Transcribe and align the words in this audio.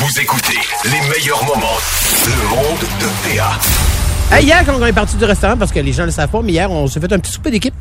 Vous 0.00 0.20
écoutez 0.20 0.58
les 0.84 1.00
meilleurs 1.08 1.44
moments. 1.44 1.76
Le 2.26 2.48
monde 2.48 2.80
de 3.00 3.36
PA. 3.36 3.58
Hey, 4.34 4.44
hier, 4.46 4.62
quand 4.64 4.74
on 4.80 4.86
est 4.86 4.92
parti 4.92 5.16
du 5.16 5.24
restaurant, 5.24 5.56
parce 5.56 5.72
que 5.72 5.80
les 5.80 5.92
gens 5.92 6.02
ne 6.02 6.06
le 6.06 6.12
savent 6.12 6.30
pas, 6.30 6.40
mais 6.42 6.52
hier, 6.52 6.70
on 6.70 6.86
s'est 6.86 7.00
fait 7.00 7.12
un 7.12 7.18
petit 7.18 7.32
souper 7.32 7.50
d'équipe 7.50 7.74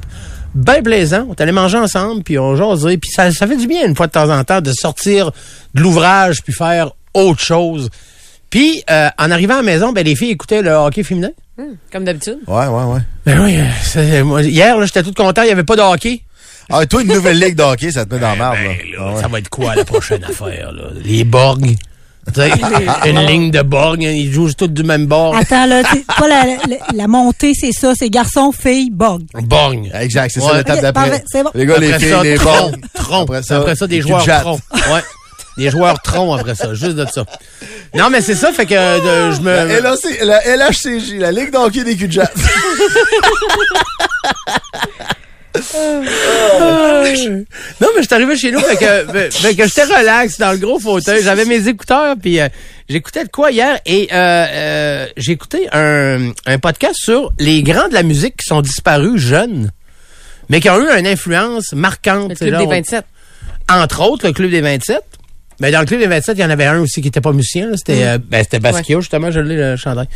bien 0.54 0.82
plaisant. 0.82 1.26
On 1.30 1.34
est 1.34 1.42
allé 1.42 1.52
manger 1.52 1.78
ensemble, 1.78 2.24
puis 2.24 2.38
on 2.40 2.56
jasait. 2.56 2.98
Puis 2.98 3.10
ça, 3.12 3.32
ça 3.32 3.48
fait 3.48 3.56
du 3.58 3.68
bien, 3.68 3.86
une 3.86 3.96
fois 3.96 4.08
de 4.08 4.12
temps 4.12 4.30
en 4.30 4.44
temps, 4.44 4.60
de 4.62 4.72
sortir 4.74 5.32
de 5.74 5.82
l'ouvrage, 5.82 6.42
puis 6.44 6.54
faire 6.54 6.92
autre 7.14 7.42
chose. 7.42 7.90
Puis, 8.50 8.84
euh, 8.90 9.10
en 9.18 9.32
arrivant 9.32 9.54
à 9.56 9.58
la 9.58 9.64
maison, 9.64 9.92
ben, 9.94 10.04
les 10.04 10.16
filles 10.16 10.32
écoutaient 10.32 10.62
le 10.62 10.72
hockey 10.72 11.04
féminin. 11.04 11.30
Comme 11.92 12.04
d'habitude. 12.06 12.40
Ouais, 12.48 12.68
ouais, 12.68 12.84
ouais. 12.84 13.00
Ben 13.26 13.40
oui, 13.42 13.58
euh, 13.58 13.66
c'est- 13.84 14.24
moi, 14.24 14.42
hier, 14.44 14.78
là, 14.78 14.86
j'étais 14.86 15.04
tout 15.04 15.14
content, 15.14 15.42
il 15.44 15.48
n'y 15.48 15.52
avait 15.52 15.64
pas 15.64 15.76
de 15.76 15.82
hockey. 15.82 16.22
Ah, 16.72 16.86
toi, 16.86 17.02
une 17.02 17.14
nouvelle 17.14 17.40
ligue 17.40 17.56
de 17.56 17.64
hockey, 17.64 17.92
ça 17.92 18.06
te 18.06 18.14
met 18.14 18.20
dans 18.20 18.30
la 18.30 18.36
marde, 18.36 18.58
Ben, 18.58 18.68
là. 18.68 18.98
là, 18.98 19.04
Ah 19.10 19.14
ouais. 19.16 19.22
Ça 19.22 19.28
va 19.28 19.40
être 19.40 19.50
quoi 19.50 19.76
la 19.76 19.84
prochaine 19.86 20.24
affaire, 20.30 20.72
là? 20.72 20.84
Les 21.04 21.24
Borg. 21.24 21.76
Sais, 22.36 22.52
une 23.10 23.20
ligne 23.26 23.52
de 23.52 23.62
Borg, 23.62 24.04
hein, 24.04 24.12
ils 24.12 24.32
jouent 24.32 24.54
tous 24.54 24.68
du 24.68 24.84
même 24.84 25.06
bord. 25.08 25.36
Attends, 25.36 25.66
là, 25.66 25.82
c'est 25.92 26.06
pas 26.06 26.28
la, 26.28 26.46
la, 26.46 26.78
la 26.94 27.08
montée, 27.08 27.54
c'est 27.60 27.72
ça, 27.72 27.94
c'est 27.98 28.10
garçon, 28.10 28.52
fille, 28.52 28.90
bog. 28.92 29.24
Borg. 29.44 29.92
Exact, 29.94 30.32
c'est 30.34 30.42
Ouais. 30.42 30.48
ça 30.52 30.58
l'étape 30.58 30.82
d'après. 30.82 31.24
bon. 31.44 31.50
Les 31.54 31.66
gars, 31.66 31.78
les 31.78 31.94
filles, 32.00 32.10
ça, 32.10 32.24
les 32.24 32.36
tronc, 32.36 32.72
tronc. 32.94 33.24
Après 33.24 33.38
Après 33.52 33.76
ça, 33.76 33.80
ça, 33.80 33.88
des 33.88 34.02
joueurs 34.02 34.20
cul-de-jatte. 34.20 34.42
tronc. 34.42 34.60
Ouais. 34.74 35.02
Des 35.58 35.70
joueurs 35.70 36.02
tronc 36.02 36.34
après 36.34 36.56
ça, 36.56 36.74
juste 36.74 36.96
de 36.96 37.06
ça. 37.12 37.26
Non, 37.94 38.10
mais 38.10 38.22
c'est 38.22 38.36
ça, 38.36 38.54
fait 38.54 38.66
que 38.66 38.74
euh, 38.76 39.32
je 39.34 39.42
me... 39.42 39.50
La, 39.52 39.66
LHC, 39.82 40.20
la 40.24 40.56
LHCJ, 40.70 41.14
la 41.20 41.32
Ligue 41.34 41.52
de 41.52 41.58
hockey 41.58 41.84
des 41.84 41.98
cul 41.98 42.08
de. 42.08 42.22
Non, 47.82 47.88
mais 47.96 48.02
je 48.02 48.06
suis 48.08 48.14
arrivé 48.14 48.36
chez 48.38 48.52
nous, 48.52 48.60
fait 48.60 48.76
que, 48.78 49.30
fait- 49.32 49.56
que 49.56 49.68
j'étais 49.68 49.84
relax 49.84 50.38
dans 50.38 50.52
le 50.52 50.58
gros 50.58 50.80
fauteuil. 50.80 51.24
J'avais 51.24 51.46
mes 51.46 51.68
écouteurs, 51.68 52.16
puis 52.22 52.40
euh, 52.40 52.48
j'écoutais 52.88 53.24
de 53.24 53.30
quoi 53.30 53.52
hier, 53.52 53.80
et 53.86 54.10
euh, 54.12 54.16
euh, 54.16 55.08
j'ai 55.18 55.32
écouté 55.34 55.68
un, 55.72 56.32
un 56.46 56.60
podcast 56.60 56.96
sur 56.98 57.32
les 57.40 57.64
grands 57.64 57.88
de 57.88 57.94
la 57.94 58.04
musique 58.04 58.38
qui 58.38 58.46
sont 58.46 58.62
disparus 58.62 59.20
jeunes, 59.22 59.72
mais 60.50 60.60
qui 60.60 60.70
ont 60.70 60.80
eu 60.80 60.90
une 61.00 61.08
influence 61.08 61.74
marquante. 61.74 62.30
Le 62.32 62.36
club 62.36 62.52
là, 62.52 62.60
des 62.60 62.66
on- 62.66 62.70
27. 62.70 63.06
entre 63.72 64.02
autres, 64.02 64.28
le 64.28 64.34
Club 64.34 64.52
des 64.52 64.62
27. 64.62 65.02
Mais 65.62 65.72
dans 65.72 65.82
le 65.82 65.86
Club 65.86 66.00
des 66.00 66.08
27, 66.08 66.38
il 66.38 66.42
y 66.42 66.46
en 66.46 66.50
avait 66.50 66.66
un 66.66 66.80
aussi 66.80 67.02
qui 67.02 67.10
était 67.10 67.22
pas 67.22 67.34
musicien. 67.34 67.68
C'était 67.76 68.04
euh, 68.04 68.18
ben, 68.18 68.44
c'était 68.44 68.60
Basquiat, 68.60 69.00
justement, 69.02 69.30
je 69.30 69.42
l'ai, 69.42 69.56
le 69.58 69.76
chandail. 69.76 70.08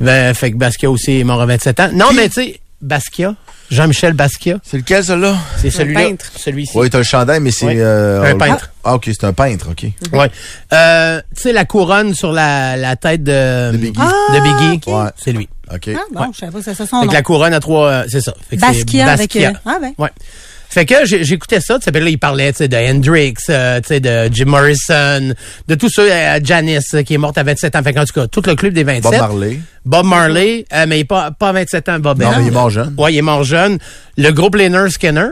Ben, 0.00 0.34
fait 0.34 0.50
que 0.50 0.56
Basquiat 0.56 0.90
aussi 0.90 1.20
est 1.20 1.24
mort 1.24 1.40
à 1.40 1.46
27 1.46 1.80
ans. 1.80 1.90
Non, 1.92 2.06
mais 2.12 2.28
tu 2.28 2.34
sais, 2.42 2.60
Basquiat, 2.80 3.34
Jean-Michel 3.70 4.12
Basquiat, 4.12 4.58
C'est 4.62 4.76
lequel, 4.78 5.04
celui-là? 5.04 5.34
c'est 5.58 5.70
celui-là. 5.70 6.00
peintre. 6.00 6.26
Celui-ci. 6.36 6.72
Oui, 6.76 6.88
t'as 6.90 6.98
un 7.00 7.02
chandail, 7.02 7.40
mais 7.40 7.50
c'est... 7.50 7.66
Oui. 7.66 7.74
euh, 7.78 8.22
Un 8.34 8.38
peintre. 8.38 8.70
Ah, 8.84 8.94
OK, 8.94 9.04
c'est 9.06 9.24
un 9.24 9.32
peintre, 9.32 9.68
OK. 9.70 9.86
Ouais. 10.12 10.30
Euh, 10.72 11.20
tu 11.36 11.42
sais, 11.42 11.52
la 11.52 11.64
couronne 11.64 12.14
sur 12.14 12.32
la, 12.32 12.76
la 12.76 12.96
tête 12.96 13.22
de, 13.24 13.72
De 13.72 13.76
Biggie. 13.76 13.98
de 14.00 14.40
Biggie. 14.40 14.80
Ouais. 14.90 15.08
C'est 15.16 15.32
lui. 15.32 15.48
OK. 15.74 15.90
Ah, 15.94 15.98
bon, 16.12 16.20
Ouais. 16.20 16.26
je 16.32 16.38
savais 16.38 16.52
pas 16.52 16.58
que 16.58 16.64
c'est 16.64 16.74
ça 16.74 16.86
son 16.86 17.00
Fait 17.00 17.06
nom. 17.06 17.10
que 17.10 17.16
la 17.16 17.22
couronne 17.22 17.52
a 17.52 17.60
trois, 17.60 17.88
euh, 17.88 18.04
c'est 18.08 18.20
ça. 18.20 18.32
Fait 18.48 18.56
que 18.56 18.62
c'est 18.62 18.68
Basquiat 18.84 19.06
avec... 19.12 19.18
Basquiat. 19.34 19.50
euh, 19.50 19.52
ah, 19.66 19.78
ben. 19.80 19.92
Ouais. 19.98 20.10
Fait 20.70 20.84
que 20.84 21.04
j'écoutais 21.04 21.60
ça, 21.60 21.78
tu 21.78 21.84
sais, 21.84 21.92
puis 21.92 22.02
là, 22.02 22.10
il 22.10 22.18
parlait, 22.18 22.52
tu 22.52 22.58
sais, 22.58 22.68
de 22.68 22.76
Hendrix, 22.76 23.34
euh, 23.48 23.80
tu 23.80 23.86
sais, 23.88 24.00
de 24.00 24.28
Jim 24.32 24.44
Morrison, 24.46 25.34
de 25.66 25.74
tous 25.74 25.88
ceux, 25.88 26.10
euh, 26.12 26.38
Janis, 26.44 26.78
euh, 26.94 27.02
qui 27.02 27.14
est 27.14 27.18
morte 27.18 27.38
à 27.38 27.42
27 27.42 27.74
ans. 27.74 27.82
Fait 27.82 27.94
qu'en 27.94 28.04
tout 28.04 28.12
cas, 28.12 28.26
tout 28.26 28.42
le 28.46 28.54
club 28.54 28.74
des 28.74 28.84
27. 28.84 29.02
Bob 29.02 29.14
Marley. 29.20 29.60
Bob 29.86 30.06
Marley, 30.06 30.64
euh, 30.74 30.84
mais 30.86 30.98
il 30.98 31.00
est 31.00 31.04
pas, 31.04 31.30
pas 31.30 31.48
à 31.48 31.52
27 31.52 31.88
ans, 31.88 31.98
Bob. 31.98 32.20
Non, 32.22 32.30
mais 32.36 32.42
il 32.42 32.48
est 32.48 32.50
mort 32.50 32.68
jeune. 32.70 32.94
Ouais, 32.98 33.14
il 33.14 33.18
est 33.18 33.22
mort 33.22 33.44
jeune. 33.44 33.78
Le 34.18 34.30
groupe 34.30 34.56
Leonard 34.56 34.90
Skinner, 34.90 35.28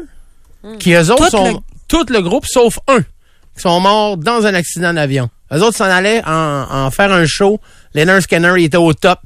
qui 0.79 0.95
eux 0.95 1.11
autres 1.13 1.25
Tout 1.27 1.31
sont, 1.37 1.49
le- 1.53 1.57
tout 1.87 2.07
le 2.11 2.21
groupe 2.23 2.47
sauf 2.47 2.79
un, 2.89 3.01
qui 3.01 3.61
sont 3.63 3.79
morts 3.79 4.17
dans 4.17 4.47
un 4.47 4.55
accident 4.55 4.95
d'avion. 4.95 5.29
Eux 5.53 5.63
autres 5.63 5.77
s'en 5.77 5.85
allaient 5.85 6.23
en, 6.27 6.67
en 6.71 6.91
faire 6.91 7.13
un 7.13 7.27
show. 7.27 7.61
Leonard 7.95 8.23
Skinner, 8.23 8.55
il 8.57 8.65
était 8.65 8.77
au 8.79 8.93
top 8.95 9.19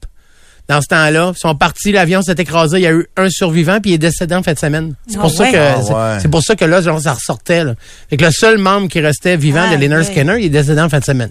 dans 0.71 0.81
ce 0.81 0.87
temps-là. 0.87 1.33
Ils 1.35 1.39
sont 1.39 1.55
partis, 1.55 1.91
l'avion 1.93 2.23
s'est 2.23 2.35
écrasé, 2.39 2.79
il 2.79 2.83
y 2.83 2.87
a 2.87 2.93
eu 2.93 3.07
un 3.17 3.29
survivant, 3.29 3.81
puis 3.81 3.91
il 3.91 3.95
est 3.95 3.99
décédé 3.99 4.35
en 4.35 4.43
fin 4.43 4.53
de 4.53 4.59
semaine. 4.59 4.95
C'est 5.09 5.17
pour 5.19 5.27
Ah 5.27 5.37
ça 5.37 5.43
ouais? 5.45 5.53
que 5.53 5.57
Ah 5.59 5.79
ouais. 6.15 6.19
c'est 6.23 6.29
pour 6.31 6.43
ça 6.43 6.55
que 6.57 6.65
là, 6.65 6.81
genre, 6.81 7.01
ça 7.01 7.13
ressortait. 7.15 7.65
Là. 7.65 7.75
Fait 8.09 8.17
que 8.17 8.25
le 8.25 8.31
seul 8.31 8.59
membre 8.59 8.89
qui 8.89 9.01
restait 9.01 9.37
vivant 9.37 9.67
Ah, 9.71 9.77
de 9.77 9.81
Leonard 9.83 9.99
ouais. 10.01 10.05
Skinner, 10.05 10.37
il 10.39 10.47
est 10.47 10.49
décédé 10.51 10.81
en 10.81 10.89
fin 10.89 11.01
de 11.01 11.05
semaine. 11.05 11.31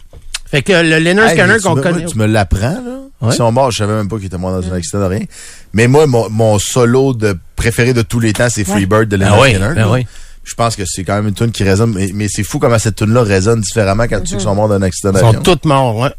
Fait 0.52 0.62
que 0.62 0.74
le 0.74 1.00
Leonard 1.00 1.30
Hey, 1.30 1.38
Skinner 1.38 1.60
qu'on 1.64 1.76
connaît. 1.76 2.06
Tu 2.06 2.18
me 2.18 2.26
l'apprends, 2.26 2.60
là. 2.84 3.00
Ouais. 3.22 3.34
Ils 3.34 3.38
sont 3.38 3.52
morts, 3.52 3.72
je 3.72 3.78
savais 3.78 3.94
même 3.94 4.08
pas 4.08 4.16
qu'ils 4.18 4.26
étaient 4.28 4.38
morts 4.38 4.62
dans 4.62 4.72
un 4.72 4.76
accident 4.76 5.00
de 5.00 5.06
rien. 5.06 5.26
Mais 5.74 5.88
moi, 5.88 6.06
mon, 6.08 6.30
mon 6.30 6.58
solo 6.60 7.14
de 7.14 7.38
préféré 7.56 7.94
de 7.94 8.02
tous 8.02 8.20
les 8.20 8.34
temps, 8.34 8.48
c'est 8.50 8.64
Freebird 8.64 9.08
de 9.08 9.16
Leonard 9.18 9.36
Ah 9.38 9.42
oui, 9.42 9.50
Skinner. 9.54 9.74
ben 9.76 9.88
oui. 9.92 10.06
Je 10.46 10.56
pense 10.56 10.76
que 10.76 10.84
c'est 10.86 11.04
quand 11.04 11.16
même 11.16 11.28
une 11.28 11.34
tune 11.34 11.52
qui 11.52 11.64
résonne, 11.64 11.94
mais, 11.94 12.10
mais 12.14 12.28
c'est 12.30 12.44
fou 12.44 12.60
comment 12.60 12.80
cette 12.80 12.96
tune-là 12.96 13.24
résonne 13.24 13.62
différemment 13.62 14.04
quand 14.10 14.20
tu 14.22 14.28
sais 14.28 14.36
qu'ils 14.36 14.44
sont 14.44 14.56
morts 14.56 14.70
d'un 14.70 14.82
accident 14.82 15.12
Ils 15.14 15.20
sont 15.20 15.32
d'avion. 15.34 15.42
tous 15.56 15.68
morts, 15.68 15.96
ouais. 15.98 16.10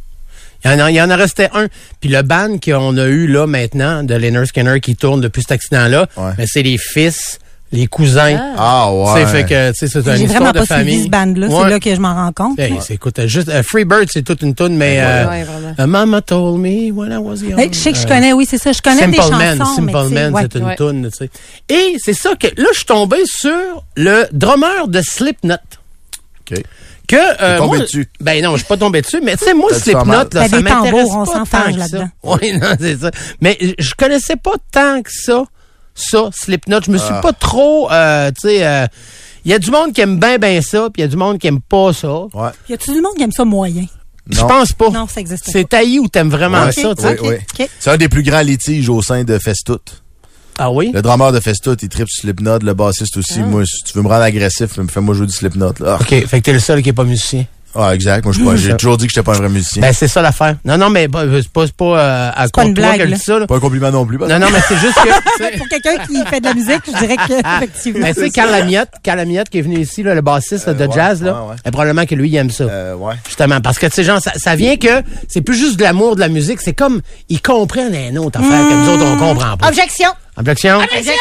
Il 0.64 0.70
y, 0.70 0.74
en 0.74 0.78
a, 0.80 0.90
il 0.90 0.94
y 0.94 1.02
en 1.02 1.10
a 1.10 1.16
resté 1.16 1.48
un. 1.54 1.68
Puis 2.00 2.10
le 2.10 2.22
band 2.22 2.58
qu'on 2.62 2.96
a 2.98 3.06
eu 3.06 3.26
là 3.26 3.46
maintenant, 3.46 4.02
de 4.02 4.14
Leonard 4.14 4.46
Skinner 4.46 4.80
qui 4.80 4.96
tourne 4.96 5.20
depuis 5.20 5.40
cet 5.42 5.52
accident-là, 5.52 6.06
Ouais. 6.16 6.32
ben, 6.36 6.46
c'est 6.46 6.62
les 6.62 6.76
fils, 6.76 7.38
les 7.72 7.86
cousins. 7.86 8.52
Ah 8.58 8.92
ouais. 8.92 9.06
C'est 9.14 9.26
fait 9.26 9.44
que, 9.44 9.70
tu 9.70 9.76
sais, 9.78 9.88
c'est 9.88 10.06
une 10.06 10.16
J'ai 10.16 10.26
vraiment 10.26 10.50
de 10.50 10.58
pas 10.58 10.64
suivi 10.66 10.80
famille. 10.80 11.04
ce 11.04 11.08
band-là. 11.08 11.46
Ouais. 11.46 11.62
C'est 11.64 11.70
là 11.70 11.78
que 11.80 11.94
je 11.94 12.00
m'en 12.00 12.14
rends 12.14 12.32
compte. 12.32 12.58
Hey, 12.58 12.74
c'est, 12.80 12.94
écoute, 12.94 13.26
juste, 13.26 13.48
euh, 13.48 13.62
Freebird, 13.62 14.08
c'est 14.12 14.22
toute 14.22 14.42
une 14.42 14.54
tune, 14.54 14.76
mais, 14.76 15.00
euh, 15.00 15.28
Ouais, 15.28 15.44
vraiment. 15.44 15.74
euh, 15.78 15.86
Mama 15.86 16.20
told 16.20 16.58
me 16.60 16.90
when 16.90 17.12
I 17.12 17.16
was 17.18 17.36
young. 17.36 17.58
Hey, 17.58 17.70
je 17.72 17.78
sais 17.78 17.92
que 17.92 17.98
je 17.98 18.04
Euh, 18.04 18.08
connais, 18.08 18.32
oui, 18.32 18.44
c'est 18.48 18.58
ça. 18.58 18.72
Je 18.72 18.82
connais 18.82 19.06
des 19.06 19.16
Simple 19.16 19.28
chansons. 19.30 19.36
Man, 19.38 19.58
mais 19.58 19.92
Simple 19.92 20.14
Man, 20.14 20.34
ouais. 20.34 20.42
c'est 20.52 20.58
une 20.58 20.64
Ouais. 20.66 20.76
tune, 20.76 21.08
tu 21.10 21.16
sais. 21.16 21.30
Et 21.68 21.96
c'est 22.04 22.12
ça 22.14 22.34
que, 22.34 22.48
là, 22.48 22.68
je 22.72 22.76
suis 22.76 22.86
tombé 22.86 23.16
sur 23.24 23.84
le 23.96 24.26
drummer 24.32 24.88
de 24.88 25.00
Slipknot. 25.00 25.54
OK. 26.50 26.58
Que, 27.10 27.42
euh, 27.42 27.58
tombé 27.58 27.76
moi- 27.76 27.78
dessus. 27.86 28.08
Ben 28.20 28.42
non, 28.42 28.52
je 28.52 28.58
suis 28.58 28.66
pas 28.66 28.76
tombé 28.76 29.02
dessus, 29.02 29.20
mais 29.22 29.36
tu 29.36 29.44
sais, 29.44 29.52
moi, 29.54 29.72
Slipknot, 29.74 30.12
là, 30.12 30.24
T'as 30.26 30.48
ça 30.48 30.60
m'intéresse 30.60 31.08
on 31.10 31.24
pas 31.24 31.32
s'enfarge 31.32 31.64
tant 31.76 31.82
que 31.82 31.88
ça. 31.88 31.98
là-dedans. 31.98 32.10
Oui, 32.24 32.52
non, 32.52 32.68
c'est 32.78 33.00
ça. 33.00 33.10
Mais 33.40 33.58
je 33.78 33.94
connaissais 33.94 34.36
pas 34.36 34.52
tant 34.70 35.02
que 35.02 35.10
ça, 35.12 35.44
ça, 35.94 36.28
Slipknot. 36.32 36.80
Je 36.86 36.90
me 36.92 36.98
suis 36.98 37.08
Ah. 37.10 37.20
pas 37.20 37.32
trop, 37.32 37.90
euh, 37.90 38.30
tu 38.30 38.48
sais, 38.48 38.64
euh, 38.66 38.86
il 39.44 39.50
y 39.50 39.54
a 39.54 39.58
du 39.58 39.70
monde 39.70 39.92
qui 39.92 40.00
aime 40.02 40.20
bien, 40.20 40.38
bien 40.38 40.60
ça, 40.62 40.88
puis 40.92 41.00
il 41.00 41.00
y 41.02 41.04
a 41.04 41.08
du 41.08 41.16
monde 41.16 41.38
qui 41.38 41.46
aime 41.48 41.60
pas 41.60 41.92
ça. 41.92 42.12
Ouais. 42.32 42.50
Y 42.68 42.74
a-tu 42.74 42.92
du 42.92 43.00
monde 43.00 43.14
qui 43.16 43.22
aime 43.22 43.32
ça 43.32 43.44
moyen? 43.44 43.86
Je 44.28 44.42
pense 44.42 44.72
pas. 44.72 44.90
Non, 44.90 45.08
ça 45.08 45.20
existe 45.20 45.46
pas. 45.46 45.50
C'est 45.52 45.68
taillé 45.68 45.98
ou 45.98 46.06
t'aimes 46.06 46.30
vraiment 46.30 46.62
Ouais, 46.66 46.70
ça, 46.72 46.94
tu 46.94 47.02
sais. 47.02 47.68
C'est 47.80 47.90
un 47.90 47.96
des 47.96 48.08
plus 48.08 48.22
grands 48.22 48.42
litiges 48.42 48.88
au 48.88 49.02
sein 49.02 49.24
de 49.24 49.36
Festout. 49.40 49.80
Ah 50.62 50.70
oui? 50.70 50.90
Le 50.92 51.00
drummer 51.00 51.32
de 51.32 51.40
Festout, 51.40 51.74
il 51.80 51.88
tripe 51.88 52.08
sur 52.10 52.20
Slipknot, 52.20 52.58
le 52.58 52.74
bassiste 52.74 53.16
aussi. 53.16 53.40
Moi, 53.40 53.64
si 53.64 53.82
tu 53.82 53.94
veux 53.96 54.02
me 54.02 54.08
rendre 54.08 54.24
agressif, 54.24 54.68
fais-moi 54.90 55.14
jouer 55.14 55.26
du 55.26 55.32
Slipknot. 55.32 55.72
Là. 55.80 55.96
OK, 55.98 56.08
fait 56.08 56.26
que 56.26 56.44
t'es 56.44 56.52
le 56.52 56.58
seul 56.60 56.82
qui 56.82 56.90
est 56.90 56.92
pas 56.92 57.04
musicien. 57.04 57.46
Ah, 57.74 57.94
exact. 57.94 58.26
Moi, 58.40 58.56
j'ai 58.56 58.76
toujours 58.76 58.96
dit 58.96 59.06
que 59.06 59.12
j'étais 59.12 59.24
pas 59.24 59.32
un 59.32 59.38
vrai 59.38 59.48
musicien. 59.48 59.80
Ben, 59.80 59.92
c'est 59.92 60.08
ça 60.08 60.20
l'affaire. 60.20 60.56
Non, 60.64 60.76
non, 60.76 60.90
mais 60.90 61.06
bah, 61.08 61.22
c'est 61.32 61.48
pas, 61.48 61.66
c'est 61.66 61.74
pas 61.76 61.84
euh, 61.98 62.30
à 62.30 62.42
pas 62.42 62.48
contre 62.48 62.68
une 62.68 62.74
toi 62.74 62.84
blague, 62.84 62.98
que 62.98 63.06
je 63.06 63.10
là. 63.10 63.16
dis 63.16 63.22
ça, 63.22 63.38
là. 63.38 63.46
pas 63.46 63.56
un 63.56 63.60
compliment 63.60 63.90
non 63.90 64.04
plus. 64.04 64.18
parce 64.18 64.30
Non, 64.30 64.38
non, 64.40 64.48
mais 64.52 64.58
c'est 64.66 64.76
juste 64.76 64.96
que, 64.96 65.56
Pour 65.58 65.68
quelqu'un 65.68 66.04
qui 66.04 66.24
fait 66.26 66.40
de 66.40 66.46
la 66.46 66.54
musique, 66.54 66.80
je 66.86 66.98
dirais 66.98 67.16
que 67.16 67.32
effectivement. 67.56 68.06
Ben, 68.06 68.14
tu 68.14 68.20
sais, 68.22 68.30
Carl 68.30 68.50
Lamiotte, 68.50 68.88
Carl 69.02 69.18
Lamiotte 69.18 69.48
qui 69.48 69.58
est 69.58 69.62
venu 69.62 69.78
ici, 69.78 70.02
là, 70.02 70.14
le 70.14 70.20
bassiste 70.20 70.66
là, 70.66 70.74
de 70.74 70.82
Euh, 70.82 70.86
ouais, 70.88 70.94
jazz, 70.94 71.22
là, 71.22 71.32
ouais, 71.32 71.50
ouais. 71.50 71.56
ben, 71.64 71.70
probablement 71.70 72.06
que 72.06 72.14
lui, 72.16 72.28
il 72.28 72.36
aime 72.36 72.50
ça. 72.50 72.64
Euh, 72.64 72.94
ouais. 72.96 73.14
Justement, 73.26 73.60
parce 73.60 73.78
que, 73.78 73.86
tu 73.86 73.92
sais, 73.92 74.04
genre, 74.04 74.20
ça, 74.20 74.32
ça 74.34 74.56
vient 74.56 74.76
que 74.76 75.02
c'est 75.28 75.40
plus 75.40 75.56
juste 75.56 75.76
de 75.78 75.84
l'amour 75.84 76.16
de 76.16 76.20
la 76.20 76.28
musique, 76.28 76.60
c'est 76.60 76.74
comme, 76.74 77.00
ils 77.28 77.40
comprennent 77.40 77.94
un 77.94 78.16
autre 78.16 78.40
affaire 78.40 78.68
que 78.68 78.74
nous 78.74 78.88
autres, 78.90 79.04
on 79.04 79.16
comprend 79.16 79.56
pas. 79.56 79.68
Objection! 79.68 80.08
Objection? 80.84 81.16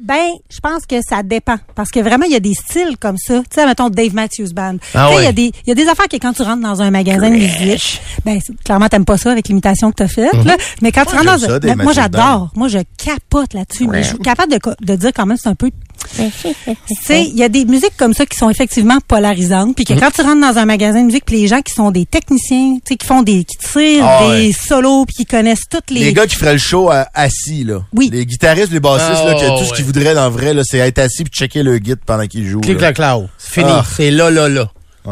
Ben, 0.00 0.32
je 0.50 0.58
pense 0.58 0.86
que 0.86 0.96
ça 1.08 1.22
dépend. 1.22 1.56
Parce 1.74 1.90
que 1.90 2.00
vraiment, 2.00 2.26
il 2.26 2.32
y 2.32 2.36
a 2.36 2.40
des 2.40 2.52
styles 2.52 2.96
comme 3.00 3.16
ça. 3.16 3.38
Tu 3.38 3.54
sais, 3.54 3.64
mettons 3.64 3.88
Dave 3.88 4.12
Matthews 4.12 4.52
Band. 4.52 4.76
Ah 4.92 5.08
tu 5.08 5.16
sais, 5.16 5.22
il 5.22 5.24
y 5.24 5.28
a 5.28 5.32
des, 5.32 5.52
y 5.66 5.70
a 5.70 5.74
des 5.74 5.88
affaires 5.88 6.08
que 6.08 6.16
quand 6.16 6.32
tu 6.32 6.42
rentres 6.42 6.62
dans 6.62 6.82
un 6.82 6.90
magasin 6.90 7.30
de 7.30 7.36
musique, 7.36 8.02
ben, 8.24 8.40
clairement, 8.64 8.88
t'aimes 8.88 9.04
pas 9.04 9.16
ça 9.16 9.30
avec 9.30 9.48
l'imitation 9.48 9.90
que 9.90 9.96
t'as 9.96 10.08
faite, 10.08 10.44
là. 10.44 10.56
Mais 10.82 10.90
quand 10.90 11.04
tu 11.04 11.14
rentres 11.14 11.24
dans 11.24 11.44
un, 11.50 11.58
mais 11.62 11.76
moi, 11.76 11.92
j'adore. 11.92 12.50
Moi, 12.56 12.68
je 12.68 12.80
capote 12.98 13.54
là-dessus. 13.54 13.86
Mais 13.86 14.02
je 14.02 14.08
suis 14.08 14.18
capable 14.18 14.52
de, 14.52 14.58
de 14.80 14.96
dire 14.96 15.10
quand 15.14 15.26
même, 15.26 15.36
c'est 15.40 15.48
un 15.48 15.54
peu, 15.54 15.70
tu 16.16 16.94
sais, 17.04 17.24
il 17.24 17.36
y 17.36 17.42
a 17.42 17.48
des 17.48 17.64
musiques 17.64 17.96
comme 17.96 18.14
ça 18.14 18.26
qui 18.26 18.36
sont 18.36 18.50
effectivement 18.50 18.98
polarisantes. 19.06 19.74
Puis 19.76 19.84
que 19.84 19.94
quand 19.94 20.10
tu 20.10 20.22
rentres 20.22 20.40
dans 20.40 20.58
un 20.58 20.64
magasin 20.64 21.00
de 21.00 21.06
musique, 21.06 21.24
puis 21.24 21.40
les 21.40 21.48
gens 21.48 21.60
qui 21.62 21.72
sont 21.74 21.90
des 21.90 22.06
techniciens, 22.06 22.74
tu 22.76 22.80
sais, 22.92 22.96
qui 22.96 23.06
font 23.06 23.22
des, 23.22 23.44
qui 23.44 23.56
tirent 23.58 24.04
Ah 24.06 24.18
des 24.36 24.46
ouais. 24.48 24.52
solos, 24.52 25.04
puis 25.06 25.16
qui 25.16 25.26
connaissent 25.26 25.68
toutes 25.70 25.90
les, 25.90 26.00
Les 26.00 26.12
gars 26.12 26.26
qui 26.26 26.36
feraient 26.36 26.52
le 26.54 26.58
show 26.58 26.90
euh, 26.90 27.04
assis, 27.14 27.64
là. 27.64 27.82
Oui. 27.94 28.10
Les 28.12 28.26
guitaristes, 28.26 28.72
les 28.72 28.80
bassistes, 28.80 29.22
Ah, 29.24 29.26
là, 29.28 29.34
que 29.34 29.46
tout 29.46 29.52
ouais. 29.62 29.64
ce 29.68 29.72
qu'ils 29.74 29.84
voudraient 29.84 30.14
dans 30.14 30.26
le 30.26 30.32
vrai, 30.32 30.54
là, 30.54 30.62
c'est 30.64 30.78
être 30.78 30.98
assis 30.98 31.24
puis 31.24 31.32
checker 31.32 31.62
le 31.62 31.78
guide 31.78 31.98
pendant 32.04 32.26
qu'ils 32.26 32.46
jouent. 32.48 32.60
Clic, 32.60 32.74
là. 32.80 32.92
clac, 32.92 32.96
clac. 32.96 33.18
C'est 33.38 33.54
fini. 33.60 33.70
Ah. 33.72 33.84
C'est 33.96 34.10
là, 34.10 34.30
là, 34.30 34.48
là. 34.48 34.70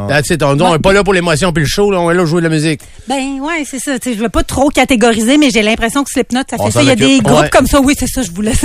That's 0.09 0.31
it. 0.31 0.43
On, 0.43 0.59
on 0.59 0.75
est 0.75 0.79
pas 0.79 0.95
là 0.95 1.05
pour 1.05 1.13
l'émotion 1.13 1.53
puis 1.53 1.65
le 1.65 1.69
show, 1.69 1.91
là. 1.91 2.01
On 2.01 2.11
est 2.11 2.15
là 2.15 2.21
pour 2.21 2.27
jouer 2.29 2.41
de 2.41 2.49
la 2.49 2.55
musique. 2.55 2.81
Ben 3.09 3.39
ouais, 3.43 3.65
c'est 3.71 3.79
ça. 3.79 3.99
Tu 3.99 4.09
sais, 4.11 4.17
je 4.17 4.23
veux 4.23 4.31
pas 4.31 4.43
trop 4.43 4.71
catégoriser, 4.71 5.37
mais 5.37 5.51
j'ai 5.51 5.61
l'impression 5.61 6.03
que 6.03 6.11
Slipknot, 6.11 6.41
ça 6.49 6.57
On 6.59 6.65
fait 6.67 6.71
ça. 6.73 6.83
Il 6.83 6.89
y 6.89 6.91
a 6.93 6.97
des 6.97 7.21
groupes 7.21 7.41
Ouais. 7.43 7.51
comme 7.51 7.67
ça. 7.67 7.79
Oui, 7.79 7.95
c'est 7.99 8.07
ça, 8.07 8.23
je 8.23 8.31
vous 8.31 8.41
laisse. 8.41 8.65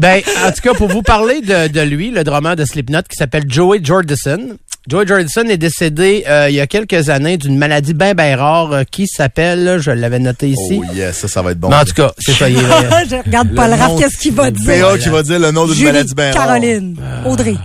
Ben, 0.00 0.22
en 0.46 0.50
tout 0.52 0.60
cas, 0.62 0.72
pour 0.74 0.88
vous 0.88 1.02
parler 1.02 1.40
de, 1.42 1.68
de 1.68 1.80
lui, 1.82 2.10
le 2.10 2.24
drummer 2.24 2.56
de 2.56 2.64
Slipknot 2.64 3.02
qui 3.02 3.16
s'appelle 3.16 3.44
Joey 3.46 3.80
Jordison. 3.84 4.56
Joey 4.88 5.06
Jordison 5.06 5.42
est 5.44 5.58
décédé 5.58 6.24
euh, 6.26 6.48
il 6.48 6.54
y 6.54 6.60
a 6.60 6.66
quelques 6.66 7.10
années 7.10 7.36
d'une 7.36 7.58
maladie 7.58 7.92
bien, 7.92 8.14
bien 8.14 8.34
rare 8.36 8.72
euh, 8.72 8.82
qui 8.90 9.06
s'appelle, 9.06 9.78
je 9.80 9.90
l'avais 9.90 10.18
noté 10.18 10.48
ici. 10.48 10.80
Oh 10.82 10.94
yes, 10.94 11.18
ça, 11.18 11.28
ça 11.28 11.42
va 11.42 11.52
être 11.52 11.60
bon. 11.60 11.68
Mais 11.68 11.76
en 11.76 11.84
tout 11.84 11.92
cas, 11.92 12.12
c'est 12.18 12.32
ça. 12.32 12.48
il 12.48 12.56
est- 12.56 12.60
je 13.10 13.16
regarde 13.24 13.54
Paul 13.54 13.70
Le 13.70 13.76
nom- 13.76 13.98
qu'est-ce 13.98 14.16
qu'il 14.16 14.32
va 14.32 14.50
dire? 14.50 14.86
PA 14.88 14.98
qui 14.98 15.08
va 15.10 15.22
dire 15.22 15.38
le 15.38 15.50
nom 15.50 15.66
d'une 15.66 15.84
maladie 15.84 16.14
bien 16.14 16.32
rare. 16.32 16.46
Caroline, 16.46 16.96
Audrey. 17.26 17.56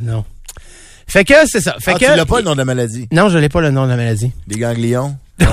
non. 0.00 0.24
Fait 1.06 1.24
que 1.24 1.34
c'est 1.46 1.60
ça. 1.60 1.76
Fait 1.78 1.92
Ah, 1.94 1.98
que 1.98 2.04
tu 2.06 2.16
l'as 2.16 2.24
pas 2.24 2.38
le 2.38 2.44
nom 2.46 2.52
de 2.52 2.58
la 2.58 2.64
maladie? 2.64 3.06
Non, 3.12 3.28
je 3.28 3.36
l'ai 3.36 3.50
pas 3.50 3.60
le 3.60 3.70
nom 3.70 3.84
de 3.84 3.90
la 3.90 3.96
maladie. 3.96 4.32
Des 4.48 4.56
ganglions? 4.58 5.14
Non, 5.40 5.48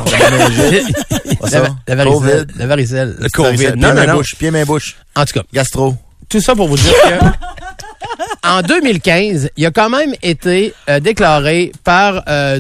la. 1.52 1.62
Pas 1.62 1.76
la, 1.88 1.96
varicelle. 1.96 2.46
Covid? 2.46 2.60
La 2.60 2.68
varicelle. 2.68 3.16
Le. 3.20 3.30
COVID. 3.30 3.58
Pied, 3.58 3.72
Non, 3.76 3.88
non, 3.90 3.94
main, 3.96 4.06
non. 4.08 4.14
bouche. 4.16 4.36
Pied, 4.38 4.52
main, 4.52 4.64
bouche. 4.66 4.96
En 5.16 5.26
tout 5.26 5.34
cas, 5.34 5.44
Gastro. 5.54 5.96
Tout 6.30 6.42
ça 6.42 6.56
pour 6.56 6.68
vous 6.68 6.78
dire 6.78 6.94
que 7.04 8.48
en 8.48 8.62
2015, 8.62 9.50
il 9.58 9.66
a 9.66 9.72
quand 9.72 9.90
même 9.90 10.14
été 10.22 10.74
euh, 10.90 11.00
déclaré 11.00 11.72
par 11.84 12.24
euh, 12.28 12.60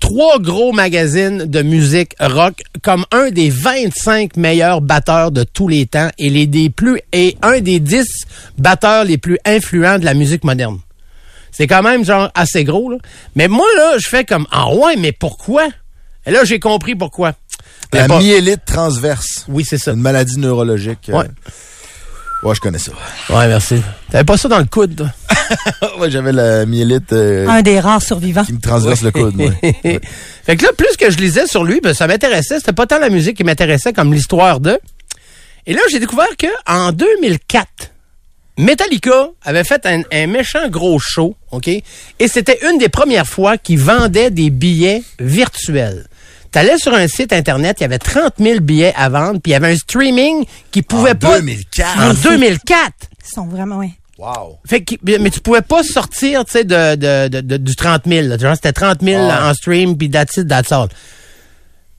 trois 0.00 0.38
gros 0.38 0.72
magazines 0.72 1.44
de 1.44 1.62
musique 1.62 2.14
rock 2.18 2.62
comme 2.82 3.04
un 3.12 3.30
des 3.30 3.50
25 3.50 4.36
meilleurs 4.36 4.80
batteurs 4.80 5.30
de 5.30 5.44
tous 5.44 5.68
les 5.68 5.86
temps 5.86 6.10
et 6.18 6.30
les 6.30 6.46
des 6.46 6.70
plus 6.70 7.00
et 7.12 7.36
un 7.42 7.60
des 7.60 7.80
10 7.80 8.04
batteurs 8.58 9.04
les 9.04 9.18
plus 9.18 9.38
influents 9.44 9.98
de 9.98 10.04
la 10.04 10.14
musique 10.14 10.44
moderne. 10.44 10.78
C'est 11.50 11.66
quand 11.66 11.82
même 11.82 12.04
genre 12.04 12.30
assez 12.34 12.64
gros 12.64 12.90
là. 12.90 12.96
Mais 13.36 13.46
moi 13.46 13.66
là, 13.76 13.98
je 13.98 14.08
fais 14.08 14.24
comme 14.24 14.46
ah 14.50 14.74
ouais, 14.74 14.96
mais 14.96 15.12
pourquoi? 15.12 15.68
Et 16.24 16.30
là, 16.30 16.44
j'ai 16.44 16.60
compris 16.60 16.94
pourquoi. 16.94 17.34
La 17.92 18.08
myélite 18.20 18.64
transverse. 18.64 19.44
Oui, 19.48 19.64
c'est 19.68 19.76
ça. 19.76 19.92
Une 19.92 20.00
maladie 20.00 20.38
neurologique. 20.38 21.10
euh, 21.10 21.28
Ouais. 22.42 22.54
Je 22.54 22.60
connais 22.60 22.78
ça. 22.78 22.92
Ouais, 23.30 23.46
merci. 23.48 23.80
T'avais 24.10 24.24
pas 24.24 24.36
ça 24.36 24.48
dans 24.48 24.58
le 24.58 24.64
coude, 24.64 24.96
toi? 24.96 25.08
ouais, 25.98 26.10
j'avais 26.10 26.32
la 26.32 26.66
myélite 26.66 27.12
euh, 27.12 27.46
Un 27.48 27.62
des 27.62 27.78
rares 27.80 28.02
survivants. 28.02 28.44
qui 28.44 28.52
me 28.52 28.60
transverse 28.60 29.02
le 29.02 29.10
coude, 29.12 29.36
moi. 29.36 29.50
Ouais. 29.62 29.76
Fait 30.44 30.56
que 30.56 30.64
là, 30.64 30.70
plus 30.76 30.96
que 30.98 31.10
je 31.10 31.18
lisais 31.18 31.46
sur 31.46 31.64
lui, 31.64 31.80
ben, 31.80 31.94
ça 31.94 32.06
m'intéressait. 32.06 32.58
C'était 32.58 32.72
pas 32.72 32.86
tant 32.86 32.98
la 32.98 33.10
musique 33.10 33.36
qui 33.36 33.44
m'intéressait 33.44 33.92
comme 33.92 34.12
l'histoire 34.12 34.60
de. 34.60 34.78
Et 35.66 35.72
là, 35.72 35.80
j'ai 35.90 36.00
découvert 36.00 36.36
que 36.36 36.48
en 36.66 36.90
2004, 36.92 37.68
Metallica 38.58 39.28
avait 39.42 39.64
fait 39.64 39.86
un, 39.86 40.02
un 40.12 40.26
méchant 40.26 40.68
gros 40.68 40.98
show, 40.98 41.36
OK? 41.52 41.68
Et 41.68 41.82
c'était 42.28 42.58
une 42.68 42.78
des 42.78 42.88
premières 42.88 43.26
fois 43.26 43.56
qu'ils 43.56 43.78
vendaient 43.78 44.30
des 44.30 44.50
billets 44.50 45.02
virtuels. 45.20 46.06
T'allais 46.52 46.76
sur 46.78 46.92
un 46.94 47.08
site 47.08 47.32
Internet, 47.32 47.78
il 47.80 47.82
y 47.82 47.84
avait 47.86 47.98
30 47.98 48.34
000 48.38 48.60
billets 48.60 48.92
à 48.96 49.08
vendre, 49.08 49.40
puis 49.40 49.50
il 49.50 49.52
y 49.52 49.54
avait 49.56 49.72
un 49.72 49.76
streaming 49.76 50.44
qui 50.70 50.82
pouvait 50.82 51.12
En 51.12 51.16
pas... 51.16 51.38
2004. 51.40 51.98
En 52.00 52.14
2004! 52.14 52.92
Ils 53.24 53.34
sont 53.34 53.46
vraiment, 53.46 53.78
ouais. 53.78 53.90
Wow. 54.18 54.58
Fait 54.66 54.84
que, 54.84 54.94
mais 55.18 55.30
tu 55.30 55.40
pouvais 55.40 55.62
pas 55.62 55.82
sortir, 55.82 56.44
tu 56.44 56.52
sais, 56.52 56.64
de, 56.64 56.94
de, 56.94 57.28
de, 57.28 57.40
de- 57.40 57.56
du 57.56 57.74
30 57.74 58.02
000. 58.06 58.28
là. 58.28 58.36
Genre, 58.38 58.54
c'était 58.54 58.72
30 58.72 59.02
000 59.02 59.28
Ah. 59.30 59.48
en 59.50 59.54
stream, 59.54 59.96
puis 59.96 60.10
that's 60.10 60.36
it, 60.36 60.46
that's 60.46 60.70
all. 60.70 60.88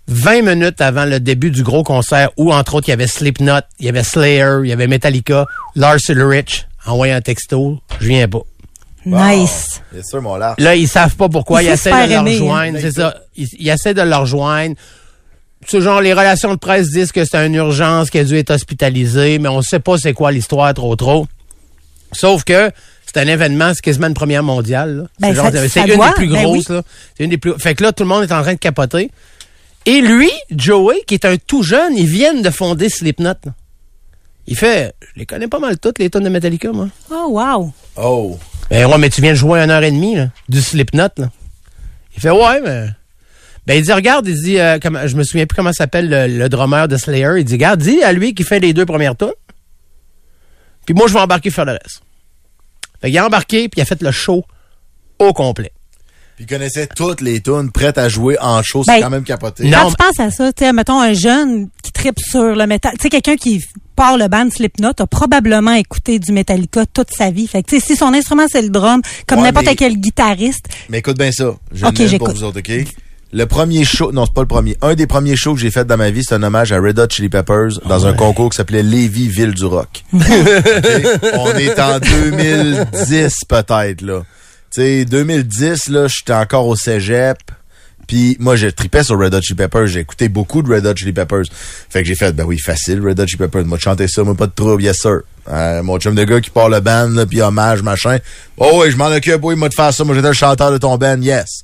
20 0.07 0.41
minutes 0.44 0.81
avant 0.81 1.05
le 1.05 1.19
début 1.19 1.50
du 1.50 1.63
gros 1.63 1.83
concert, 1.83 2.29
où, 2.38 2.53
entre 2.53 2.75
autres, 2.75 2.88
il 2.89 2.91
y 2.91 2.94
avait 2.94 3.07
Slipknot, 3.07 3.61
il 3.79 3.85
y 3.85 3.89
avait 3.89 4.03
Slayer, 4.03 4.59
il 4.63 4.69
y 4.69 4.73
avait 4.73 4.88
Metallica, 4.88 5.45
Lars 5.75 5.97
Ulrich, 6.09 6.67
envoyé 6.85 7.13
un 7.13 7.21
texto, 7.21 7.79
je 8.00 8.07
viens 8.07 8.27
pas. 8.27 8.41
Nice. 9.05 9.81
Bien 9.91 10.03
sûr, 10.03 10.21
mon 10.21 10.35
lard. 10.35 10.55
Là, 10.59 10.75
ils 10.75 10.88
savent 10.88 11.15
pas 11.15 11.27
pourquoi, 11.29 11.61
Il 11.61 11.65
ils 11.65 11.69
se 11.69 11.73
essaient 11.73 12.07
de 12.07 12.11
aimer, 12.13 12.35
hein. 12.38 12.39
rejoindre, 12.41 12.77
c'est 12.79 12.91
ça. 12.91 13.15
Ils, 13.35 13.47
ils 13.59 13.69
essaient 13.69 13.94
de 13.94 14.01
leur 14.01 14.21
rejoindre. 14.21 14.75
Ce 15.68 15.80
genre, 15.80 16.01
les 16.01 16.13
relations 16.13 16.53
de 16.53 16.59
presse 16.59 16.89
disent 16.89 17.12
que 17.12 17.24
c'est 17.25 17.45
une 17.45 17.56
urgence, 17.56 18.09
qu'il 18.09 18.21
a 18.21 18.24
dû 18.25 18.38
être 18.38 18.51
hospitalisé, 18.51 19.39
mais 19.39 19.50
on 19.50 19.62
sait 19.62 19.80
pas 19.80 19.97
c'est 19.97 20.13
quoi 20.13 20.31
l'histoire 20.31 20.74
trop 20.74 20.95
trop. 20.95 21.27
Sauf 22.12 22.44
que 22.44 22.71
c'est 23.06 23.18
un 23.21 23.27
événement, 23.27 23.71
c'est 23.74 23.81
quasiment 23.81 24.07
une 24.07 24.13
première 24.13 24.44
mondiale. 24.44 25.07
Ben, 25.19 25.33
c'est 25.69 25.81
une 25.88 25.95
doit, 25.95 26.09
des 26.09 26.13
plus 26.15 26.27
ben 26.27 26.44
grosses. 26.44 26.69
oui. 26.69 26.81
C'est 27.18 27.24
une 27.24 27.30
des 27.30 27.38
plus. 27.38 27.53
Fait 27.59 27.75
que 27.75 27.83
là, 27.83 27.91
tout 27.91 28.03
le 28.03 28.09
monde 28.09 28.24
est 28.24 28.33
en 28.33 28.41
train 28.41 28.53
de 28.53 28.59
capoter. 28.59 29.12
Et 29.86 30.01
lui, 30.01 30.31
Joey, 30.51 31.03
qui 31.07 31.13
est 31.13 31.25
un 31.25 31.36
tout 31.38 31.63
jeune, 31.63 31.95
ils 31.95 32.07
viennent 32.07 32.41
de 32.41 32.50
fonder 32.50 32.89
Slipknot. 32.89 33.36
là. 33.45 33.53
Il 34.47 34.57
fait, 34.57 34.94
je 35.01 35.19
les 35.19 35.25
connais 35.25 35.47
pas 35.47 35.59
mal 35.59 35.77
toutes 35.77 36.00
les 36.00 36.09
tonnes 36.09 36.24
de 36.24 36.29
Metallica, 36.29 36.71
moi. 36.71 36.88
Oh, 37.12 37.27
wow. 37.29 37.74
Oh. 37.95 38.38
Ben 38.69 38.86
ouais, 38.86 38.97
mais 38.97 39.09
tu 39.09 39.21
viens 39.21 39.31
de 39.31 39.38
jouer 39.38 39.59
une 39.59 39.69
heure 39.71 39.83
et 39.83 39.91
demie, 39.91 40.15
là, 40.15 40.29
du 40.50 40.62
Slipknot, 40.62 41.09
là. 41.18 41.29
Il 42.15 42.21
fait, 42.21 42.29
ouais, 42.29 42.62
mais... 42.62 42.88
Ben, 43.65 43.75
il 43.77 43.83
dit, 43.83 43.94
regarde, 43.94 44.27
il 44.27 44.36
dit, 44.36 44.60
euh, 44.60 44.77
je 45.06 45.15
me 45.15 45.24
souviens 45.24 45.45
plus 45.45 45.56
comment 45.56 45.71
s'appelle 45.71 46.10
le, 46.10 46.27
le 46.27 46.50
drummer 46.50 46.88
de 46.88 46.98
Slayer. 46.98 47.30
Il 47.38 47.45
dit, 47.45 47.54
regarde, 47.54 47.80
dis 47.81 48.04
à 48.04 48.12
lui 48.12 48.33
qui 48.33 48.44
fait 48.44 48.60
les 48.60 48.74
deux 48.74 48.86
premières 48.86 49.15
tunes. 49.15 49.31
Puis 50.86 50.94
moi, 50.94 51.07
je 51.07 51.13
vais 51.13 51.19
embarquer 51.21 51.50
faire 51.50 51.65
le 51.65 51.71
reste. 51.74 52.01
Fait 53.01 53.10
qu'il 53.10 53.18
a 53.18 53.25
embarqué, 53.25 53.69
puis 53.69 53.80
il 53.80 53.81
a 53.81 53.86
fait 53.86 54.01
le 54.01 54.12
show 54.12 54.44
au 55.19 55.31
complet. 55.33 55.71
Puis 56.36 56.45
il 56.45 56.48
connaissait 56.48 56.88
toutes 56.88 57.21
les 57.21 57.42
tunes 57.42 57.71
prêtes 57.71 57.98
à 57.98 58.10
jouer 58.10 58.38
en 58.42 58.62
show. 58.63 58.83
Ben, 58.86 58.95
c'est 58.95 59.01
quand 59.01 59.10
même 59.10 59.24
capoté. 59.24 59.65
Non, 59.69 59.77
Quand 59.83 59.89
tu 59.92 59.95
penses 59.95 60.19
à 60.19 60.31
ça, 60.31 60.51
tu 60.51 60.65
sais, 60.65 60.74
mettons 60.74 61.00
un 61.00 61.13
jeune 61.13 61.69
qui 61.83 61.92
tripe 61.92 62.19
sur 62.19 62.56
le 62.56 62.65
métal, 62.65 62.94
tu 62.98 63.04
sais, 63.04 63.10
quelqu'un 63.10 63.36
qui 63.36 63.63
part 63.95 64.18
le 64.18 64.27
band 64.27 64.50
Slipknot 64.50 64.94
a 64.98 65.06
probablement 65.07 65.74
écouté 65.74 66.18
du 66.18 66.31
Metallica 66.31 66.86
toute 66.88 67.12
sa 67.12 67.30
vie. 67.30 67.48
Fait 67.48 67.62
que, 67.62 67.69
tu 67.69 67.80
sais, 67.80 67.86
si 67.86 67.95
son 67.95 68.13
instrument 68.13 68.45
c'est 68.51 68.63
le 68.63 68.69
drum, 68.69 69.01
comme 69.27 69.39
Ouais, 69.39 69.45
n'importe 69.51 69.75
quel 69.77 69.95
guitariste, 69.98 70.65
Mais 70.89 70.98
écoute 71.00 71.18
bien 71.18 71.31
ça. 71.31 71.54
Je 71.71 71.86
Ok, 71.86 71.92
l'aime 72.00 72.07
pour 72.07 72.10
j'écoute. 72.10 72.31
vous 72.36 72.44
autres, 72.45 72.60
OK? 72.60 72.71
Le 73.35 73.47
premier 73.47 73.83
show, 73.83 74.12
non, 74.12 74.25
c'est 74.25 74.33
pas 74.33 74.41
le 74.41 74.47
premier. 74.47 74.77
Un 74.83 74.94
des 74.94 75.07
premiers 75.07 75.35
shows 75.35 75.56
que 75.56 75.59
j'ai 75.59 75.71
fait 75.71 75.85
dans 75.85 75.97
ma 75.97 76.12
vie, 76.12 76.24
c'est 76.24 76.35
un 76.35 76.44
hommage 76.44 76.71
à 76.71 76.80
Red 76.80 77.00
Hot 77.00 77.07
Chili 77.09 77.30
Peppers 77.30 77.80
dans 77.83 78.06
un 78.06 78.13
concours 78.13 78.51
qui 78.51 78.57
s'appelait 78.57 78.83
Lévis 78.83 79.27
Ville 79.27 79.56
du 79.56 79.65
Rock. 79.65 80.03
On 80.13 81.51
est 81.57 81.80
en 81.80 81.97
2010 81.97 83.33
peut-être, 83.50 84.01
là. 84.01 84.21
Tu 84.71 84.81
sais, 84.81 85.06
2010, 85.06 85.89
là, 85.89 86.06
j'étais 86.07 86.33
encore 86.33 86.68
au 86.68 86.75
cégep. 86.75 87.39
Puis 88.07 88.38
moi, 88.39 88.56
je 88.56 88.68
tripais 88.68 89.03
sur 89.03 89.18
Red 89.18 89.33
Hot 89.33 89.41
Chili 89.41 89.56
Peppers. 89.56 89.88
J'ai 89.88 90.01
écouté 90.01 90.29
beaucoup 90.29 90.62
de 90.62 90.71
Red 90.71 90.86
Hot 90.86 90.95
Chili 90.95 91.13
Peppers. 91.13 91.45
Fait 91.89 92.03
que 92.03 92.07
j'ai 92.07 92.15
fait, 92.15 92.33
ben 92.33 92.44
oui, 92.44 92.59
facile, 92.59 93.01
Red 93.03 93.19
Hot 93.19 93.25
Chili 93.25 93.39
Peppers. 93.39 93.65
Moi, 93.65 93.79
chanter 93.79 94.07
ça, 94.07 94.24
moi, 94.24 94.36
pas 94.36 94.45
de 94.45 94.51
trouble, 94.51 94.83
yes 94.83 94.97
sir. 94.97 95.21
Euh, 95.50 95.81
mon 95.81 95.97
chum 95.97 96.13
de 96.13 96.24
gars 96.24 96.39
qui 96.39 96.51
part 96.51 96.69
le 96.69 96.81
band, 96.81 97.09
là, 97.09 97.25
puis 97.25 97.41
hommage, 97.41 97.81
machin. 97.81 98.19
Oh 98.57 98.81
oui, 98.83 98.91
je 98.91 98.97
m'en 98.97 99.07
occupe, 99.07 99.39
oui, 99.41 99.56
moi 99.56 99.69
de 99.69 99.74
faire 99.74 99.91
ça. 99.91 100.03
Moi, 100.03 100.13
j'étais 100.13 100.27
le 100.27 100.33
chanteur 100.33 100.71
de 100.71 100.77
ton 100.77 100.95
band, 100.97 101.19
yes. 101.19 101.63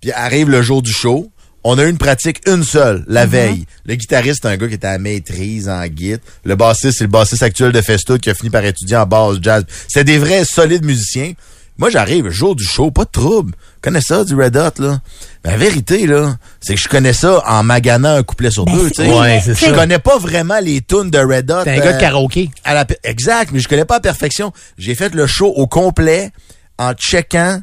Puis 0.00 0.12
arrive 0.12 0.50
le 0.50 0.62
jour 0.62 0.82
du 0.82 0.92
show. 0.92 1.30
On 1.64 1.78
a 1.78 1.84
eu 1.84 1.90
une 1.90 1.98
pratique 1.98 2.42
une 2.46 2.62
seule, 2.62 3.04
la 3.08 3.26
veille. 3.26 3.66
Le 3.86 3.96
guitariste, 3.96 4.40
c'est 4.42 4.48
un 4.48 4.56
gars 4.56 4.68
qui 4.68 4.74
était 4.74 4.86
à 4.86 4.98
maîtrise 4.98 5.68
en 5.68 5.84
guide. 5.88 6.20
Le 6.44 6.54
bassiste, 6.54 6.98
c'est 6.98 7.04
le 7.04 7.10
bassiste 7.10 7.42
actuel 7.42 7.72
de 7.72 7.80
Festood 7.80 8.20
qui 8.20 8.30
a 8.30 8.34
fini 8.34 8.50
par 8.50 8.64
étudier 8.64 8.96
en 8.96 9.06
basse 9.06 9.38
jazz. 9.42 9.64
C'est 9.88 10.04
des 10.04 10.18
vrais 10.18 10.44
solides 10.44 10.84
musiciens. 10.84 11.32
Moi, 11.78 11.90
j'arrive 11.90 12.26
le 12.26 12.30
jour 12.30 12.54
du 12.54 12.62
show, 12.64 12.90
pas 12.92 13.04
de 13.04 13.10
trouble. 13.10 13.52
Je 13.76 13.80
connais 13.82 14.00
ça, 14.00 14.24
du 14.24 14.34
Red 14.36 14.56
Hot, 14.56 14.80
là. 14.80 15.00
Mais 15.44 15.50
la 15.50 15.56
vérité, 15.56 16.06
là, 16.06 16.36
c'est 16.60 16.74
que 16.76 16.80
je 16.80 16.88
connais 16.88 17.12
ça 17.12 17.42
en 17.46 17.64
maganant 17.64 18.14
un 18.14 18.22
couplet 18.22 18.50
sur 18.52 18.64
Ben, 18.64 18.72
deux, 18.76 18.88
c'est- 18.88 19.02
tu 19.04 19.10
sais. 19.10 19.18
Ouais, 19.18 19.42
c'est 19.44 19.54
Je 19.66 19.72
connais 19.74 19.98
pas 19.98 20.18
vraiment 20.18 20.58
les 20.60 20.80
tunes 20.82 21.10
de 21.10 21.18
Red 21.18 21.50
Hot. 21.50 21.64
T'es 21.64 21.70
un 21.70 21.78
gars 21.78 21.92
de 21.92 21.96
euh, 21.96 22.00
karaoké. 22.00 22.50
à 22.64 22.74
la 22.74 22.84
per- 22.84 22.96
exact, 23.02 23.50
mais 23.52 23.58
je 23.58 23.68
connais 23.68 23.84
pas 23.84 23.96
à 23.96 24.00
perfection. 24.00 24.52
J'ai 24.78 24.94
fait 24.94 25.14
le 25.16 25.26
show 25.26 25.48
au 25.48 25.66
complet 25.66 26.30
en 26.78 26.92
checkant, 26.94 27.60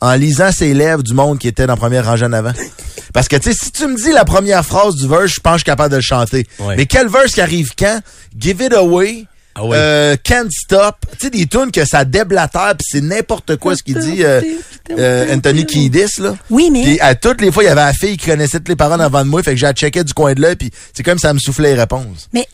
en 0.00 0.14
lisant 0.14 0.52
ses 0.52 0.74
lèvres 0.74 1.02
du 1.02 1.14
monde 1.14 1.38
qui 1.38 1.48
était 1.48 1.66
dans 1.66 1.72
la 1.74 1.76
première 1.78 2.04
rangée 2.06 2.24
en 2.26 2.32
avant. 2.32 2.52
Parce 3.14 3.28
que, 3.28 3.36
tu 3.36 3.50
sais, 3.52 3.58
si 3.58 3.72
tu 3.72 3.86
me 3.86 3.96
dis 3.96 4.12
la 4.12 4.24
première 4.26 4.64
phrase 4.64 4.94
du 4.96 5.08
verse, 5.08 5.32
je 5.34 5.40
pense 5.40 5.52
que 5.54 5.58
je 5.58 5.62
suis 5.62 5.64
capable 5.64 5.90
de 5.90 5.96
le 5.96 6.02
chanter. 6.02 6.46
Ouais. 6.58 6.76
Mais 6.76 6.86
quel 6.86 7.08
verse 7.08 7.32
qui 7.32 7.40
arrive 7.40 7.70
quand? 7.78 8.00
Give 8.38 8.60
it 8.60 8.74
away. 8.74 9.24
Ah 9.58 9.64
ouais. 9.64 9.76
euh, 9.78 10.16
can't 10.22 10.50
stop. 10.50 10.96
Tu 11.12 11.16
sais, 11.26 11.30
des 11.30 11.46
tunes 11.46 11.70
que 11.72 11.86
ça 11.86 12.04
déblatère 12.04 12.74
puis 12.76 12.86
c'est 12.90 13.00
n'importe 13.00 13.56
quoi 13.56 13.74
ce 13.74 13.82
qu'il 13.82 13.98
dit 13.98 14.22
euh, 14.22 14.42
euh, 14.90 15.34
Anthony 15.34 15.64
Kiedis, 15.64 16.20
là. 16.20 16.36
Oui, 16.50 16.68
mais- 16.70 16.82
Puis 16.82 17.00
à 17.00 17.14
toutes 17.14 17.40
les 17.40 17.50
fois, 17.50 17.62
il 17.62 17.66
y 17.66 17.70
avait 17.70 17.80
la 17.80 17.94
fille 17.94 18.18
qui 18.18 18.26
connaissait 18.26 18.58
toutes 18.58 18.68
les 18.68 18.76
paroles 18.76 19.00
avant 19.00 19.24
de 19.24 19.30
moi, 19.30 19.42
fait 19.42 19.52
que 19.52 19.56
j'ai 19.56 19.72
checké 19.72 20.04
du 20.04 20.12
coin 20.12 20.34
de 20.34 20.42
l'œil 20.42 20.56
puis 20.56 20.70
c'est 20.94 21.02
comme 21.02 21.18
ça 21.18 21.32
me 21.32 21.38
soufflait 21.38 21.72
les 21.74 21.80
réponses. 21.80 22.28
mais 22.34 22.46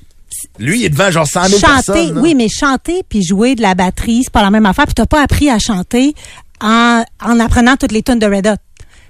Lui, 0.61 0.81
il 0.83 0.85
est 0.85 0.91
devant 0.91 1.11
genre 1.11 1.27
100 1.27 1.49
000 1.49 1.59
chanter, 1.61 1.73
personnes. 1.93 2.15
là. 2.15 2.21
oui, 2.21 2.37
mais 2.37 2.49
chanter 2.49 3.03
puis 3.09 3.25
jouer 3.25 3.57
de 3.57 3.63
la 3.63 3.75
batterie, 3.75 4.21
c'est 4.23 4.33
pas 4.33 4.43
la 4.43 4.51
même 4.51 4.67
affaire. 4.67 4.85
Puis 4.87 4.95
t'as 4.95 5.07
pas 5.07 5.23
appris 5.25 5.51
à 5.51 5.59
chanter 5.59 6.15
en, 6.63 7.05
en 7.23 7.41
apprenant 7.41 7.77
toutes 7.77 7.93
les 7.93 8.03
tunes 8.03 8.19
de 8.19 8.27
Red 8.27 8.47
Hot. 8.47 8.57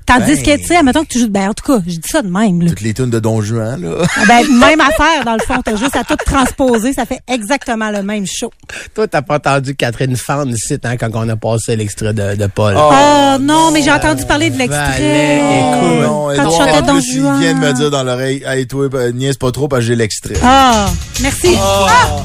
Tandis 0.05 0.35
Ben. 0.35 0.43
que, 0.43 0.57
tu 0.61 0.67
sais, 0.67 0.77
admettons 0.77 1.05
que 1.05 1.11
tu 1.11 1.21
joues 1.21 1.29
de... 1.29 1.31
Ben, 1.33 1.51
en 1.51 1.55
tout 1.55 1.65
cas, 1.65 1.79
je 1.87 1.93
dis 1.93 2.09
ça 2.09 2.23
de 2.23 2.29
même, 2.29 2.61
là. 2.61 2.71
Toutes 2.71 2.81
les 2.81 2.93
tunes 2.93 3.09
de 3.11 3.21
Don 3.21 3.41
Juan, 3.41 3.81
là. 3.81 4.05
Ah 4.17 4.23
Ben, 4.27 4.43
même 4.59 4.81
affaire, 4.81 5.25
dans 5.25 5.35
le 5.35 5.39
fond. 5.47 5.63
T'as 5.65 5.77
juste 5.77 5.95
à 5.95 6.03
tout 6.03 6.17
transposer. 6.27 6.93
Ça 6.93 7.07
fait 7.07 7.21
exactement 7.29 7.89
le 7.93 8.03
même 8.03 8.27
show. 8.27 8.51
Toi, 8.97 9.07
t'as 9.07 9.23
pas 9.23 9.37
entendu 9.37 9.77
Catherine 9.77 10.17
Fan 10.17 10.49
ici, 10.49 10.77
hein, 10.83 10.97
quand 10.97 11.09
on 11.15 11.29
a 11.29 11.37
passé 11.37 11.77
l'extrait 11.77 12.13
de, 12.13 12.35
de 12.35 12.47
Paul? 12.49 12.75
Oh, 12.77 13.37
non, 13.41 13.71
mais 13.71 13.81
j'ai 13.83 13.93
entendu 13.93 14.27
parler 14.27 14.51
de 14.51 14.59
l'extrait. 14.59 15.37
Écoute. 15.37 16.03
non, 16.03 16.29
Quand 16.35 16.51
tu 16.51 16.57
chantais 16.57 16.83
Don 16.83 16.95
plus, 16.95 17.05
il 17.15 17.21
Juan. 17.21 17.41
vient 17.41 17.55
de 17.55 17.59
me 17.61 17.73
dire 17.73 17.91
dans 17.93 18.03
l'oreille, 18.03 18.43
hey, 18.45 18.67
toi, 18.67 18.89
euh, 18.95 19.13
niaise 19.13 19.37
pas 19.37 19.53
trop 19.53 19.69
parce 19.69 19.83
que 19.83 19.87
j'ai 19.87 19.95
l'extrait. 19.97 20.35
Ah, 20.43 20.87
merci. 21.21 21.55
Ah! 21.63 22.23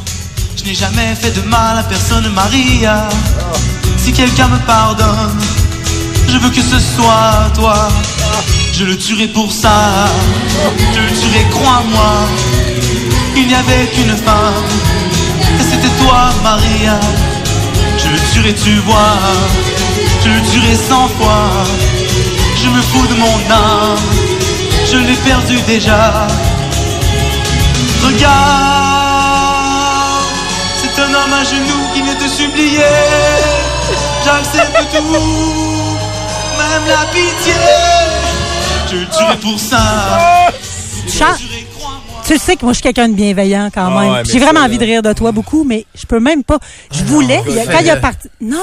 Je 0.57 0.63
n'ai 0.65 0.73
jamais 0.73 1.13
fait 1.13 1.29
de 1.39 1.47
mal 1.47 1.77
à 1.77 1.83
personne, 1.83 2.27
Maria. 2.33 3.07
Si 4.07 4.13
quelqu'un 4.13 4.47
me 4.47 4.57
pardonne, 4.59 5.37
je 6.29 6.37
veux 6.37 6.49
que 6.49 6.61
ce 6.61 6.79
soit 6.79 7.51
toi. 7.53 7.89
Je 8.71 8.85
le 8.85 8.97
tuerai 8.97 9.27
pour 9.27 9.51
ça. 9.51 10.07
Je 10.95 11.01
le 11.01 11.09
tuerai, 11.09 11.45
crois-moi. 11.51 12.13
Il 13.35 13.47
n'y 13.47 13.53
avait 13.53 13.85
qu'une 13.87 14.15
femme. 14.15 14.63
Et 15.59 15.61
c'était 15.61 15.93
toi, 16.01 16.29
Maria. 16.41 16.97
Je 17.97 18.07
le 18.07 18.19
tuerai, 18.31 18.55
tu 18.55 18.75
vois. 18.87 19.17
Je 20.23 20.29
le 20.29 20.41
tuerai 20.41 20.75
cent 20.77 21.09
fois. 21.19 21.51
Je 22.63 22.69
me 22.69 22.81
fous 22.81 23.07
de 23.07 23.15
mon 23.15 23.37
âme. 23.51 23.99
Je 24.89 24.99
l'ai 24.99 25.17
perdu 25.17 25.59
déjà. 25.67 26.27
Regarde, 28.05 28.37
c'est 30.81 30.95
un 31.01 31.13
homme 31.13 31.33
à 31.33 31.43
genoux 31.43 31.83
qui 31.93 32.01
vient 32.03 32.15
te 32.15 32.29
supplier. 32.29 33.36
J'accepte 34.27 34.91
tout. 34.91 35.97
même 36.57 36.85
la 36.85 37.05
pitié. 37.13 37.53
Je 38.91 38.97
le 38.97 39.05
tuerai 39.07 39.37
pour 39.37 39.57
ça. 39.57 39.77
Charles, 41.07 41.37
tu 42.27 42.37
sais 42.37 42.55
que 42.55 42.63
moi, 42.65 42.73
je 42.73 42.77
suis 42.77 42.83
quelqu'un 42.83 43.07
de 43.09 43.13
bienveillant 43.13 43.69
quand 43.73 43.87
Ah 43.95 44.01
même. 44.01 44.11
ouais, 44.13 44.21
J'ai 44.31 44.39
vraiment 44.39 44.59
envie 44.61 44.77
de 44.77 44.83
rire 44.85 45.01
de 45.01 45.13
toi 45.13 45.31
beaucoup, 45.31 45.63
mais 45.63 45.85
je 45.95 46.05
peux 46.05 46.19
même 46.19 46.43
pas. 46.43 46.59
Je 46.91 47.03
voulais, 47.05 47.41
il 47.47 47.55
y 47.55 47.59
a- 47.59 47.65
quand 47.65 47.79
il 47.79 47.89
a 47.89 47.95
parti. 47.97 48.27
Non, 48.41 48.57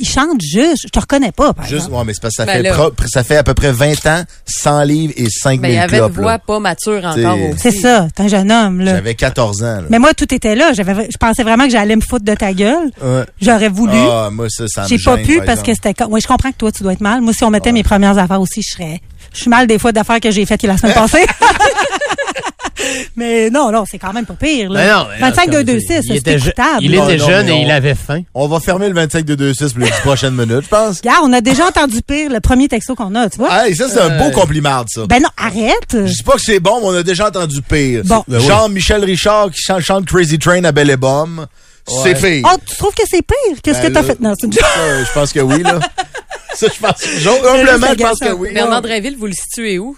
il 0.00 0.06
chante 0.08 0.40
juste. 0.40 0.82
Je 0.84 0.88
te 0.88 1.00
reconnais 1.00 1.32
pas, 1.32 1.52
par 1.52 1.64
Juste, 1.66 1.74
exemple. 1.86 1.94
ouais, 1.96 2.04
mais 2.06 2.14
c'est 2.14 2.22
parce 2.22 2.34
que 2.36 2.42
ça, 2.42 2.46
Ben 2.46 2.62
fait 2.64 3.08
ça 3.08 3.24
fait 3.24 3.36
à 3.36 3.42
peu 3.42 3.54
près 3.54 3.72
20 3.72 4.06
ans, 4.06 4.22
100 4.46 4.82
livres 4.84 5.12
et 5.16 5.26
5000 5.28 5.60
Ben, 5.60 5.68
il 5.68 5.74
y 5.74 5.78
avait 5.78 5.98
une 5.98 6.06
voix 6.12 6.32
là. 6.32 6.38
pas 6.38 6.60
mature 6.60 7.04
encore. 7.04 7.38
C'est 7.56 7.70
ça, 7.72 8.08
t'es 8.14 8.22
un 8.22 8.28
jeune 8.28 8.50
homme, 8.52 8.80
là. 8.80 8.96
J'avais 8.96 9.14
14 9.14 9.62
ans, 9.62 9.76
là. 9.76 9.82
Mais 9.90 9.98
moi, 9.98 10.14
tout 10.14 10.32
était 10.32 10.54
là. 10.54 10.72
J'avais, 10.72 11.08
je 11.10 11.16
pensais 11.18 11.42
vraiment 11.42 11.64
que 11.64 11.70
j'allais 11.70 11.96
me 11.96 12.00
foutre 12.00 12.24
de 12.24 12.34
ta 12.34 12.52
gueule. 12.52 12.90
Ouais. 13.02 13.24
J'aurais 13.40 13.68
voulu. 13.68 13.92
Ah, 13.96 14.28
moi, 14.32 14.46
ça, 14.48 14.64
ça 14.68 14.84
J'ai 14.88 14.98
pas 14.98 15.16
gêne, 15.16 15.26
pu 15.26 15.36
par 15.38 15.46
parce 15.46 15.62
que 15.62 15.74
c'était. 15.74 15.94
Oui, 16.08 16.20
je 16.20 16.26
comprends 16.28 16.50
que 16.50 16.56
toi, 16.56 16.70
tu 16.72 16.82
dois 16.82 16.92
être 16.92 17.00
mal. 17.00 17.20
Moi, 17.20 17.32
si 17.32 17.44
on 17.44 17.50
mettait 17.50 17.72
mes 17.72 17.82
premières 17.82 18.18
affaires 18.18 18.40
aussi, 18.40 18.62
je 18.62 18.72
serais. 18.72 19.00
Je 19.34 19.40
suis 19.40 19.50
mal 19.50 19.66
des 19.66 19.78
fois 19.78 19.92
d'affaires 19.92 20.20
que 20.20 20.30
j'ai 20.30 20.44
faites 20.46 20.62
la 20.62 20.76
semaine 20.76 20.94
passée. 20.94 21.24
mais 23.16 23.50
non, 23.50 23.70
non, 23.70 23.84
c'est 23.88 23.98
quand 23.98 24.12
même 24.12 24.26
pas 24.26 24.34
pire. 24.34 24.70
Là. 24.70 24.80
Mais 24.80 24.90
non, 24.92 25.06
mais 25.14 25.20
là, 25.20 25.28
25 25.30 25.50
2 25.50 25.56
comme 25.58 25.64
2 25.66 25.80
c'est- 25.80 26.02
6 26.02 26.08
il 26.08 26.12
c'est 26.12 26.16
était 26.18 26.38
je- 26.38 26.46
écoutable. 26.48 26.78
Il 26.80 26.94
était 26.94 27.16
non, 27.16 27.26
jeune 27.28 27.48
et 27.48 27.52
on- 27.52 27.62
il 27.62 27.70
avait 27.70 27.94
faim. 27.94 28.22
On 28.34 28.48
va 28.48 28.60
fermer 28.60 28.88
le 28.88 28.94
25 28.94 29.24
de 29.24 29.34
2-6 29.34 29.72
pour 29.72 29.80
les 29.84 29.90
10 29.90 30.00
prochaines 30.00 30.34
minutes, 30.34 30.62
je 30.64 30.68
pense. 30.68 30.98
Regarde, 30.98 31.24
on 31.24 31.32
a 31.32 31.40
déjà 31.40 31.66
entendu 31.66 32.00
pire 32.02 32.30
le 32.30 32.40
premier 32.40 32.68
texto 32.68 32.94
qu'on 32.94 33.14
a, 33.14 33.28
tu 33.28 33.38
vois? 33.38 33.48
Ah, 33.50 33.64
ça, 33.74 33.88
c'est 33.88 34.00
un 34.00 34.18
beau 34.18 34.30
compliment, 34.30 34.84
ça. 34.88 35.02
Ben 35.06 35.20
non, 35.22 35.28
arrête. 35.36 35.86
Je 35.92 36.12
dis 36.12 36.22
pas 36.22 36.32
que 36.34 36.40
c'est 36.40 36.60
bon, 36.60 36.80
mais 36.80 36.86
on 36.86 36.94
a 36.94 37.02
déjà 37.02 37.28
entendu 37.28 37.60
pire. 37.62 38.02
Bon. 38.04 38.24
C'est- 38.28 38.40
Genre 38.40 38.68
Michel 38.68 39.04
Richard 39.04 39.50
qui 39.50 39.60
chante, 39.62 39.80
chante 39.80 40.06
Crazy 40.06 40.38
Train 40.38 40.64
à 40.64 40.72
Belle 40.72 40.90
et 40.90 40.96
Bomme. 40.96 41.46
C'est 41.86 42.14
pire. 42.14 42.48
Oh, 42.52 42.56
tu 42.64 42.76
trouves 42.76 42.94
que 42.94 43.02
c'est 43.08 43.22
pire? 43.22 43.60
Qu'est-ce 43.62 43.80
Ben 43.80 43.88
que 43.88 43.92
t'as 43.94 44.02
là, 44.02 44.06
fait? 44.06 44.20
Non, 44.20 44.34
c'est 44.38 44.46
une 44.46 44.52
joke. 44.52 44.62
ça, 44.62 45.04
je 45.04 45.12
pense 45.12 45.32
que 45.32 45.40
oui, 45.40 45.62
là. 45.62 45.78
Ça, 46.54 46.66
je 46.72 46.78
pense. 46.78 47.02
Humblement, 47.46 47.86
je 47.98 48.02
pense 48.04 48.18
que 48.18 48.32
oui. 48.34 48.50
Bernard 48.52 48.82
Dréville, 48.82 49.16
vous 49.18 49.26
le 49.26 49.32
situez 49.32 49.78
où? 49.78 49.96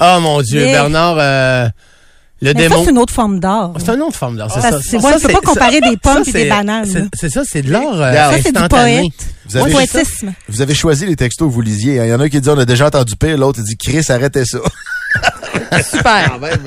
Oh 0.00 0.18
mon 0.20 0.40
Dieu, 0.40 0.64
Mais- 0.64 0.72
Bernard, 0.72 1.16
euh, 1.18 1.68
le 2.40 2.54
Mais 2.54 2.62
ça, 2.62 2.68
démon. 2.70 2.84
c'est 2.84 2.90
une 2.90 2.98
autre 2.98 3.12
forme 3.12 3.38
d'art. 3.38 3.74
C'est 3.78 3.90
un 3.90 4.00
autre 4.00 4.16
forme 4.16 4.38
d'art, 4.38 4.50
c'est 4.50 4.62
Ça, 4.62 4.70
ça. 4.70 4.80
c'est- 4.82 4.98
Ça, 4.98 5.06
ouais, 5.06 5.14
c'est- 5.20 5.28
pas 5.30 5.40
comparer 5.42 5.80
ça- 5.80 5.90
des 5.90 5.96
pommes 5.98 6.24
ça, 6.24 6.30
et 6.30 6.32
des 6.32 6.42
c'est- 6.44 6.48
bananes, 6.48 7.10
c'est- 7.14 7.28
ça, 7.28 7.42
c'est 7.44 7.60
de 7.62 7.70
l'art 7.70 8.00
euh, 8.00 8.12
Ça, 8.14 8.30
c'est 8.42 8.52
du 8.52 8.68
poète. 8.68 9.04
Vous 9.46 9.56
avez, 9.58 9.72
Poétisme. 9.72 10.32
vous 10.48 10.62
avez 10.62 10.74
choisi 10.74 11.04
les 11.04 11.16
textos 11.16 11.46
que 11.48 11.52
vous 11.52 11.60
lisiez. 11.60 12.00
hein. 12.00 12.04
Il 12.06 12.08
y 12.10 12.14
en 12.14 12.20
a 12.20 12.24
un 12.24 12.28
qui 12.30 12.40
dit 12.40 12.48
on 12.48 12.58
a 12.58 12.64
déjà 12.64 12.86
entendu 12.86 13.14
pire, 13.16 13.36
l'autre 13.36 13.60
dit 13.60 13.76
Chris, 13.76 14.06
arrêtez 14.08 14.46
ça. 14.46 14.58
Super. 15.82 16.30
Quand 16.30 16.38
même, 16.38 16.60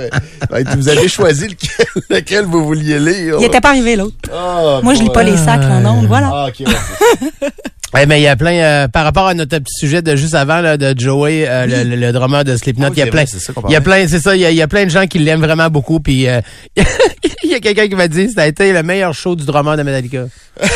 ben, 0.49 0.75
vous 0.77 0.89
avez 0.89 1.07
choisi 1.07 1.47
lequel, 1.47 1.85
lequel 2.09 2.45
vous 2.45 2.65
vouliez 2.65 2.99
lire. 2.99 3.35
Il 3.39 3.45
était 3.45 3.61
pas 3.61 3.69
arrivé, 3.69 3.95
l'autre. 3.95 4.15
Ah, 4.33 4.79
Moi, 4.83 4.93
je 4.93 5.03
lis 5.03 5.09
pas 5.09 5.23
les 5.23 5.37
sacs 5.37 5.63
en 5.63 5.85
ondes, 5.85 6.05
voilà. 6.07 6.29
Ah, 6.33 6.47
ok. 6.49 6.67
ouais. 6.67 7.49
Ouais, 7.93 8.05
mais 8.05 8.19
il 8.19 8.23
y 8.23 8.27
a 8.27 8.35
plein, 8.35 8.53
euh, 8.57 8.87
par 8.89 9.05
rapport 9.05 9.27
à 9.27 9.33
notre 9.33 9.57
petit 9.59 9.73
sujet 9.79 10.01
de 10.01 10.15
juste 10.17 10.35
avant, 10.35 10.59
là, 10.59 10.75
de 10.75 10.93
Joey, 10.99 11.45
euh, 11.47 11.65
le, 11.65 11.89
le, 11.89 11.95
le 11.95 12.11
drummer 12.11 12.43
de 12.43 12.57
Slipknot, 12.57 12.89
il 12.91 12.99
y 12.99 13.01
a 13.01 13.07
plein, 13.07 13.23
il 13.67 13.71
y 13.71 13.75
a 13.77 13.81
plein, 13.81 14.07
c'est 14.09 14.19
ça, 14.19 14.35
il 14.35 14.41
y 14.41 14.45
a, 14.45 14.51
il 14.51 14.57
y 14.57 14.61
a 14.61 14.67
plein 14.67 14.83
de 14.83 14.89
gens 14.89 15.07
qui 15.07 15.19
l'aiment 15.19 15.39
vraiment 15.39 15.69
beaucoup, 15.69 16.01
puis 16.01 16.27
euh, 16.27 16.41
il 17.43 17.49
y 17.49 17.55
a 17.55 17.59
quelqu'un 17.61 17.87
qui 17.87 17.95
m'a 17.95 18.09
dit, 18.09 18.29
ça 18.29 18.41
a 18.41 18.47
été 18.47 18.73
le 18.73 18.83
meilleur 18.83 19.13
show 19.13 19.37
du 19.37 19.45
drummer 19.45 19.77
de 19.77 19.83
Metallica. 19.83 20.25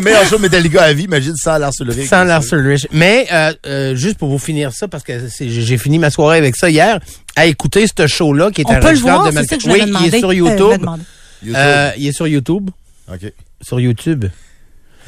Meilleur 0.00 0.24
show 0.24 0.36
de 0.36 0.42
Metallica 0.42 0.82
à 0.82 0.92
vie, 0.92 1.04
imagine 1.04 1.36
sans 1.36 1.58
Lars 1.58 1.72
Ulrich. 1.80 2.08
Sans 2.08 2.24
Lars 2.24 2.42
Ulrich. 2.52 2.88
Mais 2.90 3.26
euh, 3.30 3.52
euh, 3.66 3.94
juste 3.94 4.18
pour 4.18 4.28
vous 4.28 4.38
finir 4.38 4.72
ça, 4.72 4.88
parce 4.88 5.04
que 5.04 5.12
j'ai 5.38 5.78
fini 5.78 5.98
ma 5.98 6.10
soirée 6.10 6.38
avec 6.38 6.56
ça 6.56 6.70
hier, 6.70 6.98
à 7.36 7.46
écouter 7.46 7.86
ce 7.86 8.06
show-là 8.06 8.50
qui 8.50 8.62
est 8.62 8.66
On 8.66 8.72
un 8.72 8.80
peut 8.80 8.92
le 8.92 8.98
voir, 8.98 9.30
de 9.30 9.36
c'est 9.36 9.44
ça 9.46 9.56
que 9.56 9.62
je 9.62 9.70
Oui, 9.70 9.82
il 9.84 10.14
est 10.14 10.18
sur 10.18 10.32
YouTube. 10.32 10.84
Euh, 11.54 11.90
il 11.96 12.08
est 12.08 12.12
sur 12.12 12.26
YouTube. 12.26 12.70
OK. 13.12 13.32
Sur 13.62 13.78
YouTube. 13.78 14.24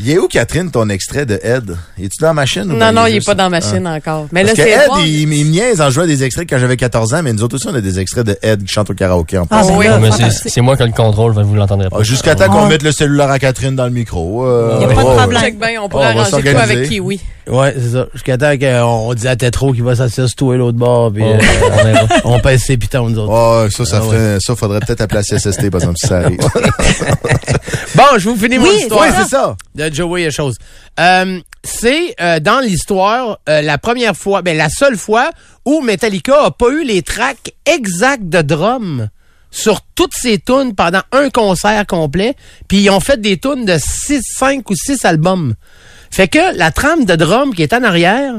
Il 0.02 0.10
est 0.10 0.18
où, 0.18 0.28
Catherine, 0.28 0.70
ton 0.70 0.88
extrait 0.88 1.26
de 1.26 1.38
Ed? 1.42 1.76
Es-tu 2.02 2.16
dans 2.20 2.28
la 2.28 2.32
machine? 2.32 2.62
ou 2.62 2.68
Non, 2.72 2.76
bien 2.78 2.92
non, 2.92 3.06
il 3.06 3.10
est 3.10 3.14
juste- 3.16 3.26
pas 3.26 3.34
dans 3.34 3.44
la 3.44 3.50
machine 3.50 3.86
encore. 3.86 4.28
Mais 4.32 4.44
Parce 4.44 4.56
là, 4.56 4.64
que 4.64 4.70
c'est 4.70 4.76
Ed, 4.76 4.90
il, 5.04 5.20
il 5.20 5.26
me 5.28 5.50
niaise 5.50 5.80
en 5.82 5.90
jouant 5.90 6.06
des 6.06 6.24
extraits 6.24 6.48
quand 6.48 6.58
j'avais 6.58 6.76
14 6.78 7.12
ans, 7.12 7.22
mais 7.22 7.32
nous 7.34 7.42
autres 7.42 7.56
aussi, 7.56 7.66
on 7.68 7.74
a 7.74 7.82
des 7.82 7.98
extraits 8.00 8.24
de 8.26 8.38
Ed 8.40 8.64
qui 8.64 8.72
chante 8.72 8.88
au 8.88 8.94
karaoké 8.94 9.36
en 9.36 9.46
Ah, 9.50 9.60
plus. 9.62 9.68
ben 9.76 10.00
oui. 10.02 10.08
c'est 10.32 10.48
c'est 10.48 10.60
moi 10.62 10.76
qui 10.76 10.84
ai 10.84 10.86
le 10.86 10.92
contrôle, 10.92 11.32
vous 11.32 11.54
l'entendrez 11.54 11.90
pas. 11.90 11.98
Ah, 12.00 12.02
Jusqu'à 12.02 12.34
temps 12.34 12.48
qu'on 12.48 12.64
Ah. 12.64 12.68
mette 12.68 12.82
le 12.82 12.92
cellulaire 12.92 13.30
à 13.30 13.38
Catherine 13.38 13.76
dans 13.76 13.84
le 13.84 13.90
micro. 13.90 14.46
Euh, 14.46 14.78
Y 14.80 14.84
a 14.84 14.88
pas 14.88 14.94
de 15.02 15.06
ouais, 15.08 15.16
problème. 15.16 15.42
Check 15.42 15.58
bien, 15.58 15.68
on 15.82 15.84
Oh, 15.84 15.88
pourrait 15.88 16.12
on 16.12 16.14
va 16.14 16.20
arranger 16.22 16.50
quoi 16.52 16.60
avec 16.62 16.88
Kiwi. 16.88 17.20
Ouais, 17.48 17.74
c'est 17.76 17.90
ça. 17.92 18.06
Jusqu'à 18.14 18.38
temps 18.38 18.52
qu'on 18.56 19.12
dit 19.14 19.26
à 19.28 19.34
Tétro 19.36 19.72
qu'il 19.72 19.82
va 19.82 19.96
s'asseoir 19.96 20.28
sur 20.28 20.36
toi 20.36 20.54
et 20.54 20.58
l'autre 20.58 20.78
bord, 20.78 21.12
puis 21.12 21.24
Oh, 21.26 21.32
euh, 21.34 21.94
on 22.24 22.34
on 22.34 22.40
pèse 22.40 22.62
ses 22.62 22.76
pitons, 22.76 23.08
nous 23.10 23.18
autres. 23.18 23.62
Ouais, 23.64 23.70
ça, 23.70 23.84
ça 23.84 23.96
Ah, 23.98 24.00
ferait, 24.02 24.36
ça, 24.40 24.54
faudrait 24.54 24.78
peut-être 24.80 25.00
appeler 25.00 25.20
la 25.20 25.24
CSST, 25.38 25.68
par 25.70 25.80
exemple, 25.80 25.98
si 26.00 26.06
ça 26.08 26.18
arrive. 26.18 26.38
Bon, 27.96 28.04
je 28.18 28.28
vous 28.28 28.36
finis 28.36 28.56
mon 28.58 28.64
Oui, 28.64 28.76
histoire. 28.78 29.00
ouais, 29.02 29.08
c'est 29.18 29.28
ça. 29.28 29.56
de 29.74 29.89
Joey 29.92 30.22
et 30.22 30.30
chose. 30.30 30.56
Euh, 30.98 31.40
c'est 31.62 32.14
euh, 32.20 32.40
dans 32.40 32.60
l'histoire 32.60 33.38
euh, 33.48 33.62
la 33.62 33.78
première 33.78 34.16
fois, 34.16 34.42
ben 34.42 34.56
la 34.56 34.68
seule 34.68 34.96
fois 34.96 35.30
où 35.64 35.80
Metallica 35.80 36.44
a 36.44 36.50
pas 36.50 36.68
eu 36.68 36.84
les 36.84 37.02
tracks 37.02 37.54
exacts 37.66 38.28
de 38.28 38.42
drum 38.42 39.08
sur 39.50 39.80
toutes 39.94 40.14
ses 40.14 40.38
tunes 40.38 40.74
pendant 40.74 41.02
un 41.12 41.28
concert 41.28 41.84
complet, 41.86 42.36
puis 42.68 42.82
ils 42.82 42.90
ont 42.90 43.00
fait 43.00 43.20
des 43.20 43.38
tunes 43.38 43.64
de 43.64 43.78
6 43.78 44.22
5 44.36 44.70
ou 44.70 44.74
6 44.74 45.04
albums. 45.04 45.54
Fait 46.10 46.28
que 46.28 46.56
la 46.56 46.70
trame 46.70 47.04
de 47.04 47.16
drum 47.16 47.54
qui 47.54 47.62
est 47.62 47.72
en 47.72 47.82
arrière, 47.82 48.34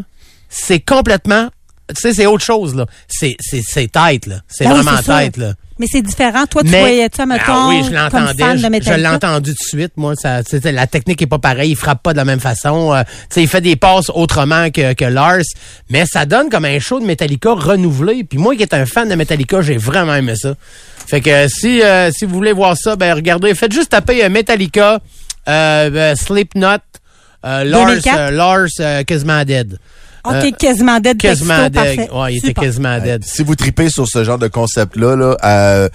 c'est 0.49 0.79
complètement 0.79 1.49
tu 1.95 2.01
sais 2.01 2.13
c'est 2.13 2.25
autre 2.25 2.43
chose 2.43 2.75
là. 2.75 2.85
C'est 3.07 3.35
c'est 3.39 3.61
c'est 3.65 3.91
tête 3.91 4.25
là. 4.25 4.41
C'est 4.47 4.65
Ben 4.65 4.73
vraiment 4.73 5.01
tête 5.01 5.37
là. 5.37 5.53
Mais 5.81 5.87
c'est 5.91 6.03
différent. 6.03 6.45
Toi, 6.45 6.61
tu 6.61 6.69
Mais- 6.69 6.79
voyais 6.79 7.09
ça, 7.11 7.25
mettons, 7.25 7.43
Ah 7.47 7.65
oui, 7.69 7.81
je 7.83 7.91
l'entendais. 7.91 8.81
Je, 8.83 8.93
l'ai 8.93 9.07
entendu 9.07 9.55
tout 9.55 9.63
de 9.63 9.79
suite. 9.79 9.93
Moi, 9.97 10.13
ça, 10.15 10.41
la 10.63 10.85
technique 10.85 11.23
est 11.23 11.27
pas 11.27 11.39
pareille. 11.39 11.71
Il 11.71 11.75
frappe 11.75 12.03
pas 12.03 12.11
de 12.11 12.17
la 12.17 12.25
même 12.25 12.39
façon. 12.39 12.93
Euh, 12.93 13.01
il 13.35 13.47
fait 13.47 13.61
des 13.61 13.75
passes 13.75 14.11
autrement 14.13 14.69
que, 14.69 14.93
que 14.93 15.05
Lars. 15.05 15.41
Mais 15.89 16.05
ça 16.05 16.27
donne 16.27 16.49
comme 16.51 16.65
un 16.65 16.77
show 16.77 16.99
de 16.99 17.05
Metallica 17.05 17.53
renouvelé. 17.53 18.23
Puis 18.23 18.37
moi 18.37 18.55
qui 18.55 18.61
est 18.61 18.75
un 18.75 18.85
fan 18.85 19.09
de 19.09 19.15
Metallica, 19.15 19.63
j'ai 19.63 19.77
vraiment 19.77 20.13
aimé 20.13 20.35
ça. 20.35 20.53
Fait 21.07 21.19
que 21.19 21.47
si, 21.47 21.81
euh, 21.81 22.11
si 22.11 22.25
vous 22.25 22.35
voulez 22.35 22.53
voir 22.53 22.77
ça, 22.77 22.95
ben 22.95 23.15
regardez. 23.15 23.55
Faites 23.55 23.73
juste 23.73 23.89
taper 23.89 24.23
euh, 24.23 24.29
Metallica, 24.29 24.99
euh, 25.49 26.15
Slipknot, 26.15 26.77
Lars, 27.43 27.87
2004? 27.87 28.31
Lars 28.33 29.05
quasiment 29.07 29.43
dead. 29.45 29.79
OK, 30.25 30.33
Euh, 30.35 30.51
quasiment 30.51 30.99
dead 30.99 31.17
Quasiment 31.17 31.69
texto, 31.69 31.69
dead. 31.83 31.95
parfait. 31.97 32.11
Ouais, 32.13 32.33
il 32.33 32.37
était 32.37 32.53
quasiment 32.53 32.99
dead. 32.99 33.23
Si 33.25 33.43
vous 33.43 33.55
tripez 33.55 33.89
sur 33.89 34.07
ce 34.07 34.23
genre 34.23 34.37
de 34.39 34.47
concept-là, 34.47 35.15
là, 35.15 35.37
euh, 35.43 35.89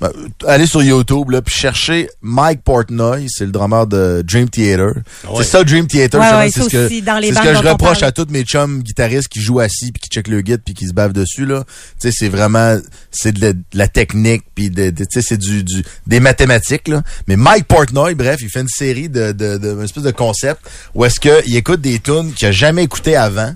ben, 0.00 0.10
allez 0.48 0.66
sur 0.66 0.82
YouTube, 0.82 1.30
là, 1.30 1.42
puis 1.42 1.54
cherchez 1.54 2.08
Mike 2.22 2.62
Portnoy, 2.64 3.26
c'est 3.28 3.44
le 3.44 3.52
drummer 3.52 3.86
de 3.86 4.22
Dream 4.26 4.48
Theater. 4.48 4.94
C'est 5.36 5.44
ça, 5.44 5.62
Dream 5.62 5.86
Theater. 5.86 6.20
Ouais, 6.20 6.26
ouais, 6.38 6.50
c'est 6.50 6.60
ça 6.60 6.64
ce 6.66 6.70
que, 6.70 6.86
aussi, 6.86 7.02
dans 7.02 7.18
les 7.18 7.28
c'est 7.28 7.34
ce 7.34 7.42
que 7.42 7.54
je 7.54 7.68
reproche 7.68 8.02
à 8.02 8.10
tous 8.10 8.26
mes 8.30 8.42
chums 8.42 8.82
guitaristes 8.82 9.28
qui 9.28 9.40
jouent 9.40 9.60
assis 9.60 9.92
puis 9.92 10.00
qui 10.00 10.08
checkent 10.08 10.28
le 10.28 10.40
guide 10.40 10.60
puis 10.64 10.74
qui 10.74 10.88
se 10.88 10.92
bavent 10.92 11.12
dessus, 11.12 11.46
là. 11.46 11.62
Tu 12.00 12.10
sais, 12.10 12.16
c'est 12.18 12.28
vraiment, 12.28 12.76
c'est 13.12 13.32
de, 13.32 13.40
la- 13.40 13.52
de 13.52 13.62
la 13.74 13.86
technique 13.86 14.42
puis 14.56 14.70
de, 14.70 14.90
de- 14.90 15.04
tu 15.04 15.20
sais, 15.20 15.22
c'est 15.22 15.38
du, 15.38 15.62
du, 15.62 15.84
des 16.06 16.18
mathématiques, 16.18 16.88
là. 16.88 17.02
Mais 17.28 17.36
Mike 17.36 17.66
Portnoy, 17.68 18.14
bref, 18.14 18.40
il 18.40 18.48
fait 18.48 18.62
une 18.62 18.68
série 18.68 19.08
de, 19.08 19.30
de, 19.32 19.56
de, 19.58 19.72
une 19.74 19.84
espèce 19.84 20.02
de 20.04 20.10
concept 20.10 20.62
où 20.96 21.04
est-ce 21.04 21.20
que 21.20 21.46
il 21.46 21.54
écoute 21.56 21.80
des 21.80 22.00
tunes 22.00 22.32
qu'il 22.32 22.48
a 22.48 22.52
jamais 22.52 22.82
écoutées 22.84 23.14
avant 23.14 23.54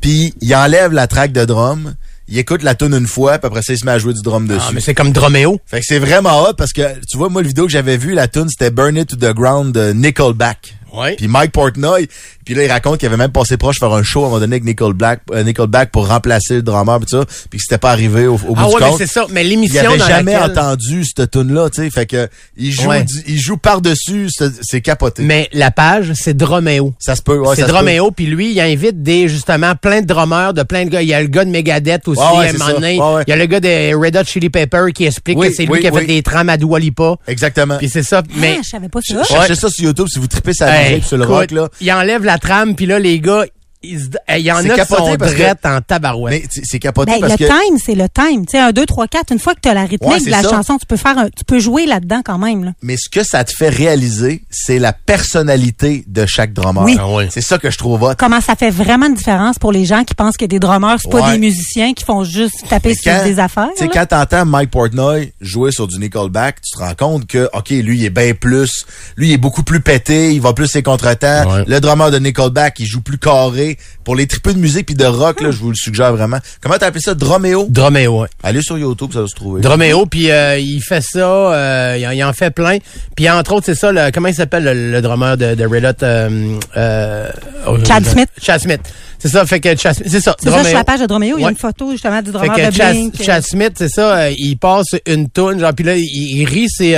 puis 0.00 0.34
il 0.40 0.54
enlève 0.54 0.92
la 0.92 1.06
track 1.06 1.32
de 1.32 1.44
drum, 1.44 1.94
il 2.28 2.38
écoute 2.38 2.62
la 2.62 2.74
tune 2.74 2.94
une 2.94 3.06
fois, 3.06 3.38
puis 3.38 3.46
après 3.46 3.62
ça, 3.62 3.72
il 3.72 3.78
se 3.78 3.84
met 3.84 3.92
à 3.92 3.98
jouer 3.98 4.14
du 4.14 4.22
drum 4.22 4.46
dessus. 4.46 4.60
Ah, 4.68 4.72
mais 4.72 4.80
c'est 4.80 4.94
comme 4.94 5.12
Dromeo. 5.12 5.60
Fait 5.66 5.80
que 5.80 5.86
c'est 5.86 5.98
vraiment 5.98 6.42
hot 6.42 6.54
parce 6.56 6.72
que, 6.72 6.82
tu 7.08 7.18
vois, 7.18 7.28
moi, 7.28 7.42
le 7.42 7.48
vidéo 7.48 7.66
que 7.66 7.72
j'avais 7.72 7.96
vu, 7.96 8.14
la 8.14 8.28
tune, 8.28 8.48
c'était 8.48 8.70
Burn 8.70 8.96
It 8.96 9.08
to 9.08 9.16
the 9.16 9.34
Ground 9.34 9.74
de 9.74 9.92
Nickelback. 9.92 10.76
Ouais. 10.92 11.16
Puis 11.16 11.28
Mike 11.28 11.52
Portnoy, 11.52 12.06
puis 12.44 12.54
là, 12.54 12.64
il 12.64 12.70
raconte 12.70 12.98
qu'il 12.98 13.06
avait 13.08 13.16
même 13.16 13.32
passé 13.32 13.56
proche 13.56 13.76
de 13.76 13.80
faire 13.86 13.92
un 13.94 14.02
show 14.02 14.20
à 14.20 14.26
un 14.26 14.28
moment 14.28 14.40
donné 14.40 14.56
avec 14.56 14.64
Nickelback, 14.64 15.20
euh, 15.32 15.42
Nickelback 15.42 15.90
pour 15.90 16.06
remplacer 16.08 16.56
le 16.56 16.62
drummer, 16.62 16.98
pis 17.00 17.06
tout 17.06 17.18
ça, 17.20 17.24
puis 17.50 17.58
que 17.58 17.62
c'était 17.66 17.78
pas 17.78 17.90
arrivé 17.92 18.26
au, 18.26 18.34
au 18.34 18.36
bout 18.36 18.54
Ah 18.56 18.66
du 18.68 18.74
ouais, 18.74 18.80
mais 18.80 18.96
c'est 18.98 19.06
ça. 19.06 19.26
Mais 19.30 19.42
Il 19.44 19.48
l'émission 19.50 19.80
avait 19.80 19.98
dans 19.98 20.06
jamais 20.06 20.32
laquelle- 20.34 20.50
entendu 20.58 21.04
cette 21.04 21.30
tune 21.30 21.52
là 21.54 21.70
tu 21.70 21.82
sais. 21.82 21.90
Fait 21.90 22.06
que, 22.06 22.28
il 22.56 22.72
joue, 22.72 22.88
Ouais. 22.88 23.04
du- 23.04 23.22
il 23.26 23.40
joue 23.40 23.56
par-dessus, 23.56 24.28
c'est 24.30 24.52
c'est 24.62 24.80
capoté. 24.80 25.22
Mais 25.22 25.48
la 25.52 25.70
page, 25.70 26.12
c'est 26.14 26.36
Dromeo. 26.36 26.94
ça 26.98 27.16
se 27.16 27.22
peut, 27.22 27.38
ouais, 27.38 27.54
c'est 27.56 27.62
ça. 27.62 27.68
Dromeo, 27.68 28.10
puis 28.10 28.26
lui, 28.26 28.52
il 28.52 28.60
invite 28.60 29.02
des 29.02 29.28
justement 29.28 29.74
plein 29.74 30.00
de 30.02 30.06
drummers, 30.06 30.52
de 30.52 30.62
plein 30.62 30.84
de 30.84 30.90
gars. 30.90 31.02
Il 31.02 31.08
y 31.08 31.14
a 31.14 31.22
le 31.22 31.28
gars 31.28 31.44
de 31.44 31.50
Megadeth 31.50 32.06
aussi, 32.08 32.20
Ouais, 32.20 32.38
ouais, 32.38 32.46
à 32.46 32.50
un 32.50 32.52
moment 32.52 32.66
ça. 32.66 32.72
donné. 32.72 33.00
Ouais, 33.00 33.14
ouais. 33.14 33.22
Il 33.26 33.30
y 33.30 33.32
a 33.32 33.36
le 33.36 33.46
gars 33.46 33.60
de 33.60 33.94
Red 33.94 34.16
Hot 34.16 34.24
Chili 34.24 34.50
Pepper 34.50 34.86
qui 34.94 35.06
explique 35.06 35.38
Oui, 35.38 35.48
que 35.48 35.54
c'est 35.54 35.64
lui 35.64 35.72
oui, 35.72 35.80
qui 35.80 35.86
a 35.86 35.92
fait 35.92 35.98
oui. 35.98 36.06
des 36.06 36.22
trames 36.22 36.48
à 36.48 36.56
Dua 36.56 36.78
Lipa. 36.78 37.14
Exactement. 37.28 37.78
Puis 37.78 37.88
c'est 37.88 38.02
ça. 38.02 38.22
Mais 38.36 38.56
Ah, 38.58 38.60
je 38.62 38.68
savais 38.68 38.88
pas 38.88 39.00
ça. 39.02 39.22
Cherchez 39.24 39.54
ça 39.54 39.68
sur 39.70 39.84
YouTube 39.84 40.06
si 40.12 40.18
vous 40.18 40.26
tripez 40.26 40.50
musique 40.50 40.62
sur 41.02 41.16
le 41.16 41.24
écoute, 41.24 41.34
rock, 41.36 41.50
là. 41.50 41.68
il 41.80 41.92
enlève 41.92 42.24
la 42.24 42.38
trame, 42.38 42.74
puis 42.74 42.86
là, 42.86 42.98
les 42.98 43.20
gars, 43.20 43.46
il 43.82 43.98
y 44.38 44.52
en 44.52 44.58
C'est 44.62 44.70
a 44.70 44.84
qui 44.84 44.94
sont 44.94 45.14
drettes 45.16 45.64
en 45.66 45.80
tabarouette. 45.80 46.42
Mais 46.54 46.62
c'est 46.64 46.78
capoté 46.78 47.12
Ben, 47.12 47.20
parce 47.20 47.32
le 47.32 47.38
que. 47.38 47.44
time, 47.68 47.78
c'est 47.84 47.94
le 47.94 48.08
time. 48.08 48.46
Tu 48.46 48.52
sais, 48.52 48.58
un, 48.58 48.72
deux, 48.72 48.86
trois, 48.86 49.08
quatre. 49.08 49.32
Une 49.32 49.38
fois 49.38 49.54
que 49.54 49.60
tu 49.62 49.68
as 49.68 49.74
la 49.74 49.82
rythmique 49.82 50.02
Ouais, 50.10 50.20
de 50.20 50.30
la 50.30 50.42
ça. 50.42 50.50
chanson, 50.50 50.78
tu 50.78 50.86
peux 50.86 50.96
faire 50.96 51.18
un, 51.18 51.28
tu 51.28 51.44
peux 51.46 51.58
jouer 51.58 51.86
là-dedans 51.86 52.22
quand 52.24 52.38
même, 52.38 52.64
là. 52.64 52.72
Mais 52.82 52.96
ce 52.96 53.08
que 53.08 53.22
ça 53.24 53.44
te 53.44 53.52
fait 53.56 53.68
réaliser, 53.68 54.42
c'est 54.50 54.78
la 54.78 54.92
personnalité 54.92 56.04
de 56.06 56.26
chaque 56.26 56.52
drummer. 56.52 56.82
Oui. 56.84 56.96
Ah 56.98 57.08
ouais. 57.10 57.28
C'est 57.30 57.40
ça 57.40 57.58
que 57.58 57.70
je 57.70 57.78
trouve 57.78 58.02
hot. 58.02 58.14
Comment 58.18 58.40
ça 58.40 58.54
fait 58.54 58.70
vraiment 58.70 59.06
une 59.06 59.14
différence 59.14 59.58
pour 59.58 59.72
les 59.72 59.84
gens 59.84 60.04
qui 60.04 60.14
pensent 60.14 60.36
que 60.36 60.44
des 60.44 60.58
drummers, 60.58 60.96
c'est 61.02 61.10
pas 61.10 61.22
Ouais. 61.22 61.32
des 61.32 61.38
musiciens 61.38 61.92
qui 61.94 62.04
font 62.04 62.24
juste 62.24 62.54
taper 62.68 62.94
sur 62.94 63.12
des 63.24 63.38
affaires. 63.38 63.68
Tu 63.76 63.84
sais, 63.84 63.88
quand 63.88 64.06
t'entends 64.06 64.44
Mike 64.44 64.70
Portnoy 64.70 65.32
jouer 65.40 65.72
sur 65.72 65.86
du 65.88 65.98
Nickelback, 65.98 66.60
tu 66.60 66.70
te 66.72 66.78
rends 66.78 66.94
compte 66.94 67.26
que, 67.26 67.48
OK, 67.54 67.70
lui, 67.70 67.98
il 67.98 68.04
est 68.04 68.10
bien 68.10 68.32
plus, 68.34 68.84
lui, 69.16 69.28
il 69.28 69.32
est 69.32 69.38
beaucoup 69.38 69.62
plus 69.62 69.80
pété, 69.80 70.32
il 70.32 70.40
va 70.40 70.52
plus 70.52 70.66
ses 70.66 70.82
contretemps. 70.82 71.50
Ouais. 71.50 71.64
Le 71.66 71.80
drummer 71.80 72.10
de 72.10 72.18
Nickelback, 72.18 72.78
il 72.78 72.86
joue 72.86 73.00
plus 73.00 73.18
carré. 73.18 73.71
Pour 74.04 74.16
les 74.16 74.26
tripeux 74.26 74.52
de 74.54 74.58
musique 74.58 74.86
puis 74.86 74.94
de 74.94 75.04
rock, 75.04 75.40
là, 75.40 75.50
je 75.50 75.58
vous 75.58 75.70
le 75.70 75.74
suggère 75.76 76.12
vraiment. 76.12 76.38
Comment 76.60 76.76
t'as 76.78 76.86
appelé 76.86 77.00
ça? 77.00 77.14
Dromeo? 77.14 77.66
Dromeo, 77.68 78.22
ouais. 78.22 78.28
Allez 78.42 78.62
sur 78.62 78.78
YouTube, 78.78 79.10
ça 79.12 79.20
va 79.22 79.26
se 79.26 79.34
trouver. 79.34 79.60
Dromeo, 79.60 80.06
puis 80.06 80.30
euh, 80.30 80.58
il 80.58 80.80
fait 80.80 81.02
ça, 81.02 81.18
euh, 81.20 81.96
il, 81.98 82.06
en, 82.06 82.10
il 82.10 82.24
en 82.24 82.32
fait 82.32 82.50
plein. 82.50 82.78
Puis 83.16 83.28
entre 83.30 83.52
autres, 83.52 83.66
c'est 83.66 83.74
ça, 83.74 83.92
le, 83.92 84.10
comment 84.12 84.28
il 84.28 84.34
s'appelle 84.34 84.64
le, 84.64 84.90
le 84.92 85.02
drummer 85.02 85.36
de, 85.36 85.54
de 85.54 85.66
Red 85.66 85.84
Hot? 85.84 86.02
Euh, 86.04 86.58
euh, 86.76 87.28
Chad 87.86 88.04
je- 88.04 88.10
Smith. 88.10 88.28
Chad 88.40 88.60
Smith. 88.60 88.80
C'est 89.18 89.28
ça, 89.28 89.46
fait 89.46 89.60
que 89.60 89.76
Chad 89.76 89.94
Smith, 89.94 90.08
c'est 90.10 90.20
ça. 90.20 90.34
C'est 90.42 90.50
ça, 90.50 90.64
sur 90.64 90.74
la 90.74 90.82
page 90.84 91.00
de 91.00 91.06
Dromeo, 91.06 91.36
il 91.38 91.42
y 91.42 91.46
a 91.46 91.50
une 91.50 91.56
photo 91.56 91.92
justement 91.92 92.20
du 92.20 92.26
Fait 92.32 92.38
drummer 92.38 92.56
que 92.56 92.70
de 92.70 92.74
Chad, 92.74 92.90
Blink. 92.92 93.22
Chad 93.22 93.42
Smith, 93.44 93.72
c'est 93.76 93.88
ça, 93.88 94.16
euh, 94.16 94.34
il 94.36 94.56
passe 94.56 94.86
une 95.06 95.28
toune, 95.30 95.60
genre, 95.60 95.72
puis 95.72 95.84
là, 95.84 95.94
il, 95.96 96.02
il 96.04 96.44
rit, 96.44 96.66
c'est 96.68 96.96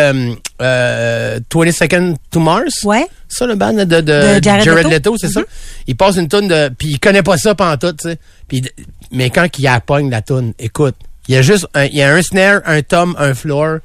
euh, 0.63 1.39
euh, 1.55 1.65
20 1.65 1.73
Seconds 1.73 2.17
to 2.31 2.41
Mars. 2.41 2.83
Ouais. 2.85 3.07
Ça, 3.29 3.47
le 3.47 3.55
band 3.57 3.73
de, 3.73 3.85
de, 3.85 4.01
De 4.01 4.43
Jared 4.43 4.65
Jared, 4.65 4.85
Leto. 4.87 5.13
Leto, 5.13 5.17
c'est 5.19 5.29
ça. 5.33 5.41
Il 5.87 5.97
passe 5.97 6.17
une 6.17 6.29
toune 6.29 6.49
de... 6.49 6.69
Puis 6.77 6.89
il 6.89 7.01
connaît 7.01 7.23
pas 7.23 7.37
ça 7.37 7.55
pantoute, 7.55 7.99
tu 8.01 8.09
sais. 8.11 8.19
Puis, 8.49 8.63
mais 9.11 9.31
quand 9.31 9.47
il 9.59 9.67
appogne 9.67 10.11
la 10.11 10.23
toune, 10.23 10.53
écoute, 10.59 10.95
il 11.29 11.35
y 11.35 11.39
a 11.39 11.43
juste 11.43 11.67
un, 11.75 11.85
il 11.85 11.95
y 11.97 12.03
a 12.03 12.13
un 12.15 12.23
snare, 12.23 12.61
un 12.67 12.83
tom, 12.83 13.15
un 13.19 13.35
floor, 13.35 13.79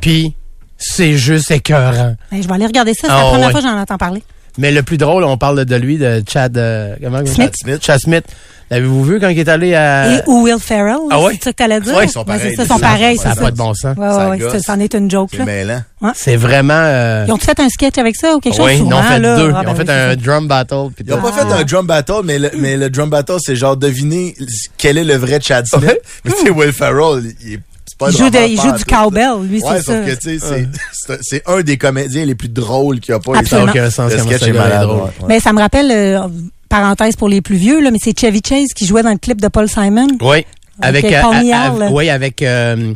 puis 0.00 0.34
c'est 0.76 1.14
juste 1.14 1.50
écœurant. 1.50 2.16
Ben, 2.30 2.42
je 2.42 2.48
vais 2.48 2.54
aller 2.54 2.66
regarder 2.66 2.92
ça. 2.94 3.06
C'est 3.06 3.12
Ah, 3.12 3.16
la 3.22 3.28
première 3.30 3.46
ouais. 3.46 3.52
fois 3.52 3.60
que 3.62 3.66
j'en 3.68 3.78
entends 3.78 3.98
parler. 3.98 4.22
Mais 4.58 4.70
le 4.70 4.82
plus 4.82 4.98
drôle, 4.98 5.24
on 5.24 5.36
parle 5.36 5.64
de 5.64 5.76
lui, 5.76 5.98
de 5.98 6.22
Chad... 6.28 6.56
euh, 6.58 6.94
comment 7.02 7.18
Smith. 7.24 7.36
Chad 7.36 7.52
Smith. 7.62 7.84
Chad 7.84 8.00
Smith. 8.00 8.24
L'avez-vous 8.70 9.04
vu 9.04 9.20
quand 9.20 9.28
il 9.28 9.38
est 9.38 9.48
allé 9.50 9.74
à... 9.74 10.10
Et 10.14 10.22
ou 10.26 10.44
Will 10.44 10.56
Ferrell, 10.58 10.96
ah 11.10 11.20
ouais? 11.20 11.32
c'est 11.34 11.44
ça 11.44 11.52
que 11.52 11.56
t'allais 11.58 11.80
dire? 11.80 11.94
Ouais, 11.94 12.06
ils 12.06 12.10
sont 12.10 12.20
Ouais, 12.20 12.24
pareils. 12.38 12.54
ils 12.58 12.66
sont 12.66 12.78
pareils, 12.78 13.16
ça 13.18 13.34
ça. 13.34 13.40
pas 13.42 13.50
de 13.50 13.56
bon 13.56 13.74
sens. 13.74 13.94
Ouais, 13.98 14.08
Ça 14.08 14.30
ouais, 14.30 14.42
ouais, 14.42 14.50
ça, 14.50 14.58
c'en 14.60 14.80
est 14.80 14.94
une 14.94 15.10
joke, 15.10 15.28
C'est 15.32 15.38
là. 15.38 15.44
mêlant. 15.44 15.82
C'est 16.14 16.36
vraiment... 16.36 16.72
euh, 16.74 17.24
Ils 17.28 17.32
ont 17.32 17.36
fait 17.36 17.58
un 17.60 17.68
sketch 17.68 17.98
avec 17.98 18.16
ça 18.16 18.34
ou 18.34 18.40
quelque 18.40 18.56
chose? 18.56 18.64
oui, 18.64 18.78
ils 18.82 18.94
ont 18.94 19.02
fait 19.02 19.18
là. 19.18 19.36
deux. 19.36 19.52
Ah, 19.54 19.60
ils 19.60 19.64
ben 19.66 19.72
ont 19.72 19.74
fait 19.74 19.82
oui, 19.82 19.90
un 19.90 20.16
drum 20.16 20.48
battle. 20.48 20.86
puis 20.96 21.04
Ils 21.06 21.12
ont 21.12 21.20
pas 21.20 21.32
fait 21.32 21.52
un 21.52 21.64
drum 21.64 21.86
battle, 21.86 22.20
mais 22.24 22.38
le, 22.38 22.50
mais 22.56 22.78
le 22.78 22.88
drum 22.88 23.10
battle, 23.10 23.36
c'est 23.40 23.56
genre 23.56 23.76
deviner 23.76 24.34
quel 24.78 24.96
est 24.96 25.04
le 25.04 25.16
vrai 25.16 25.38
Chad 25.42 25.66
Smith. 25.66 25.84
Ouais. 25.84 26.00
Mais 26.24 26.30
tu 26.32 26.38
sais, 26.42 26.50
Will 26.50 26.72
Ferrell, 26.72 27.24
il 27.44 27.54
est 27.54 27.60
Il 28.08 28.16
joue, 28.16 28.30
de- 28.30 28.48
il 28.48 28.56
du 28.72 28.84
cowbell, 28.84 29.42
lui, 29.48 29.60
Ouais, 29.62 29.68
c'est 29.76 29.82
ça. 29.82 29.92
sauf 29.92 30.06
que, 30.06 30.14
tu 30.14 30.38
sais, 30.38 30.66
c'est- 30.92 31.18
c'est 31.22 31.42
un- 31.46 31.62
des 31.62 31.76
comédiens 31.76 32.24
les 32.24 32.34
plus 32.34 32.48
drôles 32.48 33.00
qu'il 33.00 33.12
y 33.12 33.14
a 33.14 33.20
pas. 33.20 33.38
Absolument. 33.38 33.72
Ça 33.72 33.78
n'a 33.78 33.82
aucun 33.84 33.90
sens 33.90 34.12
Le 34.12 34.18
sketch 34.18 34.42
est 34.48 34.52
malade. 34.52 34.82
drôle. 34.86 35.00
ouais. 35.02 35.10
Mais 35.28 35.40
ça 35.40 35.52
me 35.52 35.58
rappelle, 35.60 35.90
euh, 35.90 36.26
parenthèse 36.68 37.16
pour 37.16 37.28
les 37.28 37.40
plus 37.42 37.56
vieux, 37.56 37.80
là, 37.80 37.90
mais 37.90 37.98
c'est 38.02 38.18
Chevy 38.18 38.40
Chase 38.46 38.68
qui 38.74 38.86
jouait 38.86 39.02
dans 39.02 39.10
le 39.12 39.18
clip 39.18 39.40
de 39.40 39.48
Paul 39.48 39.68
Simon. 39.68 40.06
Oui. 40.20 40.44
Avec, 40.80 41.04
Avec 41.04 41.04
euh, 41.24 41.48
là. 41.78 41.88
oui, 41.92 42.08
avec 42.08 42.40
euh, 42.42 42.94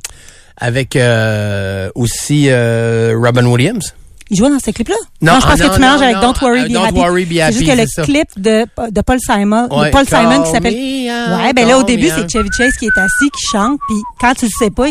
avec 0.57 0.97
euh, 0.97 1.91
aussi 1.95 2.47
euh, 2.49 3.15
Robin 3.23 3.45
Williams. 3.47 3.95
Il 4.31 4.37
jouait 4.37 4.51
dans 4.51 4.59
ce 4.59 4.71
clip-là? 4.71 4.97
Non, 5.23 5.35
je 5.41 5.47
pense 5.47 5.61
ah, 5.61 5.69
que 5.69 5.75
tu 5.75 5.81
mélanges 5.81 6.03
avec 6.03 6.17
Don't 6.17 6.35
Worry 6.43 6.63
euh, 6.63 6.69
Be 6.69 6.73
Don't 6.73 6.85
Happy. 6.85 6.99
Worry 6.99 7.25
Be 7.25 7.35
C'est 7.35 7.53
juste 7.53 7.67
que 7.71 7.77
le 7.77 7.87
ça. 7.87 8.03
clip 8.03 8.29
de, 8.37 8.67
de 8.91 9.01
Paul 9.01 9.19
Simon, 9.21 9.69
de 9.69 9.91
Paul 9.91 10.07
Simon 10.07 10.43
qui 10.43 10.51
s'appelle... 10.51 10.75
Ouais, 10.75 11.53
ben 11.53 11.69
là, 11.69 11.79
au 11.79 11.83
début, 11.85 12.09
c'est. 12.09 12.29
Chevy 12.31 12.49
Chase 12.57 12.73
qui 12.79 12.87
est 12.87 12.99
assis, 12.99 13.31
qui 13.31 13.47
chante, 13.53 13.79
puis 13.89 13.97
quand 14.21 14.35
tu 14.35 14.47
le 14.47 14.51
sais 14.59 14.71
pas, 14.71 14.89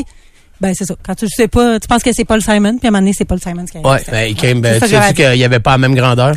ben 0.61 0.73
c'est 0.73 0.85
ça. 0.85 0.95
Quand 1.05 1.15
tu 1.15 1.25
le 1.25 1.29
sais 1.35 1.47
pas, 1.47 1.79
tu 1.79 1.87
penses 1.87 2.01
que 2.01 2.13
c'est 2.13 2.23
Paul 2.23 2.41
Simon, 2.41 2.77
puis 2.77 2.87
à 2.87 2.89
un 2.89 2.91
moment 2.91 2.99
donné, 3.01 3.13
c'est 3.13 3.25
Paul 3.25 3.39
Simon 3.41 3.65
qui 3.65 3.77
arrive. 3.77 3.87
Ouais, 3.87 4.03
ben, 4.09 4.29
il 4.29 4.35
came, 4.35 4.61
ben, 4.61 4.79
tu 4.81 4.87
sais 4.87 5.13
qu'il 5.13 5.31
n'y 5.31 5.43
avait 5.43 5.59
pas 5.59 5.71
la 5.71 5.77
même 5.79 5.95
grandeur? 5.95 6.33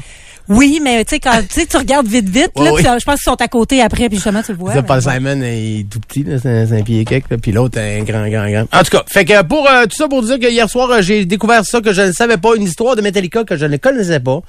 Oui, 0.49 0.81
mais 0.83 1.05
tu 1.05 1.11
sais, 1.17 1.21
quand 1.21 1.41
tu 1.49 1.77
regardes 1.77 2.07
vite, 2.07 2.29
vite, 2.29 2.53
Ouais, 2.57 2.65
là, 2.65 2.73
oui. 2.73 2.83
je 2.83 3.05
pense 3.05 3.17
qu'ils 3.17 3.19
sont 3.31 3.41
à 3.41 3.49
côté 3.49 3.83
après, 3.83 4.09
puis 4.09 4.17
justement, 4.17 4.43
tu 4.43 4.53
le 4.53 4.59
vois. 4.59 4.73
ça, 4.75 4.83
Paul. 4.83 5.03
Simon, 5.03 5.37
il 5.43 5.81
est 5.81 5.89
tout 5.91 6.01
petit, 6.01 6.25
là, 6.25 6.39
c'est 6.41 6.73
un, 6.79 6.83
pied 6.83 7.05
quelque, 7.05 7.31
là, 7.31 7.39
puis 7.39 7.53
l'autre, 7.53 7.79
un 7.79 8.03
grand, 8.03 8.27
grand, 8.29 8.49
grand. 8.51 8.65
En 8.73 8.83
tout 8.83 8.91
cas, 8.91 9.05
fait 9.09 9.25
que 9.25 9.43
pour 9.43 9.69
euh, 9.69 9.85
tout 9.85 9.97
ça 9.97 10.09
pour 10.09 10.23
dire 10.23 10.39
que 10.39 10.51
hier 10.51 10.69
soir, 10.71 10.91
euh, 10.91 11.03
j'ai 11.03 11.25
découvert 11.27 11.65
ça 11.65 11.81
que 11.81 11.93
je 11.93 12.03
ne 12.03 12.13
savais 12.13 12.37
pas, 12.39 12.55
une 12.57 12.63
histoire 12.63 12.97
de 12.97 13.03
Metallica 13.03 13.45
que 13.45 13.57
je 13.57 13.67
ne 13.67 13.77
connaissais 13.77 14.21
pas. 14.21 14.41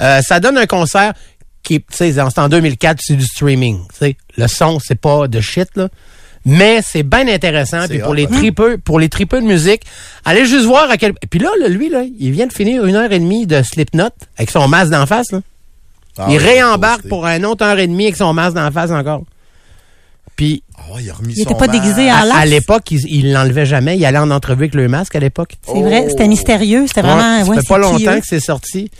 Euh, 0.00 0.20
ça 0.22 0.40
donne 0.40 0.58
un 0.58 0.66
concert 0.66 1.12
qui, 1.62 1.76
est- 1.76 1.78
tu 1.90 1.96
sais, 1.96 2.12
c'est 2.12 2.38
en 2.40 2.48
2004, 2.48 3.00
c'est 3.02 3.14
du 3.16 3.24
streaming. 3.24 3.78
Tu 3.92 3.98
sais, 3.98 4.16
le 4.36 4.48
son, 4.48 4.78
c'est 4.84 5.00
pas 5.00 5.28
de 5.28 5.40
shit 5.40 5.68
là. 5.76 5.88
Mais 6.46 6.80
c'est 6.82 7.02
bien 7.02 7.26
intéressant. 7.28 7.86
Puis 7.88 8.00
hot, 8.00 8.04
pour 8.04 8.14
les 8.14 8.26
tripeux, 8.26 8.78
pour 8.78 8.98
les 9.00 9.08
tripeux 9.08 9.40
de 9.40 9.46
musique, 9.46 9.82
allez 10.24 10.44
juste 10.46 10.66
voir 10.66 10.90
à 10.90 10.96
quel. 10.98 11.14
Puis 11.30 11.38
là, 11.40 11.48
là, 11.58 11.68
lui, 11.68 11.88
là, 11.88 12.02
il 12.18 12.32
vient 12.32 12.46
de 12.46 12.52
finir 12.52 12.84
une 12.84 12.96
heure 12.96 13.10
et 13.12 13.18
demie 13.18 13.46
de 13.46 13.62
Slipknot 13.62 14.10
avec 14.36 14.50
son 14.50 14.68
masque 14.68 14.90
d'en 14.90 15.06
face. 15.06 15.32
Là. 15.32 15.40
Ah 16.18 16.26
il 16.28 16.36
réembarque 16.36 17.08
pour 17.08 17.26
un 17.26 17.42
autre 17.44 17.64
heure 17.64 17.78
et 17.78 17.86
demie 17.86 18.04
avec 18.04 18.16
son 18.16 18.32
masque 18.34 18.54
d'en 18.56 18.70
face 18.70 18.90
encore. 18.90 19.22
Puis 20.36 20.62
ouais, 20.92 21.02
il 21.04 21.10
a 21.10 21.14
remis 21.14 21.32
Il 21.34 21.40
était 21.42 21.52
son 21.52 21.58
pas 21.58 21.66
masque. 21.66 21.80
déguisé 21.80 22.10
en 22.10 22.14
à, 22.30 22.36
à 22.38 22.44
l'époque, 22.44 22.90
il 22.90 23.32
l'enlevait 23.32 23.66
jamais. 23.66 23.96
Il 23.96 24.04
allait 24.04 24.18
en 24.18 24.30
entrevue 24.30 24.64
avec 24.64 24.74
le 24.74 24.88
masque 24.88 25.14
à 25.16 25.20
l'époque. 25.20 25.54
C'est 25.66 25.80
vrai, 25.80 26.06
c'était 26.10 26.28
mystérieux, 26.28 26.86
c'était 26.88 27.02
vraiment... 27.02 27.38
Ouais, 27.38 27.44
ça 27.44 27.50
ouais, 27.50 27.56
fait 27.60 27.68
pas 27.68 27.74
c'est 27.82 27.96
qui, 27.96 28.04
longtemps 28.04 28.16
eux? 28.16 28.20
que 28.20 28.26
c'est 28.26 28.40
sorti. 28.40 28.90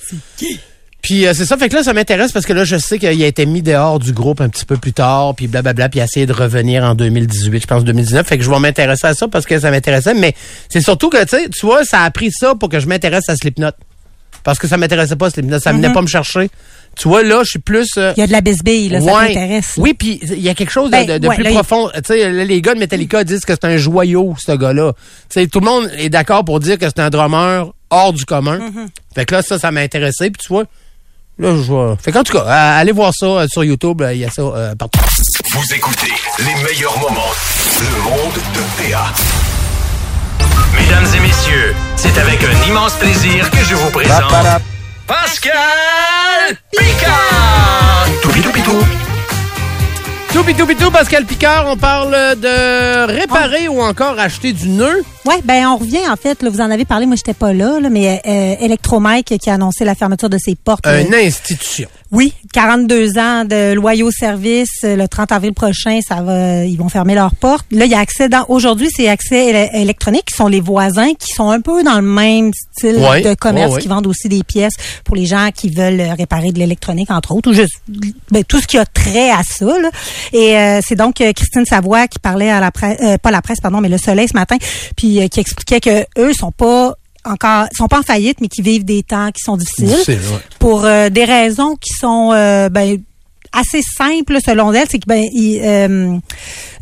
Puis 1.04 1.26
euh, 1.26 1.34
c'est 1.34 1.44
ça, 1.44 1.58
fait 1.58 1.68
que 1.68 1.74
là, 1.76 1.82
ça 1.82 1.92
m'intéresse 1.92 2.32
parce 2.32 2.46
que 2.46 2.54
là, 2.54 2.64
je 2.64 2.78
sais 2.78 2.98
qu'il 2.98 3.22
a 3.22 3.26
été 3.26 3.44
mis 3.44 3.60
dehors 3.60 3.98
du 3.98 4.14
groupe 4.14 4.40
un 4.40 4.48
petit 4.48 4.64
peu 4.64 4.78
plus 4.78 4.94
tard, 4.94 5.34
puis 5.36 5.48
blablabla, 5.48 5.90
puis 5.90 5.98
il 5.98 6.00
a 6.00 6.06
essayé 6.06 6.24
de 6.24 6.32
revenir 6.32 6.82
en 6.82 6.94
2018, 6.94 7.60
je 7.60 7.66
pense 7.66 7.84
2019. 7.84 8.26
Fait 8.26 8.38
que 8.38 8.42
je 8.42 8.48
vais 8.48 8.58
m'intéresser 8.58 9.06
à 9.08 9.12
ça 9.12 9.28
parce 9.28 9.44
que 9.44 9.60
ça 9.60 9.70
m'intéressait. 9.70 10.14
Mais 10.14 10.34
c'est 10.70 10.80
surtout 10.80 11.10
que, 11.10 11.22
tu 11.24 11.36
sais, 11.36 11.50
tu 11.50 11.66
vois, 11.66 11.84
ça 11.84 12.00
a 12.00 12.10
pris 12.10 12.32
ça 12.32 12.54
pour 12.54 12.70
que 12.70 12.80
je 12.80 12.86
m'intéresse 12.88 13.28
à 13.28 13.36
Slipknot. 13.36 13.72
Parce 14.44 14.58
que 14.58 14.66
ça 14.66 14.78
m'intéressait 14.78 15.16
pas, 15.16 15.28
Slipknot. 15.28 15.58
Ça 15.58 15.72
venait 15.74 15.92
pas 15.92 16.00
me 16.02 16.06
chercher. 16.06 16.48
Tu 16.96 17.06
vois, 17.08 17.22
là, 17.22 17.42
je 17.44 17.50
suis 17.50 17.58
plus... 17.58 17.88
euh, 17.98 18.12
Il 18.16 18.20
y 18.20 18.22
a 18.22 18.26
de 18.26 18.32
la 18.32 18.40
bisbille, 18.40 18.88
là, 18.88 19.00
ça 19.00 19.06
Ouais. 19.18 19.34
là. 19.34 19.60
Oui, 19.78 19.92
puis 19.94 20.20
il 20.22 20.40
y 20.40 20.48
a 20.48 20.54
quelque 20.54 20.70
chose 20.70 20.86
de, 20.86 20.90
Ben, 20.92 21.06
de- 21.06 21.18
de 21.18 21.28
ouais, 21.28 21.34
plus 21.34 21.44
là, 21.44 21.50
profond. 21.50 21.90
Tu 21.96 22.00
sais, 22.06 22.30
là, 22.32 22.44
les 22.44 22.62
gars 22.62 22.72
de 22.74 22.78
Metallica 22.78 23.24
disent 23.24 23.44
que 23.44 23.52
c'est 23.52 23.64
un 23.66 23.76
joyau, 23.76 24.34
ce 24.38 24.52
gars-là. 24.52 24.92
Tu 25.28 25.40
sais, 25.40 25.46
tout 25.48 25.60
le 25.60 25.66
monde 25.66 25.90
est 25.98 26.08
d'accord 26.08 26.44
pour 26.46 26.60
dire 26.60 26.78
que 26.78 26.86
c'est 26.86 27.00
un 27.00 27.10
drummer 27.10 27.72
hors 27.90 28.12
du 28.14 28.24
commun. 28.24 28.58
Mm-hmm. 28.58 28.86
Fait 29.14 29.24
que 29.26 29.34
là, 29.34 29.42
ça, 29.42 29.58
ça 29.58 29.70
m'a 29.70 29.80
intéressé. 29.80 30.30
Puis 30.30 30.42
tu 30.42 30.48
vois, 30.48 30.64
là, 31.38 31.50
je 31.56 31.62
vois. 31.62 31.96
Fait 32.02 32.12
qu'en 32.12 32.22
tout 32.22 32.32
cas, 32.32 32.44
euh, 32.44 32.80
allez 32.80 32.92
voir 32.92 33.12
ça 33.14 33.26
euh, 33.26 33.46
sur 33.48 33.64
YouTube. 33.64 34.02
euh, 34.02 34.12
Il 34.14 34.20
y 34.20 34.24
a 34.24 34.30
ça 34.30 34.42
euh, 34.42 34.74
partout. 34.74 35.00
Vous 35.52 35.74
écoutez 35.74 36.12
les 36.38 36.54
meilleurs 36.62 36.98
moments. 36.98 37.32
Le 37.80 38.02
monde 38.02 38.34
de 38.54 38.90
PA. 38.92 39.12
Mesdames 40.78 41.06
et 41.16 41.20
messieurs, 41.20 41.74
c'est 41.96 42.16
avec 42.18 42.42
un 42.42 42.68
immense 42.68 42.94
plaisir 42.94 43.50
que 43.50 43.58
je 43.64 43.74
vous 43.74 43.90
présente. 43.90 44.32
Pascal 45.06 45.52
Picard. 46.76 48.06
Toupidoupitou. 48.22 48.78
Tout, 50.34 50.90
Pascal 50.90 51.24
Picard, 51.26 51.66
on 51.68 51.76
parle 51.76 52.10
de 52.10 53.06
réparer 53.06 53.68
ou 53.68 53.80
encore 53.80 54.18
acheter 54.18 54.52
du 54.52 54.68
nœud. 54.68 55.04
Ouais, 55.24 55.40
ben 55.44 55.64
on 55.68 55.76
revient 55.76 56.08
en 56.10 56.16
fait. 56.16 56.42
Là, 56.42 56.50
vous 56.50 56.60
en 56.60 56.72
avez 56.72 56.84
parlé, 56.84 57.06
moi 57.06 57.14
j'étais 57.14 57.34
pas 57.34 57.52
là, 57.52 57.78
là 57.78 57.88
mais 57.88 58.20
euh, 58.26 58.64
Electromike 58.64 59.38
qui 59.38 59.48
a 59.48 59.54
annoncé 59.54 59.84
la 59.84 59.94
fermeture 59.94 60.28
de 60.28 60.36
ses 60.38 60.56
portes. 60.56 60.86
euh, 60.88 61.04
Une 61.06 61.14
institution. 61.14 61.88
Oui, 62.14 62.32
42 62.52 63.18
ans 63.18 63.44
de 63.44 63.72
loyaux 63.74 64.10
services. 64.10 64.84
euh, 64.84 64.96
Le 64.96 65.08
30 65.08 65.32
avril 65.32 65.52
prochain, 65.52 65.98
ça 66.06 66.22
va, 66.22 66.64
ils 66.64 66.76
vont 66.76 66.88
fermer 66.88 67.14
leurs 67.14 67.34
portes. 67.34 67.66
Là, 67.70 67.84
il 67.84 67.90
y 67.90 67.94
a 67.94 67.98
accès 67.98 68.28
dans. 68.28 68.44
Aujourd'hui, 68.48 68.88
c'est 68.94 69.08
accès 69.08 69.52
éle- 69.52 69.70
électronique 69.82 70.26
qui 70.26 70.34
sont 70.34 70.46
les 70.46 70.60
voisins 70.60 71.12
qui 71.18 71.32
sont 71.34 71.50
un 71.50 71.60
peu 71.60 71.82
dans 71.82 71.96
le 71.96 72.06
même 72.06 72.52
style 72.76 72.96
Ouais, 72.96 73.20
de 73.20 73.34
commerce, 73.34 73.70
ouais, 73.70 73.76
ouais. 73.76 73.82
qui 73.82 73.88
vendent 73.88 74.06
aussi 74.06 74.28
des 74.28 74.42
pièces 74.44 74.74
pour 75.04 75.16
les 75.16 75.26
gens 75.26 75.48
qui 75.54 75.68
veulent 75.70 76.00
euh, 76.00 76.14
réparer 76.14 76.52
de 76.52 76.58
l'électronique 76.58 77.10
entre 77.10 77.32
autres, 77.34 77.50
ou 77.50 77.54
juste 77.54 77.74
ben, 78.30 78.44
tout 78.44 78.60
ce 78.60 78.66
qui 78.66 78.78
a 78.78 78.86
trait 78.86 79.30
à 79.30 79.42
ça. 79.42 79.66
Là. 79.78 79.90
Et 80.32 80.56
euh, 80.56 80.80
c'est 80.86 80.94
donc 80.96 81.16
Christine 81.16 81.64
Savoie 81.66 82.06
qui 82.06 82.18
parlait 82.18 82.50
à 82.50 82.60
la 82.60 82.70
presse, 82.70 82.98
euh, 83.02 83.18
pas 83.18 83.30
la 83.32 83.42
presse, 83.42 83.60
pardon, 83.60 83.80
mais 83.80 83.88
le 83.88 83.98
Soleil 83.98 84.28
ce 84.28 84.34
matin, 84.36 84.56
puis 84.96 85.20
euh, 85.20 85.28
qui 85.28 85.40
expliquait 85.40 85.80
que 85.80 86.04
eux 86.18 86.32
sont 86.32 86.52
pas 86.52 86.94
encore 87.24 87.66
sont 87.76 87.88
pas 87.88 88.00
en 88.00 88.02
faillite 88.02 88.40
mais 88.40 88.48
qui 88.48 88.62
vivent 88.62 88.84
des 88.84 89.02
temps 89.02 89.30
qui 89.30 89.42
sont 89.42 89.56
difficiles 89.56 89.86
Difficile, 89.88 90.14
ouais. 90.32 90.40
pour 90.58 90.84
euh, 90.84 91.08
des 91.10 91.24
raisons 91.24 91.76
qui 91.76 91.90
sont 91.98 92.32
euh, 92.32 92.68
ben, 92.68 92.98
assez 93.52 93.82
simples 93.82 94.38
selon 94.44 94.72
elle, 94.72 94.86
c'est 94.90 94.98
que 94.98 95.06
ben 95.06 95.24
ils, 95.32 95.60
euh, 95.62 96.16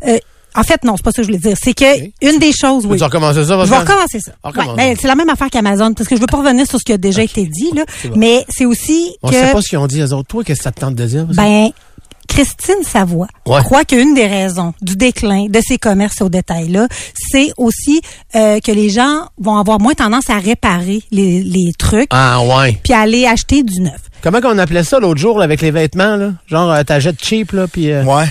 euh, 0.07 0.17
en 0.55 0.63
fait 0.63 0.83
non, 0.83 0.95
c'est 0.97 1.03
pas 1.03 1.11
ça 1.11 1.17
que 1.17 1.23
je 1.23 1.27
voulais 1.27 1.39
dire, 1.39 1.57
c'est 1.61 1.73
que 1.73 2.03
une 2.21 2.39
des 2.39 2.51
choses 2.51 2.85
oui. 2.85 2.97
Tu 2.97 3.03
recommences 3.03 3.35
ça, 3.35 3.43
Je 3.43 3.69
vais 3.69 3.77
recommencer 3.77 4.19
ça. 4.19 4.31
Ouais, 4.43 4.75
ben, 4.75 4.95
c'est 4.99 5.07
la 5.07 5.15
même 5.15 5.29
affaire 5.29 5.49
qu'Amazon, 5.49 5.93
parce 5.93 6.07
que 6.07 6.15
je 6.15 6.21
veux 6.21 6.27
pas 6.27 6.37
revenir 6.37 6.67
sur 6.67 6.79
ce 6.79 6.83
qui 6.83 6.93
a 6.93 6.97
déjà 6.97 7.23
été 7.23 7.45
dit, 7.45 7.71
là. 7.75 7.85
bon. 8.05 8.15
Mais 8.15 8.45
c'est 8.49 8.65
aussi 8.65 9.15
On 9.21 9.29
que 9.29 9.35
sait 9.35 9.51
pas 9.51 9.61
ce 9.61 9.69
qu'ils 9.69 9.77
ont 9.77 9.87
dit, 9.87 10.01
eux 10.01 10.13
autres. 10.13 10.27
Toi, 10.27 10.43
qu'est-ce 10.43 10.59
que 10.59 10.63
ça 10.63 10.71
te 10.71 10.79
tente 10.79 10.95
de 10.95 11.05
dire? 11.05 11.25
Ben 11.25 11.69
Christine 12.27 12.83
Savoie 12.83 13.27
Ouais. 13.47 13.59
croit 13.61 13.83
qu'une 13.85 14.13
des 14.13 14.25
raisons 14.27 14.73
du 14.81 14.95
déclin 14.95 15.45
de 15.49 15.59
ces 15.65 15.77
commerces 15.77 16.21
au 16.21 16.29
détail 16.29 16.69
là, 16.69 16.87
c'est 17.31 17.51
aussi 17.57 18.01
euh, 18.35 18.59
que 18.59 18.71
les 18.71 18.89
gens 18.89 19.27
vont 19.39 19.57
avoir 19.57 19.79
moins 19.79 19.93
tendance 19.93 20.29
à 20.29 20.37
réparer 20.39 21.01
les, 21.11 21.43
les 21.43 21.71
trucs 21.77 22.07
Ah, 22.11 22.41
ouais. 22.43 22.79
puis 22.83 22.93
à 22.93 23.01
aller 23.01 23.25
acheter 23.25 23.63
du 23.63 23.81
neuf. 23.81 23.99
Comment 24.21 24.39
qu'on 24.39 24.57
appelait 24.57 24.83
ça 24.85 24.99
l'autre 24.99 25.19
jour 25.19 25.37
là, 25.37 25.43
avec 25.43 25.61
les 25.61 25.71
vêtements, 25.71 26.15
là? 26.15 26.31
Genre, 26.47 26.71
euh, 26.71 26.83
t'achètes 26.83 27.21
cheap, 27.23 27.51
là, 27.51 27.67
puis... 27.67 27.91
euh, 27.91 28.03
Ouais. 28.05 28.25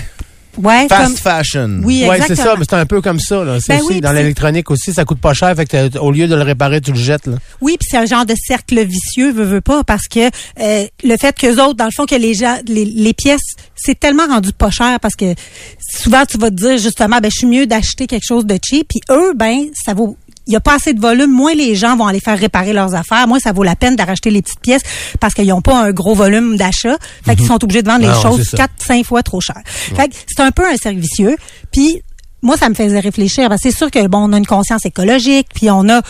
Ouais, 0.57 0.87
Fast 0.87 1.03
comme 1.03 1.17
fashion. 1.17 1.81
oui, 1.83 2.01
Ouais, 2.07 2.17
c'est 2.17 2.31
exactement. 2.31 2.51
ça, 2.53 2.55
mais 2.59 2.65
c'est 2.69 2.75
un 2.75 2.85
peu 2.85 3.01
comme 3.01 3.19
ça. 3.19 3.43
Là. 3.43 3.59
C'est 3.59 3.73
Ben 3.73 3.81
aussi 3.81 3.93
oui, 3.95 4.01
dans 4.01 4.11
l'électronique 4.11 4.69
aussi, 4.69 4.93
ça 4.93 5.03
coûte 5.05 5.19
pas 5.19 5.33
cher, 5.33 5.55
fait 5.55 5.65
que 5.65 5.97
au 5.97 6.11
lieu 6.11 6.27
de 6.27 6.35
le 6.35 6.43
réparer, 6.43 6.79
tu 6.81 6.91
le 6.91 6.97
jettes. 6.97 7.25
Là. 7.27 7.37
Oui, 7.61 7.77
puis 7.79 7.87
c'est 7.89 7.97
un 7.97 8.05
genre 8.05 8.25
de 8.25 8.35
cercle 8.47 8.83
vicieux, 8.85 9.31
veut, 9.31 9.45
veut 9.45 9.61
pas, 9.61 9.83
parce 9.83 10.07
que 10.07 10.29
euh, 10.59 10.85
le 11.03 11.17
fait 11.17 11.35
que 11.37 11.47
autres, 11.59 11.73
dans 11.75 11.85
le 11.85 11.91
fond, 11.91 12.05
que 12.05 12.15
les 12.15 12.33
gens, 12.35 12.57
les, 12.67 12.85
les 12.85 13.13
pièces, 13.13 13.41
c'est 13.75 13.99
tellement 13.99 14.27
rendu 14.27 14.51
pas 14.53 14.69
cher 14.69 14.99
parce 14.99 15.15
que 15.15 15.33
souvent 15.79 16.25
tu 16.25 16.37
vas 16.37 16.49
te 16.49 16.55
dire 16.55 16.77
justement, 16.77 17.17
ben 17.19 17.29
je 17.31 17.39
suis 17.39 17.47
mieux 17.47 17.65
d'acheter 17.65 18.07
quelque 18.07 18.25
chose 18.25 18.45
de 18.45 18.57
cheap, 18.63 18.87
puis 18.87 19.01
eux, 19.09 19.33
ben 19.35 19.65
ça 19.85 19.93
vaut 19.93 20.17
il 20.47 20.49
n'y 20.51 20.55
a 20.55 20.59
pas 20.59 20.75
assez 20.75 20.93
de 20.93 20.99
volume, 20.99 21.31
moins 21.31 21.53
les 21.53 21.75
gens 21.75 21.95
vont 21.95 22.05
aller 22.05 22.19
faire 22.19 22.37
réparer 22.37 22.73
leurs 22.73 22.95
affaires, 22.95 23.27
moins 23.27 23.39
ça 23.39 23.51
vaut 23.53 23.63
la 23.63 23.75
peine 23.75 23.95
d'arracher 23.95 24.29
les 24.29 24.41
petites 24.41 24.59
pièces 24.59 24.81
parce 25.19 25.33
qu'ils 25.33 25.47
n'ont 25.47 25.61
pas 25.61 25.77
un 25.81 25.91
gros 25.91 26.15
volume 26.15 26.57
d'achat. 26.57 26.97
Fait 27.25 27.35
qu'ils 27.35 27.45
sont 27.47 27.63
obligés 27.63 27.81
de 27.81 27.89
vendre 27.89 28.01
les 28.01 28.11
Ah 28.13 28.21
choses 28.21 28.49
quatre, 28.51 28.73
cinq 28.77 29.05
fois 29.05 29.23
trop 29.23 29.39
cher. 29.41 29.61
Fait 29.65 30.09
que 30.09 30.15
c'est 30.27 30.41
un 30.41 30.51
peu 30.51 30.65
un 30.67 30.75
servicieux. 30.75 31.37
Puis 31.71 32.01
moi, 32.41 32.57
ça 32.57 32.67
me 32.67 32.73
faisait 32.75 32.99
réfléchir. 32.99 33.47
parce 33.47 33.61
que 33.61 33.69
c'est 33.71 33.77
sûr 33.77 33.89
que 33.89 34.05
bon, 34.07 34.29
on 34.29 34.33
a 34.33 34.37
une 34.37 34.45
conscience 34.45 34.85
écologique, 34.85 35.47
puis 35.55 35.69
on 35.71 35.87
a 35.89 36.01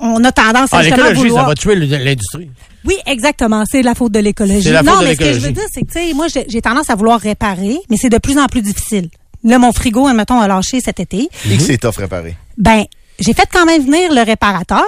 on 0.00 0.22
a 0.24 0.32
tendance 0.32 0.72
à 0.72 0.78
Ah, 0.78 0.82
justement 0.82 1.04
l'écologie, 1.04 1.20
ça 1.22 1.28
vouloir... 1.28 1.46
va 1.48 1.54
tuer 1.54 1.74
l'industrie. 1.76 2.50
Oui, 2.84 2.94
exactement. 3.06 3.64
C'est 3.70 3.82
la 3.82 3.94
faute 3.94 4.12
de 4.12 4.18
l'écologie. 4.18 4.62
C'est 4.62 4.72
la 4.72 4.82
Non, 4.82 5.00
mais 5.02 5.14
ce 5.14 5.18
que 5.20 5.32
je 5.32 5.38
veux 5.38 5.52
dire, 5.52 5.64
c'est 5.72 5.82
que, 5.82 5.92
tu 5.92 5.92
sais, 6.08 6.12
moi, 6.14 6.26
j'ai 6.32 6.44
j'ai 6.48 6.60
tendance 6.60 6.90
à 6.90 6.94
vouloir 6.94 7.18
réparer, 7.20 7.78
mais 7.90 7.96
c'est 7.96 8.08
de 8.10 8.18
plus 8.18 8.38
en 8.38 8.46
plus 8.46 8.62
difficile. 8.62 9.08
Là, 9.44 9.58
mon 9.58 9.72
frigo, 9.72 10.06
admettons, 10.06 10.40
a 10.40 10.48
lâché 10.48 10.80
cet 10.80 11.00
été. 11.00 11.28
Et 11.50 11.56
que 11.56 11.62
c'est 11.62 11.78
tough 11.78 11.96
réparé. 11.96 12.36
Ben, 12.58 12.84
j'ai 13.18 13.32
fait 13.32 13.48
quand 13.52 13.66
même 13.66 13.82
venir 13.82 14.12
le 14.12 14.22
réparateur, 14.22 14.84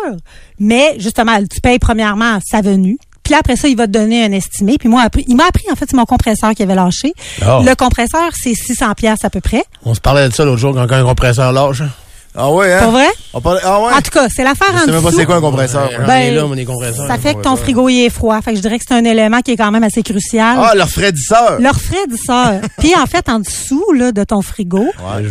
mais 0.58 0.96
justement, 0.98 1.38
tu 1.42 1.60
payes 1.60 1.78
premièrement 1.78 2.38
sa 2.44 2.60
venue. 2.60 2.98
Puis 3.22 3.32
là, 3.32 3.40
après 3.40 3.56
ça, 3.56 3.68
il 3.68 3.76
va 3.76 3.86
te 3.86 3.92
donner 3.92 4.24
un 4.24 4.32
estimé. 4.32 4.78
Puis 4.78 4.88
moi, 4.88 5.06
il 5.26 5.36
m'a 5.36 5.44
appris, 5.44 5.64
en 5.70 5.76
fait, 5.76 5.84
c'est 5.90 5.96
mon 5.96 6.06
compresseur 6.06 6.54
qui 6.54 6.62
avait 6.62 6.74
lâché. 6.74 7.12
Oh. 7.42 7.60
Le 7.62 7.74
compresseur, 7.74 8.30
c'est 8.34 8.54
600 8.54 8.94
pièces 8.94 9.24
à 9.24 9.28
peu 9.28 9.42
près. 9.42 9.64
On 9.84 9.94
se 9.94 10.00
parlait 10.00 10.26
de 10.28 10.32
ça 10.32 10.46
l'autre 10.46 10.58
jour 10.58 10.72
quand 10.74 10.90
un 10.90 11.04
compresseur 11.04 11.52
lâche. 11.52 11.82
Ah 12.40 12.52
ouais, 12.52 12.72
hein? 12.72 12.78
Pas 12.78 12.90
vrai? 12.90 13.08
On 13.34 13.40
ah 13.44 13.82
ouais? 13.82 13.92
En 13.94 14.00
tout 14.00 14.10
cas, 14.12 14.28
c'est 14.28 14.44
l'affaire 14.44 14.68
Je 14.70 14.76
en 14.76 14.78
sais 14.84 14.92
même 14.92 15.02
pas 15.02 15.08
dessous. 15.08 15.18
c'est 15.18 15.26
quoi 15.26 15.36
un 15.36 15.40
compresseur. 15.40 15.90
J'en 15.90 16.04
ai 16.04 16.06
Ben, 16.06 16.34
là, 16.34 16.64
compresseurs. 16.64 17.06
Ça 17.08 17.18
fait 17.18 17.34
que 17.34 17.40
ton 17.40 17.56
frigo, 17.56 17.88
il 17.88 18.04
est 18.04 18.10
froid. 18.10 18.40
Fait 18.40 18.52
que 18.52 18.56
je 18.58 18.62
dirais 18.62 18.78
que 18.78 18.84
c'est 18.86 18.94
un 18.94 19.04
élément 19.04 19.40
qui 19.40 19.50
est 19.50 19.56
quand 19.56 19.72
même 19.72 19.82
assez 19.82 20.04
crucial. 20.04 20.56
Ah, 20.62 20.72
leur 20.76 20.86
refroidisseur. 20.86 21.58
Le 21.58 21.68
refroidisseur. 21.68 22.60
Puis 22.78 22.94
en 22.94 23.06
fait, 23.06 23.28
en 23.28 23.40
dessous 23.40 23.92
là, 23.92 24.12
de 24.12 24.22
ton 24.22 24.40
frigo, 24.42 24.86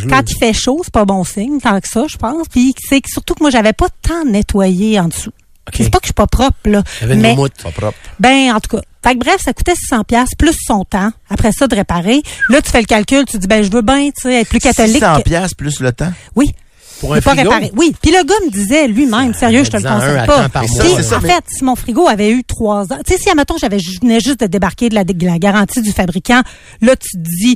quand 0.09 0.21
il 0.29 0.37
fait 0.37 0.53
chaud, 0.53 0.81
c'est 0.83 0.93
pas 0.93 1.05
bon 1.05 1.23
signe, 1.23 1.59
tant 1.61 1.79
que 1.79 1.87
ça, 1.87 2.05
je 2.09 2.17
pense. 2.17 2.47
Puis 2.49 2.75
c'est 2.89 2.99
que 2.99 3.09
surtout 3.09 3.35
que 3.35 3.41
moi, 3.43 3.51
j'avais 3.51 3.73
pas 3.73 3.87
tant 4.01 4.25
nettoyé 4.25 4.99
en 4.99 5.05
dessous. 5.07 5.31
C'est 5.73 5.89
pas 5.89 5.99
que 5.99 6.05
je 6.05 6.07
suis 6.07 6.13
pas 6.13 6.27
propre, 6.27 6.55
là. 6.65 6.83
Il 6.99 7.01
y 7.01 7.05
avait 7.05 7.15
une 7.15 7.21
mais. 7.21 7.35
Pas 7.63 7.71
propre. 7.71 7.97
ben, 8.19 8.53
en 8.53 8.59
tout 8.59 8.77
cas. 8.77 8.83
Fait 9.03 9.13
que 9.13 9.19
bref, 9.19 9.37
ça 9.43 9.53
coûtait 9.53 9.75
600 9.75 10.03
pièces 10.03 10.29
plus 10.37 10.55
son 10.65 10.83
temps. 10.83 11.11
Après 11.29 11.51
ça, 11.51 11.67
de 11.67 11.75
réparer. 11.75 12.21
Là, 12.49 12.61
tu 12.61 12.69
fais 12.71 12.79
le 12.81 12.85
calcul, 12.85 13.23
tu 13.25 13.37
dis, 13.37 13.47
ben, 13.47 13.63
je 13.63 13.71
veux 13.71 13.81
bien, 13.81 14.07
tu 14.09 14.23
sais, 14.23 14.41
être 14.41 14.49
plus 14.49 14.59
catholique. 14.59 14.95
600 14.95 15.17
que- 15.17 15.21
piastres 15.23 15.55
plus 15.55 15.79
le 15.79 15.91
temps? 15.93 16.11
Oui. 16.35 16.51
Pour 16.99 17.13
un 17.13 17.21
pas 17.21 17.35
frigo? 17.35 17.49
réparer. 17.49 17.71
Oui. 17.75 17.95
Puis 18.01 18.11
le 18.11 18.23
gars 18.25 18.35
me 18.45 18.51
disait 18.51 18.87
lui-même, 18.87 19.33
sérieux, 19.33 19.63
je 19.63 19.69
te 19.71 19.77
le 19.77 19.83
conseille 19.83 20.25
pas. 20.25 20.47
mois. 20.49 21.03
Ça, 21.03 21.17
en 21.17 21.21
mais- 21.21 21.29
fait, 21.29 21.43
si 21.47 21.63
mon 21.63 21.75
frigo 21.75 22.07
avait 22.07 22.31
eu 22.31 22.43
trois 22.43 22.91
ans, 22.91 22.97
tu 23.05 23.13
sais, 23.13 23.19
si, 23.19 23.29
admettons, 23.29 23.57
j'avais, 23.57 23.79
je 23.79 23.99
venais 24.01 24.19
juste 24.19 24.39
de 24.39 24.47
débarquer 24.47 24.89
de 24.89 24.95
la, 24.95 25.03
de 25.03 25.25
la 25.25 25.37
garantie 25.39 25.81
du 25.81 25.91
fabricant, 25.91 26.41
là, 26.81 26.95
tu 26.95 27.09
te 27.11 27.17
dis, 27.17 27.55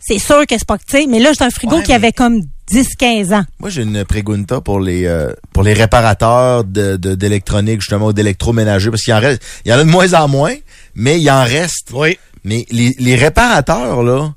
c'est 0.00 0.18
sûr 0.18 0.46
que 0.46 0.56
c'est 0.56 0.64
pas 0.66 0.78
que, 0.78 0.84
tu 0.88 0.96
sais, 0.98 1.06
mais 1.06 1.18
là, 1.20 1.30
j'ai 1.38 1.44
un 1.44 1.50
frigo 1.50 1.76
Ouais, 1.76 1.82
qui 1.82 1.90
mais- 1.90 1.96
avait 1.96 2.12
comme 2.12 2.40
10, 2.70 2.96
15 2.96 3.32
ans. 3.32 3.44
Moi, 3.60 3.70
j'ai 3.70 3.82
une 3.82 4.04
prégunta 4.04 4.60
pour 4.60 4.80
les 4.80 5.06
euh, 5.06 5.32
pour 5.54 5.62
les 5.62 5.72
réparateurs 5.72 6.64
de 6.64 6.96
de- 6.96 7.14
d'électronique, 7.14 7.80
justement, 7.80 8.06
ou 8.08 8.12
d'électroménager, 8.12 8.90
parce 8.90 9.02
qu'il 9.02 9.14
en 9.14 9.20
reste, 9.20 9.42
il 9.64 9.70
y 9.70 9.74
en 9.74 9.78
a 9.78 9.84
de 9.84 9.90
moins 9.90 10.12
en 10.14 10.28
moins, 10.28 10.54
mais 10.94 11.20
il 11.20 11.30
en 11.30 11.44
reste. 11.44 11.90
Oui. 11.94 12.18
Mais 12.44 12.66
les, 12.70 12.94
les 12.98 13.14
réparateurs, 13.16 14.02
là, 14.02 14.32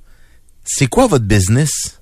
c'est 0.63 0.87
quoi 0.87 1.07
votre 1.07 1.25
business? 1.25 2.00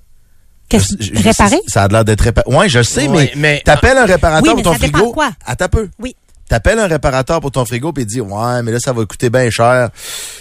Qu'est-ce 0.70 0.94
Je- 0.98 1.14
je- 1.14 1.22
réparer? 1.22 1.60
Ça 1.66 1.82
a 1.82 1.88
l'air 1.88 2.04
d'être 2.06 2.22
réparé. 2.22 2.48
Ouais, 2.56 2.68
je 2.70 2.82
sais, 2.82 3.06
Ouais, 3.08 3.14
mais, 3.14 3.32
mais- 3.36 3.62
t'appelles 3.64 3.98
un 3.98 4.06
réparateur 4.06 4.54
Oui, 4.56 4.62
pour 4.62 4.72
ton 4.72 4.78
ça 4.78 4.88
frigo. 4.88 5.12
quoi? 5.12 5.30
À 5.44 5.54
ta 5.56 5.68
peu. 5.68 5.88
Oui. 5.98 6.16
T'appelles 6.48 6.80
un 6.80 6.88
réparateur 6.88 7.40
pour 7.40 7.52
ton 7.52 7.64
frigo 7.64 7.92
puis 7.92 8.02
il 8.02 8.06
dit 8.06 8.20
ouais 8.20 8.62
mais 8.64 8.72
là 8.72 8.80
ça 8.80 8.92
va 8.92 9.04
coûter 9.04 9.30
bien 9.30 9.48
cher. 9.50 9.90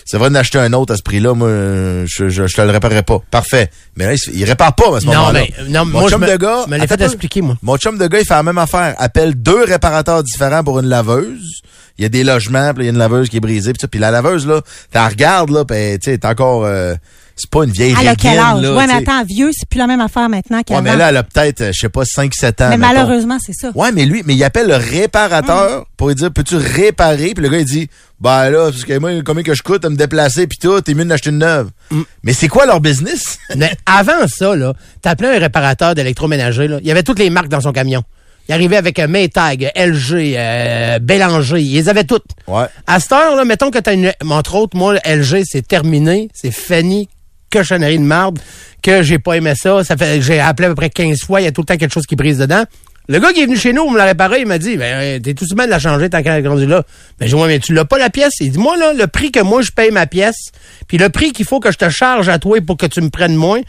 C'est 0.05 0.17
vrai 0.17 0.31
d'acheter 0.31 0.57
un 0.57 0.73
autre 0.73 0.93
à 0.95 0.97
ce 0.97 1.03
prix-là, 1.03 1.35
moi 1.35 1.47
je, 1.49 2.29
je, 2.29 2.47
je 2.47 2.55
te 2.55 2.61
le 2.61 2.71
réparerai 2.71 3.03
pas. 3.03 3.19
Parfait. 3.29 3.69
Mais 3.95 4.05
là 4.07 4.13
il, 4.33 4.43
répare 4.43 4.73
pas 4.73 4.97
à 4.97 5.01
ce 5.01 5.05
Non, 5.05 5.13
moment-là. 5.13 5.41
mais, 5.59 5.69
non, 5.69 5.85
Mon 5.85 5.99
moi, 5.99 6.03
je 6.05 6.13
chum 6.13 6.21
me, 6.21 6.27
de 6.27 6.35
gars, 6.37 6.65
me 6.67 6.87
fait 6.87 7.01
expliquer, 7.01 7.41
moi. 7.43 7.57
Mon 7.61 7.77
chum 7.77 7.99
de 7.99 8.07
gars, 8.07 8.19
il 8.19 8.25
fait 8.25 8.33
la 8.33 8.41
même 8.41 8.57
affaire. 8.57 8.95
Appelle 8.97 9.35
deux 9.35 9.63
réparateurs 9.65 10.23
différents 10.23 10.63
pour 10.63 10.79
une 10.79 10.87
laveuse. 10.87 11.61
Il 11.99 12.01
y 12.01 12.05
a 12.05 12.09
des 12.09 12.23
logements, 12.23 12.73
puis 12.73 12.83
il 12.83 12.87
y 12.87 12.89
a 12.89 12.91
une 12.91 12.97
laveuse 12.97 13.29
qui 13.29 13.37
est 13.37 13.41
brisée, 13.41 13.73
puis 13.73 13.81
ça. 13.81 13.87
Puis 13.87 13.99
la 13.99 14.09
laveuse, 14.09 14.47
là, 14.47 14.61
t'en 14.91 15.07
regardes, 15.09 15.51
là, 15.51 15.63
puis 15.63 15.99
tu 15.99 16.09
sais, 16.09 16.17
t'es 16.17 16.27
encore... 16.27 16.65
euh, 16.65 16.95
c'est 17.39 17.49
pas 17.49 17.63
une 17.63 17.71
vieille 17.71 17.95
Elle 17.99 18.07
a 18.09 18.15
quel 18.15 18.37
âge? 18.37 18.61
là, 18.61 18.73
ouais, 18.75 18.87
mais 18.87 18.93
attends, 18.93 19.23
vieux, 19.23 19.51
c'est 19.53 19.67
plus 19.67 19.77
la 19.77 19.87
même 19.87 20.01
affaire 20.01 20.27
maintenant 20.27 20.61
qu'avant. 20.61 20.81
Ouais, 20.81 20.91
mais 20.91 20.97
là, 20.97 21.09
elle 21.09 21.17
a 21.17 21.23
peut-être, 21.23 21.61
euh, 21.61 21.71
je 21.73 21.79
sais 21.79 21.89
pas, 21.89 22.03
5-7 22.03 22.47
ans. 22.63 22.69
mais 22.69 22.77
mettons. 22.77 22.93
malheureusement, 22.93 23.37
c'est 23.39 23.53
ça. 23.53 23.71
Ouais, 23.73 23.91
mais 23.93 24.05
lui, 24.05 24.23
mais 24.25 24.35
il 24.35 24.43
appelle 24.43 24.67
le 24.67 24.75
réparateur 24.75 25.85
pour 25.95 26.09
lui 26.09 26.15
dire, 26.15 26.31
peux-tu 26.31 26.57
réparer? 26.57 27.33
Puis 27.33 27.43
le 27.43 27.49
gars, 27.49 27.59
il 27.59 27.65
dit, 27.65 27.89
ben 28.19 28.49
là, 28.49 28.65
parce 28.65 28.83
que 28.83 28.97
moi, 28.99 29.11
combien 29.25 29.43
que 29.43 29.53
je 29.53 29.63
coûte 29.63 29.85
à 29.85 29.89
me 29.89 29.95
déplacer, 29.95 30.47
puis 30.47 30.57
tout, 30.57 30.81
t'es 30.81 30.93
mieux 30.93 31.05
d'acheter 31.05 31.29
une 31.29 31.39
neuve. 31.39 31.69
Mm. 31.91 32.01
Mais 32.23 32.33
c'est 32.33 32.49
quoi 32.49 32.65
leur 32.65 32.81
business? 32.81 33.39
Mais 33.55 33.71
avant 33.85 34.27
ça, 34.27 34.55
là, 34.55 34.73
t'appelais 35.01 35.37
un 35.37 35.39
réparateur 35.39 35.95
d'électroménager, 35.95 36.67
là. 36.67 36.79
Il 36.81 36.87
y 36.87 36.91
avait 36.91 37.03
toutes 37.03 37.19
les 37.19 37.29
marques 37.29 37.49
dans 37.49 37.61
son 37.61 37.71
camion. 37.71 38.03
Il 38.49 38.53
arrivait 38.53 38.77
avec 38.77 38.97
un 38.97 39.05
Maytag, 39.05 39.71
LG, 39.75 40.35
euh, 40.35 40.97
Bélanger. 40.97 41.61
Ils 41.61 41.75
les 41.75 41.87
avaient 41.87 42.03
toutes. 42.03 42.25
Ouais. 42.47 42.65
À 42.87 42.99
cette 42.99 43.11
heure, 43.11 43.35
là, 43.35 43.45
mettons 43.45 43.69
que 43.69 43.77
t'as 43.77 43.93
une, 43.93 44.11
entre 44.27 44.55
autres, 44.55 44.75
moi, 44.75 44.95
LG, 45.05 45.43
c'est 45.45 45.67
terminé. 45.67 46.29
C'est 46.33 46.51
fini. 46.51 47.07
Cochonnerie 47.51 47.97
de 47.97 48.03
marde. 48.03 48.39
Que 48.81 49.03
j'ai 49.03 49.19
pas 49.19 49.33
aimé 49.33 49.53
ça. 49.55 49.83
Fait, 49.83 50.21
j'ai 50.21 50.39
appelé 50.39 50.67
à 50.67 50.69
peu 50.69 50.75
près 50.75 50.89
15 50.89 51.19
fois. 51.21 51.41
Il 51.41 51.45
y 51.45 51.47
a 51.47 51.51
tout 51.51 51.61
le 51.61 51.65
temps 51.65 51.77
quelque 51.77 51.93
chose 51.93 52.05
qui 52.05 52.15
brise 52.15 52.37
dedans. 52.37 52.63
Le 53.09 53.19
gars 53.19 53.33
qui 53.33 53.41
est 53.41 53.45
venu 53.45 53.57
chez 53.57 53.73
nous 53.73 53.81
pour 53.81 53.91
me 53.91 53.97
la 53.97 54.05
réparer, 54.05 54.41
il 54.41 54.45
m'a 54.45 54.59
dit, 54.59 54.77
ben, 54.77 55.01
euh, 55.01 55.19
t'es 55.19 55.33
tout 55.33 55.45
de 55.45 55.55
la 55.55 55.79
changer 55.79 56.11
tant 56.11 56.21
qu'elle 56.21 56.45
est 56.45 56.47
rendue 56.47 56.67
là. 56.67 56.83
Ben, 57.19 57.27
j'ai 57.27 57.57
dit, 57.57 57.59
tu 57.59 57.73
l'as 57.73 57.83
pas 57.83 57.97
la 57.97 58.11
pièce? 58.11 58.33
Il 58.39 58.51
dit, 58.51 58.59
moi, 58.59 58.77
là, 58.77 58.93
le 58.93 59.07
prix 59.07 59.31
que 59.31 59.39
moi, 59.39 59.63
je 59.63 59.71
paye 59.71 59.89
ma 59.89 60.05
pièce, 60.05 60.51
puis 60.87 60.99
le 60.99 61.09
prix 61.09 61.31
qu'il 61.31 61.45
faut 61.45 61.59
que 61.59 61.71
je 61.71 61.77
te 61.79 61.89
charge 61.89 62.29
à 62.29 62.37
toi 62.37 62.61
pour 62.61 62.77
que 62.77 62.85
tu 62.85 63.01
me 63.01 63.09
prennes 63.09 63.35
moins, 63.35 63.61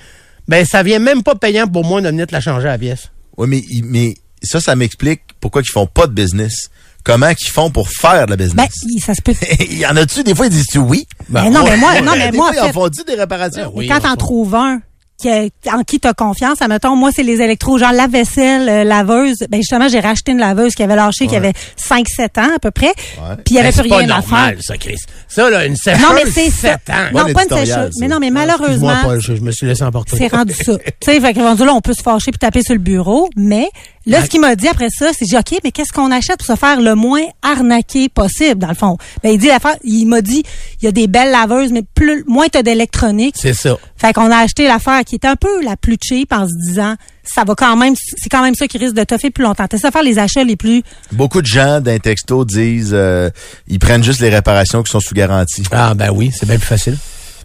ben, 0.46 0.66
ça 0.66 0.82
vient 0.82 0.98
même 0.98 1.22
pas 1.22 1.36
payant 1.36 1.66
pour 1.66 1.86
moi 1.86 2.02
de 2.02 2.08
venir 2.08 2.26
te 2.26 2.32
la 2.32 2.42
changer 2.42 2.68
à 2.68 2.72
la 2.72 2.78
pièce. 2.78 3.10
Oui, 3.38 3.48
mais, 3.48 3.62
mais 3.82 4.14
ça, 4.42 4.60
ça 4.60 4.76
m'explique 4.76 5.22
pourquoi 5.40 5.62
ils 5.62 5.72
font 5.72 5.86
pas 5.86 6.06
de 6.06 6.12
business. 6.12 6.68
Comment 7.04 7.32
qu'ils 7.34 7.50
font 7.50 7.70
pour 7.70 7.88
faire 7.88 8.26
de 8.26 8.30
la 8.30 8.36
business? 8.36 8.54
Ben, 8.56 8.66
il- 8.90 9.00
ça 9.00 9.14
se 9.14 9.22
peut. 9.22 9.34
il 9.60 9.78
y 9.78 9.86
en 9.86 9.96
a-tu, 9.96 10.22
des 10.22 10.34
fois, 10.34 10.46
ils 10.46 10.52
disent-tu 10.52 10.78
oui? 10.78 11.06
Ben, 11.28 11.50
non, 11.50 11.62
mais 11.64 11.76
moi, 11.76 12.00
non, 12.00 12.12
mais 12.16 12.30
des 12.30 12.36
moi, 12.36 12.52
fois, 12.52 12.62
en 12.62 12.66
ils 12.66 12.70
en 12.70 12.72
font-tu 12.72 13.04
des 13.04 13.14
réparations? 13.14 13.70
Oui, 13.74 13.84
Et 13.84 13.88
quand 13.88 14.00
t'en 14.00 14.16
trouves 14.16 14.54
un 14.54 14.80
qui 15.20 15.28
a- 15.28 15.48
en 15.76 15.82
qui 15.82 16.00
t'as 16.00 16.14
confiance, 16.14 16.62
admettons, 16.62 16.96
moi, 16.96 17.10
c'est 17.14 17.22
les 17.22 17.42
électros, 17.42 17.76
genre 17.76 17.92
la 17.92 18.06
vaisselle, 18.06 18.66
euh, 18.70 18.84
laveuse. 18.84 19.36
Ben, 19.50 19.58
justement, 19.58 19.86
j'ai 19.86 20.00
racheté 20.00 20.32
une 20.32 20.38
laveuse 20.38 20.74
qui 20.74 20.82
avait 20.82 20.96
lâché, 20.96 21.26
qui 21.26 21.36
avait 21.36 21.52
5-7 21.76 22.38
ans, 22.38 22.48
à 22.56 22.58
peu 22.58 22.70
près. 22.70 22.94
Puis 22.96 23.18
il 23.50 23.56
y 23.56 23.58
avait 23.58 23.70
Ben, 23.70 23.80
plus 23.82 23.88
pas 23.90 23.96
rien 23.98 24.10
à 24.16 24.22
faire. 24.22 24.54
ça, 24.62 24.78
Chris. 24.78 24.96
Ça, 25.28 25.50
là, 25.50 25.66
une 25.66 25.76
sécheuse, 25.76 26.00
Non, 26.00 26.08
mais 26.14 26.30
c'est 26.30 26.48
ça. 26.48 26.78
7 26.86 26.90
ans. 26.90 26.94
Non, 27.12 27.24
Bon 27.26 27.32
pas 27.34 27.42
une 27.44 27.66
sécheuse. 27.66 27.96
Mais 28.00 28.08
non, 28.08 28.18
mais 28.18 28.28
Excuse-moi, 28.28 28.46
malheureusement, 28.46 28.96
Paul, 29.02 29.20
je, 29.20 29.34
je 29.36 29.40
me 29.42 29.52
suis 29.52 29.66
laissé 29.66 29.82
emporter. 29.84 30.16
c'est 30.16 30.28
rendu 30.34 30.54
ça. 30.54 30.78
tu 30.78 30.90
sais, 31.12 31.20
fait 31.20 31.34
que 31.34 31.40
rendu 31.40 31.66
là, 31.66 31.74
on 31.74 31.82
peut 31.82 31.92
se 31.94 32.02
fâcher 32.02 32.30
puis 32.30 32.38
taper 32.38 32.62
sur 32.62 32.72
le 32.74 32.80
bureau. 32.80 33.28
Mais 33.36 33.68
là, 34.06 34.24
ce 34.24 34.28
qu'il 34.28 34.40
m'a 34.40 34.56
dit 34.56 34.68
après 34.68 34.88
ça, 34.90 35.10
c'est, 35.12 35.26
j'ai 35.26 35.36
dit, 35.36 35.36
OK, 35.36 35.60
mais 35.64 35.72
qu'est-ce 35.72 35.92
qu'on 35.92 36.10
achète 36.10 36.38
pour 36.38 36.46
se 36.46 36.56
faire 36.58 36.80
le 36.80 36.94
moins 36.94 37.22
arnaqué 37.42 38.08
possible, 38.08 38.58
dans 38.60 38.68
le 38.68 38.74
fond? 38.74 38.96
Ben, 39.22 39.30
il 39.30 39.38
dit 39.38 39.48
l'affaire, 39.48 39.76
il 39.84 40.06
m'a 40.06 40.20
dit, 40.20 40.42
il 40.80 40.84
y 40.84 40.88
a 40.88 40.92
des 40.92 41.06
belles 41.06 41.30
laveuses, 41.30 41.72
mais 41.72 41.82
plus, 41.94 42.24
moins 42.26 42.48
t'as 42.48 42.62
d'électronique. 42.62 43.34
C'est 43.38 43.54
ça. 43.54 43.76
Fait 43.96 44.12
qu'on 44.12 44.30
a 44.30 44.36
acheté 44.36 44.66
l'affaire 44.66 45.04
qui 45.04 45.16
était 45.16 45.28
un 45.28 45.36
peu 45.36 45.62
la 45.62 45.76
plus 45.76 45.96
cheap 46.02 46.32
en 46.32 46.46
se 46.46 46.54
disant, 46.66 46.96
ça 47.22 47.44
va 47.44 47.54
quand 47.54 47.76
même, 47.76 47.94
c'est 47.96 48.28
quand 48.28 48.42
même 48.42 48.54
ça 48.54 48.66
qui 48.66 48.78
risque 48.78 48.94
de 48.94 49.04
toffer 49.04 49.30
plus 49.30 49.44
longtemps. 49.44 49.66
C'est 49.70 49.78
ça 49.78 49.90
faire 49.90 50.02
les 50.02 50.18
achats 50.18 50.44
les 50.44 50.56
plus, 50.56 50.82
Beaucoup 51.12 51.42
de 51.42 51.46
gens 51.46 51.80
d'un 51.80 51.98
texto 51.98 52.44
disent, 52.44 52.92
euh, 52.92 53.30
ils 53.68 53.78
prennent 53.78 54.02
juste 54.02 54.20
les 54.20 54.30
réparations 54.30 54.82
qui 54.82 54.90
sont 54.90 55.00
sous 55.00 55.14
garantie. 55.14 55.62
Ah, 55.70 55.94
ben 55.94 56.10
oui, 56.10 56.32
c'est 56.34 56.46
bien 56.46 56.56
plus 56.56 56.66
facile. 56.66 56.96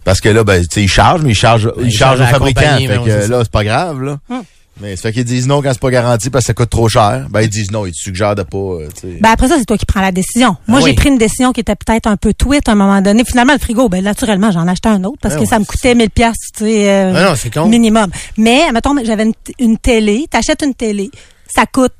Parce 0.04 0.20
que 0.20 0.28
là, 0.28 0.44
ben, 0.44 0.62
tu 0.62 0.68
sais, 0.70 0.82
ils 0.82 0.88
chargent, 0.88 1.22
mais 1.22 1.32
ils 1.32 1.36
chargent, 1.36 1.72
ils 1.80 1.86
ils 1.86 1.92
chargent 1.92 2.20
au 2.20 2.26
fabricant. 2.26 2.78
Fait 2.78 2.86
que 2.86 3.28
là, 3.28 3.40
c'est 3.42 3.50
pas 3.50 3.64
grave, 3.64 4.02
là. 4.02 4.18
Hum. 4.30 4.42
Mais 4.80 4.94
ça 4.96 5.02
fait 5.08 5.12
qu'ils 5.14 5.24
disent 5.24 5.46
non 5.48 5.62
quand 5.62 5.70
c'est 5.72 5.80
pas 5.80 5.90
garanti 5.90 6.28
parce 6.28 6.44
que 6.44 6.46
ça 6.48 6.54
coûte 6.54 6.68
trop 6.70 6.88
cher. 6.88 7.26
Ben, 7.30 7.40
ils 7.40 7.48
disent 7.48 7.70
non, 7.70 7.86
ils 7.86 7.92
te 7.92 7.98
suggèrent 7.98 8.34
de 8.34 8.42
pas, 8.42 8.58
euh, 8.58 8.88
tu 8.94 9.00
sais. 9.12 9.18
ben 9.20 9.30
après 9.30 9.48
ça, 9.48 9.56
c'est 9.58 9.64
toi 9.64 9.78
qui 9.78 9.86
prends 9.86 10.02
la 10.02 10.12
décision. 10.12 10.56
Moi, 10.68 10.80
Ah 10.82 10.86
j'ai 10.86 10.92
pris 10.94 11.08
une 11.08 11.16
décision 11.18 11.52
qui 11.52 11.60
était 11.60 11.74
peut-être 11.76 12.06
un 12.06 12.16
peu 12.16 12.34
tweet 12.34 12.68
à 12.68 12.72
un 12.72 12.74
moment 12.74 13.00
donné. 13.00 13.24
Finalement, 13.24 13.54
le 13.54 13.58
frigo, 13.58 13.88
ben, 13.88 14.04
naturellement, 14.04 14.50
j'en 14.50 14.66
ai 14.66 14.70
acheté 14.72 14.88
un 14.90 15.02
autre 15.04 15.16
parce 15.22 15.34
Ben 15.34 15.38
que 15.40 15.44
ouais, 15.44 15.50
ça 15.50 15.58
me 15.58 15.64
coûtait 15.64 15.94
1000 15.94 16.10
piastres, 16.10 16.38
tu 16.58 16.64
sais, 16.64 16.90
euh, 16.90 17.12
Ah 17.16 17.30
non, 17.30 17.34
c'est 17.36 17.52
con. 17.52 17.66
minimum. 17.68 18.10
Mais, 18.36 18.70
mettons, 18.72 18.94
j'avais 19.02 19.26
une, 19.58 19.78
télé. 19.78 20.26
T'achètes 20.30 20.62
une 20.62 20.74
télé. 20.74 21.10
Ça 21.48 21.64
coûte, 21.64 21.94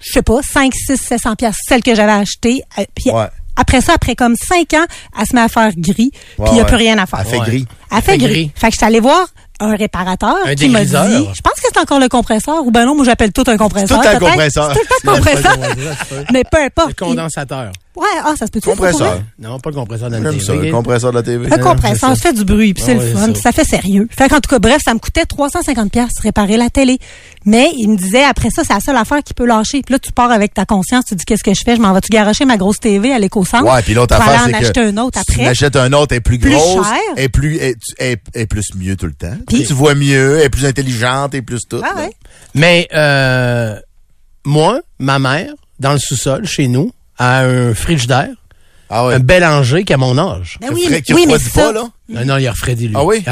je 0.00 0.12
sais 0.12 0.22
pas, 0.22 0.40
5, 0.42 0.72
6, 0.74 0.96
700 0.96 1.36
piastres, 1.36 1.60
celle 1.68 1.82
que 1.82 1.94
j'avais 1.94 2.12
achetée. 2.12 2.62
Euh, 2.78 2.84
Puis 2.94 3.10
Ouais. 3.10 3.26
après 3.56 3.82
ça, 3.82 3.92
après 3.94 4.14
comme 4.16 4.36
5 4.36 4.72
ans, 4.74 4.86
elle 5.20 5.26
se 5.26 5.34
met 5.34 5.42
à 5.42 5.48
faire 5.48 5.70
gris. 5.76 6.10
Puis 6.12 6.46
il 6.46 6.52
n'y 6.54 6.60
a 6.60 6.62
ouais. 6.62 6.64
plus 6.66 6.76
rien 6.76 6.96
à 6.96 7.04
faire. 7.04 7.20
Elle 7.20 7.26
fait 7.26 7.38
Ouais. 7.40 7.46
gris. 7.46 7.66
Elle 7.90 7.96
fait 8.02 8.12
fait 8.12 8.18
gris. 8.18 8.28
gris. 8.32 8.52
Fait 8.54 8.68
que 8.68 8.72
je 8.72 8.78
suis 8.78 8.86
allée 8.86 9.00
voir 9.00 9.26
un 9.62 9.76
réparateur 9.76 10.36
Un 10.44 10.54
qui 10.54 10.68
m'a 10.68 10.84
dit, 10.84 10.90
dégriseur. 10.92 11.34
je 11.34 11.40
pense 11.40 11.54
que 11.54 11.60
c'est 11.72 11.78
encore 11.78 12.00
le 12.00 12.08
compresseur, 12.08 12.64
ou 12.66 12.70
ben 12.70 12.84
non, 12.84 12.94
moi 12.94 13.04
j'appelle 13.04 13.32
tout 13.32 13.44
un 13.46 13.56
compresseur. 13.56 14.00
tout 14.00 14.08
un 14.08 14.18
compresseur. 14.18 14.72
Tout 14.72 14.78
le 14.80 15.06
temps 15.06 15.14
compresseur. 15.16 15.56
Mais 16.32 16.42
peu 16.44 16.58
Le 16.58 16.64
importe. 16.66 16.98
condensateur. 16.98 17.70
Ouais, 17.94 18.06
ah, 18.24 18.32
ça 18.38 18.46
se 18.46 18.50
peut 18.50 18.58
tout 18.60 18.70
Compresseur. 18.70 19.20
Non, 19.38 19.60
pas 19.60 19.68
le 19.68 19.76
compresseur 19.76 20.08
dans 20.08 20.16
le 20.18 20.30
J'aime 20.30 20.40
ça, 20.40 20.52
TV. 20.54 20.68
le 20.68 20.72
compresseur 20.72 21.10
de 21.12 21.16
la 21.18 21.22
TV. 21.22 21.46
Le 21.46 21.58
compresseur, 21.58 22.16
ça 22.16 22.16
fait 22.16 22.32
du 22.32 22.42
bruit, 22.44 22.72
puis 22.72 22.82
c'est 22.82 22.92
Ah 22.92 23.02
le 23.02 23.12
fun, 23.12 23.34
ça. 23.34 23.40
ça 23.42 23.52
fait 23.52 23.64
sérieux. 23.64 24.08
Fait 24.10 24.30
qu'en 24.30 24.40
tout 24.40 24.48
cas, 24.48 24.58
bref, 24.58 24.78
ça 24.82 24.94
me 24.94 24.98
coûtait 24.98 25.26
350 25.26 25.92
pièces 25.92 26.18
réparer 26.22 26.56
la 26.56 26.70
télé. 26.70 26.98
Mais 27.44 27.70
il 27.76 27.88
me 27.90 27.96
disait, 27.98 28.24
après 28.24 28.48
ça, 28.48 28.62
c'est 28.66 28.72
la 28.72 28.80
seule 28.80 28.96
affaire 28.96 29.22
qui 29.22 29.34
peut 29.34 29.44
lâcher. 29.44 29.82
Puis 29.82 29.92
là, 29.92 29.98
tu 29.98 30.10
pars 30.10 30.30
avec 30.30 30.54
ta 30.54 30.64
conscience, 30.64 31.04
tu 31.04 31.14
dis, 31.16 31.24
qu'est-ce 31.26 31.42
que 31.44 31.52
je 31.52 31.60
fais? 31.62 31.76
Je 31.76 31.82
m'en 31.82 31.92
vais-tu 31.92 32.08
garocher 32.08 32.46
ma 32.46 32.56
grosse 32.56 32.80
TV 32.80 33.12
à 33.12 33.18
l'éco-centre? 33.18 33.64
Ouais, 33.70 33.82
puis 33.82 33.92
l'autre 33.92 34.14
affaire, 34.14 34.40
aller 34.42 34.52
c'est 34.52 34.56
en 34.56 34.60
que 34.60 34.64
acheter 34.64 34.80
un 34.80 34.96
autre 34.96 35.18
si 35.18 35.24
tu 35.26 35.32
après. 35.32 35.46
achètes 35.48 35.76
un 35.76 35.92
autre, 35.92 36.12
elle 36.12 36.16
est 36.18 36.20
plus 36.20 36.38
Plus 36.38 36.50
grosse, 36.54 36.86
cher. 36.86 36.96
elle 37.18 37.24
est 37.24 37.28
plus, 37.28 37.58
elle- 37.58 37.74
elle 37.98 38.18
est 38.34 38.46
plus 38.46 38.74
mieux 38.74 38.96
tout 38.96 39.06
le 39.06 39.12
temps. 39.14 39.36
Puis- 39.46 39.66
tu 39.66 39.74
vois 39.74 39.94
mieux, 39.94 40.38
elle 40.38 40.46
est 40.46 40.48
plus 40.48 40.64
intelligente, 40.64 41.34
est 41.34 41.42
plus 41.42 41.60
tout. 41.68 41.80
Ah 41.84 41.88
là. 41.94 42.00
ouais. 42.06 42.10
Mais, 42.54 42.88
euh, 42.94 43.78
moi, 44.46 44.80
ma 44.98 45.18
mère, 45.18 45.52
dans 45.78 45.92
le 45.92 45.98
sous-sol, 45.98 46.46
chez 46.46 46.68
nous, 46.68 46.90
a 47.22 47.40
un 47.44 47.74
frigidaire, 47.74 48.28
Ah 48.90 49.06
ouais. 49.06 49.14
un 49.14 49.18
bélanger 49.20 49.84
qui 49.84 49.92
a 49.92 49.96
mon 49.96 50.16
âge. 50.18 50.58
Ben 50.60 50.68
oui, 50.72 50.82
Frais- 50.82 50.90
mais, 50.90 51.02
qui 51.02 51.14
oui, 51.14 51.24
mais 51.26 51.34
refroidit 51.34 51.54
ça. 51.54 51.62
pas, 51.62 51.72
là? 51.72 51.84
Non, 52.08 52.24
non, 52.26 52.36
il 52.36 52.46
a 52.46 52.50
refroidi, 52.52 52.88
lui. 52.88 52.94
Ah 52.98 53.04
oui? 53.04 53.24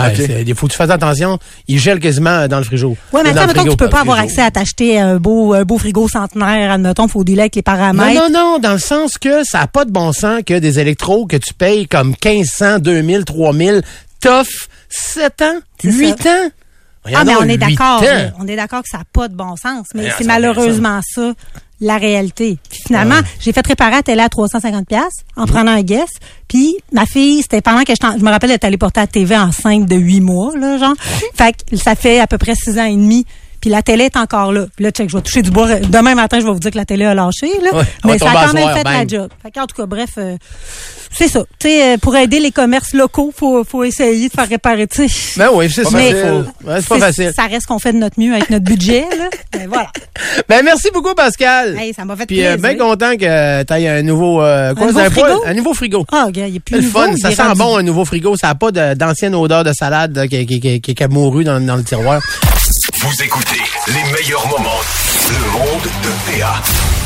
Il 0.46 0.54
faut 0.54 0.66
que 0.66 0.72
tu 0.72 0.78
fasses 0.78 0.88
attention. 0.90 1.38
Il 1.68 1.78
gèle 1.78 2.00
quasiment 2.00 2.48
dans 2.48 2.56
le 2.58 2.64
frigo. 2.64 2.96
Ouais, 3.12 3.22
mais 3.22 3.30
attends, 3.30 3.46
mettons 3.46 3.64
que 3.64 3.70
tu 3.70 3.76
peux 3.76 3.90
pas 3.90 4.00
avoir 4.00 4.18
accès 4.18 4.40
à 4.40 4.50
t'acheter 4.50 4.98
un 4.98 5.18
beau, 5.18 5.52
un 5.52 5.64
beau 5.64 5.76
frigo 5.76 6.08
centenaire, 6.08 6.70
admettons, 6.72 7.08
faut 7.08 7.24
dealer 7.24 7.42
avec 7.42 7.56
les 7.56 7.60
Non, 7.60 7.62
paramètres. 7.64 8.20
non, 8.20 8.30
non, 8.30 8.58
dans 8.58 8.72
le 8.72 8.78
sens 8.78 9.18
que 9.18 9.44
ça 9.44 9.58
n'a 9.58 9.66
pas 9.66 9.84
de 9.84 9.90
bon 9.90 10.12
sens 10.14 10.40
que 10.46 10.58
des 10.58 10.78
électros 10.78 11.26
que 11.26 11.36
tu 11.36 11.52
payes 11.52 11.86
comme 11.86 12.14
1500, 12.24 12.78
2000, 12.78 13.24
3000, 13.26 13.82
t'offres 14.20 14.68
7 14.88 15.42
ans, 15.42 15.58
C'est 15.82 15.90
8 15.92 16.26
ans. 16.26 16.50
Ah, 17.04 17.24
mais 17.24 17.34
on 17.36 17.48
est 17.48 17.56
d'accord. 17.56 18.02
On 18.38 18.46
est 18.46 18.56
d'accord 18.56 18.82
que 18.82 18.88
ça 18.90 18.98
n'a 18.98 19.04
pas 19.12 19.28
de 19.28 19.34
bon 19.34 19.56
sens. 19.56 19.86
Mais 19.94 20.10
c'est 20.16 20.24
malheureusement 20.24 21.00
ça, 21.02 21.32
la 21.80 21.96
réalité. 21.96 22.58
Puis 22.68 22.80
finalement, 22.86 23.20
j'ai 23.40 23.52
fait 23.52 23.66
réparer 23.66 23.92
la 23.96 24.02
télé 24.02 24.20
à 24.20 24.28
350$ 24.28 24.84
pièces 24.84 25.24
en 25.36 25.46
prenant 25.46 25.72
un 25.72 25.82
guess. 25.82 26.10
Puis 26.48 26.76
ma 26.92 27.06
fille, 27.06 27.42
c'était 27.42 27.62
pendant 27.62 27.84
que 27.84 27.92
je 27.94 28.18
je 28.18 28.24
me 28.24 28.30
rappelle, 28.30 28.50
elle 28.50 28.54
est 28.56 28.64
allée 28.64 28.76
porter 28.76 29.00
la 29.00 29.06
TV 29.06 29.36
enceinte 29.36 29.86
de 29.86 29.96
8 29.96 30.20
mois, 30.20 30.56
là, 30.56 30.78
genre. 30.78 30.94
fait 31.34 31.54
que 31.70 31.76
ça 31.76 31.94
fait 31.94 32.20
à 32.20 32.26
peu 32.26 32.38
près 32.38 32.54
6 32.54 32.78
ans 32.78 32.84
et 32.84 32.96
demi. 32.96 33.24
Puis 33.60 33.68
la 33.70 33.82
télé 33.82 34.04
est 34.04 34.16
encore 34.16 34.52
là. 34.52 34.66
Puis 34.74 34.84
là, 34.84 34.90
check, 34.90 35.10
je 35.10 35.16
vais 35.16 35.22
toucher 35.22 35.42
du 35.42 35.50
bois. 35.50 35.80
Demain 35.80 36.14
matin, 36.14 36.40
je 36.40 36.46
vais 36.46 36.52
vous 36.52 36.58
dire 36.58 36.70
que 36.70 36.78
la 36.78 36.84
télé 36.86 37.04
a 37.04 37.14
lâché, 37.14 37.46
là. 37.62 37.78
Ouais, 37.78 37.84
mais 38.04 38.18
ça 38.18 38.30
a 38.30 38.46
quand 38.46 38.52
même 38.54 38.70
fait 38.74 38.84
la 38.84 39.06
job. 39.06 39.28
Fait 39.42 39.50
qu'en 39.50 39.66
tout 39.66 39.76
cas, 39.76 39.86
bref, 39.86 40.10
euh, 40.18 40.36
c'est 41.12 41.28
ça. 41.28 41.40
Tu 41.58 41.68
sais, 41.68 41.94
euh, 41.94 41.96
pour 41.98 42.16
aider 42.16 42.40
les 42.40 42.52
commerces 42.52 42.94
locaux, 42.94 43.32
faut, 43.36 43.62
faut 43.64 43.84
essayer 43.84 44.28
de 44.28 44.32
faire 44.32 44.48
réparer, 44.48 44.86
tu 44.86 45.08
sais. 45.08 45.38
Ben 45.38 45.48
oui, 45.52 45.68
c'est 45.70 45.84
ça. 45.84 45.90
Mais- 45.92 46.12
faut- 46.14 46.68
ouais, 46.68 46.76
c'est 46.80 46.88
pas 46.88 46.98
facile. 46.98 47.32
Ça 47.36 47.42
reste 47.44 47.66
qu'on 47.66 47.78
fait 47.78 47.92
de 47.92 47.98
notre 47.98 48.18
mieux 48.18 48.32
avec 48.32 48.48
notre 48.50 48.64
budget, 48.64 49.00
là. 49.18 49.28
Ben 49.52 49.68
voilà. 49.68 49.90
Ben 50.48 50.62
merci 50.64 50.88
beaucoup, 50.94 51.12
Pascal. 51.14 51.76
Hey, 51.78 51.92
ça 51.92 52.04
m'a 52.04 52.14
fait 52.16 52.24
Puis 52.26 52.40
euh, 52.46 52.56
plaisir. 52.56 52.76
bien 52.76 52.78
content 52.86 53.12
que 53.16 53.62
tu 53.64 53.74
aies 53.74 53.88
un 53.88 54.02
nouveau... 54.02 54.40
euh, 54.40 54.72
quoi, 54.74 54.86
nouveau 54.86 55.00
c'est 55.00 55.04
pas- 55.06 55.20
frigo? 55.26 55.42
Un 55.44 55.54
nouveau 55.54 55.74
frigo. 55.74 56.06
Ah, 56.12 56.28
gars, 56.30 56.46
il 56.46 56.56
est 56.56 56.60
plus 56.60 56.76
C'est 56.76 56.80
le 56.80 56.86
nouveau, 56.86 56.98
fun, 57.00 57.10
il 57.14 57.18
ça 57.20 57.30
est 57.30 57.34
sent 57.34 57.42
rendu- 57.42 57.58
bon 57.58 57.76
un 57.76 57.82
nouveau 57.82 58.04
frigo, 58.04 58.36
ça 58.36 58.46
n'a 58.48 58.54
pas 58.54 58.70
d'ancienne 58.70 59.34
odeur 59.34 59.64
de 59.64 59.72
salade 59.72 60.16
là, 60.16 60.28
qui, 60.28 60.46
qui, 60.46 60.80
qui, 60.80 60.94
qui 60.94 61.02
a 61.04 61.08
mouru 61.08 61.42
dans, 61.44 61.60
dans 61.60 61.76
le 61.76 61.82
tiroir. 61.84 62.20
Vous 63.02 63.22
écoutez 63.22 63.62
les 63.86 64.12
meilleurs 64.12 64.46
moments. 64.48 64.80
Le 65.30 65.50
monde 65.52 65.84
de 66.02 66.38
PA. 66.38 66.99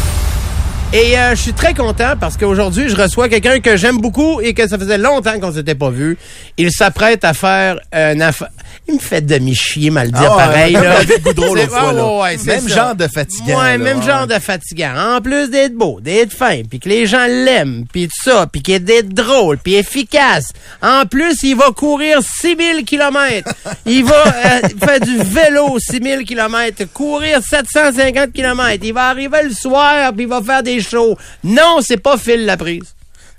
Et 0.92 1.18
euh, 1.18 1.30
je 1.34 1.40
suis 1.42 1.52
très 1.52 1.74
content 1.74 2.12
parce 2.20 2.36
qu'aujourd'hui, 2.36 2.88
je 2.88 2.94
reçois 2.94 3.28
quelqu'un 3.28 3.58
que 3.58 3.76
j'aime 3.76 3.98
beaucoup 3.98 4.40
et 4.40 4.54
que 4.54 4.68
ça 4.68 4.78
faisait 4.78 4.96
longtemps 4.98 5.40
qu'on 5.40 5.52
s'était 5.52 5.74
pas 5.74 5.90
vu. 5.90 6.16
Il 6.56 6.70
s'apprête 6.70 7.24
à 7.24 7.34
faire 7.34 7.80
un 7.92 8.20
affaire. 8.20 8.50
Il 8.86 8.94
me 8.94 9.00
fait 9.00 9.22
demi-chier, 9.22 9.90
mal 9.90 10.12
dire 10.12 10.30
Ah, 10.32 10.36
pareil. 10.46 10.74
là. 10.74 10.96
L'autre 11.36 11.68
fois, 11.68 11.92
là. 11.92 12.06
ouais, 12.20 12.36
Même 12.44 12.68
ça. 12.68 12.74
genre 12.76 12.94
de 12.94 13.08
fatigant, 13.08 13.58
Ouais, 13.58 13.72
là, 13.72 13.78
même 13.78 13.98
ouais. 13.98 14.04
genre 14.06 14.26
de 14.28 14.34
fatigant. 14.34 15.16
En 15.16 15.20
plus 15.20 15.50
d'être 15.50 15.74
beau, 15.74 15.98
d'être 16.00 16.32
fin, 16.32 16.60
puis 16.68 16.78
que 16.78 16.88
les 16.88 17.06
gens 17.06 17.26
l'aiment, 17.26 17.86
puis 17.92 18.06
tout 18.06 18.30
ça, 18.30 18.46
puis 18.46 18.62
qu'il 18.62 18.74
est 18.74 19.02
drôle, 19.02 19.58
puis 19.58 19.74
efficace. 19.74 20.52
En 20.82 21.06
plus, 21.06 21.42
il 21.42 21.56
va 21.56 21.70
courir 21.74 22.18
6000 22.22 22.84
kilomètres. 22.84 23.52
Il 23.86 24.04
va 24.04 24.22
euh, 24.26 24.60
faire 24.84 25.00
du 25.00 25.16
vélo 25.18 25.76
6000 25.78 26.24
kilomètres, 26.24 26.84
courir 26.92 27.40
750 27.42 28.32
kilomètres. 28.32 28.84
Il 28.84 28.92
va 28.92 29.08
arriver 29.08 29.42
le 29.44 29.54
soir, 29.54 30.12
puis 30.12 30.24
il 30.24 30.28
va 30.28 30.40
faire 30.42 30.62
des 30.62 30.73
shows. 30.80 31.16
Non, 31.42 31.78
c'est 31.80 31.98
pas 31.98 32.16
Phil 32.16 32.44
la 32.44 32.56
prise. 32.56 32.94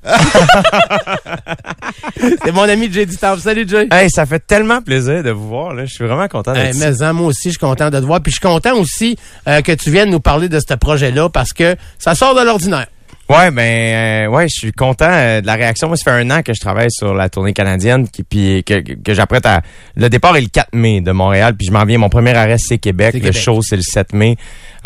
c'est 2.18 2.52
mon 2.52 2.64
ami 2.64 2.92
Jay 2.92 3.06
Temple. 3.06 3.42
Salut 3.42 3.66
Jay. 3.68 3.88
Hey, 3.92 4.10
ça 4.10 4.26
fait 4.26 4.46
tellement 4.46 4.82
plaisir 4.82 5.24
de 5.24 5.32
vous 5.32 5.48
voir. 5.48 5.74
Là. 5.74 5.86
Je 5.86 5.94
suis 5.94 6.06
vraiment 6.06 6.28
content 6.28 6.54
d'être 6.54 6.76
Hey, 6.76 6.80
mais 6.80 7.02
hein, 7.02 7.14
moi 7.14 7.28
aussi, 7.28 7.46
je 7.46 7.52
suis 7.52 7.60
content 7.60 7.90
de 7.90 8.00
te 8.00 8.06
voir. 8.06 8.22
Puis 8.22 8.32
je 8.32 8.38
suis 8.38 8.48
content 8.48 8.76
aussi 8.76 9.18
euh, 9.48 9.62
que 9.62 9.72
tu 9.72 9.92
viennes 9.92 10.10
nous 10.10 10.20
parler 10.20 10.50
de 10.50 10.60
ce 10.60 10.74
projet-là 10.76 11.30
parce 11.30 11.54
que 11.54 11.76
ça 11.98 12.16
sort 12.16 12.36
de 12.36 12.42
l'ordinaire. 12.42 12.88
Ouais, 13.28 13.50
ben, 13.50 14.28
euh, 14.28 14.30
ouais, 14.30 14.48
je 14.48 14.54
suis 14.54 14.72
content 14.72 15.10
euh, 15.10 15.42
de 15.42 15.48
la 15.48 15.56
réaction. 15.56 15.88
Moi, 15.88 15.98
ça 15.98 16.12
fait 16.12 16.22
un 16.22 16.30
an 16.30 16.44
que 16.44 16.54
je 16.54 16.60
travaille 16.60 16.92
sur 16.92 17.16
la 17.16 17.28
tournée 17.28 17.54
canadienne, 17.54 18.08
qui, 18.08 18.22
puis 18.22 18.64
que, 18.64 19.14
j'apprête 19.14 19.48
à. 19.48 19.64
Le 19.96 20.10
départ 20.10 20.38
est 20.38 20.42
le 20.42 20.48
4 20.48 20.68
mai 20.74 21.02
de 21.02 21.12
Montréal, 21.12 21.56
puis 21.58 21.66
je 21.66 21.72
m'en 21.72 21.86
viens. 21.86 21.98
Mon 21.98 22.10
premier 22.10 22.36
arrêt 22.36 22.58
c'est 22.60 22.78
Québec. 22.78 23.16
Le 23.16 23.22
Québec. 23.22 23.36
show 23.36 23.64
c'est 23.64 23.78
le 23.78 23.82
7 23.82 24.14
mai 24.14 24.38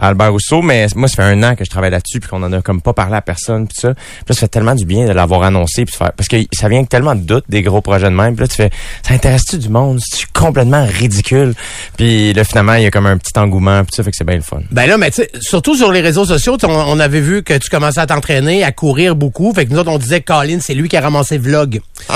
Albert 0.01 0.31
Rousseau. 0.31 0.61
Mais 0.61 0.87
moi, 0.95 1.07
ça 1.07 1.17
fait 1.17 1.23
un 1.23 1.43
an 1.43 1.55
que 1.55 1.65
je 1.65 1.69
travaille 1.69 1.91
là-dessus, 1.91 2.19
puis 2.19 2.29
qu'on 2.29 2.43
en 2.43 2.51
a 2.53 2.61
comme 2.61 2.81
pas 2.81 2.93
parlé 2.93 3.15
à 3.15 3.21
personne, 3.21 3.67
puis 3.67 3.77
ça. 3.79 3.93
Puis 3.93 4.25
là, 4.29 4.35
ça 4.35 4.41
fait 4.41 4.47
tellement 4.47 4.75
du 4.75 4.85
bien 4.85 5.05
de 5.05 5.11
l'avoir 5.11 5.43
annoncé, 5.43 5.85
puis 5.85 5.93
de 5.93 5.97
faire, 5.97 6.13
parce 6.13 6.27
que 6.27 6.37
ça 6.53 6.69
vient 6.69 6.79
avec 6.79 6.89
tellement 6.89 7.15
de 7.15 7.21
doutes 7.21 7.45
des 7.49 7.61
gros 7.61 7.81
projets 7.81 8.09
de 8.09 8.15
même. 8.15 8.35
Puis 8.35 8.43
là, 8.43 8.47
tu 8.47 8.55
fais, 8.55 8.69
ça 9.05 9.13
intéresse-tu 9.13 9.57
du 9.57 9.69
monde? 9.69 9.99
C'est 10.03 10.25
complètement 10.31 10.85
ridicule? 10.85 11.53
Puis 11.97 12.33
là, 12.33 12.43
finalement, 12.43 12.73
il 12.73 12.83
y 12.83 12.87
a 12.87 12.91
comme 12.91 13.07
un 13.07 13.17
petit 13.17 13.37
engouement, 13.37 13.83
puis 13.83 13.93
ça 13.95 14.03
fait 14.03 14.11
que 14.11 14.17
c'est 14.17 14.25
bien 14.25 14.37
le 14.37 14.41
fun. 14.41 14.61
Ben 14.71 14.87
là, 14.87 14.97
mais 14.97 15.11
tu 15.11 15.17
sais, 15.17 15.29
surtout 15.39 15.75
sur 15.75 15.91
les 15.91 16.01
réseaux 16.01 16.25
sociaux, 16.25 16.57
on 16.63 16.99
avait 16.99 17.21
vu 17.21 17.43
que 17.43 17.57
tu 17.57 17.69
commençais 17.69 17.99
à 17.99 18.07
t'entraîner, 18.07 18.63
à 18.63 18.71
courir 18.71 19.15
beaucoup. 19.15 19.53
Fait 19.53 19.65
que 19.65 19.71
nous 19.71 19.79
autres, 19.79 19.91
on 19.91 19.97
disait 19.97 20.21
que 20.21 20.33
Colin, 20.33 20.59
c'est 20.61 20.73
lui 20.73 20.89
qui 20.89 20.97
a 20.97 21.01
ramassé 21.01 21.37
vlog. 21.37 21.81
mais 22.09 22.15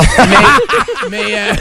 mais 1.09 1.37
euh, 1.37 1.53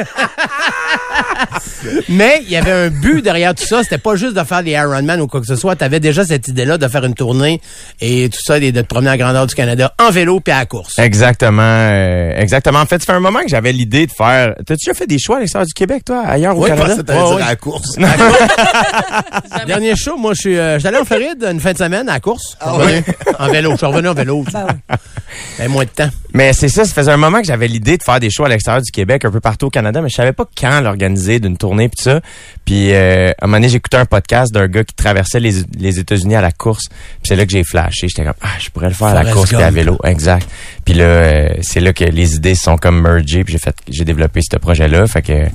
mais 2.08 2.42
il 2.44 2.50
y 2.50 2.56
avait 2.56 2.72
un 2.72 2.88
but 2.88 3.22
derrière 3.22 3.54
tout 3.54 3.64
ça. 3.64 3.82
C'était 3.82 3.98
pas 3.98 4.16
juste 4.16 4.34
de 4.34 4.44
faire 4.44 4.62
des 4.62 4.72
Ironman 4.72 5.20
ou 5.20 5.26
quoi 5.26 5.39
que 5.40 5.46
ce 5.46 5.56
soit. 5.56 5.76
Tu 5.76 5.84
avais 5.84 6.00
déjà 6.00 6.24
cette 6.24 6.48
idée-là 6.48 6.78
de 6.78 6.88
faire 6.88 7.04
une 7.04 7.14
tournée 7.14 7.60
et 8.00 8.28
tout 8.28 8.40
ça, 8.42 8.58
et 8.58 8.72
de 8.72 8.80
te 8.80 8.86
promener 8.86 9.08
à 9.10 9.12
la 9.12 9.18
grandeur 9.18 9.46
du 9.46 9.54
Canada 9.54 9.92
en 9.98 10.10
vélo 10.10 10.40
puis 10.40 10.52
à 10.52 10.58
la 10.60 10.66
course. 10.66 10.98
Exactement, 10.98 11.62
euh, 11.62 12.32
exactement. 12.36 12.80
En 12.80 12.86
fait, 12.86 12.98
ça 13.00 13.06
fait 13.06 13.12
un 13.12 13.20
moment 13.20 13.40
que 13.40 13.48
j'avais 13.48 13.72
l'idée 13.72 14.06
de 14.06 14.12
faire. 14.12 14.54
T'as-tu 14.66 14.86
déjà 14.86 14.94
fait 14.94 15.06
des 15.06 15.18
choix 15.18 15.36
à 15.36 15.40
l'extérieur 15.40 15.66
du 15.66 15.74
Québec, 15.74 16.04
toi, 16.04 16.22
ailleurs 16.26 16.56
au 16.56 16.62
Oui, 16.64 16.68
Canada? 16.70 17.02
t'allais 17.02 17.18
Ouais, 17.20 17.26
dire 17.26 17.36
ouais. 17.36 17.42
à 17.42 17.48
la 17.48 17.56
course. 17.56 17.96
Dernier 19.66 19.96
show, 19.96 20.16
moi, 20.16 20.32
je 20.34 20.40
suis 20.40 20.56
euh, 20.58 20.78
allé 20.82 20.96
en 20.98 21.04
Floride 21.04 21.44
une 21.50 21.60
fin 21.60 21.72
de 21.72 21.78
semaine 21.78 22.08
à 22.08 22.14
la 22.14 22.20
course. 22.20 22.56
Revenu 22.60 23.02
En 23.38 23.48
vélo. 23.48 23.70
Je 23.72 23.76
suis 23.76 23.86
revenu 23.86 24.08
en 24.08 24.14
vélo. 24.14 24.44
Ben 24.54 24.64
ouais. 24.66 24.96
Ben, 25.58 25.68
moins 25.68 25.84
de 25.84 25.90
temps. 25.90 26.08
Mais 26.34 26.52
c'est 26.52 26.68
ça, 26.68 26.84
ça 26.84 26.92
faisait 26.92 27.12
un 27.12 27.16
moment 27.16 27.40
que 27.40 27.46
j'avais 27.46 27.68
l'idée 27.68 27.96
de 27.96 28.02
faire 28.02 28.18
des 28.18 28.30
shows 28.30 28.44
à 28.44 28.48
l'extérieur 28.48 28.82
du 28.82 28.90
Québec, 28.90 29.24
un 29.24 29.30
peu 29.30 29.38
partout 29.38 29.66
au 29.66 29.70
Canada, 29.70 30.00
mais 30.00 30.08
je 30.08 30.16
savais 30.16 30.32
pas 30.32 30.44
quand 30.60 30.80
l'organiser 30.80 31.38
d'une 31.38 31.56
tournée 31.56 31.88
pis 31.88 32.02
ça. 32.02 32.20
Puis 32.64 32.92
euh, 32.92 33.28
à 33.30 33.44
un 33.44 33.46
moment 33.46 33.58
donné, 33.58 33.68
j'écoutais 33.68 33.96
un 33.98 34.06
podcast 34.06 34.52
d'un 34.52 34.66
gars 34.66 34.82
qui 34.82 34.94
traversait 34.94 35.29
les, 35.38 35.62
les 35.78 35.98
États-Unis 35.98 36.34
à 36.34 36.40
la 36.40 36.52
course. 36.52 36.88
Puis 36.88 37.28
c'est 37.28 37.36
là 37.36 37.44
que 37.44 37.52
j'ai 37.52 37.64
flashé. 37.64 38.08
J'étais 38.08 38.24
comme 38.24 38.34
ah, 38.40 38.48
je 38.58 38.70
pourrais 38.70 38.88
le 38.88 38.94
faire 38.94 39.08
à 39.08 39.22
la 39.22 39.32
course 39.32 39.50
puis 39.50 39.62
à 39.62 39.70
vélo, 39.70 39.98
exact. 40.04 40.48
Puis 40.84 40.94
là, 40.94 41.04
euh, 41.04 41.48
c'est 41.62 41.80
là 41.80 41.92
que 41.92 42.04
les 42.04 42.34
idées 42.34 42.54
sont 42.54 42.76
comme 42.76 43.00
mergées, 43.00 43.44
puis 43.44 43.52
j'ai 43.52 43.58
fait, 43.58 43.74
j'ai 43.88 44.04
développé 44.04 44.40
ce 44.42 44.56
projet-là. 44.56 45.06
Fait 45.06 45.22
que, 45.22 45.46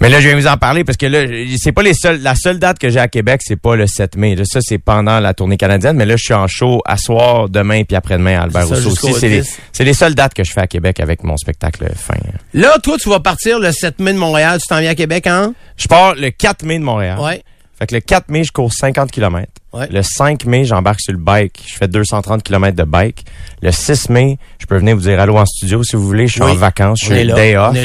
mais 0.00 0.08
là, 0.08 0.20
je 0.20 0.28
vais 0.28 0.34
vous 0.34 0.46
en 0.46 0.56
parler 0.56 0.84
parce 0.84 0.96
que 0.96 1.06
là, 1.06 1.20
c'est 1.58 1.72
pas 1.72 1.82
les 1.82 1.94
seuls, 1.94 2.20
la 2.20 2.34
seule 2.34 2.58
date 2.58 2.78
que 2.78 2.88
j'ai 2.88 3.00
à 3.00 3.08
Québec, 3.08 3.40
c'est 3.44 3.56
pas 3.56 3.76
le 3.76 3.86
7 3.86 4.16
mai. 4.16 4.34
Là, 4.34 4.44
ça, 4.44 4.60
c'est 4.60 4.78
pendant 4.78 5.20
la 5.20 5.34
tournée 5.34 5.56
canadienne. 5.56 5.96
Mais 5.96 6.06
là, 6.06 6.16
je 6.16 6.24
suis 6.24 6.34
en 6.34 6.46
show 6.46 6.82
à 6.84 6.96
soir, 6.96 7.48
demain 7.48 7.84
puis 7.84 7.96
après-demain 7.96 8.38
à 8.38 8.42
Albert 8.42 8.68
Rousseau 8.68 8.90
aussi. 8.90 9.20
C'est 9.20 9.28
les, 9.28 9.40
10. 9.40 9.58
c'est 9.72 9.84
les 9.84 9.94
seules 9.94 10.14
dates 10.14 10.34
que 10.34 10.44
je 10.44 10.52
fais 10.52 10.60
à 10.60 10.66
Québec 10.66 11.00
avec 11.00 11.24
mon 11.24 11.36
spectacle 11.36 11.86
fin. 11.94 12.14
Là, 12.54 12.76
toi, 12.82 12.96
tu 13.00 13.08
vas 13.08 13.20
partir 13.20 13.58
le 13.58 13.72
7 13.72 13.98
mai 14.00 14.12
de 14.12 14.18
Montréal. 14.18 14.58
Tu 14.60 14.66
t'en 14.66 14.80
viens 14.80 14.90
à 14.90 14.94
Québec, 14.94 15.26
hein? 15.26 15.54
Je 15.76 15.86
pars 15.86 16.14
le 16.14 16.30
4 16.30 16.64
mai 16.64 16.78
de 16.78 16.84
Montréal. 16.84 17.18
Ouais. 17.20 17.42
Fait 17.78 17.86
que 17.86 17.94
le 17.94 18.00
4 18.00 18.28
mai, 18.28 18.42
je 18.44 18.50
cours 18.52 18.72
50 18.72 19.10
km. 19.10 19.46
Ouais. 19.72 19.86
Le 19.90 20.02
5 20.02 20.44
mai, 20.46 20.64
j'embarque 20.64 21.00
sur 21.00 21.12
le 21.12 21.18
bike. 21.18 21.62
Je 21.66 21.74
fais 21.74 21.86
230 21.88 22.42
km 22.42 22.76
de 22.76 22.82
bike. 22.84 23.24
Le 23.62 23.70
6 23.70 24.08
mai, 24.10 24.38
je 24.58 24.66
peux 24.66 24.76
venir 24.78 24.96
vous 24.96 25.02
dire 25.02 25.20
allô 25.20 25.36
en 25.36 25.46
studio 25.46 25.82
si 25.84 25.94
vous 25.94 26.04
voulez. 26.06 26.26
Je 26.26 26.32
suis 26.34 26.42
Oui. 26.42 26.50
en 26.50 26.54
vacances. 26.56 26.98
Je 27.02 27.14
suis 27.14 27.26
day 27.26 27.56
off. 27.56 27.76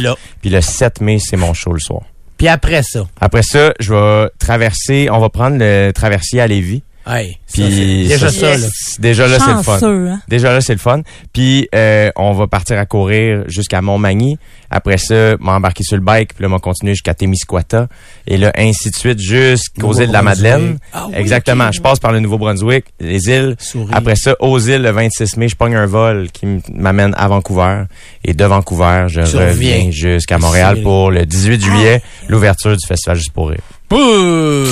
Puis 0.42 0.50
le 0.50 0.62
7 0.62 1.02
mai, 1.02 1.20
c'est 1.20 1.38
mon 1.38 1.54
show 1.54 1.74
le 1.74 1.80
soir. 1.80 2.02
Puis 2.38 2.48
après 2.48 2.82
ça? 2.84 3.06
Après 3.22 3.44
ça, 3.44 3.74
je 3.80 3.94
vais 3.94 4.30
traverser, 4.40 5.10
on 5.12 5.20
va 5.20 5.30
prendre 5.30 5.58
le 5.60 5.92
traversier 5.94 6.42
à 6.42 6.48
Lévis. 6.48 6.82
Hey, 7.06 7.38
ça, 7.48 7.64
Puis 7.64 7.64
c'est 8.08 8.14
déjà 8.16 8.32
ça, 8.32 8.40
ça, 8.40 8.50
là. 8.58 8.68
c'est- 8.72 9.02
Déjà 9.02 9.28
là, 9.28 9.38
c'est 9.40 9.54
le 9.54 9.62
fun. 9.64 9.80
Hein? 9.84 10.22
Déjà 10.30 10.54
là, 10.54 10.62
c'est 10.62 10.74
le 10.74 10.80
fun. 10.80 11.02
Puis 11.34 11.68
euh, 11.76 12.10
on 12.16 12.32
va 12.34 12.48
partir 12.48 12.80
à 12.80 12.86
courir 12.86 13.44
jusqu'à 13.48 13.82
Montmagny. 13.82 14.38
Après 14.70 14.98
ça, 14.98 15.36
m'embarquer 15.40 15.84
sur 15.84 15.98
le 15.98 16.02
bike, 16.02 16.34
puis 16.34 16.42
là, 16.44 16.48
m'en 16.50 16.60
continuer 16.60 16.94
jusqu'à 16.94 17.14
Témiscouata. 17.14 17.88
Et 18.26 18.38
là, 18.38 18.52
ainsi 18.58 18.90
de 18.90 18.96
suite, 18.96 19.20
jusqu'aux 19.20 19.94
îles 20.00 20.08
de 20.08 20.14
la 20.14 20.22
Madeleine. 20.22 20.78
Ah 20.94 21.06
oui, 21.10 21.14
Exactement. 21.18 21.72
Je 21.72 21.82
passe 21.82 22.00
par 22.00 22.12
le 22.12 22.20
Nouveau-Brunswick, 22.22 22.86
les 23.00 23.28
îles. 23.30 23.56
Souris. 23.60 23.92
Après 23.94 24.16
ça, 24.16 24.36
aux 24.40 24.58
îles, 24.60 24.82
le 24.82 24.92
26 24.92 25.38
mai, 25.38 25.48
je 25.50 25.56
pogne 25.56 25.76
un 25.76 25.86
vol 25.86 26.30
qui 26.32 26.48
m'amène 26.74 27.14
à 27.18 27.28
Vancouver. 27.28 27.84
Et 28.24 28.34
de 28.34 28.46
Vancouver, 28.46 29.06
je 29.10 29.22
Tu 29.22 29.36
reviens 29.38 29.48
reviens. 29.80 29.92
jusqu'à 29.92 30.38
Montréal 30.40 30.82
pour 30.82 31.12
le 31.12 31.26
18 31.26 31.62
juillet, 31.64 32.02
l'ouverture 32.30 32.76
du 32.76 32.88
Festival 32.88 33.18
Juste 33.18 33.32
pour 33.34 33.50
rire. 33.50 33.60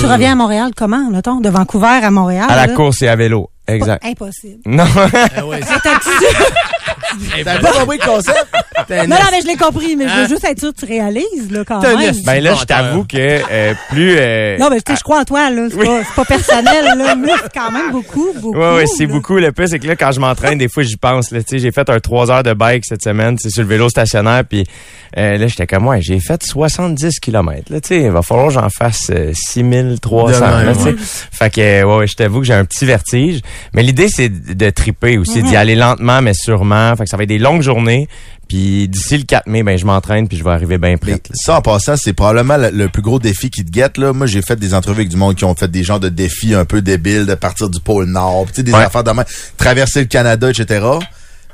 Tu 0.00 0.06
reviens 0.06 0.32
à 0.32 0.34
Montréal 0.34 0.72
comment, 0.76 1.08
mettons? 1.10 1.40
De 1.40 1.48
Vancouver 1.48 2.00
à 2.02 2.10
Montréal? 2.10 2.46
À 2.48 2.56
la 2.56 2.66
là? 2.66 2.74
course 2.74 3.02
et 3.02 3.08
à 3.08 3.16
vélo. 3.16 3.50
Exact. 3.68 4.04
Impossible. 4.04 4.60
Non. 4.66 4.84
Ah 5.36 5.46
ouais, 5.46 5.60
Mais 5.60 5.66
t'as-tu- 5.82 7.44
T'as 7.44 7.58
pas 7.60 7.72
compris 7.72 7.98
le 8.00 8.06
concept? 8.06 8.46
c'est 8.88 9.06
non, 9.06 9.16
non, 9.16 9.22
mais 9.30 9.40
je 9.42 9.46
l'ai 9.46 9.56
compris, 9.56 9.96
mais 9.96 10.08
je 10.08 10.14
veux 10.14 10.22
Hein? 10.24 10.28
juste 10.28 10.44
être 10.44 10.58
sûr 10.58 10.72
que 10.74 10.78
tu 10.80 10.86
réalises, 10.86 11.50
là, 11.50 11.62
quand 11.66 11.80
même. 11.80 12.14
ben 12.24 12.42
là, 12.42 12.54
je 12.58 12.64
t'avoue 12.64 13.04
que 13.04 13.16
euh, 13.18 13.74
plus... 13.90 14.16
euh, 14.18 14.56
Non, 14.58 14.70
mais 14.70 14.80
tu 14.80 14.92
sais, 14.92 14.98
je 14.98 15.04
crois 15.04 15.20
en 15.20 15.24
toi, 15.24 15.50
là. 15.50 15.66
C'est 15.70 15.76
Oui. 15.76 15.86
pas, 15.86 16.00
c'est 16.04 16.14
pas 16.14 16.24
personnel, 16.24 16.84
là. 16.96 17.14
Mais 17.14 17.32
c'est 17.42 17.52
quand 17.52 17.70
même 17.70 17.92
beaucoup, 17.92 18.32
beaucoup. 18.34 18.56
Ouais, 18.58 18.76
ouais, 18.76 18.86
c'est 18.86 19.06
beaucoup. 19.06 19.36
Le 19.36 19.52
plus, 19.52 19.68
c'est 19.68 19.78
que 19.78 19.86
là, 19.86 19.94
quand 19.96 20.10
je 20.12 20.20
m'entraîne, 20.20 20.58
des 20.58 20.68
fois, 20.68 20.82
j'y 20.82 20.96
pense. 20.96 21.30
Là, 21.30 21.40
Tu 21.42 21.50
sais, 21.50 21.58
j'ai 21.58 21.70
fait 21.70 21.88
un 21.90 22.00
3 22.00 22.30
heures 22.30 22.42
de 22.42 22.54
bike 22.54 22.84
cette 22.86 23.02
semaine, 23.02 23.36
c'est 23.38 23.50
sur 23.50 23.62
le 23.62 23.68
vélo 23.68 23.88
stationnaire, 23.90 24.42
puis 24.48 24.64
euh, 25.18 25.36
là, 25.36 25.46
j'étais 25.46 25.66
comme, 25.66 25.86
ouais, 25.86 26.00
j'ai 26.00 26.18
fait 26.18 26.42
70 26.42 27.20
km. 27.20 27.70
Là, 27.70 27.80
tu 27.80 27.88
sais, 27.88 28.00
il 28.00 28.10
va 28.10 28.22
falloir 28.22 28.48
que 28.48 28.54
j'en 28.54 28.68
fasse 28.70 29.08
euh, 29.10 29.32
6300. 29.34 30.38
De 30.40 30.40
même, 30.56 30.66
là, 30.66 30.74
tu 30.74 30.80
sais. 30.82 30.88
ouais. 30.90 30.94
Fait 31.30 31.50
que, 31.50 31.60
euh, 31.60 31.84
ouais, 31.84 31.96
ouais, 31.98 32.06
je 32.06 32.14
t'avoue 32.14 32.40
que 32.40 32.46
j'ai 32.46 32.54
un 32.54 32.64
petit 32.64 32.86
vertige. 32.86 33.40
Mais 33.74 33.82
l'idée, 33.82 34.08
c'est 34.08 34.28
de 34.28 34.70
triper 34.70 35.18
aussi, 35.18 35.42
d'y 35.42 35.56
aller 35.56 35.74
lentement, 35.74 36.20
mais 36.22 36.34
sûrement. 36.34 36.94
Fait 36.96 37.04
que 37.04 37.10
ça 37.10 37.16
va 37.16 37.22
être 37.24 37.28
des 37.28 37.38
longues 37.38 37.62
journées. 37.62 38.08
Puis 38.48 38.86
d'ici 38.88 39.16
le 39.16 39.24
4 39.24 39.46
mai, 39.46 39.62
ben, 39.62 39.78
je 39.78 39.86
m'entraîne, 39.86 40.28
puis 40.28 40.36
je 40.36 40.44
vais 40.44 40.50
arriver 40.50 40.76
bien 40.76 40.98
prête. 40.98 41.28
là. 41.30 41.34
ça, 41.34 41.56
en 41.56 41.62
passant, 41.62 41.96
c'est 41.96 42.12
probablement 42.12 42.58
le, 42.58 42.70
le 42.70 42.88
plus 42.88 43.00
gros 43.00 43.18
défi 43.18 43.48
qui 43.50 43.64
te 43.64 43.70
guette. 43.70 43.96
Là. 43.96 44.12
Moi, 44.12 44.26
j'ai 44.26 44.42
fait 44.42 44.56
des 44.56 44.74
entrevues 44.74 44.96
avec 45.00 45.08
du 45.08 45.16
monde 45.16 45.36
qui 45.36 45.44
ont 45.44 45.54
fait 45.54 45.70
des 45.70 45.82
genres 45.82 46.00
de 46.00 46.10
défis 46.10 46.54
un 46.54 46.64
peu 46.66 46.82
débiles 46.82 47.24
de 47.24 47.34
partir 47.34 47.70
du 47.70 47.80
pôle 47.80 48.06
Nord, 48.06 48.46
tu 48.48 48.56
sais, 48.56 48.62
des 48.62 48.72
Ouais. 48.72 48.82
affaires 48.84 49.04
de 49.04 49.10
traverser 49.56 50.00
le 50.00 50.06
Canada, 50.06 50.50
etc. 50.50 50.84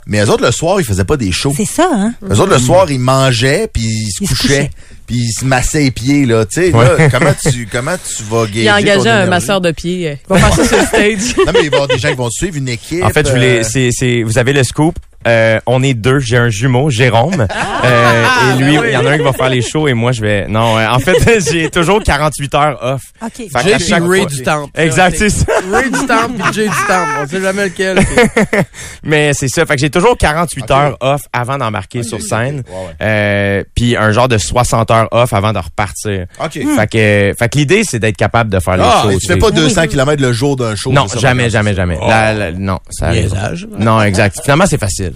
Mais 0.08 0.24
eux 0.24 0.30
autres, 0.30 0.44
le 0.44 0.50
soir, 0.52 0.80
ils 0.80 0.84
faisaient 0.86 1.04
pas 1.04 1.16
des 1.18 1.30
shows. 1.30 1.52
C'est 1.56 1.66
ça, 1.66 1.88
hein? 1.92 2.14
Eux 2.24 2.40
autres, 2.40 2.52
le 2.54 2.58
soir, 2.58 2.90
ils 2.90 2.98
mangeaient, 2.98 3.68
puis 3.72 3.82
ils 3.82 4.10
se 4.10 4.24
Ils 4.24 4.28
couchaient, 4.28 4.46
couchaient. 4.48 4.70
puis 5.06 5.16
ils 5.16 5.32
se 5.32 5.44
massaient 5.44 5.80
les 5.82 5.90
pieds, 5.90 6.24
là. 6.24 6.46
Tu 6.46 6.62
sais, 6.62 6.74
Ouais. 6.74 6.84
là, 6.98 7.08
comment 7.10 7.34
tu, 7.52 7.68
comment 7.70 7.94
tu 7.96 8.22
vas 8.24 8.46
gager 8.46 8.62
Il 8.62 8.68
a 8.68 8.76
engagé 8.76 9.08
un 9.10 9.26
masseur 9.26 9.60
de 9.60 9.70
pied. 9.70 10.08
euh, 10.08 10.14
Il 10.30 10.32
va 10.34 10.38
faire 10.50 10.54
ça 10.56 10.64
sur 10.66 10.78
le 10.78 10.86
stage. 10.86 11.36
Non, 11.46 11.52
mais 11.52 11.60
il 11.64 11.70
va 11.70 11.76
y 11.76 11.80
avoir 11.80 11.88
des 11.88 11.98
gens 11.98 12.08
qui 12.08 12.14
vont 12.16 12.28
te 12.28 12.34
suivre, 12.34 12.56
une 12.56 12.68
équipe. 12.70 13.04
En 13.04 13.10
fait, 13.10 13.26
je 13.26 13.32
voulais, 13.32 13.58
euh, 13.60 13.68
c'est, 13.68 13.90
c'est, 13.92 14.22
vous 14.22 14.38
avez 14.38 14.52
le 14.54 14.64
scoop. 14.64 14.98
Euh, 15.28 15.60
on 15.66 15.82
est 15.82 15.94
deux. 15.94 16.18
J'ai 16.20 16.36
un 16.38 16.48
jumeau, 16.48 16.90
Jérôme. 16.90 17.46
Euh, 17.84 18.24
et 18.54 18.62
lui, 18.62 18.74
il 18.84 18.92
y 18.92 18.96
en 18.96 19.04
a 19.06 19.10
un 19.10 19.18
qui 19.18 19.24
va 19.24 19.32
faire 19.32 19.48
les 19.48 19.62
shows 19.62 19.86
et 19.88 19.94
moi, 19.94 20.12
je 20.12 20.20
vais. 20.22 20.46
Non, 20.48 20.78
euh, 20.78 20.88
en 20.88 20.98
fait, 20.98 21.16
j'ai 21.52 21.70
toujours 21.70 22.02
48 22.02 22.54
heures 22.54 22.78
off. 22.82 23.02
OK. 23.22 23.30
Fait 23.36 23.62
Jay 23.62 23.70
qu'à 23.72 23.76
puis 23.76 23.86
chaque 23.86 24.02
Ray 24.06 24.20
fois- 24.22 24.30
du 24.30 24.42
Temple. 24.42 24.70
Exact, 24.80 25.16
c'est 25.16 25.30
ça. 25.30 25.44
Ray 25.72 25.90
du 25.90 26.06
Temple 26.06 26.32
puis 26.42 26.52
Jay 26.54 26.64
du 26.68 26.74
Temple. 26.86 27.10
On 27.22 27.26
sait 27.28 27.40
jamais 27.40 27.64
lequel. 27.64 27.98
Mais 29.02 29.32
c'est 29.34 29.48
ça. 29.48 29.64
Fait 29.66 29.74
que 29.74 29.80
j'ai 29.80 29.90
toujours 29.90 30.16
48 30.16 30.70
heures 30.70 30.96
off 31.00 31.22
avant 31.32 31.58
d'embarquer 31.58 32.02
sur 32.02 32.20
scène. 32.20 32.62
Ouais, 32.68 32.74
ouais. 32.74 32.92
Euh, 33.02 33.64
puis 33.74 33.96
un 33.96 34.12
genre 34.12 34.28
de 34.28 34.38
60 34.38 34.90
heures 34.90 35.08
off 35.10 35.32
avant 35.32 35.52
de 35.52 35.58
repartir. 35.58 36.26
OK. 36.42 36.52
Fait 36.52 36.86
que, 36.90 37.34
fait 37.38 37.48
que 37.48 37.58
l'idée, 37.58 37.82
c'est 37.84 37.98
d'être 37.98 38.16
capable 38.16 38.50
de 38.50 38.60
faire 38.60 38.76
les 38.76 38.82
Ah, 38.84 39.00
shows. 39.02 39.10
et 39.10 39.14
tu 39.14 39.20
tu 39.20 39.26
fais 39.28 39.36
pas 39.36 39.50
200 39.50 39.86
km 39.88 40.22
le 40.22 40.32
jour 40.32 40.56
d'un 40.56 40.74
show. 40.74 40.90
Non, 40.92 41.06
c'est 41.06 41.14
ça, 41.14 41.20
jamais, 41.28 41.50
jamais, 41.50 41.74
jamais. 41.74 41.98
Oh. 42.00 42.08
La- 42.08 42.32
la- 42.32 42.52
non, 42.52 42.78
ça. 42.90 43.10
Niaisage. 43.10 43.66
Non, 43.78 44.00
exact. 44.02 44.38
Finalement, 44.42 44.64
c'est 44.66 44.78
facile. 44.80 45.12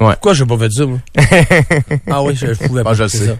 Ouais. 0.00 0.12
Pourquoi 0.12 0.34
j'ai 0.34 0.44
pas 0.46 0.58
fait 0.58 0.70
ça, 0.70 0.86
moi? 0.86 0.98
ah 2.10 2.22
oui, 2.22 2.34
je, 2.36 2.46
je 2.54 2.66
pouvais 2.66 2.82
pas. 2.82 2.90
Ah, 2.90 2.94
je 2.94 3.02
le 3.04 3.08
sais. 3.08 3.26
ça. 3.26 3.32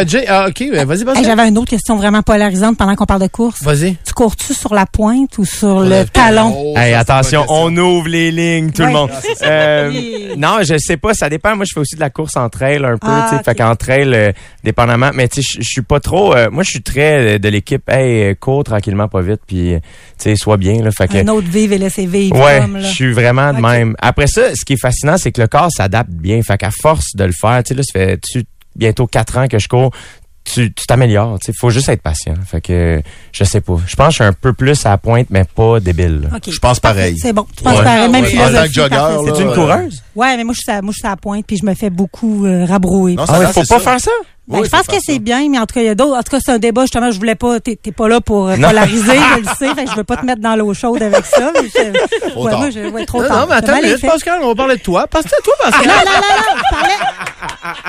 Euh, 0.00 0.04
Jay, 0.06 0.24
ah, 0.28 0.46
OK, 0.48 0.64
ben, 0.72 0.84
vas-y, 0.86 1.04
Hey. 1.18 1.24
J'avais 1.24 1.48
une 1.48 1.58
autre 1.58 1.70
question 1.70 1.96
vraiment 1.96 2.22
polarisante 2.22 2.76
pendant 2.78 2.94
qu'on 2.94 3.06
parle 3.06 3.22
de 3.22 3.26
course. 3.28 3.62
Vas-y. 3.62 3.96
Tu 4.04 4.12
cours-tu 4.12 4.54
sur 4.54 4.74
la 4.74 4.86
pointe 4.86 5.38
ou 5.38 5.44
sur 5.44 5.80
le 5.80 6.00
le 6.00 6.04
talon? 6.06 6.52
Oh, 6.56 6.74
Hey, 6.76 6.92
ça, 6.92 7.00
attention, 7.00 7.42
pas 7.44 7.52
on 7.52 7.76
ouvre 7.76 8.08
les 8.08 8.30
lignes, 8.30 8.70
tout 8.72 8.82
le 8.82 8.92
monde. 8.92 9.10
Euh, 9.42 10.34
non, 10.36 10.58
je 10.62 10.78
sais 10.78 10.96
pas, 10.96 11.12
ça 11.12 11.28
dépend. 11.28 11.54
Moi, 11.56 11.64
je 11.66 11.72
fais 11.74 11.80
aussi 11.80 11.96
de 11.96 12.00
la 12.00 12.08
course 12.10 12.36
en 12.36 12.48
trail 12.48 12.82
un 12.84 12.96
peu, 12.96 13.06
Ah, 13.10 13.26
tu 13.30 13.36
sais, 13.36 13.42
fait 13.42 13.54
qu'en 13.54 13.74
trail, 13.76 14.10
euh, 14.14 14.32
dépendamment. 14.62 15.10
Mais 15.12 15.28
tu 15.28 15.42
sais, 15.42 15.56
je- 15.60 15.62
suis 15.68 15.82
pas 15.82 16.00
trop. 16.00 16.34
euh, 16.34 16.50
moi, 16.50 16.62
je 16.62 16.70
suis 16.70 16.82
très 16.82 17.34
euh, 17.34 17.38
de 17.38 17.48
l'équipe. 17.48 17.82
Hey, 17.90 18.22
euh, 18.30 18.34
cours 18.34 18.64
tranquillement, 18.64 19.08
pas 19.08 19.20
vite, 19.20 19.40
puis 19.46 19.74
euh, 19.74 19.78
tu 20.18 20.30
sais, 20.30 20.36
sois 20.36 20.56
bien 20.56 20.82
là. 20.82 20.90
Fait 20.92 21.08
que 21.08 21.18
Un 21.18 21.28
autre 21.28 21.48
vive 21.48 21.72
et 21.72 21.78
laissez 21.78 22.06
vivre. 22.06 22.36
Ouais, 22.40 22.62
je 22.80 22.86
suis 22.86 23.12
vraiment 23.12 23.52
de 23.52 23.60
même. 23.60 23.94
Après 24.00 24.26
ça, 24.26 24.54
ce 24.64 24.66
qui 24.66 24.72
est 24.72 24.80
fascinant, 24.80 25.18
c'est 25.18 25.30
que 25.30 25.42
le 25.42 25.46
corps 25.46 25.68
s'adapte 25.70 26.10
bien. 26.10 26.40
Fait 26.42 26.56
qu'à 26.56 26.70
force 26.70 27.14
de 27.14 27.24
le 27.24 27.32
faire, 27.38 27.62
tu 27.62 27.68
sais, 27.68 27.74
là, 27.74 27.82
ça 27.82 27.92
fait 27.92 28.18
tu, 28.22 28.44
bientôt 28.74 29.06
quatre 29.06 29.36
ans 29.36 29.46
que 29.46 29.58
je 29.58 29.68
cours, 29.68 29.90
tu 30.44 30.72
tu 30.72 30.86
t'améliores. 30.86 31.38
Tu 31.38 31.46
sais, 31.46 31.52
faut 31.58 31.70
juste 31.70 31.88
être 31.90 32.02
patient. 32.02 32.34
Fait 32.46 32.60
que 32.60 33.02
je 33.32 33.44
sais 33.44 33.60
pas. 33.60 33.76
Je 33.86 33.94
pense 33.96 34.06
que 34.08 34.12
je 34.12 34.14
suis 34.16 34.24
un 34.24 34.32
peu 34.32 34.52
plus 34.54 34.84
à 34.86 34.90
la 34.90 34.98
pointe, 34.98 35.26
mais 35.30 35.44
pas 35.44 35.80
débile. 35.80 36.22
là. 36.30 36.36
OK. 36.36 36.50
Je 36.50 36.58
pense 36.58 36.80
pareil. 36.80 37.16
C'est 37.18 37.32
bon. 37.32 37.46
Tu 37.56 37.62
penses 37.62 37.78
Ouais. 37.78 37.84
pareil. 37.84 38.10
Même 38.10 38.24
Ouais. 38.24 38.30
philosophie. 38.30 38.56
En 38.56 38.60
tant 38.62 38.66
que 38.68 38.72
jogger, 38.72 39.32
C'est 39.36 39.42
une 39.42 39.48
euh, 39.50 39.54
coureuse? 39.54 40.02
Ouais, 40.14 40.36
mais 40.36 40.44
moi, 40.44 40.54
je 40.54 40.60
suis 40.60 40.70
à, 40.70 40.80
moi, 40.82 40.92
je 40.92 40.98
suis 40.98 41.06
à 41.06 41.10
la 41.10 41.16
pointe 41.16 41.44
puis 41.46 41.56
je 41.56 41.66
me 41.66 41.74
fais 41.74 41.90
beaucoup 41.90 42.46
euh, 42.46 42.64
rabrouer. 42.66 43.14
Non, 43.14 43.24
Ah 43.28 43.38
ouais, 43.38 43.46
ça, 43.46 43.52
faut 43.52 43.60
c'est 43.64 43.68
pas 43.74 43.80
ça. 43.80 43.90
faire 43.90 44.00
ça? 44.00 44.10
Ben, 44.46 44.58
Oui, 44.58 44.66
je 44.66 44.70
pense 44.70 44.82
que 44.86 44.92
faire 44.92 45.00
c'est 45.04 45.12
ça. 45.14 45.18
bien, 45.18 45.48
mais 45.50 45.58
en 45.58 45.64
tout 45.66 45.74
cas, 45.74 45.80
il 45.80 45.86
y 45.86 45.88
a 45.88 45.94
d'autres. 45.94 46.16
En 46.18 46.22
tout 46.22 46.30
cas, 46.30 46.38
c'est 46.44 46.52
un 46.52 46.58
débat, 46.58 46.82
justement, 46.82 47.10
je 47.10 47.16
voulais 47.18 47.34
pas, 47.34 47.60
t'es 47.60 47.76
t'es 47.82 47.92
pas 47.92 48.08
là 48.08 48.20
pour 48.20 48.48
euh, 48.48 48.56
Non. 48.56 48.68
polariser, 48.68 49.12
je 49.36 49.40
le 49.40 49.46
sais, 49.58 49.74
fait 49.74 49.84
que 49.86 49.90
je 49.90 49.96
veux 49.96 50.04
pas 50.04 50.16
te 50.18 50.24
mettre 50.26 50.42
dans 50.42 50.54
l'eau 50.54 50.72
chaude 50.74 51.02
avec 51.02 51.24
ça. 51.24 51.50
Mais 51.54 51.62
je, 51.74 52.28
Trop 52.30 52.44
ouais, 52.44 52.50
tard. 52.50 52.60
moi, 52.60 52.70
je, 52.70 52.80
ouais, 52.90 53.06
trop 53.06 53.22
Non, 53.22 53.28
tard. 53.28 53.40
non, 53.40 53.46
mais 53.48 53.54
attends, 53.54 53.72
mal 53.72 53.78
une 53.80 53.86
minute, 53.86 54.00
fait. 54.00 54.06
Pascal, 54.06 54.38
on 54.42 54.48
va 54.48 54.54
parler 54.54 54.76
de 54.76 54.82
toi. 54.82 55.06
Passe-toi 55.06 55.38
à 55.38 55.42
toi, 55.42 55.54
Pascal. 55.62 55.86
Non, 55.86 55.94
non, 55.94 56.12
non, 56.12 56.54
non, 56.54 56.58
je 56.58 56.76
parlais. 56.76 56.94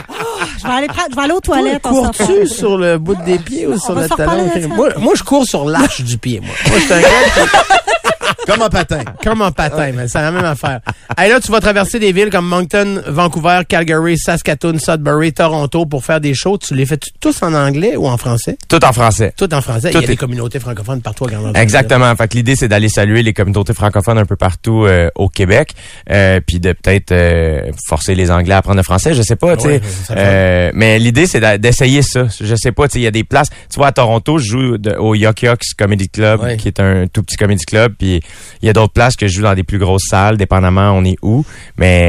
Oh, 0.10 0.46
je 0.58 0.64
vais 0.68 0.74
aller 0.74 0.88
prendre, 0.88 1.08
je 1.12 1.16
vais 1.16 1.22
aller 1.24 1.34
aux 1.34 1.40
toilettes. 1.42 1.82
on 1.86 1.90
s'en 1.94 2.02
Cours-tu 2.12 2.24
parle. 2.34 2.48
sur 2.48 2.78
le 2.78 2.98
bout 2.98 3.16
des 3.26 3.38
pieds 3.40 3.68
ou 3.68 3.74
On 3.74 3.78
sur 3.78 3.94
va 3.94 4.04
le 4.04 4.08
s'en 4.08 4.16
reparler 4.16 4.44
talon? 4.50 4.56
de 4.56 4.62
ça. 4.62 4.68
Moi, 4.70 4.90
moi, 5.00 5.14
je 5.16 5.24
cours 5.24 5.46
sur 5.46 5.66
l'arche 5.66 6.02
du 6.02 6.18
pied, 6.18 6.40
moi. 6.40 6.56
Moi, 6.70 6.78
je 6.80 6.84
suis 6.86 6.94
un 6.94 7.02
gars 7.02 7.08
qui- 7.34 8.46
Comme 8.52 8.62
en 8.62 8.70
patin. 8.70 9.00
comme 9.24 9.42
en 9.42 9.52
patin, 9.52 9.92
mais 9.94 10.08
c'est 10.08 10.20
la 10.22 10.32
même 10.32 10.46
affaire. 10.46 10.80
Hey, 11.18 11.30
là, 11.32 11.40
tu 11.40 11.52
vas 11.52 11.60
traverser 11.60 12.00
des 12.00 12.14
villes 12.16 12.30
comme 12.32 12.48
Moncton, 12.48 13.02
Vancouver, 13.08 13.62
Calgary, 13.68 14.18
Saskatoon, 14.18 14.80
Sudbury, 14.80 15.34
Toronto 15.34 15.86
pour 15.86 16.04
faire 16.04 16.20
des 16.20 16.34
shows. 16.34 16.58
Tu 16.58 16.74
les 16.74 16.86
fais 16.86 16.98
tous 17.20 17.44
en 17.44 17.54
anglais 17.54 17.96
ou 17.96 18.08
en 18.08 18.18
français? 18.18 18.58
Tout 18.68 18.84
en 18.84 18.94
français. 18.94 19.34
Tout 19.38 19.54
en 19.54 19.62
français. 19.62 19.92
Tout 19.92 19.98
Il 19.98 20.02
y 20.02 20.04
a 20.06 20.08
est- 20.08 20.08
des 20.08 20.18
communautés 20.18 20.60
francophones 20.60 21.02
partout 21.02 21.26
à 21.26 21.28
grandeur. 21.32 21.56
Exactement. 21.62 22.16
Fait 22.16 22.28
que 22.28 22.36
l'idée, 22.36 22.56
c'est 22.56 22.68
d'aller 22.68 22.90
saluer 22.90 23.22
les 23.22 23.34
communautés 23.34 23.74
francophones 23.74 24.18
un 24.18 24.26
peu 24.26 24.36
partout 24.36 24.86
euh, 24.86 25.10
au 25.16 25.30
Québec, 25.30 25.74
euh, 26.10 26.40
puis 26.46 26.60
de 26.60 26.72
peut-être 26.74 27.12
euh, 27.12 27.72
forcer 27.88 28.16
les 28.16 28.32
Anglais 28.32 28.54
à 28.54 28.58
apprendre 28.58 28.78
le 28.78 28.84
français. 28.84 29.14
Je 29.14 29.22
sais 29.22 29.36
pas, 29.36 29.56
tu 29.58 29.64
sais. 29.64 29.68
Ouais, 29.76 29.82
ça 30.08 30.16
le 30.16 30.22
Euh, 30.24 30.72
mais 30.74 30.98
l'idée, 31.00 31.28
c'est 31.28 31.60
d'essayer 31.60 32.02
ça. 32.02 32.28
Je 32.42 32.56
sais 32.56 32.72
pas, 32.72 32.88
tu 32.88 32.94
sais, 32.94 33.00
il 33.00 33.04
y 33.04 33.08
a 33.08 33.12
des 33.12 33.24
places. 33.24 33.50
Tu 33.70 33.76
vois, 33.78 33.88
à 33.88 33.92
Toronto, 33.92 34.38
je 34.38 34.46
joue 34.46 34.78
de- 34.78 34.96
au 34.96 35.16
Yuck 35.16 35.42
Yucks 35.44 35.74
Comedy 35.78 36.10
Club, 36.10 36.42
Ouais. 36.42 36.58
qui 36.58 36.68
est 36.70 36.80
un 36.80 37.08
tout 37.08 37.24
petit 37.24 37.36
comedy 37.38 37.64
club, 37.66 37.94
puis 37.98 38.22
il 38.62 38.66
y 38.66 38.70
a 38.70 38.74
d'autres 38.74 38.94
places 38.94 39.16
que 39.16 39.28
je 39.28 39.34
joue 39.36 39.42
dans 39.44 39.54
des 39.54 39.64
plus 39.64 39.78
grosses 39.80 40.06
salles, 40.10 40.38
dépendamment 40.38 40.92
on 40.92 41.04
est 41.04 41.18
où. 41.22 41.44
Mais 41.78 42.05